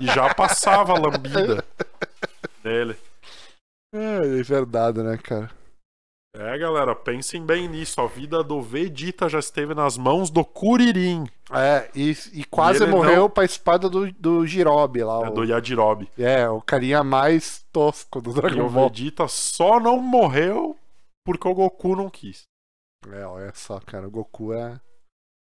e 0.00 0.06
já 0.06 0.32
passava 0.32 0.94
a 0.94 0.98
lambida 0.98 1.62
nele. 2.64 2.96
É, 3.92 4.38
é 4.38 4.42
verdade, 4.42 5.02
né, 5.02 5.18
cara? 5.18 5.50
É, 6.38 6.58
galera, 6.58 6.94
pensem 6.94 7.44
bem 7.44 7.66
nisso. 7.66 7.98
A 8.00 8.06
vida 8.06 8.42
do 8.44 8.60
Vegeta 8.60 9.28
já 9.28 9.38
esteve 9.38 9.74
nas 9.74 9.96
mãos 9.96 10.28
do 10.28 10.44
Kuririn, 10.44 11.24
É, 11.50 11.90
e, 11.94 12.10
e 12.32 12.44
quase 12.44 12.82
ele 12.82 12.90
morreu 12.92 13.22
não- 13.22 13.30
pra 13.30 13.44
espada 13.44 13.88
do, 13.88 14.12
do 14.12 14.46
Jirobe 14.46 15.02
lá. 15.02 15.24
é, 15.26 15.30
o- 15.30 15.32
do 15.34 15.44
Yajirobe. 15.44 16.10
É, 16.18 16.46
o 16.48 16.60
carinha 16.60 17.02
mais 17.02 17.64
tosco 17.72 18.20
do 18.20 18.32
E 18.32 18.34
Dragon 18.34 18.66
o 18.66 18.70
Ball. 18.70 18.90
Vegeta 18.90 19.26
só 19.28 19.80
não 19.80 19.98
morreu 19.98 20.76
porque 21.24 21.48
o 21.48 21.54
Goku 21.54 21.96
não 21.96 22.10
quis. 22.10 22.42
É, 23.10 23.24
olha 23.26 23.52
só, 23.54 23.80
cara, 23.80 24.06
o 24.06 24.10
Goku 24.10 24.52
é, 24.52 24.78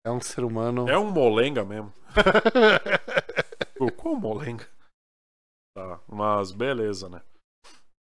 é 0.05 0.11
um 0.11 0.19
ser 0.19 0.43
humano. 0.43 0.89
É 0.89 0.97
um 0.97 1.09
molenga 1.11 1.63
mesmo. 1.63 1.93
Goku 3.79 4.09
é 4.09 4.11
um 4.11 4.15
molenga. 4.19 4.67
Tá, 5.77 5.99
mas 6.07 6.51
beleza, 6.51 7.07
né? 7.09 7.21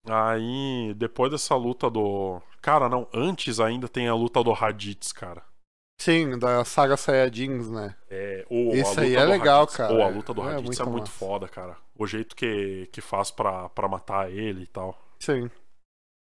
Aí, 0.07 0.94
depois 0.95 1.32
dessa 1.32 1.56
luta 1.56 1.90
do. 1.90 2.41
Cara, 2.61 2.88
não, 2.90 3.07
antes 3.14 3.60
ainda 3.60 3.88
tem 3.88 4.07
a 4.07 4.15
luta 4.15 4.44
do 4.44 4.52
Raditz, 4.52 5.11
cara. 5.11 5.44
Sim, 5.99 6.38
da 6.38 6.65
saga 6.65 6.98
Saiyajins, 6.98 7.69
né? 7.69 7.95
É, 8.10 8.45
ou 8.49 8.73
a 8.73 8.76
Isso 8.76 8.90
luta 8.90 9.02
aí 9.02 9.15
é 9.15 9.23
do 9.23 9.30
legal, 9.32 9.60
Raditz. 9.61 9.77
cara. 9.77 9.94
Ou 9.94 10.03
a 10.03 10.07
luta 10.10 10.34
do 10.34 10.41
É 10.41 10.53
Raditz 10.56 10.80
é 10.80 10.84
muito 10.84 10.91
muito 10.91 11.07
massa. 11.07 11.18
foda, 11.19 11.48
cara. 11.48 11.77
O 11.98 12.06
jeito 12.06 12.36
que, 12.36 12.88
que 12.91 13.02
faz 13.02 13.32
pra, 13.32 13.69
pra 13.69 13.88
matar 13.88 14.30
ele 14.32 14.64
e 14.64 14.68
tal. 14.68 14.98
Sim. 15.19 15.49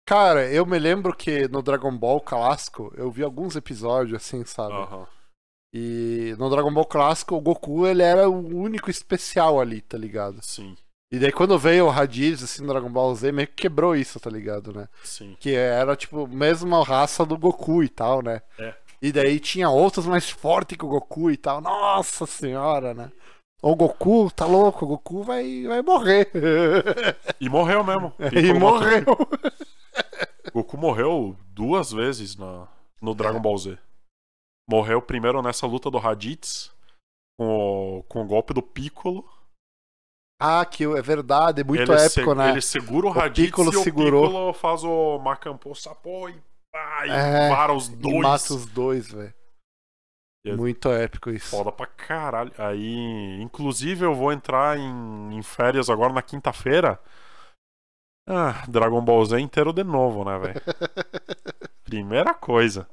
Cara, 0.08 0.50
eu 0.52 0.66
me 0.66 0.80
lembro 0.80 1.16
que 1.16 1.48
no 1.50 1.62
Dragon 1.62 1.96
Ball 1.96 2.20
clássico, 2.22 2.92
eu 2.96 3.12
vi 3.12 3.22
alguns 3.24 3.56
episódios 3.56 4.16
assim, 4.16 4.44
sabe? 4.46 4.74
Aham. 4.74 5.06
E 5.74 6.36
no 6.40 6.50
Dragon 6.50 6.74
Ball 6.74 6.86
clássico, 6.86 7.36
o 7.36 7.42
Goku, 7.42 7.86
ele 7.86 8.02
era 8.02 8.28
o 8.28 8.34
único 8.58 8.90
especial 8.90 9.60
ali, 9.60 9.82
tá 9.82 9.98
ligado? 9.98 10.42
Sim, 10.42 10.76
E 11.12 11.18
daí 11.18 11.32
quando 11.32 11.58
veio 11.58 11.86
o 11.88 11.90
Raditz, 11.90 12.44
assim, 12.44 12.62
no 12.62 12.68
Dragon 12.68 12.90
Ball 12.90 13.16
Z, 13.16 13.32
meio 13.32 13.48
que 13.48 13.56
quebrou 13.56 13.96
isso, 13.96 14.20
tá 14.20 14.30
ligado, 14.30 14.72
né? 14.72 14.88
sim. 15.04 15.36
Que 15.40 15.56
era, 15.56 15.96
tipo, 15.96 16.28
mesma 16.28 16.84
raça 16.84 17.26
do 17.26 17.36
Goku 17.38 17.84
e 17.84 17.90
tal, 17.90 18.22
né? 18.22 18.42
É. 18.60 18.76
E 19.02 19.12
daí 19.12 19.40
tinha 19.40 19.70
outros 19.70 20.06
mais 20.06 20.30
fortes 20.30 20.78
que 20.78 20.86
o 20.86 20.90
Goku 20.90 21.32
e 21.32 21.38
tal. 21.38 21.62
Nossa 21.62 22.26
senhora, 22.28 22.94
né? 22.94 23.12
O 23.62 23.76
Goku, 23.76 24.30
tá 24.32 24.46
louco, 24.46 24.86
o 24.86 24.88
Goku 24.88 25.24
vai, 25.24 25.64
vai 25.68 25.82
morrer. 25.82 26.30
E 27.42 27.50
morreu 27.50 27.84
mesmo. 27.84 28.14
e 28.32 28.54
matou- 28.54 28.60
morreu. 28.60 29.06
Goku 30.54 30.78
morreu 30.78 31.36
duas 31.54 31.92
vezes 31.92 32.36
na, 32.36 32.68
no 33.02 33.16
Dragon 33.16 33.40
Ball 33.40 33.58
Z. 33.58 33.78
Morreu 34.70 35.02
primeiro 35.02 35.42
nessa 35.42 35.66
luta 35.66 35.90
do 35.90 35.98
Raditz, 35.98 36.72
com 37.38 37.98
o, 38.00 38.04
com 38.04 38.22
o 38.22 38.28
golpe 38.28 38.54
do 38.54 38.62
Piccolo. 38.62 39.28
Ah, 40.42 40.66
que 40.66 40.84
é 40.86 41.02
verdade, 41.02 41.62
é 41.62 41.64
muito 41.64 41.82
ele 41.82 41.92
épico, 42.02 42.32
se- 42.32 42.36
né? 42.36 42.50
Ele 42.52 42.62
segura 42.62 43.08
o 43.08 43.10
O 43.10 43.14
Raditz 43.14 43.46
Piccolo 43.48 43.74
e 43.74 43.76
o 43.78 43.84
segurou. 43.84 44.28
Piccolo 44.28 44.54
faz 44.54 44.84
o 44.84 45.20
Macampo 45.20 45.76
Sapô 45.76 46.30
e, 46.30 46.42
pá, 46.72 47.06
e 47.06 47.10
É, 47.10 47.50
vara 47.50 47.74
os 47.74 47.90
dois. 47.90 48.22
mata 48.22 48.54
os 48.54 48.66
dois, 48.66 49.12
velho. 49.12 49.34
É 50.46 50.56
Muito 50.56 50.90
épico 50.90 51.30
isso. 51.30 51.50
Foda 51.50 51.70
pra 51.72 51.86
caralho. 51.86 52.54
Aí, 52.58 53.42
inclusive, 53.42 54.06
eu 54.06 54.16
vou 54.16 54.32
entrar 54.32 54.78
em, 54.80 55.36
em 55.38 55.42
férias 55.44 55.90
agora 55.90 56.14
na 56.14 56.22
quinta-feira. 56.22 56.98
Ah, 58.28 58.64
Dragon 58.68 59.04
Ball 59.04 59.26
Z 59.26 59.38
inteiro 59.40 59.74
de 59.74 59.84
novo, 59.84 60.24
né, 60.24 60.38
velho? 60.40 60.62
Primeira 61.84 62.34
coisa. 62.34 62.88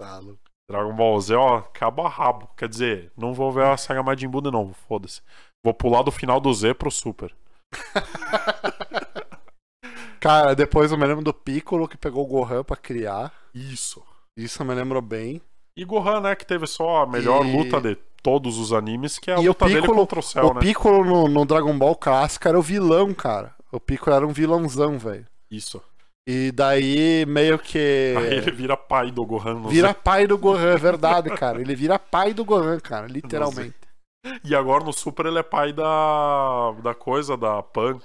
Tá 0.00 0.18
louco. 0.18 0.40
Dragon 0.70 0.94
Ball 0.94 1.20
Z, 1.20 1.34
ó, 1.34 1.60
cabo 1.60 2.02
a 2.02 2.08
rabo. 2.08 2.46
Quer 2.56 2.68
dizer, 2.68 3.12
não 3.16 3.34
vou 3.34 3.52
ver 3.52 3.66
a 3.66 3.76
saga 3.76 4.02
Majin 4.02 4.28
Buu 4.28 4.40
de 4.40 4.50
novo, 4.50 4.72
foda-se. 4.72 5.20
Vou 5.68 5.74
pular 5.74 6.02
do 6.02 6.10
final 6.10 6.40
do 6.40 6.50
Z 6.54 6.72
pro 6.72 6.90
Super. 6.90 7.30
Cara, 10.18 10.54
depois 10.54 10.90
eu 10.90 10.96
me 10.96 11.04
lembro 11.06 11.22
do 11.22 11.34
Piccolo 11.34 11.86
que 11.86 11.98
pegou 11.98 12.24
o 12.24 12.26
Gohan 12.26 12.64
pra 12.64 12.74
criar. 12.74 13.30
Isso. 13.54 14.02
Isso 14.34 14.62
eu 14.62 14.66
me 14.66 14.74
lembro 14.74 15.02
bem. 15.02 15.42
E 15.76 15.84
Gohan, 15.84 16.22
né, 16.22 16.34
que 16.34 16.46
teve 16.46 16.66
só 16.66 17.02
a 17.02 17.06
melhor 17.06 17.44
E- 17.44 17.52
luta 17.54 17.78
de 17.82 17.96
todos 18.22 18.56
os 18.58 18.72
animes, 18.72 19.18
que 19.18 19.30
é 19.30 19.34
a 19.34 19.40
E 19.40 19.44
o 19.44 19.48
luta 19.48 19.66
dele 19.66 19.82
Piccolo- 19.82 19.98
contra 19.98 20.18
o 20.18 20.22
Cell, 20.22 20.46
o 20.46 20.54
né? 20.54 20.60
Piccolo 20.60 21.04
no, 21.04 21.28
no 21.28 21.44
Dragon 21.44 21.76
Ball 21.78 21.94
clássico 21.94 22.48
era 22.48 22.58
o 22.58 22.62
vilão, 22.62 23.12
cara. 23.12 23.54
O 23.70 23.78
Piccolo 23.78 24.16
era 24.16 24.26
um 24.26 24.32
vilãozão, 24.32 24.98
velho. 24.98 25.26
Isso. 25.50 25.82
E 26.26 26.50
daí 26.50 27.26
meio 27.26 27.58
que. 27.58 28.14
Aí 28.16 28.38
ele 28.38 28.50
vira 28.52 28.74
pai 28.76 29.10
do 29.10 29.24
Gohan 29.26 29.60
Vira 29.68 29.88
Z. 29.88 29.94
pai 30.02 30.26
do 30.26 30.38
Gohan, 30.38 30.72
é 30.72 30.76
verdade, 30.78 31.28
cara. 31.36 31.60
Ele 31.60 31.74
vira 31.76 31.98
pai 31.98 32.32
do 32.32 32.42
Gohan, 32.44 32.80
cara, 32.80 33.06
literalmente. 33.06 33.74
E 34.44 34.54
agora 34.54 34.84
no 34.84 34.92
Super 34.92 35.26
ele 35.26 35.38
é 35.38 35.42
pai 35.42 35.72
da. 35.72 36.72
da 36.82 36.94
coisa, 36.94 37.36
da 37.36 37.62
Pan. 37.62 37.98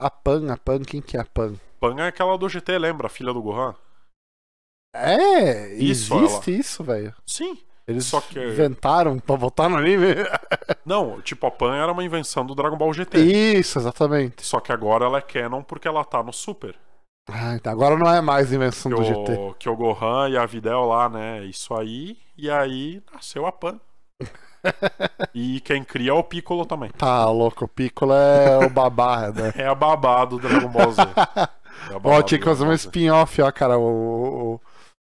A 0.00 0.10
Pan, 0.10 0.52
a 0.52 0.56
Pan, 0.56 0.80
quem 0.82 1.02
que 1.02 1.16
é 1.16 1.20
a 1.20 1.24
Pan? 1.24 1.54
Pan 1.78 1.96
é 2.00 2.08
aquela 2.08 2.36
do 2.38 2.48
GT, 2.48 2.78
lembra? 2.78 3.06
A 3.06 3.10
filha 3.10 3.32
do 3.32 3.42
Gohan? 3.42 3.74
É, 4.94 5.74
Isso, 5.74 6.14
existe 6.18 6.58
isso, 6.58 6.84
velho. 6.84 7.14
Sim. 7.26 7.58
Eles 7.86 8.04
Só 8.06 8.20
que- 8.20 8.38
inventaram 8.38 9.18
pra 9.18 9.36
botar 9.36 9.68
no 9.68 9.76
anime. 9.76 10.06
Não, 10.86 11.20
tipo, 11.22 11.46
a 11.46 11.50
Pan 11.50 11.74
era 11.76 11.90
uma 11.92 12.04
invenção 12.04 12.46
do 12.46 12.54
Dragon 12.54 12.76
Ball 12.76 12.92
GT. 12.92 13.18
Isso, 13.20 13.78
exatamente. 13.78 14.44
Só 14.46 14.60
que 14.60 14.72
agora 14.72 15.04
ela 15.06 15.18
é 15.18 15.22
canon 15.22 15.62
porque 15.62 15.88
ela 15.88 16.04
tá 16.04 16.22
no 16.22 16.32
Super. 16.32 16.76
Ah, 17.28 17.54
então 17.54 17.72
agora 17.72 17.96
não 17.96 18.10
é 18.12 18.20
mais 18.20 18.52
invenção 18.52 18.90
Que 18.92 18.96
do 18.98 19.04
GT. 19.04 19.32
o, 19.38 19.54
que 19.54 19.68
o 19.68 19.76
Gohan 19.76 20.28
e 20.30 20.36
a 20.36 20.44
Videl 20.46 20.84
lá, 20.84 21.08
né? 21.08 21.44
Isso 21.44 21.74
aí. 21.74 22.18
E 22.36 22.50
aí 22.50 23.02
nasceu 23.12 23.46
a 23.46 23.52
Pan. 23.52 23.78
e 25.34 25.60
quem 25.60 25.82
cria 25.84 26.10
é 26.10 26.14
o 26.14 26.22
Piccolo 26.24 26.64
também. 26.66 26.90
Tá 26.90 27.28
louco, 27.30 27.64
o 27.64 27.68
Piccolo 27.68 28.12
é 28.12 28.66
o 28.66 28.70
babá, 28.70 29.30
né? 29.30 29.52
É 29.56 29.66
a 29.66 29.74
babá 29.74 30.24
do 30.24 30.38
Dragon 30.38 30.68
Ball 30.68 30.92
Z. 30.92 31.02
É 31.90 31.94
Ó, 32.04 32.22
tinha 32.22 32.38
que 32.38 32.44
fazer 32.44 32.64
um 32.64 32.72
spin-off, 32.74 33.40
ó, 33.40 33.50
cara. 33.50 33.78
O, 33.78 34.54
o, 34.56 34.60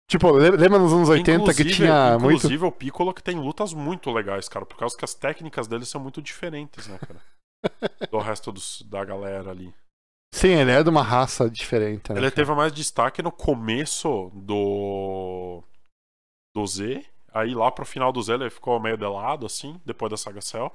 Tipo, 0.08 0.30
le- 0.30 0.50
lembra 0.52 0.78
nos 0.78 0.92
anos 0.92 1.08
80 1.08 1.38
que 1.38 1.50
Inclusive- 1.62 1.70
tinha 1.74 2.18
muito. 2.18 2.36
Inclusive 2.36 2.64
o 2.64 2.72
Piccolo 2.72 3.12
que 3.12 3.22
tem 3.22 3.34
lutas 3.36 3.74
muito 3.74 4.10
legais, 4.12 4.48
cara, 4.48 4.64
por 4.64 4.76
causa 4.78 4.96
que 4.96 5.04
as 5.04 5.12
técnicas 5.12 5.66
dele 5.66 5.84
são 5.84 6.00
muito 6.00 6.22
diferentes, 6.22 6.86
né, 6.86 6.98
cara? 6.98 7.20
do 8.10 8.18
resto 8.18 8.52
dos, 8.52 8.82
da 8.88 9.04
galera 9.04 9.50
ali. 9.50 9.74
Sim, 10.32 10.48
ele 10.50 10.70
é 10.70 10.82
de 10.82 10.88
uma 10.88 11.02
raça 11.02 11.50
diferente, 11.50 12.10
né? 12.10 12.18
Ele 12.20 12.30
cara? 12.30 12.30
teve 12.30 12.54
mais 12.54 12.72
destaque 12.72 13.22
no 13.22 13.32
começo 13.32 14.30
do 14.34 15.62
do 16.56 16.66
Z, 16.66 17.04
aí 17.32 17.54
lá 17.54 17.70
pro 17.70 17.84
final 17.84 18.12
do 18.12 18.22
Z 18.22 18.34
ele 18.34 18.50
ficou 18.50 18.80
meio 18.80 18.96
de 18.96 19.06
lado 19.06 19.46
assim, 19.46 19.80
depois 19.84 20.10
da 20.10 20.16
saga 20.16 20.40
Cell. 20.40 20.72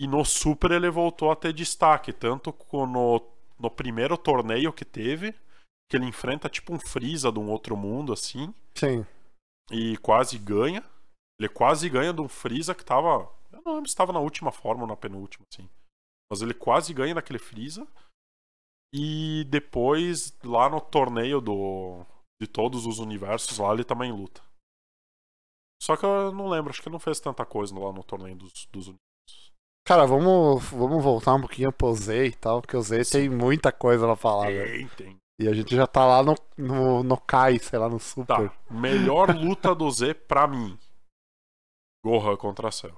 E 0.00 0.06
no 0.06 0.24
Super 0.24 0.72
ele 0.72 0.90
voltou 0.90 1.30
a 1.30 1.36
ter 1.36 1.52
destaque, 1.52 2.12
tanto 2.12 2.54
no, 2.72 3.22
no 3.58 3.70
primeiro 3.70 4.18
torneio 4.18 4.72
que 4.72 4.84
teve, 4.84 5.32
que 5.90 5.96
ele 5.96 6.06
enfrenta 6.06 6.48
tipo 6.48 6.74
um 6.74 6.78
Freeza 6.78 7.32
de 7.32 7.38
um 7.38 7.50
outro 7.50 7.76
mundo 7.76 8.12
assim, 8.12 8.54
Sim. 8.74 9.06
e 9.70 9.96
quase 9.98 10.38
ganha. 10.38 10.84
Ele 11.38 11.48
quase 11.48 11.88
ganha 11.88 12.12
de 12.12 12.20
um 12.20 12.28
Freeza 12.28 12.74
que 12.74 12.84
tava. 12.84 13.30
Eu 13.52 13.62
não 13.64 13.74
lembro 13.74 13.88
se 13.88 13.96
tava 13.96 14.12
na 14.12 14.20
última 14.20 14.50
forma 14.50 14.82
ou 14.82 14.88
na 14.88 14.96
penúltima, 14.96 15.44
assim. 15.52 15.68
Mas 16.30 16.42
ele 16.42 16.54
quase 16.54 16.92
ganha 16.92 17.14
daquele 17.14 17.38
Freeza. 17.38 17.86
E 18.92 19.44
depois, 19.44 20.36
lá 20.42 20.68
no 20.68 20.80
torneio 20.80 21.40
do 21.40 22.04
de 22.40 22.46
todos 22.46 22.86
os 22.86 22.98
universos, 22.98 23.58
lá 23.58 23.72
ele 23.72 23.84
também 23.84 24.12
luta. 24.12 24.42
Só 25.82 25.96
que 25.96 26.04
eu 26.04 26.32
não 26.32 26.48
lembro, 26.48 26.70
acho 26.70 26.82
que 26.82 26.90
não 26.90 26.98
fez 26.98 27.20
tanta 27.20 27.44
coisa 27.44 27.78
lá 27.78 27.92
no 27.92 28.02
torneio 28.02 28.36
dos, 28.36 28.66
dos 28.72 28.88
universos. 28.88 29.52
Cara, 29.86 30.04
vamos, 30.04 30.64
vamos 30.70 31.02
voltar 31.02 31.34
um 31.34 31.40
pouquinho 31.40 31.72
pro 31.72 31.94
Z 31.94 32.26
e 32.26 32.32
tal, 32.32 32.60
porque 32.60 32.76
o 32.76 32.82
Z 32.82 33.04
tem 33.04 33.28
muita 33.28 33.70
coisa 33.70 34.04
pra 34.04 34.16
falar, 34.16 34.50
velho. 34.50 34.88
Tem, 34.88 35.06
tem. 35.06 35.16
E 35.38 35.46
a 35.48 35.52
gente 35.52 35.76
já 35.76 35.86
tá 35.86 36.04
lá 36.04 36.22
no, 36.22 36.34
no, 36.56 37.02
no 37.02 37.20
Kai, 37.20 37.58
sei 37.58 37.78
lá, 37.78 37.88
no 37.88 38.00
Super. 38.00 38.50
Tá. 38.50 38.56
Melhor 38.70 39.30
luta 39.36 39.74
do 39.74 39.88
Z 39.90 40.14
pra 40.14 40.46
mim. 40.46 40.78
Gohan 42.04 42.36
contra 42.36 42.70
Cell. 42.70 42.96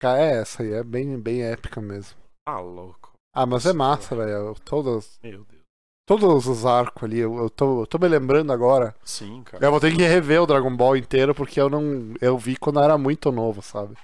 Cara, 0.00 0.20
é 0.20 0.40
essa 0.40 0.62
aí, 0.62 0.72
é 0.72 0.84
bem, 0.84 1.18
bem 1.18 1.42
épica 1.42 1.80
mesmo. 1.80 2.18
Tá 2.46 2.60
louco. 2.60 3.12
Ah, 3.34 3.46
mas 3.46 3.66
é 3.66 3.72
massa, 3.72 4.14
velho. 4.14 4.54
Todos, 4.60 5.18
Meu 5.22 5.44
Deus. 5.44 5.63
Todos 6.06 6.46
os 6.46 6.66
arcos 6.66 7.04
ali, 7.04 7.18
eu, 7.18 7.36
eu, 7.36 7.50
tô, 7.50 7.82
eu 7.82 7.86
tô 7.86 7.98
me 7.98 8.08
lembrando 8.08 8.52
agora. 8.52 8.94
Sim, 9.04 9.42
cara. 9.44 9.64
Eu 9.64 9.70
vou 9.70 9.80
ter 9.80 9.94
que 9.94 10.02
rever 10.02 10.42
o 10.42 10.46
Dragon 10.46 10.74
Ball 10.74 10.96
inteiro, 10.96 11.34
porque 11.34 11.60
eu 11.60 11.68
não. 11.68 12.14
Eu 12.20 12.38
vi 12.38 12.56
quando 12.56 12.78
eu 12.78 12.84
era 12.84 12.98
muito 12.98 13.32
novo, 13.32 13.62
sabe? 13.62 13.94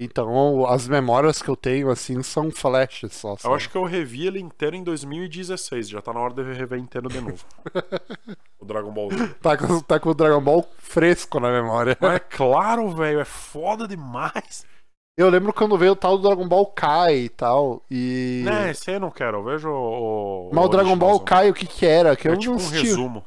Então, 0.00 0.64
as 0.66 0.86
memórias 0.86 1.42
que 1.42 1.48
eu 1.48 1.56
tenho, 1.56 1.90
assim, 1.90 2.22
são 2.22 2.52
flashes 2.52 3.14
só. 3.14 3.32
Eu 3.32 3.36
sabe? 3.38 3.54
acho 3.56 3.68
que 3.68 3.76
eu 3.76 3.84
revi 3.84 4.28
ele 4.28 4.38
inteiro 4.38 4.76
em 4.76 4.84
2016. 4.84 5.88
Já 5.88 6.00
tá 6.00 6.12
na 6.12 6.20
hora 6.20 6.32
de 6.32 6.40
eu 6.40 6.54
rever 6.54 6.78
inteiro 6.78 7.08
de 7.08 7.20
novo. 7.20 7.44
o 8.60 8.64
Dragon 8.64 8.92
Ball. 8.92 9.08
Tá 9.42 9.56
com, 9.56 9.80
tá 9.80 9.98
com 9.98 10.10
o 10.10 10.14
Dragon 10.14 10.40
Ball 10.40 10.68
fresco 10.78 11.40
na 11.40 11.50
memória. 11.50 11.96
Mas 12.00 12.14
é 12.14 12.18
claro, 12.20 12.88
velho. 12.90 13.18
É 13.18 13.24
foda 13.24 13.88
demais. 13.88 14.64
Eu 15.18 15.28
lembro 15.28 15.52
quando 15.52 15.76
veio 15.76 15.92
o 15.92 15.96
tal 15.96 16.16
do 16.16 16.22
Dragon 16.28 16.46
Ball 16.46 16.64
Kai 16.66 17.16
e 17.16 17.28
tal. 17.28 17.82
E. 17.90 18.42
Né, 18.44 18.70
esse 18.70 18.88
aí 18.88 18.96
eu 18.96 19.00
não 19.00 19.10
quero. 19.10 19.38
Eu 19.38 19.42
vejo 19.44 19.68
o. 19.68 20.50
Mas 20.52 20.64
o 20.64 20.68
Dragon 20.68 20.96
Ball. 20.96 21.18
Kai, 21.18 21.50
o 21.50 21.54
que 21.54 21.66
que 21.66 21.84
era? 21.84 22.14
Que 22.14 22.28
É 22.28 22.30
eu 22.30 22.38
tipo 22.38 22.52
não 22.54 22.60
um 22.60 22.64
assisti. 22.64 22.86
resumo. 22.86 23.24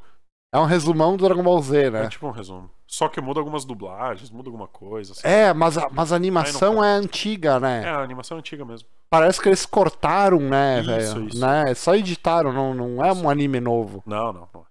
É 0.53 0.59
um 0.59 0.65
resumão 0.65 1.18
do 1.18 1.26
Dragon 1.26 1.43
Ball 1.43 1.61
Z, 1.61 1.89
né? 1.91 2.05
É 2.05 2.09
tipo 2.09 2.27
um 2.27 2.31
resumo. 2.31 2.69
Só 2.88 3.07
que 3.09 3.19
muda 3.22 3.39
algumas 3.41 3.65
dublagens, 3.65 4.30
muda 4.30 4.49
alguma 4.49 4.68
coisa. 4.68 5.11
assim. 5.11 5.22
É, 5.26 5.53
mas 5.53 5.77
a, 5.77 5.89
mas 5.89 6.11
a 6.13 6.15
animação 6.15 6.81
é 6.84 6.91
antiga, 6.93 7.55
É, 7.55 7.59
né? 7.59 7.89
a 7.89 8.01
animação 8.01 8.38
é 8.38 8.39
antiga 8.39 8.63
mesmo. 8.65 8.88
Parece 9.09 9.41
que 9.41 9.49
eles 9.49 9.65
cortaram, 9.65 10.39
né, 10.39 10.81
velho? 10.81 11.30
Né? 11.38 11.73
Só 11.73 11.93
editaram, 11.95 12.53
não, 12.53 12.73
não 12.73 13.03
é 13.03 13.11
um 13.13 13.30
anime 13.30 13.59
novo. 13.59 14.01
Não, 14.05 14.31
não, 14.31 14.47
não. 14.53 14.65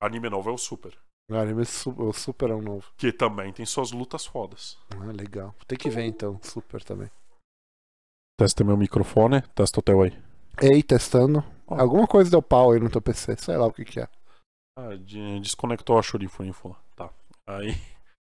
Anime 0.00 0.28
novo 0.30 0.48
é 0.50 0.52
o 0.52 0.58
Super. 0.58 0.92
O 1.36 1.40
anime 1.40 1.62
o 1.96 2.12
Super 2.12 2.50
é 2.50 2.54
um 2.54 2.62
novo. 2.62 2.86
Que 2.96 3.12
também 3.12 3.52
tem 3.52 3.64
suas 3.64 3.92
lutas 3.92 4.26
fodas. 4.26 4.78
Ah, 4.90 5.12
legal. 5.12 5.54
Tem 5.66 5.78
que 5.78 5.88
ver 5.90 6.04
então, 6.04 6.38
Super 6.42 6.82
também. 6.84 7.10
Testa 8.38 8.64
meu 8.64 8.76
microfone, 8.76 9.42
testa 9.54 9.80
o 9.80 9.82
teu 9.82 10.02
aí. 10.02 10.12
Ei, 10.60 10.82
testando. 10.82 11.44
Ó. 11.66 11.80
Alguma 11.80 12.06
coisa 12.06 12.30
deu 12.30 12.42
pau 12.42 12.72
aí 12.72 12.80
no 12.80 12.90
teu 12.90 13.00
PC, 13.00 13.36
sei 13.36 13.56
lá 13.56 13.66
o 13.66 13.72
que 13.72 13.84
que 13.84 14.00
é. 14.00 14.08
Ah, 14.78 14.96
de- 14.96 15.40
desconectou 15.40 15.98
a 15.98 16.02
Shurifurinfo 16.02 16.68
lá. 16.68 16.76
Tá. 16.96 17.10
Aí. 17.46 17.74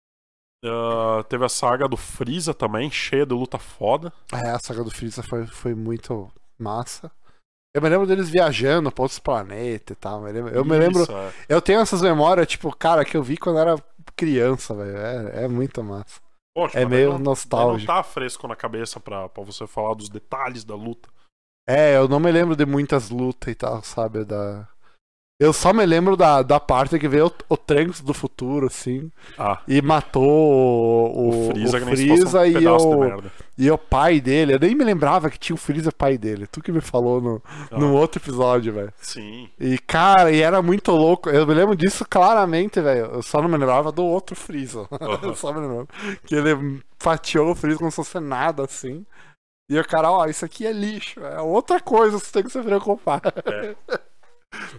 ah, 0.65 1.23
teve 1.29 1.45
a 1.45 1.49
saga 1.49 1.87
do 1.87 1.97
Freeza 1.97 2.53
também, 2.53 2.89
cheia 2.89 3.25
de 3.25 3.33
luta 3.33 3.57
foda. 3.57 4.11
É, 4.33 4.49
a 4.49 4.59
saga 4.59 4.83
do 4.83 4.91
Freeza 4.91 5.21
foi, 5.23 5.45
foi 5.47 5.73
muito 5.75 6.31
massa. 6.57 7.11
Eu 7.77 7.81
me 7.81 7.89
lembro 7.89 8.07
deles 8.07 8.29
viajando 8.29 8.91
pra 8.91 9.03
outros 9.03 9.19
planetas 9.19 9.95
e 9.95 9.99
tal. 9.99 10.27
Eu, 10.27 10.65
me 10.65 10.77
lembro. 10.77 11.03
Isso, 11.03 11.11
é. 11.11 11.31
Eu 11.47 11.61
tenho 11.61 11.79
essas 11.79 12.01
memórias, 12.01 12.47
tipo, 12.47 12.75
cara, 12.75 13.05
que 13.05 13.15
eu 13.15 13.21
vi 13.21 13.37
quando 13.37 13.59
era 13.59 13.75
criança, 14.15 14.73
velho. 14.73 14.97
É, 14.97 15.43
é 15.43 15.47
muito 15.47 15.83
massa. 15.83 16.19
Poxa, 16.55 16.79
É 16.79 16.85
meio 16.85 17.11
não- 17.13 17.19
nostálgico. 17.19 17.91
Não 17.91 17.97
tá 17.97 18.01
fresco 18.03 18.47
na 18.47 18.55
cabeça 18.55 18.99
pra, 18.99 19.29
pra 19.29 19.43
você 19.43 19.67
falar 19.67 19.93
dos 19.93 20.09
detalhes 20.09 20.63
da 20.63 20.73
luta. 20.75 21.07
É, 21.69 21.97
eu 21.97 22.07
não 22.07 22.19
me 22.19 22.31
lembro 22.31 22.55
de 22.55 22.65
muitas 22.65 23.09
lutas 23.11 23.51
e 23.51 23.55
tal, 23.55 23.83
sabe? 23.83 24.23
Da... 24.25 24.67
Eu 25.39 25.53
só 25.53 25.71
me 25.71 25.85
lembro 25.85 26.17
da, 26.17 26.41
da 26.41 26.59
parte 26.59 26.97
que 26.97 27.07
veio 27.07 27.27
o, 27.27 27.31
o 27.53 27.57
Trunks 27.57 28.01
do 28.01 28.11
futuro, 28.11 28.65
assim, 28.65 29.11
Ah, 29.37 29.61
e 29.67 29.79
matou 29.83 30.23
o, 30.23 31.29
o, 31.29 31.29
o, 31.29 31.47
Freeza 31.51 31.77
o 31.77 31.79
que 31.79 31.85
nem 31.85 31.95
se 31.95 32.07
fosse 32.07 32.23
um 32.25 32.29
Freeza 32.29 32.47
e, 32.47 32.67
o, 32.67 32.99
merda. 32.99 33.31
e 33.55 33.69
o 33.69 33.77
pai 33.77 34.19
dele. 34.19 34.55
Eu 34.55 34.59
nem 34.59 34.73
me 34.73 34.83
lembrava 34.83 35.29
que 35.29 35.37
tinha 35.37 35.53
o 35.53 35.59
Freeza 35.59 35.91
pai 35.91 36.17
dele. 36.17 36.47
Tu 36.47 36.59
que 36.59 36.71
me 36.71 36.81
falou 36.81 37.21
no, 37.21 37.41
Ah, 37.69 37.77
no 37.77 37.93
outro 37.93 38.19
episódio, 38.19 38.73
velho. 38.73 38.91
Sim. 38.99 39.47
E, 39.59 39.77
cara, 39.77 40.31
e 40.31 40.41
era 40.41 40.59
muito 40.63 40.91
louco. 40.91 41.29
Eu 41.29 41.45
me 41.45 41.53
lembro 41.53 41.75
disso 41.75 42.03
claramente, 42.09 42.81
velho. 42.81 43.05
Eu 43.13 43.21
só 43.21 43.39
não 43.39 43.47
me 43.47 43.57
lembrava 43.57 43.91
do 43.91 44.03
outro 44.03 44.35
Freeza. 44.35 44.87
eu 45.21 45.35
só 45.35 45.53
me 45.53 45.59
lembrava. 45.59 45.87
Que 46.25 46.33
ele 46.33 46.81
fatiou 46.97 47.51
o 47.51 47.55
Freeza 47.55 47.77
como 47.77 47.91
se 47.91 47.97
fosse 47.97 48.19
nada, 48.19 48.63
assim. 48.63 49.05
E 49.69 49.77
o 49.77 49.85
cara, 49.87 50.09
ó, 50.09 50.25
isso 50.25 50.45
aqui 50.45 50.65
é 50.65 50.71
lixo. 50.71 51.19
É 51.19 51.39
outra 51.41 51.79
coisa 51.79 52.17
que 52.17 52.25
você 52.25 52.31
tem 52.31 52.43
que 52.43 52.49
se 52.51 52.61
preocupar. 52.63 53.21
É. 53.45 53.75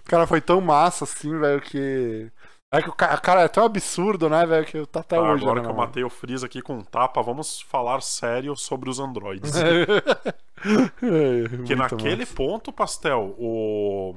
Cara, 0.05 0.27
foi 0.27 0.41
tão 0.41 0.61
massa, 0.61 1.05
assim, 1.05 1.39
velho, 1.39 1.61
que... 1.61 2.31
É 2.71 2.83
que 2.83 2.89
o 2.91 2.93
ca- 2.93 3.17
cara 3.19 3.43
é 3.43 3.49
tão 3.49 3.65
absurdo, 3.65 4.29
né, 4.29 4.45
velho, 4.45 4.67
que 4.67 4.85
tá 4.87 5.01
até 5.01 5.17
Tá, 5.17 5.23
hoje, 5.23 5.43
agora 5.43 5.55
né, 5.55 5.63
que 5.63 5.71
eu 5.71 5.75
mano? 5.75 5.87
matei 5.87 6.05
o 6.05 6.11
Freeza 6.11 6.47
aqui 6.47 6.61
com 6.61 6.75
um 6.75 6.85
tapa, 6.85 7.23
vamos 7.23 7.63
falar 7.63 8.03
sério 8.03 8.55
sobre 8.57 8.91
os 8.91 9.01
androides. 9.01 9.53
Porque 11.57 11.57
Porque 11.57 11.75
naquele 11.75 12.27
ponto, 12.27 12.73
Pastel, 12.73 13.35
o, 13.39 14.15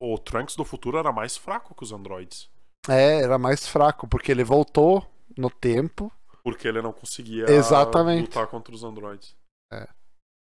o 0.00 0.18
Trunks 0.18 0.56
do 0.56 0.64
futuro 0.64 0.98
era 0.98 1.12
mais 1.12 1.36
fraco 1.36 1.74
que 1.74 1.84
os 1.84 1.92
androides. 1.92 2.50
É, 2.88 3.22
era 3.22 3.38
mais 3.38 3.66
fraco, 3.66 4.06
porque 4.06 4.30
ele 4.30 4.44
voltou 4.44 5.04
no 5.36 5.50
tempo. 5.50 6.12
Porque 6.42 6.68
ele 6.68 6.80
não 6.82 6.92
conseguia 6.92 7.50
Exatamente. 7.50 8.26
lutar 8.28 8.46
contra 8.46 8.74
os 8.74 8.84
androides. 8.84 9.34
É. 9.72 9.88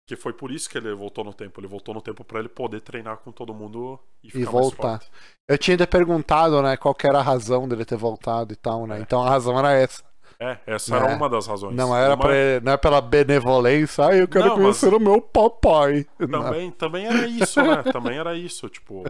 Que 0.07 0.15
foi 0.15 0.33
por 0.33 0.51
isso 0.51 0.69
que 0.69 0.77
ele 0.77 0.93
voltou 0.93 1.23
no 1.23 1.33
tempo. 1.33 1.59
Ele 1.59 1.67
voltou 1.67 1.93
no 1.95 2.01
tempo 2.01 2.23
pra 2.23 2.39
ele 2.39 2.49
poder 2.49 2.81
treinar 2.81 3.17
com 3.17 3.31
todo 3.31 3.53
mundo 3.53 3.99
e 4.23 4.27
E 4.27 4.31
ficar 4.31 4.51
voltar. 4.51 4.87
mais 4.89 5.03
forte. 5.05 5.11
Eu 5.47 5.57
tinha 5.57 5.75
te 5.77 5.87
perguntado, 5.87 6.61
né, 6.61 6.77
qual 6.77 6.95
era 7.03 7.19
a 7.19 7.23
razão 7.23 7.67
dele 7.67 7.83
ter 7.85 7.97
voltado 7.97 8.53
e 8.53 8.55
tal, 8.55 8.85
né? 8.85 8.99
É. 8.99 9.01
Então 9.01 9.23
a 9.23 9.29
razão 9.29 9.57
era 9.57 9.71
essa. 9.73 10.03
É, 10.39 10.59
essa 10.67 10.93
É. 10.95 10.99
era 10.99 11.15
uma 11.15 11.29
das 11.29 11.47
razões. 11.47 11.75
Não 11.75 11.95
era, 11.95 12.13
Uma- 12.13 12.17
pra 12.17 12.33
não 12.61 12.71
é 12.73 12.77
pela 12.77 12.99
benevolência, 13.01 14.05
ah, 14.05 14.15
eu 14.15 14.27
quero 14.27 14.45
Não, 14.45 14.55
mas- 14.57 14.61
conhecer 14.79 14.93
o 14.93 14.99
meu 14.99 15.21
papai. 15.21 16.05
Não. 16.19 16.43
Também, 16.43 16.71
também 16.71 17.05
era 17.07 17.25
isso, 17.25 17.61
né? 17.61 17.81
Também 18.13 18.17
era 18.17 18.35
isso, 18.35 18.67
tipo. 18.69 19.03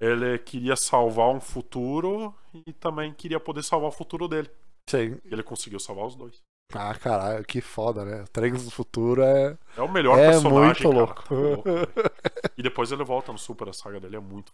Ele 0.00 0.36
queria 0.40 0.74
salvar 0.74 1.28
um 1.30 1.40
futuro 1.40 2.34
e 2.66 2.72
também 2.72 3.14
queria 3.14 3.38
poder 3.38 3.62
salvar 3.62 3.88
o 3.88 3.92
futuro 3.92 4.26
dele. 4.26 4.50
Sim. 4.90 5.16
E 5.24 5.32
ele 5.32 5.44
conseguiu 5.44 5.78
salvar 5.78 6.06
os 6.06 6.16
dois. 6.16 6.42
Ah, 6.74 6.94
caralho, 6.98 7.44
que 7.44 7.60
foda, 7.60 8.04
né? 8.04 8.24
Trunks 8.32 8.64
do 8.64 8.70
futuro 8.70 9.22
é, 9.22 9.56
É 9.76 9.82
o 9.82 9.88
melhor 9.92 10.18
é 10.18 10.30
personagem, 10.30 10.64
muito 10.64 10.82
cara. 10.82 10.94
louco. 10.94 11.22
Tá 11.24 11.34
louco. 11.34 11.68
E 12.56 12.62
depois 12.62 12.92
ele 12.92 13.02
volta 13.04 13.32
no 13.32 13.38
Super, 13.38 13.68
a 13.68 13.72
saga 13.72 13.98
dele 14.00 14.16
é 14.16 14.20
muito 14.20 14.52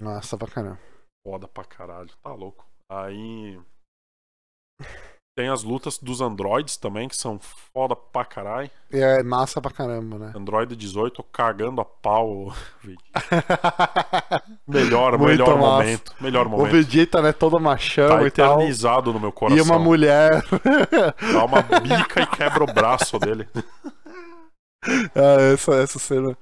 Nossa, 0.00 0.36
pra 0.38 0.48
caramba. 0.48 0.78
foda 1.26 1.46
pra 1.48 1.64
caralho. 1.64 2.10
Tá 2.22 2.32
louco. 2.34 2.66
Aí. 2.90 3.60
Tem 5.34 5.48
as 5.48 5.62
lutas 5.62 5.96
dos 5.98 6.20
androids 6.20 6.76
também, 6.76 7.08
que 7.08 7.16
são 7.16 7.40
foda 7.72 7.96
pra 7.96 8.22
caralho. 8.22 8.70
É 8.92 9.22
massa 9.22 9.62
pra 9.62 9.70
caramba, 9.70 10.18
né? 10.18 10.32
Android 10.36 10.76
18 10.76 11.22
cagando 11.32 11.80
a 11.80 11.86
pau. 11.86 12.52
melhor, 14.68 15.16
Muito 15.16 15.30
melhor 15.30 15.56
massa. 15.58 15.58
momento. 15.70 16.12
Melhor 16.20 16.46
o 16.46 16.50
momento. 16.50 16.72
Vegeta, 16.72 17.22
né, 17.22 17.32
todo 17.32 17.58
machão 17.58 18.08
Tá 18.10 18.26
e 18.26 18.30
tal. 18.30 18.56
eternizado 18.60 19.10
no 19.10 19.18
meu 19.20 19.32
coração. 19.32 19.56
E 19.58 19.62
uma 19.62 19.78
mulher. 19.78 20.44
Dá 21.32 21.44
uma 21.46 21.62
bica 21.62 22.20
e 22.22 22.26
quebra 22.26 22.64
o 22.64 22.72
braço 22.72 23.18
dele. 23.18 23.48
Ah, 25.14 25.40
essa, 25.52 25.74
essa 25.76 25.96
cena. 26.00 26.36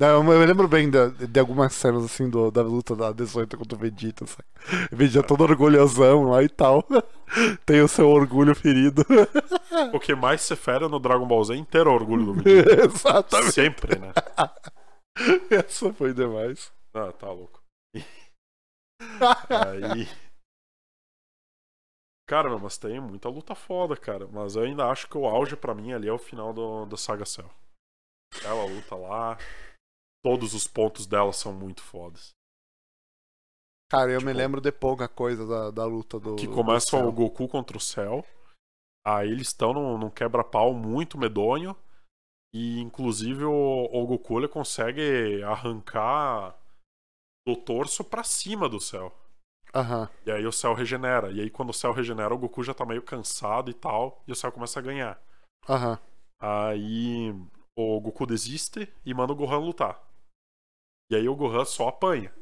Eu 0.00 0.22
me 0.24 0.34
lembro 0.34 0.66
bem 0.66 0.90
de, 0.90 1.28
de 1.28 1.40
algumas 1.40 1.72
cenas 1.74 2.04
assim 2.04 2.28
do, 2.28 2.50
da 2.50 2.62
luta 2.62 2.96
da 2.96 3.12
18 3.12 3.56
contra 3.56 3.76
o 3.76 3.78
Vegeta. 3.78 4.26
Sabe? 4.26 4.44
O 4.90 4.96
Vegeta 4.96 5.26
todo 5.28 5.42
orgulhosão 5.42 6.24
lá 6.24 6.42
e 6.42 6.48
tal. 6.48 6.84
Tem 7.64 7.80
o 7.80 7.88
seu 7.88 8.08
orgulho 8.08 8.54
ferido. 8.54 9.04
O 9.92 10.00
que 10.00 10.14
mais 10.14 10.42
se 10.42 10.56
fera 10.56 10.88
no 10.88 10.98
Dragon 10.98 11.26
Ball 11.26 11.44
Z 11.44 11.54
inteiro 11.54 11.90
é 11.90 11.92
o 11.92 11.96
orgulho 11.96 12.26
do 12.26 12.34
Vegeta. 12.42 12.84
Exatamente. 12.84 13.52
Sempre, 13.52 13.98
né? 13.98 14.12
Essa 15.50 15.92
foi 15.92 16.12
demais. 16.12 16.72
Ah, 16.94 17.12
tá 17.12 17.30
louco. 17.30 17.62
Aí. 19.50 20.08
Cara, 22.26 22.56
mas 22.58 22.78
tem 22.78 23.00
muita 23.00 23.28
luta 23.28 23.54
foda, 23.54 23.96
cara. 23.96 24.26
Mas 24.26 24.56
eu 24.56 24.62
ainda 24.62 24.86
acho 24.86 25.08
que 25.08 25.16
o 25.16 25.26
auge 25.26 25.54
pra 25.56 25.74
mim 25.74 25.92
ali 25.92 26.08
é 26.08 26.12
o 26.12 26.18
final 26.18 26.52
do, 26.52 26.86
da 26.86 26.96
Saga 26.96 27.24
Cell. 27.24 27.50
Ela 28.44 28.64
luta 28.64 28.96
lá. 28.96 29.38
Todos 30.24 30.54
os 30.54 30.66
pontos 30.66 31.06
dela 31.06 31.32
são 31.32 31.52
muito 31.52 31.82
fodas. 31.82 32.30
Cara, 33.90 34.10
eu 34.10 34.20
me 34.20 34.26
Tipo- 34.28 34.38
lembro 34.38 34.60
de 34.60 34.72
pouca 34.72 35.08
coisa 35.08 35.46
da, 35.46 35.70
da 35.70 35.84
luta 35.84 36.18
do. 36.18 36.36
Que 36.36 36.46
começa 36.48 36.90
céu. 36.96 37.06
o 37.08 37.12
Goku 37.12 37.46
contra 37.48 37.76
o 37.76 37.80
Cell. 37.80 38.24
Aí 39.04 39.28
eles 39.30 39.48
estão 39.48 39.72
num, 39.74 39.98
num 39.98 40.10
quebra-pau 40.10 40.72
muito 40.72 41.18
medonho. 41.18 41.76
E 42.54 42.80
inclusive 42.80 43.44
o, 43.44 43.88
o 43.92 44.06
Goku 44.06 44.38
ele 44.38 44.48
consegue 44.48 45.42
arrancar 45.42 46.56
do 47.46 47.56
torso 47.56 48.04
pra 48.04 48.22
cima 48.22 48.68
do 48.68 48.80
Cell. 48.80 49.12
Aham. 49.74 50.08
E 50.24 50.30
aí 50.30 50.46
o 50.46 50.52
Cell 50.52 50.74
regenera. 50.74 51.30
E 51.32 51.40
aí 51.40 51.50
quando 51.50 51.70
o 51.70 51.74
Cell 51.74 51.92
regenera, 51.92 52.32
o 52.34 52.38
Goku 52.38 52.62
já 52.62 52.72
tá 52.72 52.86
meio 52.86 53.02
cansado 53.02 53.70
e 53.70 53.74
tal. 53.74 54.22
E 54.26 54.32
o 54.32 54.36
Cell 54.36 54.52
começa 54.52 54.78
a 54.78 54.82
ganhar. 54.82 55.20
Aham. 55.68 55.98
Aí 56.40 57.30
o 57.76 58.00
Goku 58.00 58.26
desiste 58.26 58.90
e 59.04 59.12
manda 59.14 59.32
o 59.32 59.36
Gohan 59.36 59.58
lutar. 59.58 60.00
E 61.12 61.14
aí 61.14 61.28
o 61.28 61.36
Gohan 61.36 61.66
só 61.66 61.88
apanha. 61.88 62.32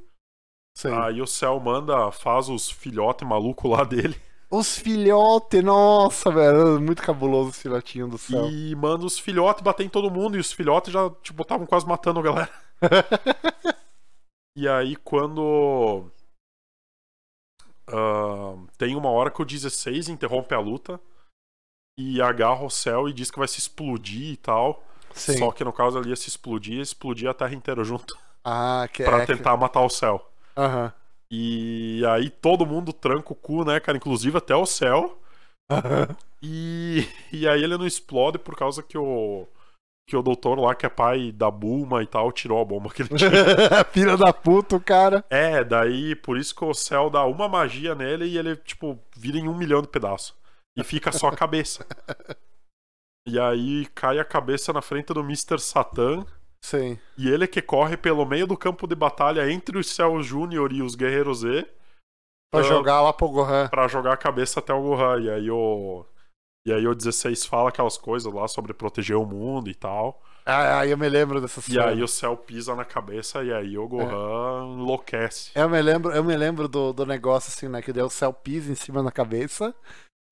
Sim. 0.76 0.94
Aí 0.94 1.20
o 1.20 1.26
Cell 1.26 1.58
manda, 1.58 2.12
faz 2.12 2.48
os 2.48 2.70
filhotes 2.70 3.26
malucos 3.26 3.68
lá 3.68 3.82
dele. 3.82 4.14
Os 4.48 4.78
filhotes, 4.78 5.60
nossa, 5.64 6.30
velho. 6.30 6.80
Muito 6.80 7.02
cabuloso 7.02 7.50
os 7.50 7.60
filhotinhos 7.60 8.10
do 8.10 8.16
céu. 8.16 8.48
E 8.48 8.72
manda 8.76 9.04
os 9.04 9.18
filhotes 9.18 9.64
bater 9.64 9.84
em 9.84 9.88
todo 9.88 10.08
mundo. 10.08 10.36
E 10.36 10.40
os 10.40 10.52
filhotes 10.52 10.92
já, 10.92 11.10
tipo, 11.20 11.42
estavam 11.42 11.66
quase 11.66 11.84
matando 11.84 12.20
a 12.20 12.22
galera. 12.22 12.50
E 14.56 14.68
aí 14.68 14.96
quando. 14.96 16.10
ah, 17.88 18.56
tem 18.76 18.96
uma 18.96 19.08
hora 19.08 19.30
que 19.30 19.40
o 19.40 19.44
16 19.44 20.08
interrompe 20.08 20.54
a 20.54 20.58
luta. 20.58 21.00
E 21.96 22.20
agarra 22.20 22.64
o 22.64 22.70
céu 22.70 23.08
e 23.08 23.12
diz 23.12 23.30
que 23.30 23.38
vai 23.38 23.46
se 23.46 23.60
explodir 23.60 24.32
e 24.32 24.36
tal. 24.36 24.84
Sim. 25.14 25.38
Só 25.38 25.52
que 25.52 25.62
no 25.62 25.72
caso 25.72 25.98
ali 25.98 26.10
ia 26.10 26.16
se 26.16 26.28
explodir, 26.28 26.74
ia 26.74 26.82
explodir 26.82 27.30
a 27.30 27.34
Terra 27.34 27.54
inteira 27.54 27.84
junto. 27.84 28.18
Ah, 28.44 28.88
que 28.92 29.02
pra 29.04 29.18
é. 29.18 29.26
que- 29.26 29.34
tentar 29.36 29.56
matar 29.56 29.80
o 29.82 29.88
céu. 29.90 30.30
Aham. 30.56 30.92
E 31.32 32.02
aí 32.08 32.28
todo 32.28 32.66
mundo 32.66 32.92
tranca 32.92 33.32
o 33.32 33.36
cu, 33.36 33.64
né, 33.64 33.78
cara? 33.78 33.96
Inclusive 33.96 34.36
até 34.38 34.54
o 34.54 34.66
céu. 34.66 35.18
Aham. 35.70 36.08
E, 36.42 37.06
e 37.32 37.46
aí 37.46 37.62
ele 37.62 37.76
não 37.76 37.86
explode 37.86 38.38
por 38.38 38.56
causa 38.56 38.82
que 38.82 38.96
o. 38.98 39.46
Que 40.08 40.16
o 40.16 40.22
doutor 40.22 40.58
lá, 40.58 40.74
que 40.74 40.84
é 40.84 40.88
pai 40.88 41.30
da 41.30 41.48
Bulma 41.52 42.02
e 42.02 42.06
tal, 42.06 42.32
tirou 42.32 42.60
a 42.60 42.64
bomba 42.64 42.90
que 42.90 43.02
ele 43.02 43.10
tinha. 43.10 43.30
Filha 43.92 44.16
da 44.16 44.32
puta, 44.32 44.74
o 44.74 44.80
cara. 44.80 45.24
é, 45.30 45.62
daí 45.62 46.16
por 46.16 46.36
isso 46.36 46.52
que 46.52 46.64
o 46.64 46.74
céu 46.74 47.08
dá 47.08 47.24
uma 47.24 47.46
magia 47.48 47.94
nele 47.94 48.24
e 48.24 48.36
ele, 48.36 48.56
tipo, 48.56 48.98
vira 49.16 49.38
em 49.38 49.46
um 49.46 49.54
milhão 49.56 49.80
de 49.82 49.86
pedaços. 49.86 50.34
E 50.76 50.82
fica 50.82 51.12
só 51.12 51.28
a 51.28 51.36
cabeça. 51.36 51.86
E 53.28 53.38
aí 53.38 53.86
cai 53.94 54.18
a 54.18 54.24
cabeça 54.24 54.72
na 54.72 54.80
frente 54.80 55.12
do 55.12 55.20
Mr. 55.20 55.58
Satan. 55.60 56.24
Sim. 56.62 56.98
E 57.16 57.28
ele 57.28 57.46
que 57.46 57.62
corre 57.62 57.96
pelo 57.96 58.24
meio 58.26 58.46
do 58.46 58.56
campo 58.56 58.86
de 58.86 58.94
batalha 58.94 59.50
entre 59.50 59.78
os 59.78 59.88
Cell 59.94 60.22
Júnior 60.22 60.72
e 60.72 60.82
os 60.82 60.94
Guerreiros 60.94 61.40
Z 61.40 61.66
Pra 62.52 62.60
Ah. 62.60 62.64
jogar 62.64 63.00
lá 63.00 63.12
pro 63.12 63.28
Gohan. 63.28 63.68
pra 63.68 63.86
jogar 63.88 64.12
a 64.14 64.16
cabeça 64.16 64.58
até 64.60 64.72
o 64.72 64.82
Gohan. 64.82 65.20
E 65.20 65.30
aí 65.30 65.50
o. 65.50 66.04
E 66.66 66.72
aí 66.72 66.86
o 66.86 66.94
16 66.94 67.46
fala 67.46 67.68
aquelas 67.70 67.96
coisas 67.96 68.30
lá 68.32 68.46
sobre 68.48 68.74
proteger 68.74 69.16
o 69.16 69.24
mundo 69.24 69.70
e 69.70 69.74
tal. 69.74 70.20
Ah, 70.44 70.80
aí 70.80 70.90
eu 70.90 70.98
me 70.98 71.08
lembro 71.08 71.40
dessa 71.40 71.60
E 71.72 71.78
aí 71.78 72.02
o 72.02 72.08
céu 72.08 72.36
pisa 72.36 72.74
na 72.74 72.84
cabeça 72.84 73.42
e 73.44 73.52
aí 73.52 73.78
o 73.78 73.86
Gohan 73.86 74.74
enlouquece. 74.78 75.52
Eu 75.54 75.68
me 75.70 75.80
lembro, 75.80 76.12
eu 76.12 76.24
me 76.24 76.36
lembro 76.36 76.66
do, 76.66 76.92
do 76.92 77.06
negócio 77.06 77.48
assim, 77.50 77.68
né? 77.68 77.80
Que 77.80 77.92
daí 77.92 78.02
o 78.02 78.10
céu 78.10 78.32
pisa 78.32 78.70
em 78.70 78.74
cima 78.74 79.02
da 79.02 79.12
cabeça. 79.12 79.72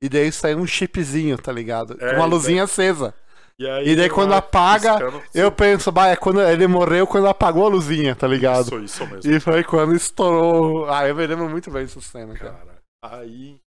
E 0.02 0.08
daí 0.08 0.30
sai 0.32 0.54
um 0.56 0.66
chipzinho, 0.66 1.38
tá 1.38 1.52
ligado? 1.52 1.96
É, 2.00 2.10
Com 2.10 2.16
uma 2.16 2.26
luzinha 2.26 2.64
acesa. 2.64 3.14
E, 3.58 3.66
aí 3.66 3.88
E 3.88 3.96
daí 3.96 4.08
quando 4.08 4.30
vai 4.30 4.38
apaga, 4.38 4.98
piscando. 4.98 5.22
Eu 5.34 5.50
penso, 5.50 5.90
bah, 5.90 6.08
é 6.08 6.16
quando 6.16 6.40
ele 6.40 6.66
morreu 6.66 7.06
quando 7.06 7.26
apagou 7.26 7.66
a 7.66 7.68
luzinha, 7.68 8.14
tá 8.14 8.26
ligado? 8.26 8.66
Isso, 8.66 9.04
isso 9.04 9.06
mesmo. 9.06 9.32
E 9.32 9.40
foi 9.40 9.64
quando 9.64 9.94
estourou. 9.94 10.88
Ah, 10.88 11.06
eu 11.08 11.14
me 11.14 11.26
lembro 11.26 11.48
muito 11.48 11.70
bem 11.70 11.82
dessa 11.82 12.00
cena, 12.00 12.34
cara. 12.34 12.52
Cara, 12.52 12.82
aí 13.02 13.60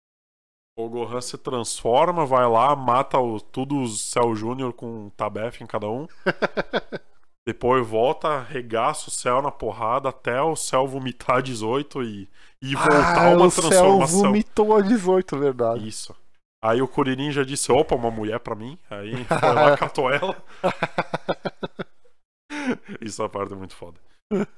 o 0.77 0.89
Gohan 0.89 1.21
se 1.21 1.37
transforma, 1.37 2.25
vai 2.25 2.47
lá, 2.47 2.75
mata 2.75 3.19
o, 3.19 3.39
tudo 3.39 3.81
os 3.81 4.01
Cell 4.09 4.33
Júnior 4.35 4.73
com 4.73 5.07
um 5.07 5.09
tabef 5.09 5.61
em 5.61 5.67
cada 5.67 5.89
um. 5.89 6.07
Depois 7.45 7.85
volta, 7.85 8.27
arregaça 8.27 9.09
o 9.09 9.11
céu 9.11 9.41
na 9.41 9.51
porrada 9.51 10.09
até 10.09 10.41
o 10.41 10.55
céu 10.55 10.87
vomitar 10.87 11.41
18 11.43 12.03
e, 12.03 12.29
e 12.61 12.75
voltar 12.75 13.33
ah, 13.33 13.35
uma 13.35 13.47
o 13.47 13.51
céu 13.51 13.69
transformação. 13.69 14.21
vomitou 14.21 14.75
a 14.75 14.81
18, 14.81 15.37
verdade. 15.37 15.87
Isso. 15.87 16.15
Aí 16.63 16.81
o 16.81 16.87
Kuririn 16.87 17.31
já 17.31 17.43
disse: 17.43 17.71
opa, 17.71 17.95
uma 17.95 18.11
mulher 18.11 18.39
pra 18.39 18.55
mim. 18.55 18.77
Aí 18.89 19.15
foi 19.25 19.53
lá, 19.53 19.77
catou 19.77 20.11
ela. 20.11 20.35
Isso 23.01 23.21
é 23.21 23.25
a 23.25 23.29
parte 23.29 23.55
muito 23.55 23.75
foda. 23.75 23.99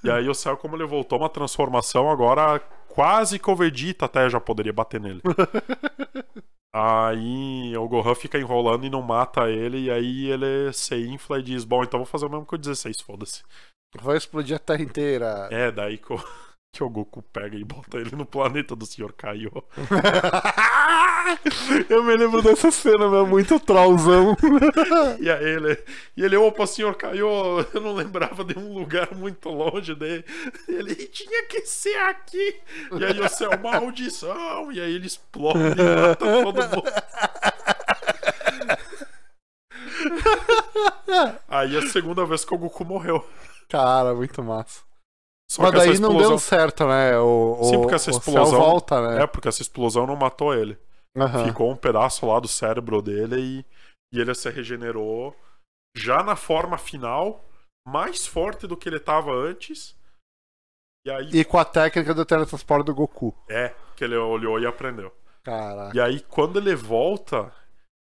E 0.03 0.11
aí 0.11 0.29
o 0.29 0.35
céu, 0.35 0.57
como 0.57 0.75
ele 0.75 0.85
voltou 0.85 1.19
uma 1.19 1.29
transformação, 1.29 2.09
agora 2.09 2.59
quase 2.87 3.39
que 3.39 3.49
o 3.49 3.55
Vegeta 3.55 4.05
até 4.05 4.29
já 4.29 4.39
poderia 4.39 4.73
bater 4.73 4.99
nele. 4.99 5.21
Aí 6.75 7.77
o 7.77 7.87
Gohan 7.87 8.15
fica 8.15 8.39
enrolando 8.39 8.83
e 8.83 8.89
não 8.89 9.03
mata 9.03 9.47
ele, 9.47 9.77
e 9.77 9.91
aí 9.91 10.31
ele 10.31 10.73
se 10.73 10.95
infla 11.05 11.37
e 11.37 11.43
diz: 11.43 11.63
Bom, 11.63 11.83
então 11.83 11.99
vou 11.99 12.05
fazer 12.07 12.25
o 12.25 12.29
mesmo 12.29 12.47
que 12.47 12.55
o 12.55 12.57
16, 12.57 12.99
foda-se. 13.01 13.43
Vai 14.01 14.17
explodir 14.17 14.55
a 14.55 14.59
terra 14.59 14.81
inteira. 14.81 15.47
É, 15.51 15.71
daí 15.71 15.99
que 15.99 16.11
o, 16.11 16.17
que 16.73 16.83
o 16.83 16.89
Goku 16.89 17.21
pega 17.21 17.55
e 17.55 17.63
bota 17.63 17.99
ele 17.99 18.15
no 18.15 18.25
planeta 18.25 18.75
do 18.75 18.83
Sr. 18.83 19.13
Kaiô. 19.13 19.63
eu 21.87 22.03
me 22.03 22.15
lembro 22.15 22.41
dessa 22.41 22.71
cena, 22.71 23.07
meu, 23.07 23.27
muito 23.27 23.59
trollzão. 23.59 24.35
E 25.19 25.29
aí 25.29 25.45
ele, 25.45 25.77
e 26.17 26.23
ele, 26.23 26.35
opa, 26.35 26.65
senhor 26.65 26.95
Caio, 26.95 27.27
eu 27.71 27.79
não 27.79 27.93
lembrava 27.93 28.43
de 28.43 28.57
um 28.57 28.73
lugar 28.73 29.13
muito 29.13 29.49
longe 29.49 29.93
dele. 29.93 30.25
Ele 30.67 30.95
tinha 30.95 31.45
que 31.45 31.61
ser 31.61 31.95
aqui. 31.97 32.55
E 32.99 33.05
aí 33.05 33.21
o 33.21 33.29
céu, 33.29 33.51
maldição. 33.61 34.71
E 34.71 34.81
aí 34.81 34.95
ele 34.95 35.05
explode 35.05 35.59
e 35.59 35.75
mata 35.75 36.15
todo 36.15 36.55
mundo. 36.55 36.83
Aí 41.47 41.75
é 41.75 41.79
a 41.79 41.87
segunda 41.87 42.25
vez 42.25 42.43
que 42.43 42.53
o 42.53 42.57
Goku 42.57 42.83
morreu. 42.83 43.25
Cara, 43.69 44.13
muito 44.15 44.43
massa. 44.43 44.81
Só 45.49 45.61
Mas 45.63 45.71
daí 45.73 45.99
não 45.99 46.09
deu 46.09 46.19
explosão. 46.21 46.37
certo, 46.39 46.87
né? 46.87 47.17
O, 47.19 47.57
o, 47.59 47.63
Sim, 47.65 47.79
porque 47.81 47.95
essa 47.95 48.09
explosão- 48.09 48.59
volta, 48.59 49.07
né? 49.07 49.23
É, 49.23 49.27
porque 49.27 49.47
essa 49.47 49.61
explosão 49.61 50.07
não 50.07 50.15
matou 50.15 50.53
ele. 50.53 50.77
Aham. 51.15 51.45
Ficou 51.45 51.69
um 51.71 51.75
pedaço 51.75 52.25
lá 52.25 52.39
do 52.39 52.47
cérebro 52.47 53.01
dele 53.01 53.39
e, 53.39 53.65
e 54.17 54.19
ele 54.19 54.33
se 54.33 54.49
regenerou 54.49 55.35
já 55.95 56.23
na 56.23 56.35
forma 56.35 56.75
final, 56.77 57.43
mais 57.87 58.25
forte 58.25 58.65
do 58.65 58.75
que 58.75 58.89
ele 58.89 58.99
tava 58.99 59.31
antes. 59.31 59.95
E 61.05 61.11
aí 61.11 61.29
E 61.33 61.45
com 61.45 61.59
a 61.59 61.65
técnica 61.65 62.13
do 62.15 62.25
teletransporte 62.25 62.85
do 62.85 62.95
Goku. 62.95 63.35
é 63.49 63.75
que 63.95 64.03
ele 64.03 64.15
olhou 64.17 64.59
e 64.59 64.65
aprendeu. 64.65 65.13
Caraca. 65.43 65.95
E 65.95 65.99
aí 66.01 66.19
quando 66.21 66.57
ele 66.57 66.73
volta, 66.75 67.53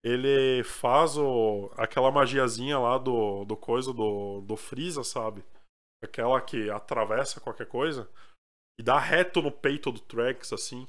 ele 0.03 0.63
faz 0.63 1.17
o, 1.17 1.69
aquela 1.77 2.09
magiazinha 2.09 2.79
lá 2.79 2.97
do, 2.97 3.45
do 3.45 3.55
coisa 3.55 3.93
do, 3.93 4.41
do 4.41 4.55
Freeza, 4.57 5.03
sabe? 5.03 5.43
Aquela 6.03 6.39
que 6.41 6.69
atravessa 6.69 7.39
qualquer 7.39 7.67
coisa 7.67 8.09
e 8.79 8.83
dá 8.83 8.99
reto 8.99 9.41
no 9.41 9.51
peito 9.51 9.91
do 9.91 9.99
Trunks 9.99 10.53
assim. 10.53 10.87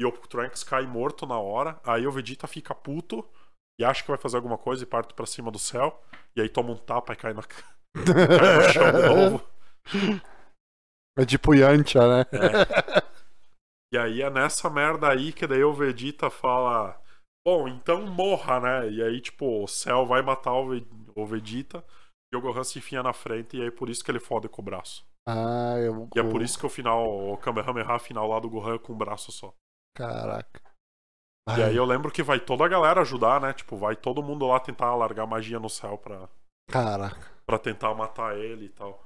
E 0.00 0.04
o 0.04 0.12
Trunks 0.12 0.62
cai 0.62 0.86
morto 0.86 1.26
na 1.26 1.38
hora. 1.38 1.80
Aí 1.84 2.06
o 2.06 2.12
Vegeta 2.12 2.46
fica 2.46 2.74
puto 2.74 3.28
e 3.80 3.84
acha 3.84 4.02
que 4.02 4.10
vai 4.10 4.18
fazer 4.18 4.36
alguma 4.36 4.58
coisa 4.58 4.82
e 4.82 4.86
parte 4.86 5.14
pra 5.14 5.26
cima 5.26 5.50
do 5.50 5.58
céu. 5.58 6.02
E 6.36 6.40
aí 6.40 6.48
toma 6.48 6.70
um 6.70 6.76
tapa 6.76 7.12
e 7.14 7.16
cai, 7.16 7.32
na... 7.32 7.42
cai 7.42 8.56
no 8.56 8.72
chão 8.72 8.92
de 8.92 9.08
novo. 9.08 9.48
É 11.18 11.24
tipo 11.24 11.54
Yantia, 11.54 12.02
né? 12.02 12.24
E 13.92 13.96
aí 13.96 14.20
é 14.20 14.28
nessa 14.28 14.68
merda 14.68 15.08
aí 15.08 15.32
que 15.32 15.46
daí 15.46 15.64
o 15.64 15.72
Vegeta 15.72 16.28
fala: 16.28 17.00
Bom, 17.46 17.66
então 17.66 18.06
morra, 18.06 18.60
né? 18.60 18.90
E 18.90 19.02
aí, 19.02 19.20
tipo, 19.20 19.64
o 19.64 19.66
céu 19.66 20.04
vai 20.04 20.20
matar 20.20 20.52
o 20.52 21.26
Vegeta 21.26 21.82
e 22.32 22.36
o 22.36 22.40
Gohan 22.40 22.64
se 22.64 22.78
enfia 22.78 23.02
na 23.02 23.12
frente, 23.12 23.56
e 23.56 23.62
aí 23.62 23.70
por 23.70 23.88
isso 23.88 24.04
que 24.04 24.10
ele 24.10 24.20
fode 24.20 24.48
com 24.48 24.60
o 24.62 24.64
braço. 24.64 25.06
Ah, 25.26 25.76
eu. 25.78 26.08
E 26.14 26.18
é 26.20 26.22
por 26.22 26.40
isso 26.42 26.58
que 26.58 26.64
o 26.66 26.70
final, 26.70 27.32
o 27.32 27.36
Kamehameha 27.38 27.98
final 27.98 28.26
lá 28.28 28.38
do 28.40 28.48
Gohan 28.48 28.76
é 28.76 28.78
com 28.78 28.92
um 28.92 28.98
braço 28.98 29.30
só. 29.30 29.52
Caraca. 29.96 30.62
E 31.56 31.62
aí 31.62 31.76
eu 31.76 31.84
lembro 31.84 32.10
que 32.12 32.22
vai 32.22 32.38
toda 32.38 32.64
a 32.64 32.68
galera 32.68 33.00
ajudar, 33.00 33.40
né? 33.40 33.52
Tipo, 33.54 33.76
vai 33.76 33.96
todo 33.96 34.22
mundo 34.22 34.46
lá 34.46 34.60
tentar 34.60 34.94
largar 34.94 35.26
magia 35.26 35.58
no 35.58 35.68
céu 35.70 35.96
pra, 35.96 36.28
Caraca. 36.70 37.34
pra 37.46 37.58
tentar 37.58 37.94
matar 37.94 38.36
ele 38.36 38.66
e 38.66 38.68
tal. 38.68 39.02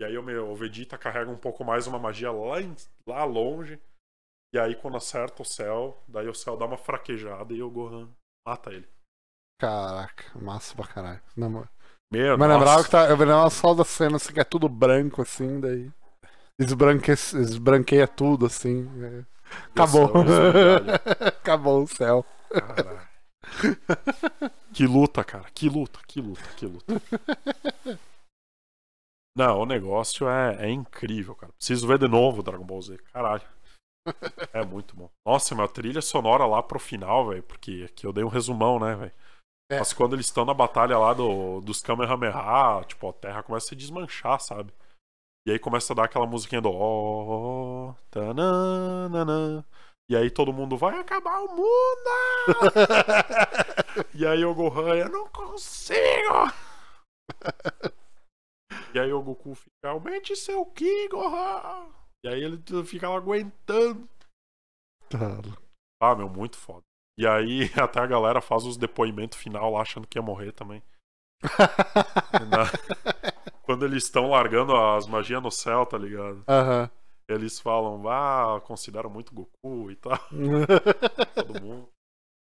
E 0.00 0.04
aí 0.04 0.16
o, 0.16 0.22
meu, 0.22 0.50
o 0.50 0.56
Vegeta 0.56 0.96
carrega 0.98 1.30
um 1.30 1.36
pouco 1.36 1.62
mais 1.62 1.86
uma 1.86 1.98
magia 1.98 2.32
lá, 2.32 2.60
em- 2.60 2.74
lá 3.06 3.24
longe. 3.24 3.78
E 4.54 4.58
aí 4.58 4.74
quando 4.74 4.96
acerta 4.96 5.42
o 5.42 5.44
céu, 5.44 6.02
daí 6.08 6.26
o 6.28 6.34
céu 6.34 6.56
dá 6.56 6.64
uma 6.64 6.78
fraquejada 6.78 7.52
e 7.52 7.62
o 7.62 7.70
Gohan 7.70 8.08
mata 8.46 8.72
ele. 8.72 8.88
Caraca. 9.60 10.38
Massa 10.38 10.74
pra 10.74 10.86
caralho. 10.86 11.22
Não, 11.36 11.68
Meu, 12.14 12.38
mas 12.38 12.48
lembrava 12.48 12.84
que 12.84 12.90
tá, 12.90 13.08
eu 13.08 13.16
lembrava 13.16 13.50
só 13.50 13.74
da 13.74 13.84
cena 13.84 14.16
assim, 14.16 14.32
que 14.32 14.40
é 14.40 14.44
tudo 14.44 14.68
branco 14.68 15.20
assim, 15.20 15.60
daí. 15.60 15.90
esbranque... 16.58 17.10
esbranqueia 17.10 18.06
tudo, 18.06 18.46
assim. 18.46 18.88
é. 19.02 19.24
Acabou. 19.72 20.08
céu. 20.08 20.82
Acabou 21.26 21.82
o 21.82 21.88
céu. 21.88 22.24
Caralho. 22.50 23.08
Que 24.72 24.86
luta, 24.86 25.22
cara. 25.22 25.46
Que 25.54 25.68
luta, 25.68 26.00
que 26.06 26.20
luta, 26.20 26.42
que 26.56 26.66
luta. 26.66 27.00
Não, 29.36 29.60
o 29.60 29.66
negócio 29.66 30.28
é, 30.28 30.66
é 30.66 30.70
incrível, 30.70 31.34
cara. 31.34 31.52
Preciso 31.52 31.86
ver 31.86 31.98
de 31.98 32.08
novo 32.08 32.42
Dragon 32.42 32.64
Ball 32.64 32.82
Z. 32.82 32.98
Caralho. 33.12 33.42
É 34.52 34.64
muito 34.64 34.94
bom. 34.94 35.10
Nossa, 35.26 35.54
minha 35.54 35.66
trilha 35.68 36.02
sonora 36.02 36.46
lá 36.46 36.62
pro 36.62 36.78
final, 36.78 37.28
velho. 37.28 37.42
Porque 37.42 37.86
aqui 37.88 38.06
eu 38.06 38.12
dei 38.12 38.22
um 38.22 38.28
resumão, 38.28 38.78
né, 38.78 38.94
velho? 38.94 39.12
É. 39.70 39.78
Mas 39.78 39.92
quando 39.92 40.14
eles 40.14 40.26
estão 40.26 40.44
na 40.44 40.52
batalha 40.52 40.98
lá 40.98 41.14
do, 41.14 41.60
dos 41.60 41.80
Kamehameha, 41.80 42.84
tipo, 42.86 43.08
a 43.08 43.12
terra 43.12 43.42
começa 43.42 43.66
a 43.66 43.68
se 43.70 43.76
desmanchar, 43.76 44.40
sabe? 44.40 44.72
E 45.46 45.52
aí 45.52 45.58
começa 45.58 45.92
a 45.92 45.96
dar 45.96 46.04
aquela 46.04 46.26
musiquinha 46.26 46.60
do. 46.60 46.70
Oh, 46.70 47.94
tananana. 48.10 49.64
E 50.08 50.16
aí 50.16 50.30
todo 50.30 50.52
mundo 50.52 50.76
vai 50.76 50.98
acabar 50.98 51.40
o 51.40 51.48
mundo! 51.48 52.10
e 54.14 54.26
aí 54.26 54.44
o 54.44 54.54
Gohan, 54.54 54.96
eu 54.96 55.08
não 55.08 55.28
consigo! 55.28 56.52
e 58.94 58.98
aí 58.98 59.10
o 59.10 59.22
Goku 59.22 59.54
fica, 59.54 59.88
aumente 59.88 60.36
seu 60.36 60.66
Ki, 60.66 61.08
Gohan! 61.08 61.88
E 62.22 62.28
aí 62.28 62.42
ele 62.42 62.62
fica 62.84 63.08
lá 63.08 63.16
aguentando. 63.16 64.06
Ah, 66.02 66.14
meu, 66.14 66.28
muito 66.28 66.58
foda. 66.58 66.82
E 67.18 67.26
aí 67.26 67.70
até 67.80 68.00
a 68.00 68.06
galera 68.06 68.40
faz 68.40 68.64
os 68.64 68.76
depoimentos 68.76 69.38
final 69.38 69.70
lá 69.72 69.82
achando 69.82 70.06
que 70.06 70.18
ia 70.18 70.22
morrer 70.22 70.52
também. 70.52 70.82
Na- 72.50 72.70
Quando 73.62 73.84
eles 73.84 74.04
estão 74.04 74.30
largando 74.30 74.74
as 74.76 75.06
magias 75.06 75.42
no 75.42 75.50
céu, 75.50 75.84
tá 75.86 75.96
ligado? 75.98 76.42
Aham. 76.48 76.90
Eles 77.28 77.58
falam, 77.58 78.06
ah, 78.08 78.60
considero 78.60 79.08
muito 79.08 79.32
Goku 79.34 79.90
e 79.90 79.96
tal. 79.96 80.18
Todo 81.34 81.62
mundo. 81.62 81.88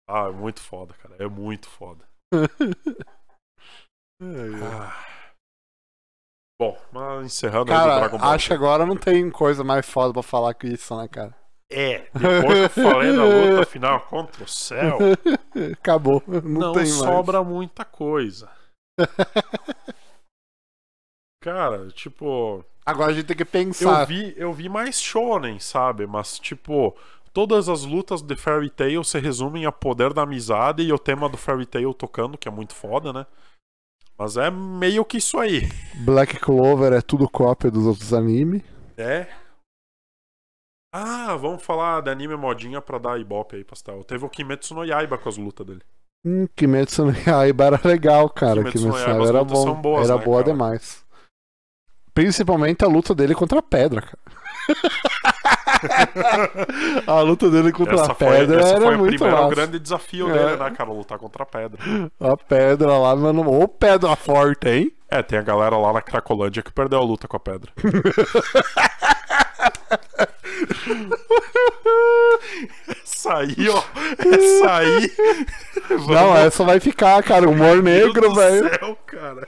Ah, 0.07 0.27
é 0.27 0.31
muito 0.31 0.59
foda, 0.61 0.93
cara. 0.95 1.15
É 1.19 1.27
muito 1.27 1.67
foda. 1.69 2.07
Ah. 4.21 5.05
Bom, 6.61 6.77
mas 6.91 7.25
encerrando 7.25 7.71
aí 7.71 7.77
do 7.77 7.83
Cara, 7.83 7.99
Dragon 7.99 8.17
Ball. 8.17 8.29
acho 8.31 8.47
que 8.49 8.53
agora 8.53 8.85
não 8.85 8.97
tem 8.97 9.31
coisa 9.31 9.63
mais 9.63 9.89
foda 9.89 10.11
pra 10.13 10.21
falar 10.21 10.53
que 10.53 10.67
isso, 10.67 10.95
né, 10.97 11.07
cara? 11.07 11.33
É, 11.71 12.09
depois 12.13 12.71
que 12.73 12.79
eu 12.79 12.83
falei 12.83 13.15
da 13.15 13.23
luta 13.23 13.65
final 13.69 14.01
contra 14.01 14.43
o 14.43 14.47
céu, 14.47 14.97
Acabou. 15.73 16.23
Não, 16.27 16.41
não, 16.41 16.73
tem 16.73 16.81
mais. 16.81 16.93
sobra 16.93 17.43
muita 17.43 17.85
coisa. 17.85 18.49
Cara, 21.41 21.87
tipo, 21.89 22.65
Agora 22.85 23.11
a 23.11 23.13
gente 23.13 23.27
tem 23.27 23.37
que 23.37 23.43
eu 23.43 23.47
pensar. 23.47 24.05
vi, 24.05 24.33
eu 24.35 24.51
vi 24.51 24.67
mais 24.67 24.99
shonen, 24.99 25.59
sabe? 25.59 26.07
Mas 26.07 26.39
tipo, 26.39 26.97
todas 27.31 27.69
as 27.69 27.83
lutas 27.83 28.21
de 28.21 28.35
Fairy 28.35 28.69
Tail 28.69 29.03
se 29.03 29.19
resumem 29.19 29.65
a 29.65 29.71
poder 29.71 30.11
da 30.13 30.23
amizade 30.23 30.83
e 30.83 30.91
o 30.91 30.99
tema 30.99 31.29
do 31.29 31.37
Fairy 31.37 31.65
Tail 31.65 31.93
tocando, 31.93 32.37
que 32.37 32.47
é 32.47 32.51
muito 32.51 32.73
foda, 32.73 33.13
né? 33.13 33.25
Mas 34.17 34.35
é 34.35 34.51
meio 34.51 35.05
que 35.05 35.17
isso 35.17 35.39
aí. 35.39 35.69
Black 36.03 36.39
Clover 36.39 36.91
é 36.91 37.01
tudo 37.01 37.29
cópia 37.29 37.71
dos 37.71 37.85
outros 37.85 38.13
animes. 38.13 38.61
É. 38.97 39.27
Ah, 40.91 41.35
vamos 41.35 41.63
falar 41.63 42.01
de 42.01 42.09
anime 42.09 42.35
modinha 42.35 42.81
pra 42.81 42.97
dar 42.97 43.19
ibope 43.19 43.55
aí, 43.55 43.63
pastel. 43.63 44.03
Teve 44.03 44.25
o 44.25 44.29
Kimetsu 44.29 44.73
no 44.73 44.83
Yaiba 44.83 45.17
com 45.17 45.29
as 45.29 45.37
lutas 45.37 45.65
dele. 45.65 45.81
Hum, 46.25 46.47
Kimetsu 46.55 47.05
no 47.05 47.11
Yaiba 47.11 47.65
era 47.65 47.79
legal, 47.83 48.27
cara. 48.29 48.55
Kimetsu 48.63 48.79
Kimetsu, 48.79 48.99
no 48.99 49.05
Yaiba, 49.13 49.27
era 49.27 49.43
bom. 49.43 49.73
boas, 49.75 50.09
era 50.09 50.17
né, 50.17 50.25
boa 50.25 50.41
cara? 50.43 50.51
demais. 50.51 51.05
Principalmente 52.13 52.83
a 52.83 52.87
luta 52.87 53.13
dele 53.13 53.35
contra 53.35 53.59
a 53.59 53.61
pedra, 53.61 54.01
cara. 54.01 54.17
a 57.07 57.21
luta 57.21 57.49
dele 57.49 57.71
contra 57.71 57.93
Essa 57.95 58.11
a 58.11 58.15
foi, 58.15 58.27
pedra 58.27 58.59
essa 58.59 58.69
era 58.75 58.81
foi 58.81 58.95
o 58.95 58.99
muito 58.99 59.15
primeiro 59.15 59.41
massa. 59.43 59.55
grande 59.55 59.79
desafio 59.79 60.29
É. 60.29 60.33
dele, 60.33 60.57
né, 60.63 60.71
cara? 60.71 60.91
Lutar 60.91 61.17
contra 61.19 61.43
a 61.43 61.45
pedra. 61.45 61.79
A 62.19 62.35
pedra 62.35 62.97
lá, 62.97 63.15
mano. 63.15 63.47
Ô 63.47 63.67
pedra 63.67 64.15
forte, 64.15 64.67
hein? 64.67 64.91
É, 65.07 65.21
tem 65.23 65.39
a 65.39 65.43
galera 65.43 65.77
lá 65.77 65.93
na 65.93 66.01
Cracolândia 66.01 66.61
que 66.63 66.71
perdeu 66.73 66.99
a 66.99 67.03
luta 67.03 67.27
com 67.27 67.37
a 67.37 67.39
pedra. 67.39 67.71
Essa 73.03 73.37
aí, 73.37 73.69
ó. 73.69 73.83
Essa 74.17 74.75
aí. 74.77 75.11
Não, 76.07 76.37
essa 76.37 76.63
vai 76.63 76.79
ficar, 76.79 77.21
cara. 77.23 77.49
Humor 77.49 77.81
negro, 77.83 78.33
velho. 78.33 78.69
céu, 78.69 78.97
cara. 79.05 79.47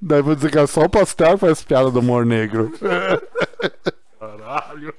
Daí 0.00 0.22
vou 0.22 0.34
dizer 0.34 0.50
que 0.50 0.58
é 0.58 0.66
só 0.66 0.82
o 0.82 0.88
pastel 0.90 1.32
que 1.34 1.38
faz 1.46 1.62
piada 1.62 1.90
do 1.90 2.00
humor 2.00 2.24
negro. 2.24 2.72
Caralho. 4.18 4.94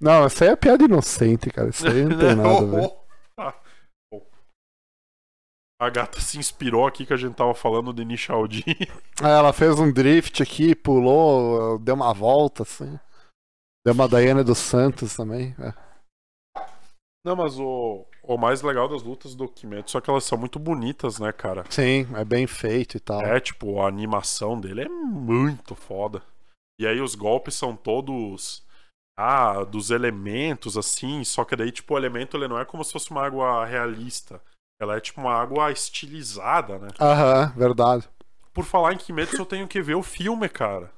Não, 0.00 0.24
essa 0.24 0.44
aí 0.44 0.50
é 0.50 0.56
piada 0.56 0.84
inocente, 0.84 1.50
cara. 1.50 1.68
Isso 1.68 1.86
aí 1.86 2.04
não 2.04 2.18
tem 2.18 2.34
nada, 2.34 2.66
velho. 2.66 2.90
A 5.80 5.88
gata 5.88 6.20
se 6.20 6.36
inspirou 6.36 6.86
aqui 6.86 7.06
que 7.06 7.14
a 7.14 7.16
gente 7.16 7.34
tava 7.34 7.54
falando 7.54 7.90
de 7.90 8.04
Nishaudi. 8.04 8.62
Aí 9.22 9.30
ela 9.30 9.50
fez 9.50 9.80
um 9.80 9.90
drift 9.90 10.42
aqui, 10.42 10.74
pulou, 10.74 11.78
deu 11.78 11.94
uma 11.94 12.12
volta, 12.12 12.64
assim. 12.64 13.00
Deu 13.82 13.94
uma 13.94 14.06
Daiane 14.06 14.44
dos 14.44 14.58
Santos 14.58 15.16
também. 15.16 15.54
é. 15.58 15.72
Não, 17.24 17.34
mas 17.34 17.58
o, 17.58 18.06
o 18.22 18.36
mais 18.36 18.60
legal 18.60 18.88
das 18.88 19.02
lutas 19.02 19.34
do 19.34 19.48
Kimetsu 19.48 19.96
é 19.96 20.00
que 20.02 20.10
elas 20.10 20.24
são 20.24 20.36
muito 20.36 20.58
bonitas, 20.58 21.18
né, 21.18 21.32
cara? 21.32 21.64
Sim, 21.70 22.06
é 22.14 22.24
bem 22.26 22.46
feito 22.46 22.98
e 22.98 23.00
tal. 23.00 23.22
É, 23.22 23.40
tipo, 23.40 23.80
a 23.80 23.88
animação 23.88 24.60
dele 24.60 24.82
é 24.82 24.88
muito 24.88 25.74
foda. 25.74 26.22
E 26.78 26.86
aí 26.86 27.00
os 27.00 27.14
golpes 27.14 27.54
são 27.54 27.74
todos. 27.74 28.62
Ah, 29.18 29.64
dos 29.64 29.90
elementos, 29.90 30.76
assim. 30.76 31.24
Só 31.24 31.42
que 31.44 31.56
daí, 31.56 31.72
tipo, 31.72 31.94
o 31.94 31.98
elemento 31.98 32.36
ele 32.36 32.48
não 32.48 32.58
é 32.58 32.66
como 32.66 32.84
se 32.84 32.92
fosse 32.92 33.10
uma 33.10 33.24
água 33.24 33.64
realista. 33.64 34.42
Ela 34.80 34.96
é 34.96 35.00
tipo 35.00 35.20
uma 35.20 35.34
água 35.34 35.70
estilizada, 35.70 36.78
né? 36.78 36.88
Aham, 36.98 37.52
verdade. 37.54 38.08
Por 38.52 38.64
falar 38.64 38.94
em 38.94 38.96
Kimetsu, 38.96 39.36
eu 39.36 39.46
tenho 39.46 39.68
que 39.68 39.82
ver 39.82 39.94
o 39.94 40.02
filme, 40.02 40.48
cara. 40.48 40.90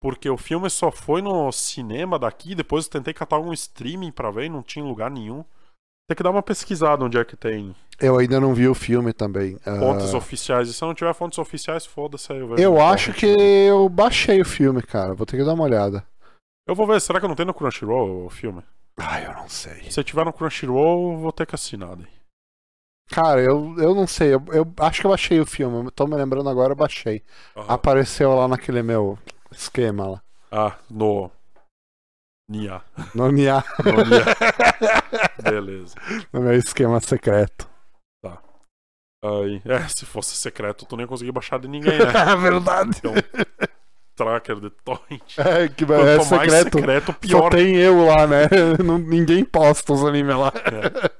Porque 0.00 0.30
o 0.30 0.38
filme 0.38 0.70
só 0.70 0.90
foi 0.90 1.20
no 1.20 1.50
cinema 1.52 2.18
daqui, 2.18 2.54
depois 2.54 2.86
eu 2.86 2.92
tentei 2.92 3.12
catar 3.12 3.36
algum 3.36 3.52
streaming 3.52 4.10
pra 4.10 4.30
ver 4.30 4.44
e 4.44 4.48
não 4.48 4.62
tinha 4.62 4.84
lugar 4.84 5.10
nenhum. 5.10 5.44
Tem 6.08 6.16
que 6.16 6.22
dar 6.22 6.30
uma 6.30 6.42
pesquisada 6.42 7.04
onde 7.04 7.18
é 7.18 7.24
que 7.24 7.36
tem 7.36 7.76
Eu 8.00 8.16
ainda 8.16 8.40
não 8.40 8.54
vi 8.54 8.66
o 8.66 8.74
filme 8.74 9.12
também. 9.12 9.58
Ah, 9.66 9.78
fontes 9.78 10.14
oficiais. 10.14 10.70
E 10.70 10.72
se 10.72 10.80
não 10.80 10.94
tiver 10.94 11.12
fontes 11.12 11.38
oficiais, 11.38 11.84
foda-se 11.84 12.32
aí. 12.32 12.38
eu 12.38 12.72
no 12.72 12.80
acho 12.80 13.12
que 13.12 13.26
eu 13.26 13.86
baixei 13.90 14.40
o 14.40 14.46
filme, 14.46 14.80
cara. 14.80 15.14
Vou 15.14 15.26
ter 15.26 15.36
que 15.36 15.44
dar 15.44 15.52
uma 15.52 15.64
olhada. 15.64 16.02
Eu 16.66 16.74
vou 16.74 16.86
ver, 16.86 17.00
será 17.00 17.20
que 17.20 17.28
não 17.28 17.34
tem 17.34 17.44
no 17.44 17.52
Crunchyroll 17.52 18.24
o 18.24 18.30
filme? 18.30 18.62
Ah, 18.96 19.20
eu 19.20 19.34
não 19.34 19.48
sei. 19.48 19.90
Se 19.90 20.02
tiver 20.02 20.24
no 20.24 20.32
Crunchyroll, 20.32 21.12
eu 21.12 21.18
vou 21.18 21.32
ter 21.32 21.46
que 21.46 21.54
assinar 21.54 21.94
daí. 21.94 22.17
Cara, 23.10 23.40
eu, 23.40 23.74
eu 23.78 23.94
não 23.94 24.06
sei. 24.06 24.34
Eu, 24.34 24.44
eu 24.52 24.72
acho 24.80 25.00
que 25.00 25.06
eu 25.06 25.10
baixei 25.10 25.40
o 25.40 25.46
filme. 25.46 25.86
eu 25.86 25.90
Tô 25.90 26.06
me 26.06 26.14
lembrando 26.14 26.48
agora, 26.48 26.72
eu 26.72 26.76
baixei. 26.76 27.22
Aham. 27.56 27.66
Apareceu 27.68 28.34
lá 28.34 28.46
naquele 28.48 28.82
meu 28.82 29.18
esquema 29.50 30.06
lá. 30.06 30.22
Ah, 30.50 30.76
no. 30.90 31.30
Nia. 32.50 32.80
No, 33.14 33.30
minha, 33.30 33.62
No 33.84 34.04
Nia. 34.04 34.24
Beleza. 35.42 35.94
no 36.32 36.40
meu 36.40 36.54
esquema 36.54 37.00
secreto. 37.00 37.68
Aí, 39.20 39.60
é, 39.64 39.88
se 39.88 40.06
fosse 40.06 40.36
secreto, 40.36 40.86
tu 40.86 40.96
nem 40.96 41.02
ia 41.02 41.08
conseguir 41.08 41.32
baixar 41.32 41.58
de 41.58 41.66
ninguém, 41.66 41.98
né? 41.98 42.04
É 42.32 42.36
verdade. 42.36 42.90
Então, 42.98 43.12
tracker 44.14 44.60
de 44.60 44.70
torrent. 44.70 45.36
É, 45.38 45.68
que 45.68 45.84
Quanto 45.84 46.06
é 46.06 46.16
mais 46.16 46.28
secreto. 46.28 46.78
secreto, 46.78 47.06
Só 47.06 47.18
pior. 47.18 47.50
tem 47.50 47.74
eu 47.76 48.06
lá, 48.06 48.28
né? 48.28 48.46
Não- 48.84 48.96
ninguém 48.98 49.44
posta 49.44 49.92
os 49.92 50.04
animes 50.04 50.36
lá. 50.36 50.52
É. 50.54 51.10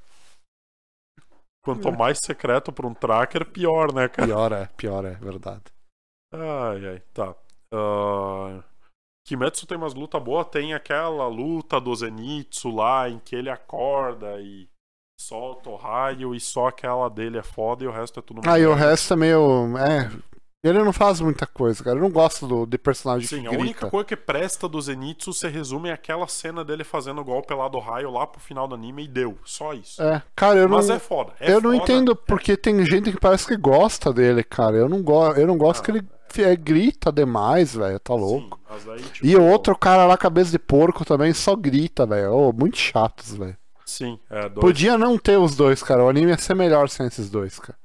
Quanto 1.64 1.92
mais 1.92 2.18
secreto 2.18 2.72
pra 2.72 2.86
um 2.86 2.94
tracker, 2.94 3.44
pior, 3.44 3.92
né, 3.92 4.08
cara? 4.08 4.26
Pior 4.26 4.52
é, 4.52 4.66
pior 4.76 5.04
é, 5.04 5.14
verdade. 5.14 5.64
Ai, 6.32 6.86
ai, 6.86 7.02
tá. 7.12 7.34
Ah, 7.72 8.62
Kimetsu 9.26 9.66
tem 9.66 9.76
umas 9.76 9.94
lutas 9.94 10.22
boas, 10.22 10.48
tem 10.48 10.72
aquela 10.72 11.28
luta 11.28 11.80
do 11.80 11.94
Zenitsu 11.94 12.70
lá, 12.70 13.08
em 13.08 13.18
que 13.18 13.36
ele 13.36 13.50
acorda 13.50 14.40
e 14.40 14.68
solta 15.20 15.68
o 15.68 15.76
raio 15.76 16.34
e 16.34 16.40
só 16.40 16.68
aquela 16.68 17.10
dele 17.10 17.38
é 17.38 17.42
foda 17.42 17.84
e 17.84 17.86
o 17.86 17.90
resto 17.90 18.20
é 18.20 18.22
tudo 18.22 18.40
Ah, 18.46 18.58
e 18.58 18.64
o 18.66 18.72
resto 18.72 19.12
é 19.12 19.16
meio. 19.16 19.76
É. 19.76 20.10
Ele 20.62 20.82
não 20.82 20.92
faz 20.92 21.20
muita 21.20 21.46
coisa, 21.46 21.84
cara. 21.84 21.96
Eu 21.96 22.02
não 22.02 22.10
gosto 22.10 22.44
do, 22.46 22.66
de 22.66 22.76
personagem 22.76 23.28
Sim, 23.28 23.42
que 23.42 23.46
a 23.46 23.50
grita. 23.50 23.62
única 23.62 23.90
coisa 23.90 24.04
que 24.06 24.16
presta 24.16 24.68
do 24.68 24.80
Zenitsu 24.80 25.32
se 25.32 25.46
resume 25.48 25.88
àquela 25.90 26.26
cena 26.26 26.64
dele 26.64 26.82
fazendo 26.82 27.20
o 27.20 27.24
golpe 27.24 27.54
lá 27.54 27.68
do 27.68 27.78
raio 27.78 28.10
lá 28.10 28.26
pro 28.26 28.40
final 28.40 28.66
do 28.66 28.74
anime 28.74 29.04
e 29.04 29.08
deu. 29.08 29.38
Só 29.44 29.72
isso. 29.72 30.02
É, 30.02 30.20
cara, 30.34 30.58
eu 30.58 30.68
Mas 30.68 30.88
não. 30.88 30.96
é 30.96 30.98
foda. 30.98 31.32
é 31.38 31.52
eu 31.52 31.60
não 31.60 31.70
foda. 31.70 31.76
entendo 31.84 32.16
porque 32.16 32.56
tem 32.56 32.84
gente 32.84 33.12
que 33.12 33.20
parece 33.20 33.46
que 33.46 33.56
gosta 33.56 34.12
dele, 34.12 34.42
cara. 34.42 34.76
Eu 34.76 34.88
não, 34.88 35.00
go 35.00 35.32
eu 35.34 35.46
não 35.46 35.56
gosto 35.56 35.80
Ah, 35.80 35.84
que 35.84 35.90
ele 35.92 36.08
é, 36.38 36.56
grita 36.56 37.12
demais, 37.12 37.76
velho. 37.76 38.00
Tá 38.00 38.14
louco. 38.14 38.58
Sim, 38.80 38.86
daí, 38.86 39.02
tipo, 39.02 39.26
E 39.26 39.36
o 39.36 39.44
outro 39.44 39.78
cara 39.78 40.06
lá, 40.06 40.16
cabeça 40.16 40.50
de 40.50 40.58
porco, 40.58 41.04
também 41.04 41.32
só 41.32 41.54
grita, 41.54 42.04
velho. 42.04 42.32
Ô, 42.34 42.52
muito 42.52 42.76
chatos, 42.78 43.36
velho. 43.36 43.56
Sim, 43.86 44.18
é 44.28 44.48
dois. 44.48 44.60
Podia 44.60 44.98
não 44.98 45.16
ter 45.16 45.38
os 45.38 45.54
dois, 45.54 45.84
cara. 45.84 46.02
O 46.04 46.08
anime 46.08 46.32
ia 46.32 46.38
ser 46.38 46.54
melhor 46.54 46.88
sem 46.88 47.06
esses 47.06 47.30
dois, 47.30 47.60
cara. 47.60 47.78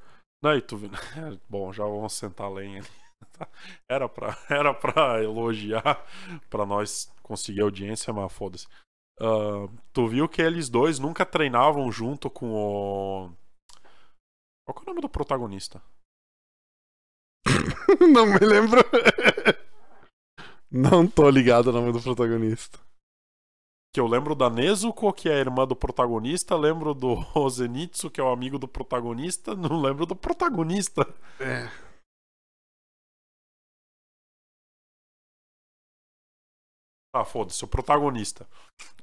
Não, 0.44 0.57
e 0.57 0.61
tu... 0.61 0.78
Bom, 1.49 1.72
já 1.72 1.86
vamos 1.86 2.11
sentar 2.11 2.52
lenha 2.52 2.82
ali. 3.40 3.48
Era 3.90 4.10
pra, 4.10 4.38
era 4.52 4.74
pra 4.74 5.24
elogiar, 5.24 6.06
pra 6.49 6.65
nós 6.65 7.10
conseguir 7.24 7.61
audiência, 7.61 8.11
mas 8.11 8.32
foda-se. 8.32 8.68
Ah, 9.22 9.70
tu 9.94 10.07
viu 10.07 10.28
que 10.28 10.41
eles 10.41 10.70
dois 10.70 10.99
nunca 10.99 11.26
treinavam 11.26 11.90
junto 11.90 12.30
com 12.30 12.52
o. 12.53 13.32
Qual 14.65 14.78
é 14.80 14.82
o 14.82 14.86
nome 14.86 15.02
do 15.02 15.10
protagonista? 15.10 15.82
Não 17.99 18.26
me 18.26 18.40
lembro. 18.40 18.82
Não 20.70 21.07
tô 21.07 21.30
ligado 21.30 21.70
ao 21.70 21.76
nome 21.76 21.91
do 21.94 22.02
protagonista. 22.02 22.80
Que 23.94 23.99
eu 23.99 24.07
lembro 24.07 24.34
da 24.34 24.49
Nezuko, 24.49 25.14
que 25.14 25.30
é 25.30 25.34
a 25.34 25.40
irmã 25.40 25.68
do 25.68 25.76
protagonista, 25.76 26.56
lembro 26.56 26.94
do 26.95 27.15
Zenitsu, 27.49 28.10
que 28.10 28.20
é 28.20 28.24
o 28.24 28.32
amigo 28.32 28.57
do 28.57 28.68
protagonista, 28.68 29.53
não 29.56 29.80
lembro 29.82 30.06
do 30.06 30.15
protagonista. 30.15 31.02
É. 31.40 31.70
Ah, 37.15 37.24
foda-se, 37.24 37.64
o 37.64 37.68
protagonista. 37.68 38.48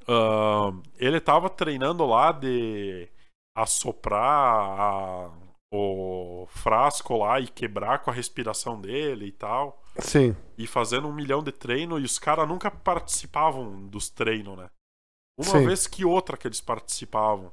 Ahn, 0.08 0.82
ele 0.96 1.20
tava 1.20 1.48
treinando 1.48 2.04
lá 2.06 2.32
de 2.32 3.08
assoprar 3.56 4.80
a- 4.80 5.32
o 5.72 6.46
frasco 6.48 7.16
lá 7.18 7.38
e 7.38 7.46
quebrar 7.46 8.00
com 8.02 8.10
a 8.10 8.14
respiração 8.14 8.80
dele 8.80 9.26
e 9.26 9.32
tal. 9.32 9.82
Sim. 10.00 10.34
E 10.58 10.66
fazendo 10.66 11.06
um 11.08 11.12
milhão 11.14 11.42
de 11.42 11.52
treino 11.52 11.98
e 11.98 12.04
os 12.04 12.18
caras 12.18 12.48
nunca 12.48 12.70
participavam 12.70 13.86
dos 13.88 14.10
treinos, 14.10 14.58
né? 14.58 14.68
Uma 15.40 15.58
Sim. 15.58 15.66
vez 15.66 15.86
que 15.86 16.04
outra 16.04 16.36
que 16.36 16.46
eles 16.46 16.60
participavam. 16.60 17.52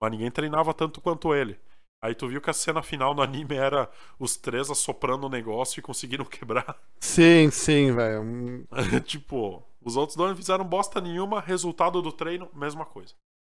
Mas 0.00 0.10
ninguém 0.10 0.30
treinava 0.30 0.74
tanto 0.74 1.00
quanto 1.00 1.34
ele. 1.34 1.58
Aí 2.04 2.14
tu 2.14 2.26
viu 2.28 2.40
que 2.42 2.50
a 2.50 2.52
cena 2.52 2.82
final 2.82 3.14
no 3.14 3.22
anime 3.22 3.54
era 3.54 3.88
os 4.18 4.36
três 4.36 4.68
assoprando 4.68 5.26
o 5.26 5.30
negócio 5.30 5.78
e 5.78 5.82
conseguiram 5.82 6.24
quebrar. 6.26 6.76
Sim, 7.00 7.50
sim, 7.50 7.94
velho. 7.94 8.66
Tipo, 9.06 9.62
os 9.80 9.96
outros 9.96 10.16
dois 10.16 10.30
não 10.30 10.36
fizeram 10.36 10.64
bosta 10.64 11.00
nenhuma, 11.00 11.40
resultado 11.40 12.02
do 12.02 12.12
treino, 12.12 12.50
mesma 12.54 12.84
coisa. 12.84 13.14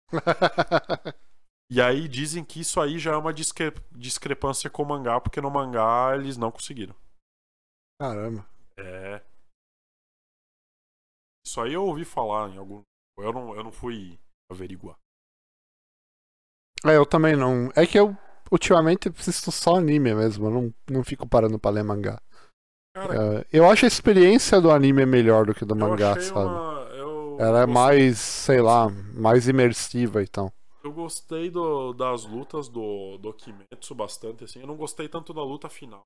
E 1.70 1.82
aí 1.82 2.08
dizem 2.08 2.46
que 2.46 2.62
isso 2.62 2.80
aí 2.80 2.98
já 2.98 3.12
é 3.12 3.18
uma 3.18 3.34
discre- 3.34 3.76
discrepância 3.92 4.70
com 4.70 4.84
o 4.84 4.86
mangá, 4.86 5.20
porque 5.20 5.42
no 5.42 5.52
mangá 5.52 6.16
eles 6.16 6.38
não 6.38 6.50
conseguiram. 6.50 6.96
Caramba. 8.00 8.48
É. 8.80 9.22
Isso 11.46 11.60
aí 11.60 11.74
eu 11.74 11.84
ouvi 11.84 12.06
falar 12.06 12.50
em 12.52 12.58
algum. 12.58 12.82
Eu 13.18 13.34
não, 13.34 13.56
eu 13.56 13.64
não 13.64 13.72
fui 13.72 14.20
averiguar. 14.52 14.98
É, 16.86 16.96
eu 16.96 17.06
também 17.06 17.36
não. 17.36 17.70
É 17.76 17.86
que 17.86 17.98
eu 18.00 18.16
ultimamente 18.52 19.10
assisto 19.10 19.52
só 19.52 19.76
anime 19.78 20.14
mesmo. 20.14 20.48
Eu 20.48 20.52
não, 20.52 20.74
não 20.90 21.04
fico 21.04 21.28
parando 21.28 21.60
pra 21.60 21.72
ler 21.72 21.84
mangá. 21.84 22.22
Cara, 22.96 23.42
É, 23.42 23.46
eu 23.52 23.70
acho 23.70 23.86
a 23.86 23.88
experiência 23.88 24.62
do 24.62 24.72
anime 24.72 25.06
melhor 25.06 25.46
do 25.46 25.54
que 25.54 25.66
do 25.66 25.76
mangá, 25.76 26.20
sabe? 26.20 26.48
uma. 26.48 26.88
Eu, 26.94 27.38
Ela 27.40 27.62
é 27.62 27.66
gostei- 27.66 27.74
mais, 27.74 28.18
sei 28.20 28.62
lá, 28.62 28.90
mais 28.90 29.48
imersiva 29.48 30.24
então. 30.24 30.52
Eu 30.84 30.92
gostei 30.94 31.50
do- 31.50 31.94
das 31.94 32.24
lutas 32.26 32.70
do, 32.70 33.18
do 33.18 33.34
Kimetsu 33.34 33.94
bastante, 33.94 34.44
assim. 34.44 34.62
Eu 34.62 34.68
não 34.68 34.78
gostei 34.78 35.10
tanto 35.10 35.34
da 35.34 35.44
luta 35.44 35.70
final. 35.70 36.02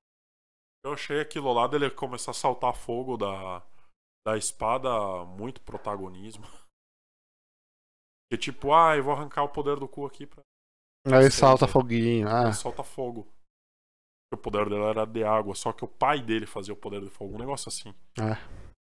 Eu 0.84 0.92
achei 0.94 1.20
aquilo 1.20 1.52
lá 1.52 1.66
dele 1.68 1.88
começar 1.90 2.32
a 2.32 2.34
saltar 2.34 2.74
fogo 2.74 3.16
da, 3.16 3.62
da 4.26 4.36
espada 4.36 5.24
muito 5.24 5.60
protagonismo. 5.60 6.44
Que 8.32 8.38
tipo, 8.38 8.72
ah, 8.72 8.96
eu 8.96 9.04
vou 9.04 9.12
arrancar 9.12 9.42
o 9.42 9.48
poder 9.50 9.76
do 9.76 9.86
cu 9.86 10.06
aqui 10.06 10.24
pra. 10.24 10.40
Aí 11.06 11.30
sei. 11.66 11.68
foguinho. 11.68 12.26
Ah, 12.26 12.44
Ele 12.44 12.54
solta 12.54 12.82
fogo. 12.82 13.28
O 14.32 14.38
poder 14.38 14.70
dele 14.70 14.84
era 14.84 15.04
de 15.04 15.22
água, 15.22 15.54
só 15.54 15.70
que 15.70 15.84
o 15.84 15.86
pai 15.86 16.22
dele 16.22 16.46
fazia 16.46 16.72
o 16.72 16.76
poder 16.76 17.02
de 17.02 17.10
fogo. 17.10 17.34
Um 17.34 17.38
negócio 17.38 17.68
assim. 17.68 17.92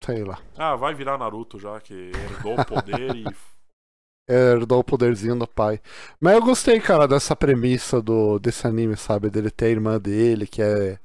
sei 0.03 0.25
lá. 0.25 0.41
Ah, 0.57 0.75
vai 0.75 0.93
virar 0.93 1.17
Naruto 1.17 1.57
já, 1.57 1.79
que 1.79 1.93
herdou 1.93 2.59
o 2.59 2.65
poder 2.65 3.15
e. 3.15 3.23
Herdou 4.29 4.81
o 4.81 4.83
poderzinho 4.83 5.39
do 5.39 5.47
pai. 5.47 5.81
Mas 6.19 6.35
eu 6.35 6.41
gostei, 6.41 6.81
cara, 6.81 7.07
dessa 7.07 7.33
premissa 7.33 8.01
do, 8.01 8.39
desse 8.39 8.67
anime, 8.67 8.97
sabe? 8.97 9.29
Dele 9.29 9.49
ter 9.49 9.67
a 9.67 9.69
irmã 9.69 9.97
dele, 9.97 10.45
que 10.45 10.61
é, 10.61 10.99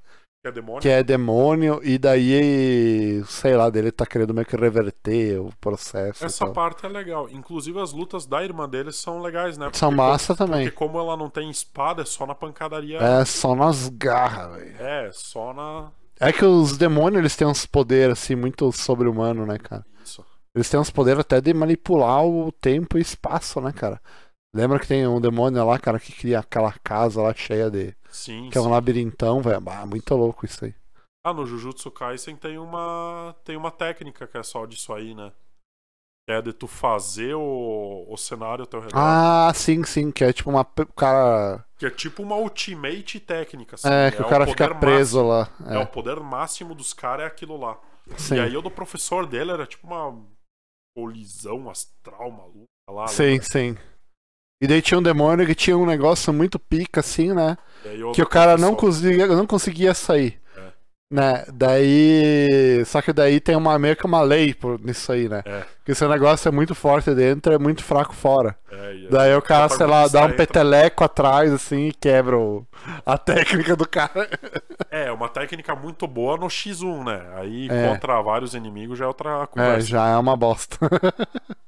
Que 0.44 0.48
é 0.48 0.52
demônio. 0.52 0.80
que 0.82 0.88
é 0.90 1.02
demônio, 1.02 1.80
e 1.82 1.96
daí, 1.96 3.24
sei 3.26 3.56
lá, 3.56 3.70
dele 3.70 3.90
tá 3.90 4.04
querendo 4.04 4.34
meio 4.34 4.46
que 4.46 4.54
reverter 4.54 5.40
o 5.40 5.50
processo. 5.58 6.22
Essa 6.22 6.46
parte 6.50 6.84
é 6.84 6.88
legal. 6.90 7.30
Inclusive 7.30 7.80
as 7.80 7.92
lutas 7.94 8.26
da 8.26 8.44
irmã 8.44 8.68
dele 8.68 8.92
são 8.92 9.22
legais, 9.22 9.56
né? 9.56 9.70
São 9.72 9.88
Porque 9.88 10.02
massa 10.02 10.36
como- 10.36 10.46
também. 10.50 10.64
Porque 10.66 10.76
como 10.76 10.98
ela 10.98 11.16
não 11.16 11.30
tem 11.30 11.48
espada, 11.48 12.02
é 12.02 12.04
só 12.04 12.26
na 12.26 12.34
pancadaria. 12.34 12.98
É 12.98 13.24
só 13.24 13.54
nas 13.54 13.88
garras, 13.88 14.58
velho. 14.58 14.76
É, 14.78 15.10
só 15.14 15.54
na. 15.54 15.90
É 16.20 16.30
que 16.30 16.44
os 16.44 16.76
demônios, 16.76 17.20
eles 17.20 17.34
têm 17.36 17.46
uns 17.46 17.64
poderes, 17.64 18.12
assim, 18.18 18.34
muito 18.34 18.70
sobre-humano, 18.70 19.46
né, 19.46 19.56
cara? 19.56 19.82
Isso. 20.04 20.22
Eles 20.54 20.68
têm 20.68 20.78
uns 20.78 20.90
poderes 20.90 21.20
até 21.20 21.40
de 21.40 21.54
manipular 21.54 22.22
o 22.22 22.52
tempo 22.52 22.98
e 22.98 23.00
espaço, 23.00 23.62
né, 23.62 23.72
cara? 23.72 23.98
Lembra 24.54 24.78
que 24.78 24.86
tem 24.86 25.06
um 25.06 25.22
demônio 25.22 25.64
lá, 25.64 25.78
cara, 25.78 25.98
que 25.98 26.12
cria 26.12 26.40
aquela 26.40 26.72
casa 26.84 27.22
lá 27.22 27.32
cheia 27.34 27.70
de. 27.70 27.94
Sim. 28.14 28.48
que 28.48 28.56
é 28.56 28.60
um 28.60 28.64
sim. 28.64 28.70
labirintão, 28.70 29.42
velho. 29.42 29.62
Ah, 29.66 29.84
muito 29.84 30.14
louco 30.14 30.46
isso 30.46 30.64
aí. 30.64 30.74
Ah, 31.26 31.32
no 31.32 31.44
Jujutsu 31.44 31.90
Kaisen 31.90 32.36
tem 32.36 32.58
uma. 32.58 33.34
Tem 33.44 33.56
uma 33.56 33.72
técnica 33.72 34.26
que 34.26 34.38
é 34.38 34.42
só 34.42 34.64
disso 34.66 34.92
aí, 34.92 35.14
né? 35.14 35.32
Que 36.26 36.32
é 36.32 36.40
de 36.40 36.52
tu 36.52 36.68
fazer 36.68 37.34
o, 37.34 38.06
o 38.08 38.16
cenário 38.16 38.62
ao 38.62 38.66
teu 38.66 38.80
redor. 38.80 38.96
Ah, 38.96 39.52
sim, 39.54 39.82
sim, 39.82 40.12
que 40.12 40.22
é 40.22 40.32
tipo 40.32 40.48
uma. 40.48 40.60
O 40.60 40.86
cara. 40.94 41.64
Que 41.76 41.86
é 41.86 41.90
tipo 41.90 42.22
uma 42.22 42.36
ultimate 42.36 43.18
técnica, 43.18 43.74
assim. 43.74 43.88
É, 43.88 44.12
que 44.12 44.22
o 44.22 44.28
cara 44.28 44.46
fica 44.46 44.68
poder 44.68 44.80
preso 44.80 45.24
máximo. 45.24 45.66
lá. 45.66 45.74
É. 45.74 45.76
É, 45.76 45.78
o 45.82 45.86
poder 45.86 46.20
máximo 46.20 46.74
dos 46.74 46.92
caras 46.94 47.24
é 47.24 47.26
aquilo 47.26 47.56
lá. 47.56 47.80
sim. 48.16 48.36
E 48.36 48.40
aí 48.40 48.56
o 48.56 48.62
do 48.62 48.70
professor 48.70 49.26
dele 49.26 49.50
era 49.50 49.66
tipo 49.66 49.86
uma 49.88 50.16
colisão 50.96 51.68
astral 51.68 52.30
maluca 52.30 52.66
lá. 52.88 53.08
Sim, 53.08 53.22
lembra? 53.24 53.46
sim. 53.46 53.78
E 54.64 54.66
daí 54.66 54.80
tinha 54.80 54.98
um 54.98 55.02
demônio 55.02 55.46
que 55.46 55.54
tinha 55.54 55.76
um 55.76 55.84
negócio 55.84 56.32
muito 56.32 56.58
pica, 56.58 57.00
assim, 57.00 57.34
né? 57.34 57.58
Que 58.14 58.22
o 58.22 58.26
cara 58.26 58.56
não 58.56 58.74
conseguia, 58.74 59.26
não 59.26 59.46
conseguia 59.46 59.92
sair. 59.92 60.40
É. 60.56 60.60
Né? 61.10 61.44
Daí. 61.52 62.82
Só 62.86 63.02
que 63.02 63.12
daí 63.12 63.40
tem 63.40 63.54
uma 63.56 63.78
meio 63.78 63.94
que 63.94 64.06
uma 64.06 64.22
lei 64.22 64.54
por, 64.54 64.80
nisso 64.80 65.12
aí, 65.12 65.28
né? 65.28 65.42
É, 65.44 65.64
Que 65.84 65.92
esse 65.92 66.08
negócio 66.08 66.48
é 66.48 66.50
muito 66.50 66.74
forte 66.74 67.14
dentro 67.14 67.52
é 67.52 67.58
muito 67.58 67.84
fraco 67.84 68.14
fora. 68.14 68.56
é, 68.72 68.86
aí 68.88 69.08
Daí 69.10 69.34
o 69.36 69.42
cara, 69.42 69.68
sei 69.68 69.84
lá, 69.86 70.08
dá 70.08 70.22
um 70.22 70.24
entra- 70.24 70.36
peteleco 70.38 71.04
atrás, 71.04 71.52
assim, 71.52 71.88
e 71.88 71.92
quebra 71.92 72.38
o- 72.38 72.66
a 73.04 73.18
técnica 73.68 73.76
do 73.76 73.86
cara. 73.86 74.30
É, 74.90 75.12
uma 75.12 75.28
técnica 75.28 75.76
muito 75.76 76.06
boa 76.06 76.38
no 76.38 76.46
X1, 76.46 77.04
né? 77.04 77.20
Aí 77.36 77.68
É. 77.70 77.88
contra 77.88 78.22
vários 78.22 78.54
inimigos 78.54 78.98
já 78.98 79.04
é 79.04 79.08
outra 79.08 79.42
É, 79.42 79.46
conversa. 79.46 79.86
já 79.86 80.08
é 80.08 80.16
uma 80.16 80.34
bosta. 80.36 80.78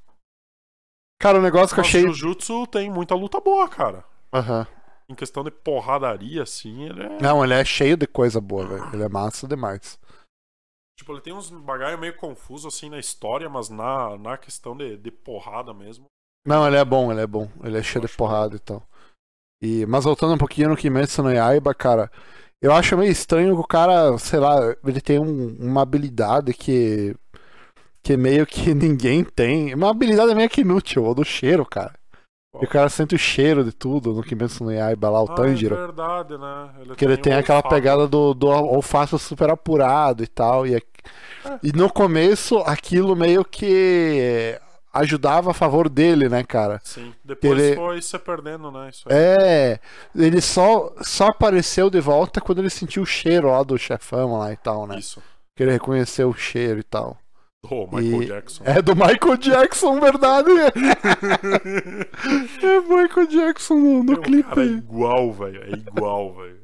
cara, 1.18 1.38
o 1.38 1.43
negócio 1.43 1.74
que 1.74 1.80
eu 1.80 1.84
achei. 1.84 2.02
Jujutsu 2.02 2.66
tem 2.66 2.90
muita 2.90 3.14
luta 3.14 3.40
boa, 3.40 3.68
cara. 3.68 4.05
Aham. 4.32 4.66
Em 5.09 5.14
questão 5.14 5.44
de 5.44 5.51
porradaria, 5.51 6.43
assim, 6.43 6.84
ele 6.84 7.02
é. 7.02 7.18
Não, 7.20 7.44
ele 7.44 7.55
é 7.55 7.64
cheio 7.64 7.97
de 7.97 8.06
coisa 8.06 8.40
boa, 8.40 8.66
velho. 8.66 8.90
Ele 8.93 9.05
é 9.05 9.09
massa 9.09 9.47
demais. 9.47 9.98
Tipo, 10.98 11.12
ele 11.12 11.20
tem 11.20 11.32
uns 11.32 11.51
bagulho 11.51 11.98
meio 11.98 12.16
confuso, 12.16 12.66
assim, 12.66 12.88
na 12.88 12.98
história, 12.98 13.48
mas 13.48 13.68
na, 13.68 14.16
na 14.16 14.36
questão 14.36 14.76
de, 14.76 14.97
de 14.97 15.10
porrada 15.10 15.72
mesmo. 15.72 16.06
Não, 16.47 16.66
ele 16.66 16.76
é 16.76 16.84
bom, 16.84 17.12
ele 17.12 17.20
é 17.20 17.26
bom. 17.26 17.48
Ele 17.62 17.78
é 17.78 17.82
cheio 17.82 18.05
de 18.06 18.12
porrada 18.16 18.56
e 18.56 18.59
tal. 18.59 18.82
E, 19.62 19.86
mas 19.86 20.05
voltando 20.05 20.34
um 20.34 20.38
pouquinho 20.38 20.70
no 20.70 20.76
Kimetsu 20.76 21.22
no 21.22 21.32
Yaiba, 21.32 21.74
cara, 21.74 22.10
eu 22.60 22.72
acho 22.72 22.97
meio 22.97 23.10
estranho 23.12 23.55
que 23.55 23.60
o 23.60 23.66
cara, 23.66 24.16
sei 24.18 24.38
lá, 24.40 24.56
ele 24.84 25.01
tem 25.01 25.18
um- 25.18 25.56
uma 25.60 25.82
habilidade 25.82 26.52
que 26.52 27.14
que 28.06 28.16
meio 28.16 28.46
que 28.46 28.72
ninguém 28.74 29.24
tem. 29.24 29.74
Uma 29.74 29.90
habilidade 29.90 30.34
meio 30.34 30.48
que 30.48 30.60
inútil, 30.60 31.04
ou 31.04 31.14
do 31.14 31.24
cheiro, 31.24 31.66
cara. 31.66 31.92
E 32.60 32.64
o 32.64 32.68
cara 32.68 32.88
sente 32.88 33.14
o 33.14 33.18
cheiro 33.18 33.62
de 33.64 33.72
tudo 33.72 34.14
no 34.14 34.22
Kimetsu 34.22 34.64
no 34.64 34.72
Yaiba 34.72 35.10
lá, 35.10 35.22
o 35.22 35.30
ah, 35.30 35.34
Tanjiro. 35.34 35.74
é 35.74 35.78
verdade, 35.78 36.38
né? 36.38 36.70
Que 36.96 37.04
ele 37.04 37.16
tem 37.18 37.34
o 37.34 37.38
aquela 37.38 37.58
olfato. 37.58 37.74
pegada 37.74 38.08
do, 38.08 38.32
do 38.32 38.46
olfato 38.46 39.18
super 39.18 39.50
apurado 39.50 40.22
e 40.22 40.26
tal. 40.26 40.66
E, 40.66 40.74
É. 40.76 40.80
e 41.62 41.70
no 41.72 41.90
começo 41.92 42.56
aquilo 42.60 43.14
meio 43.14 43.44
que 43.44 44.58
ajudava 44.90 45.50
a 45.50 45.54
favor 45.54 45.86
dele, 45.90 46.30
né, 46.30 46.42
cara? 46.44 46.80
Sim, 46.82 47.12
depois 47.22 47.60
ele- 47.60 47.76
foi 47.76 48.00
se 48.00 48.18
perdendo, 48.18 48.70
né? 48.70 48.90
É, 49.10 49.78
ele 50.14 50.40
só, 50.40 50.94
só 51.02 51.26
apareceu 51.26 51.90
de 51.90 52.00
volta 52.00 52.40
quando 52.40 52.60
ele 52.60 52.70
sentiu 52.70 53.02
o 53.02 53.06
cheiro 53.06 53.48
lá 53.50 53.62
do 53.62 53.76
chefão 53.76 54.38
lá 54.38 54.50
e 54.50 54.56
tal, 54.56 54.86
né? 54.86 54.98
Isso. 54.98 55.22
Que 55.54 55.62
ele 55.62 55.72
reconheceu 55.72 56.30
o 56.30 56.34
cheiro 56.34 56.80
e 56.80 56.82
tal. 56.84 57.18
Do 57.68 57.97
Michael 57.97 58.22
E- 58.22 58.26
Jackson. 58.26 58.64
É 58.64 58.82
do 58.82 58.94
Michael 58.94 59.36
Jackson, 59.38 60.01
verdade? 60.01 60.51
é 62.62 62.80
Michael 62.80 63.26
Jackson 63.28 63.74
no, 63.74 64.02
no 64.02 64.12
Meu, 64.12 64.20
clipe. 64.20 64.48
Cara, 64.48 64.62
é 64.62 64.66
igual, 64.66 65.32
velho. 65.32 65.62
É 65.62 65.70
igual, 65.70 66.34
velho. 66.34 66.56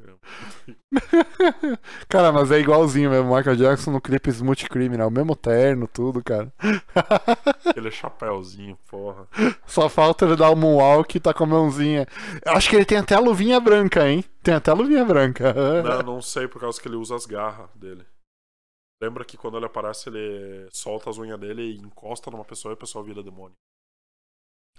Cara, 2.07 2.31
mas 2.31 2.51
é 2.51 2.59
igualzinho 2.59 3.09
mesmo. 3.09 3.35
Michael 3.35 3.55
Jackson 3.55 3.91
no 3.91 4.01
clipe 4.01 4.29
Smooth 4.29 4.69
Criminal. 4.69 5.07
O 5.07 5.11
mesmo 5.11 5.35
terno, 5.35 5.87
tudo, 5.87 6.23
cara. 6.23 6.51
Aquele 7.65 7.91
chapéuzinho, 7.91 8.77
porra. 8.89 9.27
Só 9.65 9.89
falta 9.89 10.25
ele 10.25 10.35
dar 10.35 10.51
o 10.51 10.55
moonwalk 10.55 11.15
e 11.15 11.19
tá 11.19 11.33
com 11.33 11.43
a 11.43 11.47
mãozinha. 11.47 12.07
Eu 12.45 12.53
acho 12.53 12.69
que 12.69 12.75
ele 12.75 12.85
tem 12.85 12.97
até 12.97 13.15
a 13.15 13.19
luvinha 13.19 13.59
branca, 13.59 14.07
hein? 14.07 14.23
Tem 14.41 14.53
até 14.53 14.71
a 14.71 14.75
luvinha 14.75 15.03
branca. 15.03 15.53
Não, 15.83 16.13
não 16.15 16.21
sei 16.21 16.47
por 16.47 16.61
causa 16.61 16.79
que 16.79 16.87
ele 16.87 16.95
usa 16.95 17.15
as 17.15 17.25
garras 17.25 17.69
dele. 17.75 18.03
Lembra 19.03 19.25
que 19.25 19.35
quando 19.35 19.57
ele 19.57 19.65
aparece, 19.65 20.07
ele 20.09 20.69
solta 20.71 21.09
as 21.09 21.17
unhas 21.17 21.37
dele 21.39 21.61
e 21.61 21.77
encosta 21.77 22.31
numa 22.31 22.45
pessoa 22.45 22.71
e 22.71 22.75
a 22.75 22.77
pessoa 22.77 23.03
vira 23.03 23.21
demônio. 23.21 23.55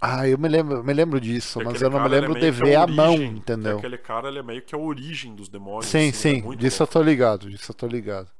Ah, 0.00 0.26
eu 0.26 0.38
me 0.38 0.48
lembro, 0.48 0.82
me 0.82 0.92
lembro 0.94 1.20
disso, 1.20 1.58
Que 1.60 1.64
mas 1.66 1.80
eu 1.82 1.90
não 1.90 1.98
me 1.98 2.04
cara, 2.04 2.16
ele 2.16 2.26
lembro 2.26 2.38
é 2.38 2.40
de 2.40 2.50
ver 2.50 2.76
a 2.76 2.86
mão, 2.86 3.12
origem- 3.12 3.36
entendeu? 3.36 3.78
Aquele 3.78 3.98
cara, 3.98 4.28
ele 4.28 4.38
é 4.38 4.42
meio 4.42 4.62
que 4.62 4.74
a 4.74 4.78
origem 4.78 5.34
dos 5.34 5.48
demônios. 5.48 5.86
Sim, 5.86 6.08
assim, 6.08 6.08
é 6.08 6.12
sim, 6.12 6.42
muito 6.42 6.60
disso 6.60 6.82
eu 6.82 6.86
tô 6.86 7.02
ligado, 7.02 7.50
disso 7.50 7.70
eu 7.70 7.74
tô 7.76 7.86
ligado. 7.86 8.30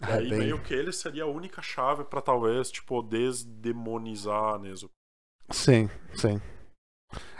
E 0.00 0.10
É 0.10 0.14
aí, 0.14 0.28
bem- 0.30 0.38
meio 0.40 0.62
que 0.62 0.74
ele 0.74 0.92
seria 0.92 1.24
a 1.24 1.26
única 1.26 1.60
chave 1.62 2.04
pra 2.04 2.20
talvez, 2.22 2.70
tipo, 2.70 3.02
desdemonizar 3.02 4.54
a 4.54 4.58
Nezuko. 4.58 4.92
Sim, 5.50 5.88
sim. 6.14 6.40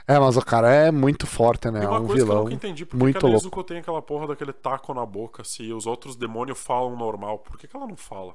É, 0.06 0.18
mas 0.18 0.36
o 0.36 0.44
cara 0.44 0.70
é 0.72 0.90
muito 0.90 1.26
forte, 1.26 1.70
né? 1.70 1.82
É 1.84 1.88
um 1.88 2.06
coisa 2.06 2.24
que 2.26 2.32
eu 2.32 2.36
vilão. 2.36 2.44
nunca 2.44 2.54
entendi. 2.54 2.84
Por 2.86 2.98
que 3.02 3.02
muito 3.02 3.18
que 3.18 3.26
a. 3.26 3.28
Nezuko 3.30 3.64
tem 3.64 3.78
aquela 3.78 4.02
porra 4.02 4.26
daquele 4.28 4.52
taco 4.52 4.92
na 4.92 5.04
boca 5.06 5.42
se 5.44 5.72
os 5.72 5.86
outros 5.86 6.16
demônios 6.16 6.60
falam 6.60 6.96
normal? 6.96 7.38
Por 7.38 7.58
que, 7.58 7.66
que 7.66 7.76
ela 7.76 7.86
não 7.86 7.96
fala? 7.96 8.34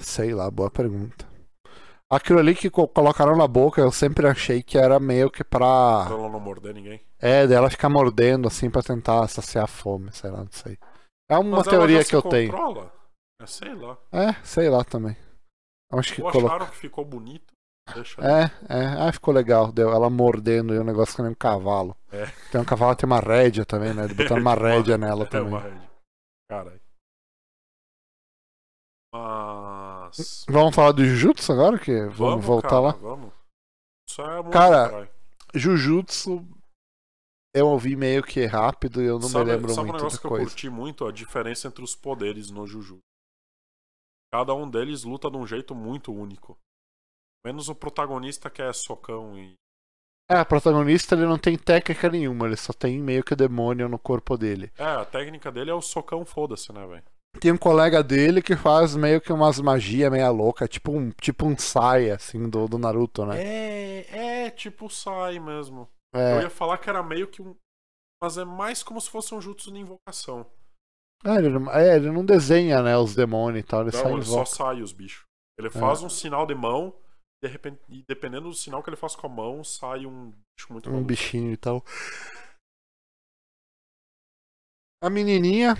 Sei 0.00 0.32
lá, 0.34 0.50
boa 0.50 0.70
pergunta. 0.70 1.28
Aquilo 2.10 2.38
ali 2.40 2.54
que 2.54 2.70
co- 2.70 2.88
colocaram 2.88 3.36
na 3.36 3.46
boca, 3.46 3.80
eu 3.80 3.92
sempre 3.92 4.26
achei 4.26 4.62
que 4.62 4.76
era 4.78 4.98
meio 4.98 5.30
que 5.30 5.44
Pra 5.44 5.58
pra. 6.06 6.14
ela 6.14 6.28
não 6.28 6.40
morder 6.40 6.74
ninguém? 6.74 7.00
É, 7.18 7.46
dela 7.46 7.70
ficar 7.70 7.88
mordendo 7.88 8.48
assim 8.48 8.70
pra 8.70 8.82
tentar 8.82 9.26
saciar 9.28 9.64
a 9.64 9.68
fome, 9.68 10.10
sei 10.12 10.30
lá, 10.30 10.38
não 10.38 10.50
sei. 10.50 10.78
É 11.30 11.38
uma 11.38 11.58
Mas 11.58 11.66
teoria 11.68 12.04
que 12.04 12.14
eu 12.14 12.22
tenho. 12.22 12.50
controla? 12.50 12.92
É, 13.40 13.46
sei 13.46 13.74
lá. 13.74 13.96
É, 14.12 14.32
sei 14.44 14.68
lá 14.68 14.82
também. 14.84 15.16
Acho 15.92 16.14
que 16.14 16.22
Ou 16.22 16.28
acharam 16.28 16.66
que 16.66 16.76
ficou 16.76 17.04
bonito? 17.04 17.52
Deixa. 17.94 18.20
É, 18.22 18.44
é, 18.68 19.08
ah, 19.08 19.12
ficou 19.12 19.34
legal. 19.34 19.72
Deu 19.72 19.90
ela 19.90 20.08
mordendo 20.08 20.74
e 20.74 20.78
um 20.78 20.84
negócio 20.84 21.16
que 21.16 21.22
nem 21.22 21.32
um 21.32 21.34
cavalo. 21.34 21.96
É. 22.12 22.26
Tem 22.50 22.60
um 22.60 22.64
cavalo, 22.64 22.94
tem 22.94 23.06
uma 23.06 23.20
rédea 23.20 23.64
também, 23.64 23.92
né? 23.94 24.06
Botaram 24.08 24.40
uma 24.40 24.54
rédea 24.54 24.96
nela 24.96 25.24
É 25.24 25.28
também. 25.28 25.48
uma 25.48 25.60
rede. 25.60 25.90
Caralho. 26.48 26.80
Mas. 29.12 30.44
Vamos 30.48 30.74
falar 30.74 30.92
do 30.92 31.04
Jujutsu 31.04 31.52
agora? 31.52 31.78
Que 31.78 32.02
vamos, 32.02 32.16
Vamos 32.18 32.44
voltar 32.44 32.68
cara, 32.68 32.80
lá? 32.80 32.92
Vamos. 32.92 33.32
Isso 34.08 34.22
é 34.22 34.42
muito 34.42 34.52
Cara, 34.52 34.88
caralho. 34.90 35.10
Jujutsu 35.54 36.46
eu 37.52 37.66
ouvi 37.66 37.96
meio 37.96 38.22
que 38.22 38.46
rápido 38.46 39.02
e 39.02 39.06
eu 39.06 39.18
não 39.18 39.28
sabe, 39.28 39.46
me 39.46 39.56
lembro 39.56 39.70
sabe 39.70 39.80
um 39.80 39.90
muito 39.90 39.96
negócio 39.96 40.18
da 40.18 40.20
que 40.20 40.26
eu 40.26 40.30
coisa. 40.30 40.46
curti 40.46 40.70
muito? 40.70 41.04
A 41.04 41.12
diferença 41.12 41.66
entre 41.66 41.82
os 41.82 41.96
poderes 41.96 42.50
no 42.50 42.64
Juju. 42.66 43.00
Cada 44.32 44.54
um 44.54 44.70
deles 44.70 45.02
luta 45.02 45.28
de 45.28 45.36
um 45.36 45.44
jeito 45.44 45.74
muito 45.74 46.12
único. 46.12 46.56
Menos 47.44 47.68
o 47.68 47.74
protagonista 47.74 48.50
que 48.50 48.60
é 48.62 48.72
socão 48.72 49.38
e. 49.38 49.54
É, 50.30 50.40
o 50.40 50.46
protagonista 50.46 51.14
ele 51.14 51.26
não 51.26 51.38
tem 51.38 51.58
técnica 51.58 52.08
nenhuma, 52.08 52.46
ele 52.46 52.56
só 52.56 52.72
tem 52.72 53.00
meio 53.00 53.24
que 53.24 53.34
demônio 53.34 53.88
no 53.88 53.98
corpo 53.98 54.36
dele. 54.36 54.70
É, 54.78 54.84
a 54.84 55.04
técnica 55.04 55.50
dele 55.50 55.70
é 55.70 55.74
o 55.74 55.80
socão, 55.82 56.24
foda-se, 56.24 56.72
né, 56.72 56.86
velho? 56.86 57.02
Tem 57.40 57.50
um 57.52 57.56
colega 57.56 58.02
dele 58.02 58.42
que 58.42 58.56
faz 58.56 58.94
meio 58.94 59.20
que 59.20 59.32
umas 59.32 59.60
magia 59.60 60.10
meia 60.10 60.30
louca, 60.30 60.66
tipo 60.68 60.92
um, 60.92 61.10
tipo 61.10 61.46
um 61.46 61.56
Sai, 61.56 62.10
assim, 62.10 62.48
do, 62.48 62.66
do 62.68 62.78
Naruto, 62.78 63.24
né? 63.24 63.42
É, 63.42 64.44
é 64.46 64.50
tipo 64.50 64.90
sai 64.90 65.38
mesmo. 65.38 65.88
É, 66.14 66.36
Eu 66.38 66.42
ia 66.42 66.50
falar 66.50 66.78
que 66.78 66.90
era 66.90 67.02
meio 67.02 67.28
que 67.28 67.40
um. 67.40 67.56
Mas 68.22 68.36
é 68.36 68.44
mais 68.44 68.82
como 68.82 69.00
se 69.00 69.08
fosse 69.08 69.34
um 69.34 69.40
jutsu 69.40 69.72
de 69.72 69.78
invocação. 69.78 70.44
É, 71.24 71.36
ele, 71.36 71.50
não- 71.50 71.72
é, 71.72 71.96
ele 71.96 72.10
não 72.10 72.24
desenha, 72.24 72.82
né, 72.82 72.96
os 72.96 73.14
demônios 73.14 73.62
e 73.64 73.66
tal, 73.66 73.82
ele 73.82 73.92
só 73.92 74.04
Não, 74.04 74.16
ele 74.16 74.24
só 74.24 74.44
sai 74.44 74.82
os 74.82 74.92
bichos. 74.92 75.24
Ele 75.58 75.68
É. 75.68 75.70
faz 75.70 76.02
um 76.02 76.08
sinal 76.08 76.46
de 76.46 76.54
mão, 76.54 76.94
de 77.42 77.48
repente, 77.48 77.80
e 77.88 78.02
dependendo 78.06 78.48
do 78.48 78.54
sinal 78.54 78.82
que 78.82 78.90
ele 78.90 78.96
faz 78.96 79.16
com 79.16 79.26
a 79.26 79.30
mão, 79.30 79.64
sai 79.64 80.06
um 80.06 80.30
bicho 80.56 80.72
muito 80.72 80.90
Um 80.90 80.92
maluco. 80.92 81.06
bichinho 81.06 81.52
e 81.52 81.56
tal. 81.56 81.84
A 85.02 85.08
menininha, 85.08 85.76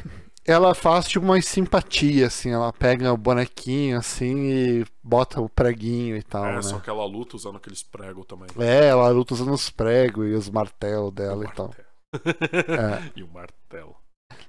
ela 0.46 0.74
faz 0.74 1.06
tipo 1.06 1.24
uma 1.24 1.40
simpatia, 1.42 2.26
assim, 2.26 2.50
ela 2.50 2.72
pega 2.72 3.12
o 3.12 3.16
bonequinho, 3.16 3.98
assim, 3.98 4.36
e 4.80 4.86
bota 5.02 5.40
o 5.40 5.48
preguinho 5.48 6.16
e 6.16 6.22
tal, 6.22 6.44
É, 6.46 6.56
né? 6.56 6.62
só 6.62 6.80
que 6.80 6.88
ela 6.88 7.04
luta 7.04 7.36
usando 7.36 7.56
aqueles 7.56 7.82
pregos 7.82 8.26
também. 8.26 8.48
É, 8.58 8.86
ela 8.88 9.08
luta 9.10 9.34
usando 9.34 9.52
os 9.52 9.68
pregos 9.70 10.26
e 10.26 10.32
os 10.32 10.48
martelos 10.48 11.12
dela 11.12 11.38
o 11.38 11.44
e 11.44 11.48
tal. 11.48 11.66
martelo. 11.68 11.90
É. 12.68 13.12
E 13.14 13.22
o 13.22 13.28
martelo. 13.28 13.96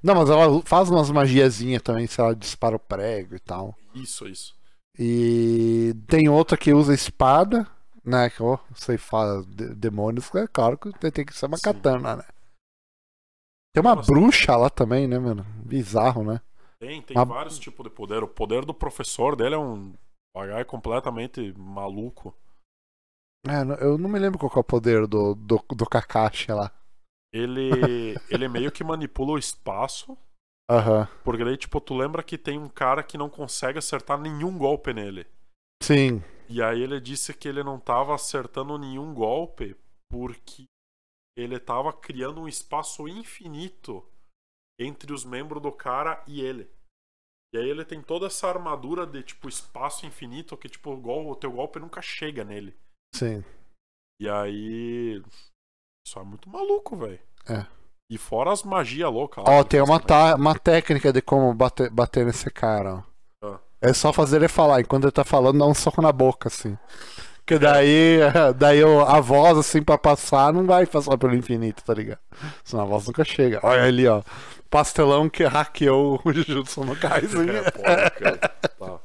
Não, 0.02 0.16
mas 0.16 0.30
ela 0.30 0.62
faz 0.64 0.90
umas 0.90 1.12
magiazinhas 1.12 1.82
também, 1.82 2.08
se 2.08 2.20
ela 2.20 2.36
dispara 2.36 2.76
o 2.76 2.80
prego 2.80 3.36
e 3.36 3.40
tal. 3.40 3.76
Isso, 3.94 4.28
isso. 4.28 4.56
E 4.98 5.94
tem 6.08 6.28
outra 6.30 6.58
que 6.58 6.74
usa 6.74 6.94
espada, 6.94 7.68
né? 8.04 8.30
Que, 8.30 8.44
ó, 8.44 8.58
você 8.70 8.98
fala 8.98 9.44
de- 9.46 9.74
demônios, 9.76 10.34
é 10.36 10.48
claro 10.48 10.78
que 10.78 10.92
tem 11.12 11.26
que 11.26 11.34
ser 11.34 11.46
uma 11.46 11.58
Sim. 11.58 11.64
katana, 11.64 12.18
né? 12.18 12.24
Tem 13.74 13.82
uma 13.82 13.96
Nossa. 13.96 14.12
bruxa 14.12 14.56
lá 14.58 14.70
também, 14.70 15.08
né, 15.08 15.18
mano? 15.18 15.46
Bizarro, 15.66 16.24
né? 16.26 16.42
Tem, 16.80 17.02
tem 17.02 17.16
Uma- 17.16 17.26
vários 17.26 17.58
tipos 17.58 17.84
de 17.84 17.90
poder. 17.90 18.24
O 18.24 18.28
poder 18.28 18.66
do 18.66 18.74
professor 18.74 19.36
dele 19.36 19.56
é 19.56 19.58
um 19.58 19.94
pagai 20.34 20.66
completamente 20.66 21.54
maluco. 21.58 22.36
É, 23.48 23.62
eu 23.84 23.98
não 23.98 24.10
me 24.10 24.20
lembro 24.20 24.38
qual 24.38 24.52
que 24.52 24.58
é 24.58 24.62
o 24.62 24.64
poder 24.64 25.08
do, 25.08 25.34
do, 25.36 25.64
do 25.76 25.86
Kakashi 25.86 26.52
lá. 26.52 26.72
Ele, 27.34 27.70
ele 28.30 28.48
meio 28.48 28.72
que 28.72 28.84
manipula 28.84 29.34
o 29.34 29.38
espaço. 29.38 30.18
Aham. 30.72 31.07
Porque 31.23 31.43
daí, 31.43 31.57
tipo, 31.57 31.81
tu 31.81 31.93
lembra 31.93 32.23
que 32.23 32.38
tem 32.38 32.57
um 32.57 32.69
cara 32.69 33.03
que 33.03 33.18
não 33.18 33.30
consegue 33.30 33.77
acertar 33.77 34.18
nenhum 34.18 34.57
golpe 34.57 34.93
nele. 34.93 35.27
Sim. 35.84 36.23
E 36.48 36.61
aí 36.61 36.81
ele 36.81 36.99
disse 37.02 37.34
que 37.34 37.48
ele 37.48 37.64
não 37.64 37.77
tava 37.80 38.15
acertando 38.15 38.77
nenhum 38.77 39.14
golpe 39.14 39.76
porque 40.10 40.65
ele 41.38 41.60
tava 41.60 41.91
criando 41.91 42.41
um 42.41 42.48
espaço 42.48 43.07
infinito 43.07 44.06
entre 44.80 45.14
os 45.14 45.26
membros 45.26 45.61
do 45.61 45.72
cara 45.72 46.23
e 46.26 46.41
ele. 46.41 46.69
E 47.53 47.57
aí 47.57 47.69
ele 47.69 47.84
tem 47.84 48.02
toda 48.02 48.27
essa 48.27 48.48
armadura 48.48 49.06
de 49.06 49.23
tipo 49.23 49.49
espaço 49.49 50.06
infinito 50.06 50.56
que 50.56 50.69
tipo 50.69 50.91
o, 50.91 50.98
gol, 50.98 51.30
o 51.30 51.35
teu 51.35 51.52
golpe 51.52 51.80
nunca 51.80 52.02
chega 52.02 52.45
nele. 52.45 52.77
Sim. 53.14 53.43
E 54.22 54.30
aí 54.30 55.22
isso 56.06 56.18
é 56.18 56.23
muito 56.23 56.49
maluco, 56.49 56.95
velho. 56.95 57.19
É. 57.49 57.81
E 58.12 58.18
fora 58.18 58.52
as 58.52 58.62
magias 58.62 59.10
loucas. 59.10 59.42
Ó, 59.48 59.64
tem 59.64 59.82
uma, 59.82 59.98
ta- 59.98 60.36
uma 60.36 60.54
técnica 60.54 61.14
de 61.14 61.22
como 61.22 61.54
bater, 61.54 61.90
bater 61.90 62.26
nesse 62.26 62.52
cara, 62.52 62.96
ó. 63.42 63.48
Ah. 63.48 63.60
É 63.80 63.94
só 63.94 64.12
fazer 64.12 64.36
ele 64.36 64.50
falar. 64.50 64.82
Enquanto 64.82 65.06
ele 65.06 65.14
tá 65.14 65.24
falando, 65.24 65.60
dá 65.60 65.66
um 65.66 65.74
soco 65.74 66.02
na 66.02 66.12
boca, 66.12 66.50
assim. 66.50 66.78
Que 67.46 67.58
daí, 67.58 68.20
daí 68.58 68.82
a 68.84 69.20
voz, 69.22 69.58
assim, 69.58 69.82
pra 69.82 69.98
passar, 69.98 70.52
não 70.52 70.66
vai 70.66 70.86
passar 70.86 71.18
pelo 71.18 71.34
infinito, 71.34 71.86
tá 71.86 71.94
ligado? 71.94 72.20
Senão 72.66 72.84
a 72.84 72.88
voz 72.88 73.08
nunca 73.08 73.24
chega. 73.24 73.62
Olha 73.64 73.84
ali, 73.86 74.06
ó. 74.06 74.22
Pastelão 74.70 75.30
que 75.30 75.46
hackeou 75.46 76.22
o 76.26 76.34
Jujutsu 76.34 76.84
no 76.84 76.98
Kaisen. 77.00 77.50
É, 77.50 77.72
pode 77.72 78.12
crer. 78.18 78.40
Tá. 78.78 79.00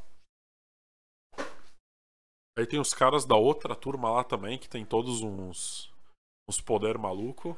Aí 2.59 2.67
tem 2.67 2.81
os 2.81 2.93
caras 2.93 3.25
da 3.25 3.37
outra 3.37 3.77
turma 3.77 4.11
lá 4.11 4.25
também, 4.25 4.59
que 4.59 4.69
tem 4.69 4.85
todos 4.85 5.21
uns, 5.23 5.93
uns 6.49 6.61
poder 6.61 6.99
maluco. 6.99 7.57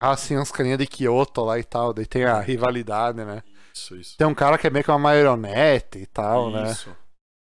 Ah, 0.00 0.16
sim, 0.16 0.38
uns 0.38 0.50
carinha 0.52 0.76
de 0.76 0.86
Kyoto 0.86 1.42
lá 1.44 1.58
e 1.58 1.64
tal. 1.64 1.92
Daí 1.92 2.06
tem 2.06 2.24
a 2.24 2.38
rivalidade, 2.40 3.24
né? 3.24 3.42
Isso, 3.74 3.96
isso. 3.96 4.16
Tem 4.16 4.26
um 4.26 4.34
cara 4.34 4.56
que 4.58 4.66
é 4.66 4.70
meio 4.70 4.84
que 4.84 4.90
uma 4.90 4.98
marionete 4.98 5.98
e 5.98 6.06
tal, 6.06 6.50
né? 6.50 6.70
Isso. 6.70 6.94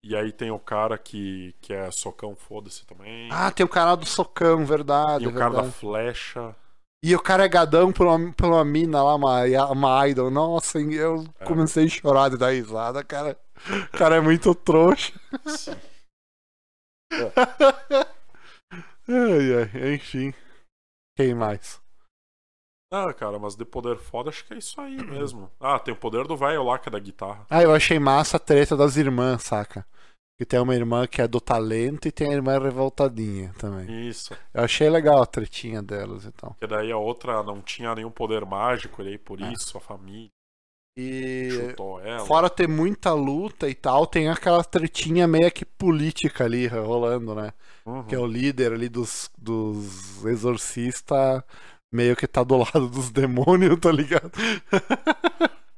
E 0.05 0.15
aí 0.17 0.33
tem 0.33 0.51
o 0.51 0.59
cara 0.59 0.97
que, 0.97 1.55
que 1.61 1.73
é 1.73 1.89
socão, 1.89 2.35
foda-se 2.35 2.85
também. 2.85 3.29
Ah, 3.31 3.49
tem 3.49 3.65
o 3.65 3.69
cara 3.69 3.95
do 3.95 4.05
socão, 4.05 4.65
verdade. 4.65 5.23
tem 5.23 5.33
o 5.33 5.37
cara 5.37 5.51
da 5.53 5.61
verdade. 5.61 5.79
flecha. 5.79 6.55
E 7.01 7.15
o 7.15 7.21
cara 7.21 7.45
é 7.45 7.49
gadão 7.49 7.91
por 7.91 8.07
uma, 8.07 8.33
por 8.33 8.47
uma 8.47 8.63
mina 8.65 9.01
lá, 9.03 9.15
uma, 9.15 9.43
uma 9.71 10.07
idol. 10.07 10.29
Nossa, 10.29 10.79
eu 10.79 11.25
É. 11.39 11.45
comecei 11.45 11.85
a 11.85 11.89
chorar 11.89 12.29
de 12.29 12.37
dar 12.37 12.51
risada, 12.51 13.03
cara. 13.03 13.37
O 13.93 13.97
cara 13.97 14.17
é 14.17 14.21
muito 14.21 14.53
trouxa. 14.55 15.13
Sim. 15.45 15.75
ai, 19.07 19.69
ai, 19.73 19.93
enfim. 19.95 20.33
Quem 21.17 21.33
mais? 21.35 21.81
Ah, 22.95 23.11
cara, 23.13 23.39
mas 23.39 23.55
de 23.55 23.65
poder 23.65 23.97
foda, 23.97 24.29
acho 24.29 24.45
que 24.45 24.53
é 24.53 24.57
isso 24.57 24.79
aí 24.79 24.95
mesmo. 25.03 25.49
Ah, 25.59 25.79
tem 25.79 25.91
o 25.93 25.97
poder 25.97 26.27
do 26.27 26.37
velho 26.37 26.63
lá, 26.63 26.77
que 26.77 26.89
é 26.89 26.91
da 26.91 26.99
guitarra. 26.99 27.45
Ah, 27.49 27.63
eu 27.63 27.73
achei 27.73 27.97
massa 27.97 28.37
a 28.37 28.39
treta 28.39 28.77
das 28.77 28.97
irmãs, 28.97 29.41
saca? 29.43 29.83
Que 30.37 30.45
tem 30.45 30.59
uma 30.59 30.75
irmã 30.75 31.07
que 31.07 31.21
é 31.21 31.27
do 31.27 31.41
talento 31.41 32.07
e 32.07 32.11
tem 32.11 32.29
a 32.29 32.33
irmã 32.33 32.59
revoltadinha 32.59 33.51
também. 33.57 34.07
Isso. 34.09 34.33
Eu 34.53 34.63
achei 34.63 34.89
legal 34.89 35.21
a 35.21 35.25
tretinha 35.25 35.81
delas 35.81 36.25
e 36.25 36.31
tal. 36.31 36.51
Porque 36.51 36.67
daí 36.67 36.91
a 36.91 36.97
outra 36.97 37.41
não 37.41 37.61
tinha 37.61 37.95
nenhum 37.95 38.11
poder 38.11 38.45
mágico, 38.45 39.01
e 39.01 39.07
aí 39.09 39.17
por 39.17 39.41
É. 39.41 39.51
isso 39.51 39.75
a 39.77 39.81
família 39.81 40.29
E 40.97 41.49
chutou 41.51 41.99
ela. 41.99 42.25
fora 42.25 42.49
ter 42.49 42.67
muita 42.67 43.11
luta 43.13 43.67
e 43.69 43.73
tal, 43.73 44.05
tem 44.05 44.29
aquela 44.29 44.63
tretinha 44.63 45.27
meio 45.27 45.51
que 45.51 45.65
política 45.65 46.43
ali 46.45 46.67
rolando, 46.67 47.33
né? 47.33 47.51
Uhum. 47.85 48.03
que 48.05 48.15
é 48.15 48.19
o 48.19 48.25
líder 48.25 48.71
ali 48.71 48.87
dos, 48.87 49.29
dos 49.37 50.23
exorcistas, 50.25 51.43
meio 51.93 52.15
que 52.15 52.27
tá 52.27 52.43
do 52.43 52.57
lado 52.57 52.89
dos 52.89 53.11
demônios, 53.11 53.79
tá 53.79 53.91
ligado? 53.91 54.31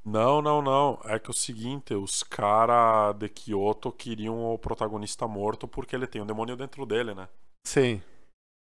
Não, 0.06 0.42
não, 0.42 0.62
não. 0.62 1.00
É 1.06 1.18
que 1.18 1.28
é 1.28 1.32
o 1.32 1.34
seguinte, 1.34 1.94
os 1.96 2.22
caras 2.22 3.16
de 3.18 3.28
Kyoto 3.28 3.92
queriam 3.92 4.54
o 4.54 4.58
protagonista 4.58 5.28
morto 5.28 5.68
porque 5.68 5.96
ele 5.96 6.08
tem 6.08 6.22
um 6.22 6.26
demônio 6.28 6.56
dentro 6.56 6.86
dele, 6.86 7.14
né? 7.16 7.28
Sim. 7.66 8.02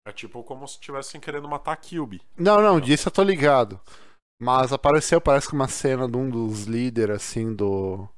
É 0.06 0.12
tipo 0.12 0.42
como 0.42 0.66
se 0.66 0.74
estivessem 0.74 1.20
querendo 1.20 1.48
matar 1.48 1.72
a 1.72 1.76
Kyubi. 1.76 2.20
Não, 2.36 2.60
não, 2.60 2.80
disso 2.80 3.08
eu 3.08 3.12
tô 3.12 3.22
ligado. 3.22 3.80
Mas 4.40 4.72
apareceu, 4.72 5.20
parece 5.20 5.48
que 5.48 5.54
uma 5.54 5.68
cena 5.68 6.08
de 6.08 6.16
um 6.16 6.28
dos 6.28 6.64
líderes, 6.64 7.16
assim, 7.16 7.54
do. 7.54 8.08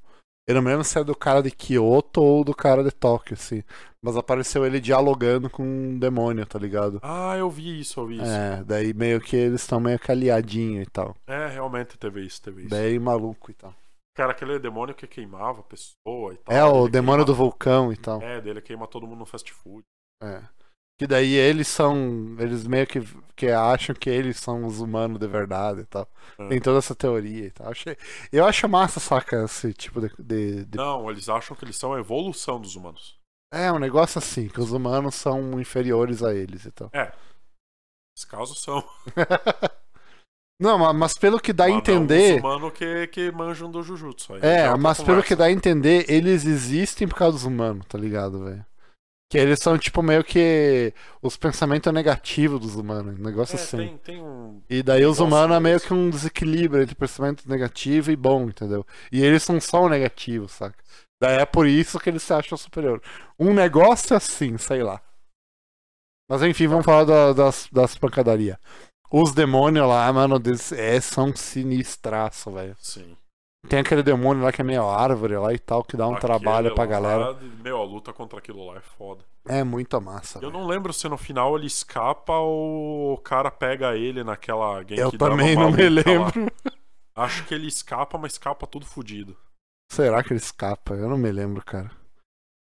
Eu 0.48 0.54
não 0.54 0.62
me 0.62 0.68
lembro 0.68 0.84
se 0.84 0.96
é 0.96 1.02
do 1.02 1.16
cara 1.16 1.42
de 1.42 1.50
Kyoto 1.50 2.22
ou 2.22 2.44
do 2.44 2.54
cara 2.54 2.84
de 2.84 2.92
Tóquio, 2.92 3.34
assim. 3.34 3.64
Mas 4.00 4.16
apareceu 4.16 4.64
ele 4.64 4.78
dialogando 4.78 5.50
com 5.50 5.64
um 5.64 5.98
demônio, 5.98 6.46
tá 6.46 6.56
ligado? 6.56 7.00
Ah, 7.02 7.36
eu 7.36 7.50
vi 7.50 7.80
isso, 7.80 7.98
eu 7.98 8.06
vi 8.06 8.14
isso. 8.14 8.24
É, 8.24 8.62
daí 8.62 8.94
meio 8.94 9.20
que 9.20 9.34
eles 9.34 9.62
estão 9.62 9.80
meio 9.80 9.98
que 9.98 10.12
aliadinhos 10.12 10.86
e 10.86 10.90
tal. 10.90 11.16
É, 11.26 11.48
realmente 11.48 11.98
teve 11.98 12.24
isso, 12.24 12.40
teve 12.40 12.60
isso. 12.60 12.70
Bem 12.70 12.96
maluco 13.00 13.50
e 13.50 13.54
tal. 13.54 13.74
Cara, 14.14 14.30
aquele 14.30 14.56
demônio 14.60 14.94
que 14.94 15.08
queimava 15.08 15.60
a 15.60 15.64
pessoa 15.64 16.32
e 16.32 16.36
tal. 16.36 16.54
É, 16.54 16.64
o 16.64 16.88
demônio 16.88 17.24
do 17.24 17.34
vulcão 17.34 17.92
e 17.92 17.96
tal. 17.96 18.22
É, 18.22 18.40
dele 18.40 18.62
queima 18.62 18.86
todo 18.86 19.04
mundo 19.04 19.18
no 19.18 19.26
fast 19.26 19.52
food. 19.52 19.82
É. 20.22 20.42
Que 20.98 21.06
daí 21.06 21.34
eles 21.34 21.68
são. 21.68 22.36
Eles 22.38 22.66
meio 22.66 22.86
que, 22.86 23.00
que 23.36 23.48
acham 23.48 23.94
que 23.94 24.08
eles 24.08 24.38
são 24.38 24.64
os 24.64 24.80
humanos 24.80 25.18
de 25.18 25.26
verdade 25.28 25.80
e 25.82 25.84
tal. 25.84 26.08
É. 26.38 26.48
Tem 26.48 26.60
toda 26.60 26.78
essa 26.78 26.94
teoria 26.94 27.46
e 27.46 27.50
tal. 27.50 27.70
Achei, 27.70 27.96
eu 28.32 28.46
acho 28.46 28.66
massa, 28.68 28.98
saca, 28.98 29.44
esse 29.44 29.74
tipo 29.74 30.00
de. 30.00 30.10
de- 30.18 30.64
de- 30.64 30.78
Não, 30.78 31.10
eles 31.10 31.28
acham 31.28 31.54
que 31.56 31.64
eles 31.64 31.76
são 31.76 31.92
a 31.92 31.98
evolução 32.00 32.58
dos 32.60 32.76
humanos. 32.76 33.18
É, 33.52 33.70
um 33.70 33.78
negócio 33.78 34.18
assim, 34.18 34.48
que 34.48 34.60
os 34.60 34.72
humanos 34.72 35.14
são 35.14 35.60
inferiores 35.60 36.22
a 36.22 36.34
eles 36.34 36.64
e 36.64 36.70
tal. 36.70 36.90
Nesse 36.94 38.26
caso 38.28 38.54
são. 38.54 38.82
Não, 40.60 40.78
ma- 40.78 40.92
mas 40.94 41.12
pelo 41.18 41.38
que 41.38 41.52
dá 41.52 41.64
a 41.64 41.68
Mas 41.68 41.74
não 41.74 41.80
entender. 41.80 42.36
Os 42.36 42.40
humanos 42.40 42.72
que, 42.72 43.06
que 43.08 43.30
manjam 43.30 43.70
do 43.70 43.82
Jujutsu. 43.82 44.32
aí 44.34 44.40
É, 44.42 44.62
outra 44.64 44.76
mas 44.78 45.02
pelo 45.02 45.22
que 45.22 45.36
dá 45.36 45.44
a 45.44 45.52
entender, 45.52 46.06
eles 46.10 46.46
existem 46.46 47.06
por 47.06 47.14
causa 47.16 47.36
dos 47.36 47.44
humanos, 47.44 47.84
tá 47.86 47.98
ligado, 47.98 48.42
velho? 48.44 48.64
Que 49.28 49.38
eles 49.38 49.58
são, 49.58 49.76
tipo, 49.76 50.02
meio 50.02 50.22
que 50.22 50.92
os 51.20 51.36
pensamentos 51.36 51.92
negativos 51.92 52.60
dos 52.60 52.76
humanos, 52.76 53.18
um 53.18 53.22
negócio 53.22 53.56
É, 53.56 53.62
assim. 53.62 53.76
tem, 53.76 53.98
tem 53.98 54.22
um. 54.22 54.62
E 54.70 54.82
daí 54.82 55.04
os 55.04 55.18
Nossa, 55.18 55.24
humanos 55.24 55.56
é 55.56 55.60
meio 55.60 55.80
que 55.80 55.92
um 55.94 56.10
desequilíbrio 56.10 56.82
entre 56.82 56.94
pensamento 56.94 57.48
negativo 57.48 58.10
e 58.10 58.16
bom, 58.16 58.44
entendeu? 58.48 58.86
E 59.12 59.22
eles 59.24 59.42
são 59.42 59.60
só 59.60 59.82
o 59.82 59.88
negativo, 59.88 60.48
saca? 60.48 60.76
Daí 61.20 61.38
é 61.38 61.46
por 61.46 61.66
isso 61.66 61.98
que 61.98 62.10
eles 62.10 62.22
se 62.22 62.32
acham 62.32 62.56
superior. 62.58 63.02
Um 63.38 63.52
negócio 63.54 64.14
é 64.14 64.16
assim, 64.16 64.56
sei 64.58 64.82
lá. 64.82 65.00
Mas 66.28 66.42
enfim, 66.42 66.66
vamos 66.66 66.84
falar 66.84 67.04
da- 67.04 67.32
das, 67.32 67.68
das 67.72 67.96
pancadarias. 67.96 68.58
Os 69.10 69.32
demônios 69.32 69.88
lá, 69.88 70.12
mano, 70.12 70.38
des- 70.38 70.72
é, 70.72 71.00
são 71.00 71.34
sinistraço, 71.34 72.50
velho. 72.52 72.76
Sim. 72.78 73.16
Tem 73.68 73.80
aquele 73.80 74.02
demônio 74.02 74.42
lá 74.42 74.52
que 74.52 74.60
é 74.60 74.64
meio 74.64 74.88
árvore 74.88 75.36
lá 75.36 75.52
e 75.52 75.58
tal, 75.58 75.82
que 75.84 75.96
dá 75.96 76.06
um 76.06 76.14
Aquele 76.14 76.20
trabalho 76.20 76.74
pra 76.74 76.84
lá, 76.84 76.90
galera. 76.90 77.38
Meu, 77.62 77.78
a 77.80 77.84
luta 77.84 78.12
contra 78.12 78.38
aquilo 78.38 78.66
lá 78.66 78.76
é 78.76 78.80
foda. 78.80 79.24
É 79.48 79.62
muita 79.64 80.00
massa. 80.00 80.38
Eu 80.38 80.50
velho. 80.50 80.52
não 80.52 80.66
lembro 80.66 80.92
se 80.92 81.08
no 81.08 81.16
final 81.16 81.56
ele 81.56 81.66
escapa 81.66 82.32
ou 82.32 83.14
o 83.14 83.18
cara 83.18 83.50
pega 83.50 83.96
ele 83.96 84.24
naquela 84.24 84.78
Genkidama 84.80 85.02
Eu 85.04 85.12
também 85.18 85.54
não 85.56 85.70
me 85.70 85.88
lá. 85.88 86.02
lembro. 86.06 86.52
Acho 87.14 87.44
que 87.46 87.54
ele 87.54 87.66
escapa, 87.66 88.18
mas 88.18 88.32
escapa 88.32 88.66
tudo 88.66 88.84
fudido. 88.86 89.36
Será 89.90 90.22
que 90.22 90.32
ele 90.32 90.40
escapa? 90.40 90.94
Eu 90.94 91.08
não 91.08 91.16
me 91.16 91.30
lembro, 91.30 91.64
cara. 91.64 91.90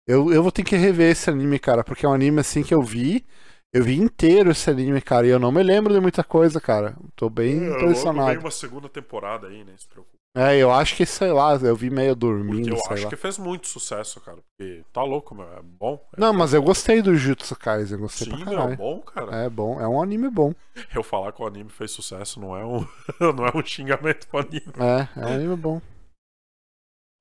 Eu, 0.06 0.32
eu 0.32 0.42
vou 0.42 0.50
ter 0.52 0.64
que 0.64 0.76
rever 0.76 1.10
esse 1.12 1.28
anime, 1.30 1.58
cara, 1.58 1.84
porque 1.84 2.06
é 2.06 2.08
um 2.08 2.12
anime 2.14 2.40
assim 2.40 2.62
que 2.62 2.74
eu 2.74 2.82
vi. 2.82 3.24
Eu 3.72 3.84
vi 3.84 3.96
inteiro 3.96 4.50
esse 4.50 4.68
anime, 4.70 5.00
cara, 5.00 5.26
e 5.26 5.30
eu 5.30 5.38
não 5.38 5.52
me 5.52 5.62
lembro 5.62 5.92
de 5.94 6.00
muita 6.00 6.24
coisa, 6.24 6.60
cara. 6.60 6.96
Tô 7.14 7.28
bem 7.30 7.70
É, 7.70 7.76
Logo 7.76 8.22
vem 8.24 8.38
impressionado. 8.38 8.40
uma 8.40 8.50
segunda 8.50 8.88
temporada 8.88 9.46
aí, 9.48 9.62
né? 9.64 9.74
Se 9.76 9.86
preocupa. 9.88 10.19
É, 10.36 10.56
eu 10.56 10.70
acho 10.70 10.94
que, 10.96 11.04
sei 11.04 11.32
lá, 11.32 11.54
eu 11.56 11.74
vi 11.74 11.90
meio 11.90 12.16
Porque 12.16 12.20
dormindo, 12.20 12.68
eu 12.68 12.76
sei 12.76 12.92
acho 12.94 13.04
lá. 13.04 13.10
que 13.10 13.16
fez 13.16 13.36
muito 13.36 13.66
sucesso, 13.66 14.20
cara. 14.20 14.38
Porque 14.56 14.84
tá 14.92 15.02
louco, 15.02 15.34
meu. 15.34 15.52
É 15.54 15.60
bom. 15.60 16.00
É 16.16 16.20
Não, 16.20 16.32
mas 16.32 16.54
eu 16.54 16.62
gostei 16.62 17.02
do 17.02 17.16
Jutsu 17.16 17.56
Kaisen, 17.56 17.98
gostei 17.98 18.26
Sim, 18.28 18.36
pra 18.36 18.44
meu, 18.44 18.58
caralho. 18.58 18.76
bom, 18.76 19.00
cara. 19.00 19.36
É 19.36 19.50
bom, 19.50 19.80
é 19.80 19.88
um 19.88 20.00
anime 20.00 20.30
bom. 20.30 20.54
Eu 20.94 21.02
falar 21.02 21.32
que 21.32 21.42
o 21.42 21.46
anime 21.46 21.68
fez 21.70 21.90
sucesso 21.90 22.38
não 22.40 22.56
é 22.56 22.64
um, 22.64 22.86
não 23.34 23.44
é 23.46 23.56
um 23.56 23.64
xingamento 23.64 24.28
pro 24.28 24.38
anime. 24.38 24.72
É, 24.78 25.20
é 25.20 25.26
um 25.26 25.34
anime 25.34 25.56
bom. 25.56 25.82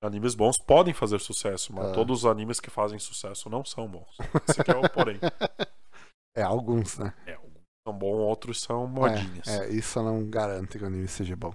Animes 0.02 0.34
bons 0.34 0.57
podem 0.57 0.94
fazer 0.94 1.19
sucesso, 1.19 1.73
mas 1.73 1.90
É. 1.90 1.94
todos 1.94 2.19
os 2.19 2.26
animes 2.26 2.60
que 2.60 2.69
fazem 2.69 2.98
sucesso 2.99 3.49
não 3.49 3.65
são 3.65 3.86
bons. 3.88 4.18
Esse 4.48 4.61
aqui 4.61 4.72
é 4.72 4.76
o 4.77 4.90
porém. 4.90 5.19
É, 6.38 6.44
alguns, 6.44 6.98
né? 6.98 7.11
É, 7.26 7.34
alguns 7.34 7.64
são 7.86 7.98
bons, 7.98 8.18
outros 8.19 8.61
são 8.61 8.88
modinhas. 8.88 9.45
É, 9.48 9.65
é, 9.65 9.69
isso 9.72 10.02
não 10.02 10.30
garante 10.30 10.77
que 10.77 10.84
o 10.84 10.88
anime 10.88 11.07
seja 11.07 11.36
bom. 11.36 11.53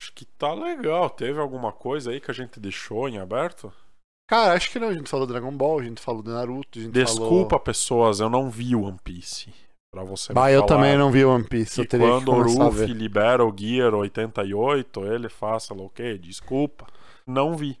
Acho 0.00 0.12
que 0.12 0.24
tá 0.24 0.54
legal. 0.54 1.10
Teve 1.10 1.40
alguma 1.40 1.72
coisa 1.72 2.10
aí 2.10 2.20
que 2.20 2.30
a 2.30 2.34
gente 2.34 2.60
deixou 2.60 3.08
em 3.08 3.18
aberto? 3.18 3.72
Cara, 4.28 4.54
acho 4.54 4.70
que 4.70 4.78
não. 4.78 4.88
A 4.88 4.94
gente 4.94 5.08
falou 5.08 5.26
do 5.26 5.32
Dragon 5.32 5.50
Ball, 5.50 5.80
a 5.80 5.82
gente 5.82 6.00
falou 6.00 6.22
do 6.22 6.30
Naruto, 6.30 6.78
a 6.78 6.82
gente 6.82 6.92
Desculpa, 6.92 7.50
falou... 7.50 7.64
pessoas, 7.64 8.20
eu 8.20 8.28
não 8.28 8.50
vi 8.50 8.76
One 8.76 8.98
Piece. 9.02 9.52
Pra 9.90 10.04
você 10.04 10.34
Bah, 10.34 10.52
eu 10.52 10.66
também 10.66 10.98
não 10.98 11.10
vi 11.10 11.24
One 11.24 11.44
Piece, 11.44 11.76
que 11.76 11.80
eu 11.80 11.88
teria 11.88 12.06
quando 12.06 12.30
o 12.30 12.42
Ruffy 12.42 12.92
libera 12.92 13.42
o 13.42 13.54
Gear 13.56 13.94
88, 13.94 15.06
ele 15.06 15.30
faça 15.30 15.74
lá 15.74 15.82
o 15.82 15.88
quê? 15.88 16.18
Desculpa. 16.18 16.86
Não 17.26 17.56
vi. 17.56 17.78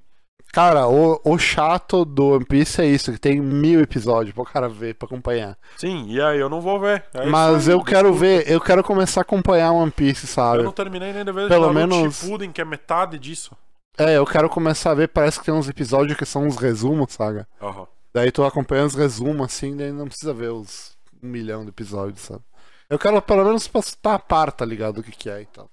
Cara, 0.52 0.88
o, 0.88 1.20
o 1.24 1.38
chato 1.38 2.04
do 2.04 2.30
One 2.30 2.44
Piece 2.44 2.80
é 2.80 2.86
isso, 2.86 3.12
que 3.12 3.18
tem 3.18 3.40
mil 3.40 3.80
episódios 3.80 4.34
pro 4.34 4.44
cara 4.44 4.68
ver, 4.68 4.94
pra 4.94 5.06
acompanhar. 5.06 5.56
Sim, 5.76 6.06
e 6.08 6.20
aí 6.20 6.38
eu 6.40 6.48
não 6.48 6.60
vou 6.60 6.80
ver. 6.80 7.04
É 7.12 7.26
Mas 7.26 7.68
aí, 7.68 7.74
eu 7.74 7.82
quero 7.84 8.10
desculpa. 8.10 8.20
ver, 8.20 8.50
eu 8.50 8.60
quero 8.60 8.82
começar 8.82 9.20
a 9.20 9.22
acompanhar 9.22 9.72
One 9.72 9.90
Piece, 9.90 10.26
sabe? 10.26 10.60
Eu 10.60 10.64
não 10.64 10.72
terminei 10.72 11.12
nem 11.12 11.24
de 11.24 11.32
ver 11.32 11.48
Pelo 11.48 11.72
menos- 11.72 12.16
Shippuden, 12.16 12.50
que 12.50 12.60
é 12.60 12.64
metade 12.64 13.18
disso. 13.18 13.54
É, 13.96 14.16
eu 14.16 14.24
quero 14.24 14.48
começar 14.48 14.92
a 14.92 14.94
ver, 14.94 15.08
parece 15.08 15.38
que 15.38 15.44
tem 15.46 15.54
uns 15.54 15.68
episódios 15.68 16.16
que 16.16 16.24
são 16.24 16.46
uns 16.46 16.56
resumos, 16.56 17.12
sabe? 17.12 17.44
Aham. 17.60 17.86
Daí 18.14 18.32
tu 18.32 18.42
acompanha 18.42 18.84
os 18.86 18.94
resumos 18.94 19.44
assim, 19.46 19.76
daí 19.76 19.92
não 19.92 20.06
precisa 20.06 20.32
ver 20.32 20.50
os 20.50 20.96
um 21.22 21.28
milhão 21.28 21.62
de 21.64 21.68
episódios, 21.70 22.20
sabe? 22.20 22.42
Eu 22.88 22.98
quero 22.98 23.20
pelo 23.20 23.44
menos 23.44 23.68
estar 23.74 24.14
a 24.14 24.18
par, 24.18 24.50
tá 24.50 24.64
ligado? 24.64 24.98
O 24.98 25.02
que 25.02 25.10
que 25.12 25.28
é 25.28 25.42
e 25.42 25.46
tal. 25.46 25.68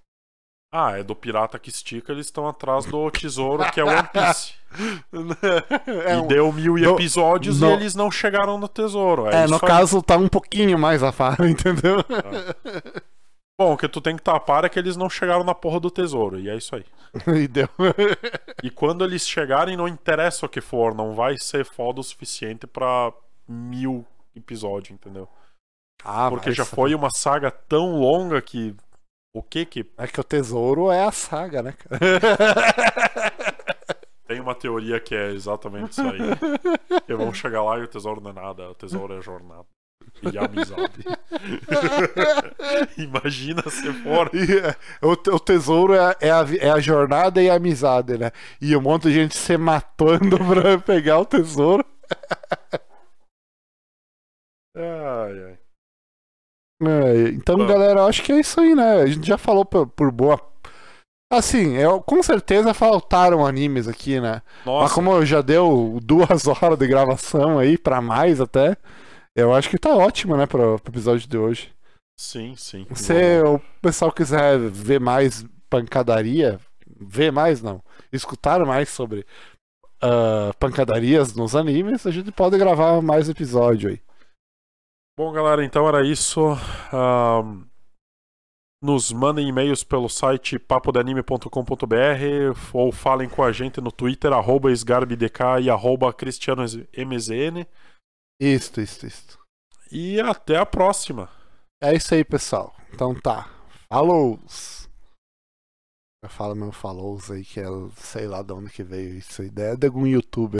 Ah, 0.77 0.97
é 0.97 1.03
do 1.03 1.15
pirata 1.15 1.57
que 1.57 1.69
estica, 1.69 2.11
eles 2.11 2.26
estão 2.26 2.47
atrás 2.47 2.85
do 2.85 3.10
tesouro 3.11 3.64
que 3.72 3.80
é 3.80 3.84
One 3.84 4.07
Piece. 4.11 4.53
é, 6.06 6.15
e 6.15 6.18
um- 6.18 6.27
deu 6.27 6.52
mil 6.52 6.76
no- 6.76 6.93
episódios 6.95 7.61
no- 7.61 7.69
e 7.69 7.73
eles 7.73 7.95
não 7.95 8.11
chegaram 8.11 8.57
no 8.57 8.68
tesouro. 8.68 9.27
É, 9.27 9.43
é, 9.43 9.47
no 9.47 9.60
caso 9.60 10.02
tá 10.02 10.18
um 10.18 10.27
pouquinho 10.27 10.77
mais 10.77 11.02
a 11.02 11.14
par, 11.14 11.38
entendeu? 11.47 12.03
Bom, 13.57 13.72
o 13.73 13.77
que 13.77 13.88
tu 13.88 14.02
tem 14.02 14.18
que 14.18 14.22
tapar 14.22 14.65
é 14.65 14.69
que 14.69 14.77
eles 14.77 14.97
não 14.97 15.10
chegaram 15.10 15.45
na 15.45 15.56
porra 15.56 15.80
do 15.80 15.89
tesouro. 15.89 16.38
E 16.38 16.49
é 16.49 16.57
isso 16.57 16.76
aí. 16.76 16.84
e 17.41 17.47
deu. 17.47 17.69
E 18.61 18.69
quando 18.69 19.06
eles 19.06 19.26
chegarem, 19.26 19.77
não 19.77 19.88
interessa 19.88 20.45
o 20.45 20.49
que 20.49 20.60
for, 20.60 20.93
não 20.93 21.14
vai 21.14 21.38
ser 21.38 21.64
foda 21.64 22.02
o 22.02 22.03
suficiente 22.03 22.68
pra 22.68 23.14
mil 23.47 24.06
episódios, 24.35 24.91
entendeu? 24.91 25.30
Ah, 26.03 26.30
Porque 26.30 26.52
já 26.52 26.65
foi 26.65 26.93
uma 26.93 27.10
saga 27.10 27.49
tão 27.49 27.95
longa 27.97 28.41
que. 28.41 28.76
O 29.36 29.44
que 29.44 29.66
que. 29.66 29.86
É 29.98 30.07
que 30.07 30.22
o 30.22 30.24
tesouro 30.24 30.90
é 30.90 31.03
a 31.03 31.12
saga, 31.12 31.62
né, 31.62 31.74
cara? 31.74 31.99
Tem 34.26 34.40
uma 34.40 34.56
teoria 34.56 34.98
que 34.98 35.14
é 35.14 35.32
exatamente 35.32 35.91
isso 35.91 36.02
aí. 36.02 36.20
Que 37.06 37.14
vamos 37.14 37.38
chegar 37.38 37.62
lá 37.62 37.78
e 37.78 37.82
o 37.82 37.88
tesouro 37.88 38.22
não 38.22 38.32
é 38.32 38.34
nada, 38.34 38.72
o 38.72 38.74
tesouro 38.74 39.14
é 39.14 39.22
jornada. 39.22 39.66
E 40.24 40.38
amizade. 40.38 41.03
Imagina 42.98 43.62
se 43.64 43.91
for. 43.91 44.32
É, 44.34 45.06
o, 45.06 45.12
o 45.12 45.40
tesouro 45.40 45.94
é, 45.94 46.16
é 46.22 46.32
a, 46.32 46.45
é 46.62 46.70
a 46.70 46.80
jornada 46.80 47.44
e 47.44 47.49
a 47.49 47.56
amizade, 47.56 48.18
né? 48.18 48.32
E 48.62 48.74
um 48.74 48.82
monte 48.82 49.10
de 49.10 49.16
gente 49.16 49.36
se 49.36 49.57
matando 49.57 50.38
pra 50.48 50.78
pegar 50.78 51.20
o 51.20 51.26
tesouro. 51.26 51.84
Ai, 54.74 55.44
ai. 55.44 55.65
É, 56.81 57.30
então, 57.30 57.57
Bom. 57.57 57.68
galera, 57.68 58.02
eu 58.02 58.07
acho 58.07 58.22
que 58.23 58.31
é 58.31 58.39
isso 58.39 58.60
aí, 58.60 58.76
né? 58.76 59.02
A 59.02 59.06
gente 59.06 59.27
já 59.27 59.38
falou 59.38 59.65
por, 59.65 59.88
por 59.88 60.11
boa. 60.11 60.39
Assim, 61.31 61.73
eu, 61.73 62.02
com 62.02 62.22
certeza 62.22 62.73
faltaram 62.73 63.45
animes 63.45 63.88
aqui, 63.88 64.19
né? 64.19 64.41
Mas 64.60 64.65
Nossa, 64.65 64.93
como 64.93 65.26
já 65.26 65.41
deu 65.41 65.99
duas 66.02 66.45
horas 66.47 66.77
de 66.77 66.88
gravação 66.88 67.57
aí, 67.57 67.77
pra 67.77 68.02
mais 68.02 68.39
até, 68.39 68.77
eu 69.35 69.53
acho 69.53 69.69
que 69.69 69.77
tá 69.77 69.95
ótimo, 69.95 70.38
né, 70.38 70.45
pro, 70.45 70.80
pro 70.80 70.91
episódio 70.91 71.27
de 71.27 71.38
hoje. 71.38 71.73
sim, 72.56 72.85
sim. 72.85 72.95
Se 72.95 73.41
o 73.43 73.60
pessoal 73.81 74.11
quiser 74.11 74.57
ver 74.57 74.99
mais 74.99 75.45
pancadaria, 75.69 76.60
ver 76.88 77.31
mais 77.31 77.61
não, 77.61 77.81
escutar 78.14 78.64
mais 78.65 78.88
sobre 78.88 79.26
ah, 80.02 80.53
pancadarias 80.60 81.34
nos 81.34 81.56
animes, 81.56 82.06
a 82.06 82.11
gente 82.11 82.31
pode 82.31 82.57
gravar 82.57 83.02
mais 83.02 83.27
episódio 83.27 83.89
aí. 83.89 83.99
Bom, 85.18 85.32
galera, 85.32 85.64
então 85.64 85.88
era 85.88 86.06
isso. 86.06 86.42
Ahn, 86.92 87.66
nos 88.84 89.14
mandem 89.14 89.48
e-mails 89.48 89.84
pelo 89.84 90.10
site 90.10 90.60
papodanime.com.br 90.60 91.50
ou 92.74 92.92
falem 92.92 93.30
com 93.30 93.42
a 93.42 93.52
gente 93.52 93.80
no 93.80 93.92
Twitter, 93.92 94.34
arroba 94.34 94.72
esgarbdk 94.72 95.64
e 95.64 95.70
arroba 95.70 96.14
cristianomzn. 96.14 97.66
Isto, 98.40 98.82
isto, 98.82 99.08
isto. 99.08 99.40
E 99.90 100.20
até 100.20 100.58
a 100.58 100.66
próxima. 100.66 101.30
É 101.82 101.96
isso 101.96 102.14
aí, 102.14 102.26
pessoal. 102.26 102.76
Então 102.94 103.16
tá. 103.16 103.50
Falou! 103.88 104.38
Eu 106.22 106.30
falo 106.30 106.56
meu 106.56 106.72
falou 106.72 107.20
aí, 107.30 107.46
que 107.46 107.60
é 107.60 107.66
sei 107.96 108.28
lá 108.28 108.42
de 108.42 108.52
onde 108.52 108.70
que 108.70 108.84
veio 108.84 109.16
isso. 109.16 109.42
Ideia 109.42 109.78
de 109.78 109.88
algum 109.88 110.06
youtuber. 110.06 110.60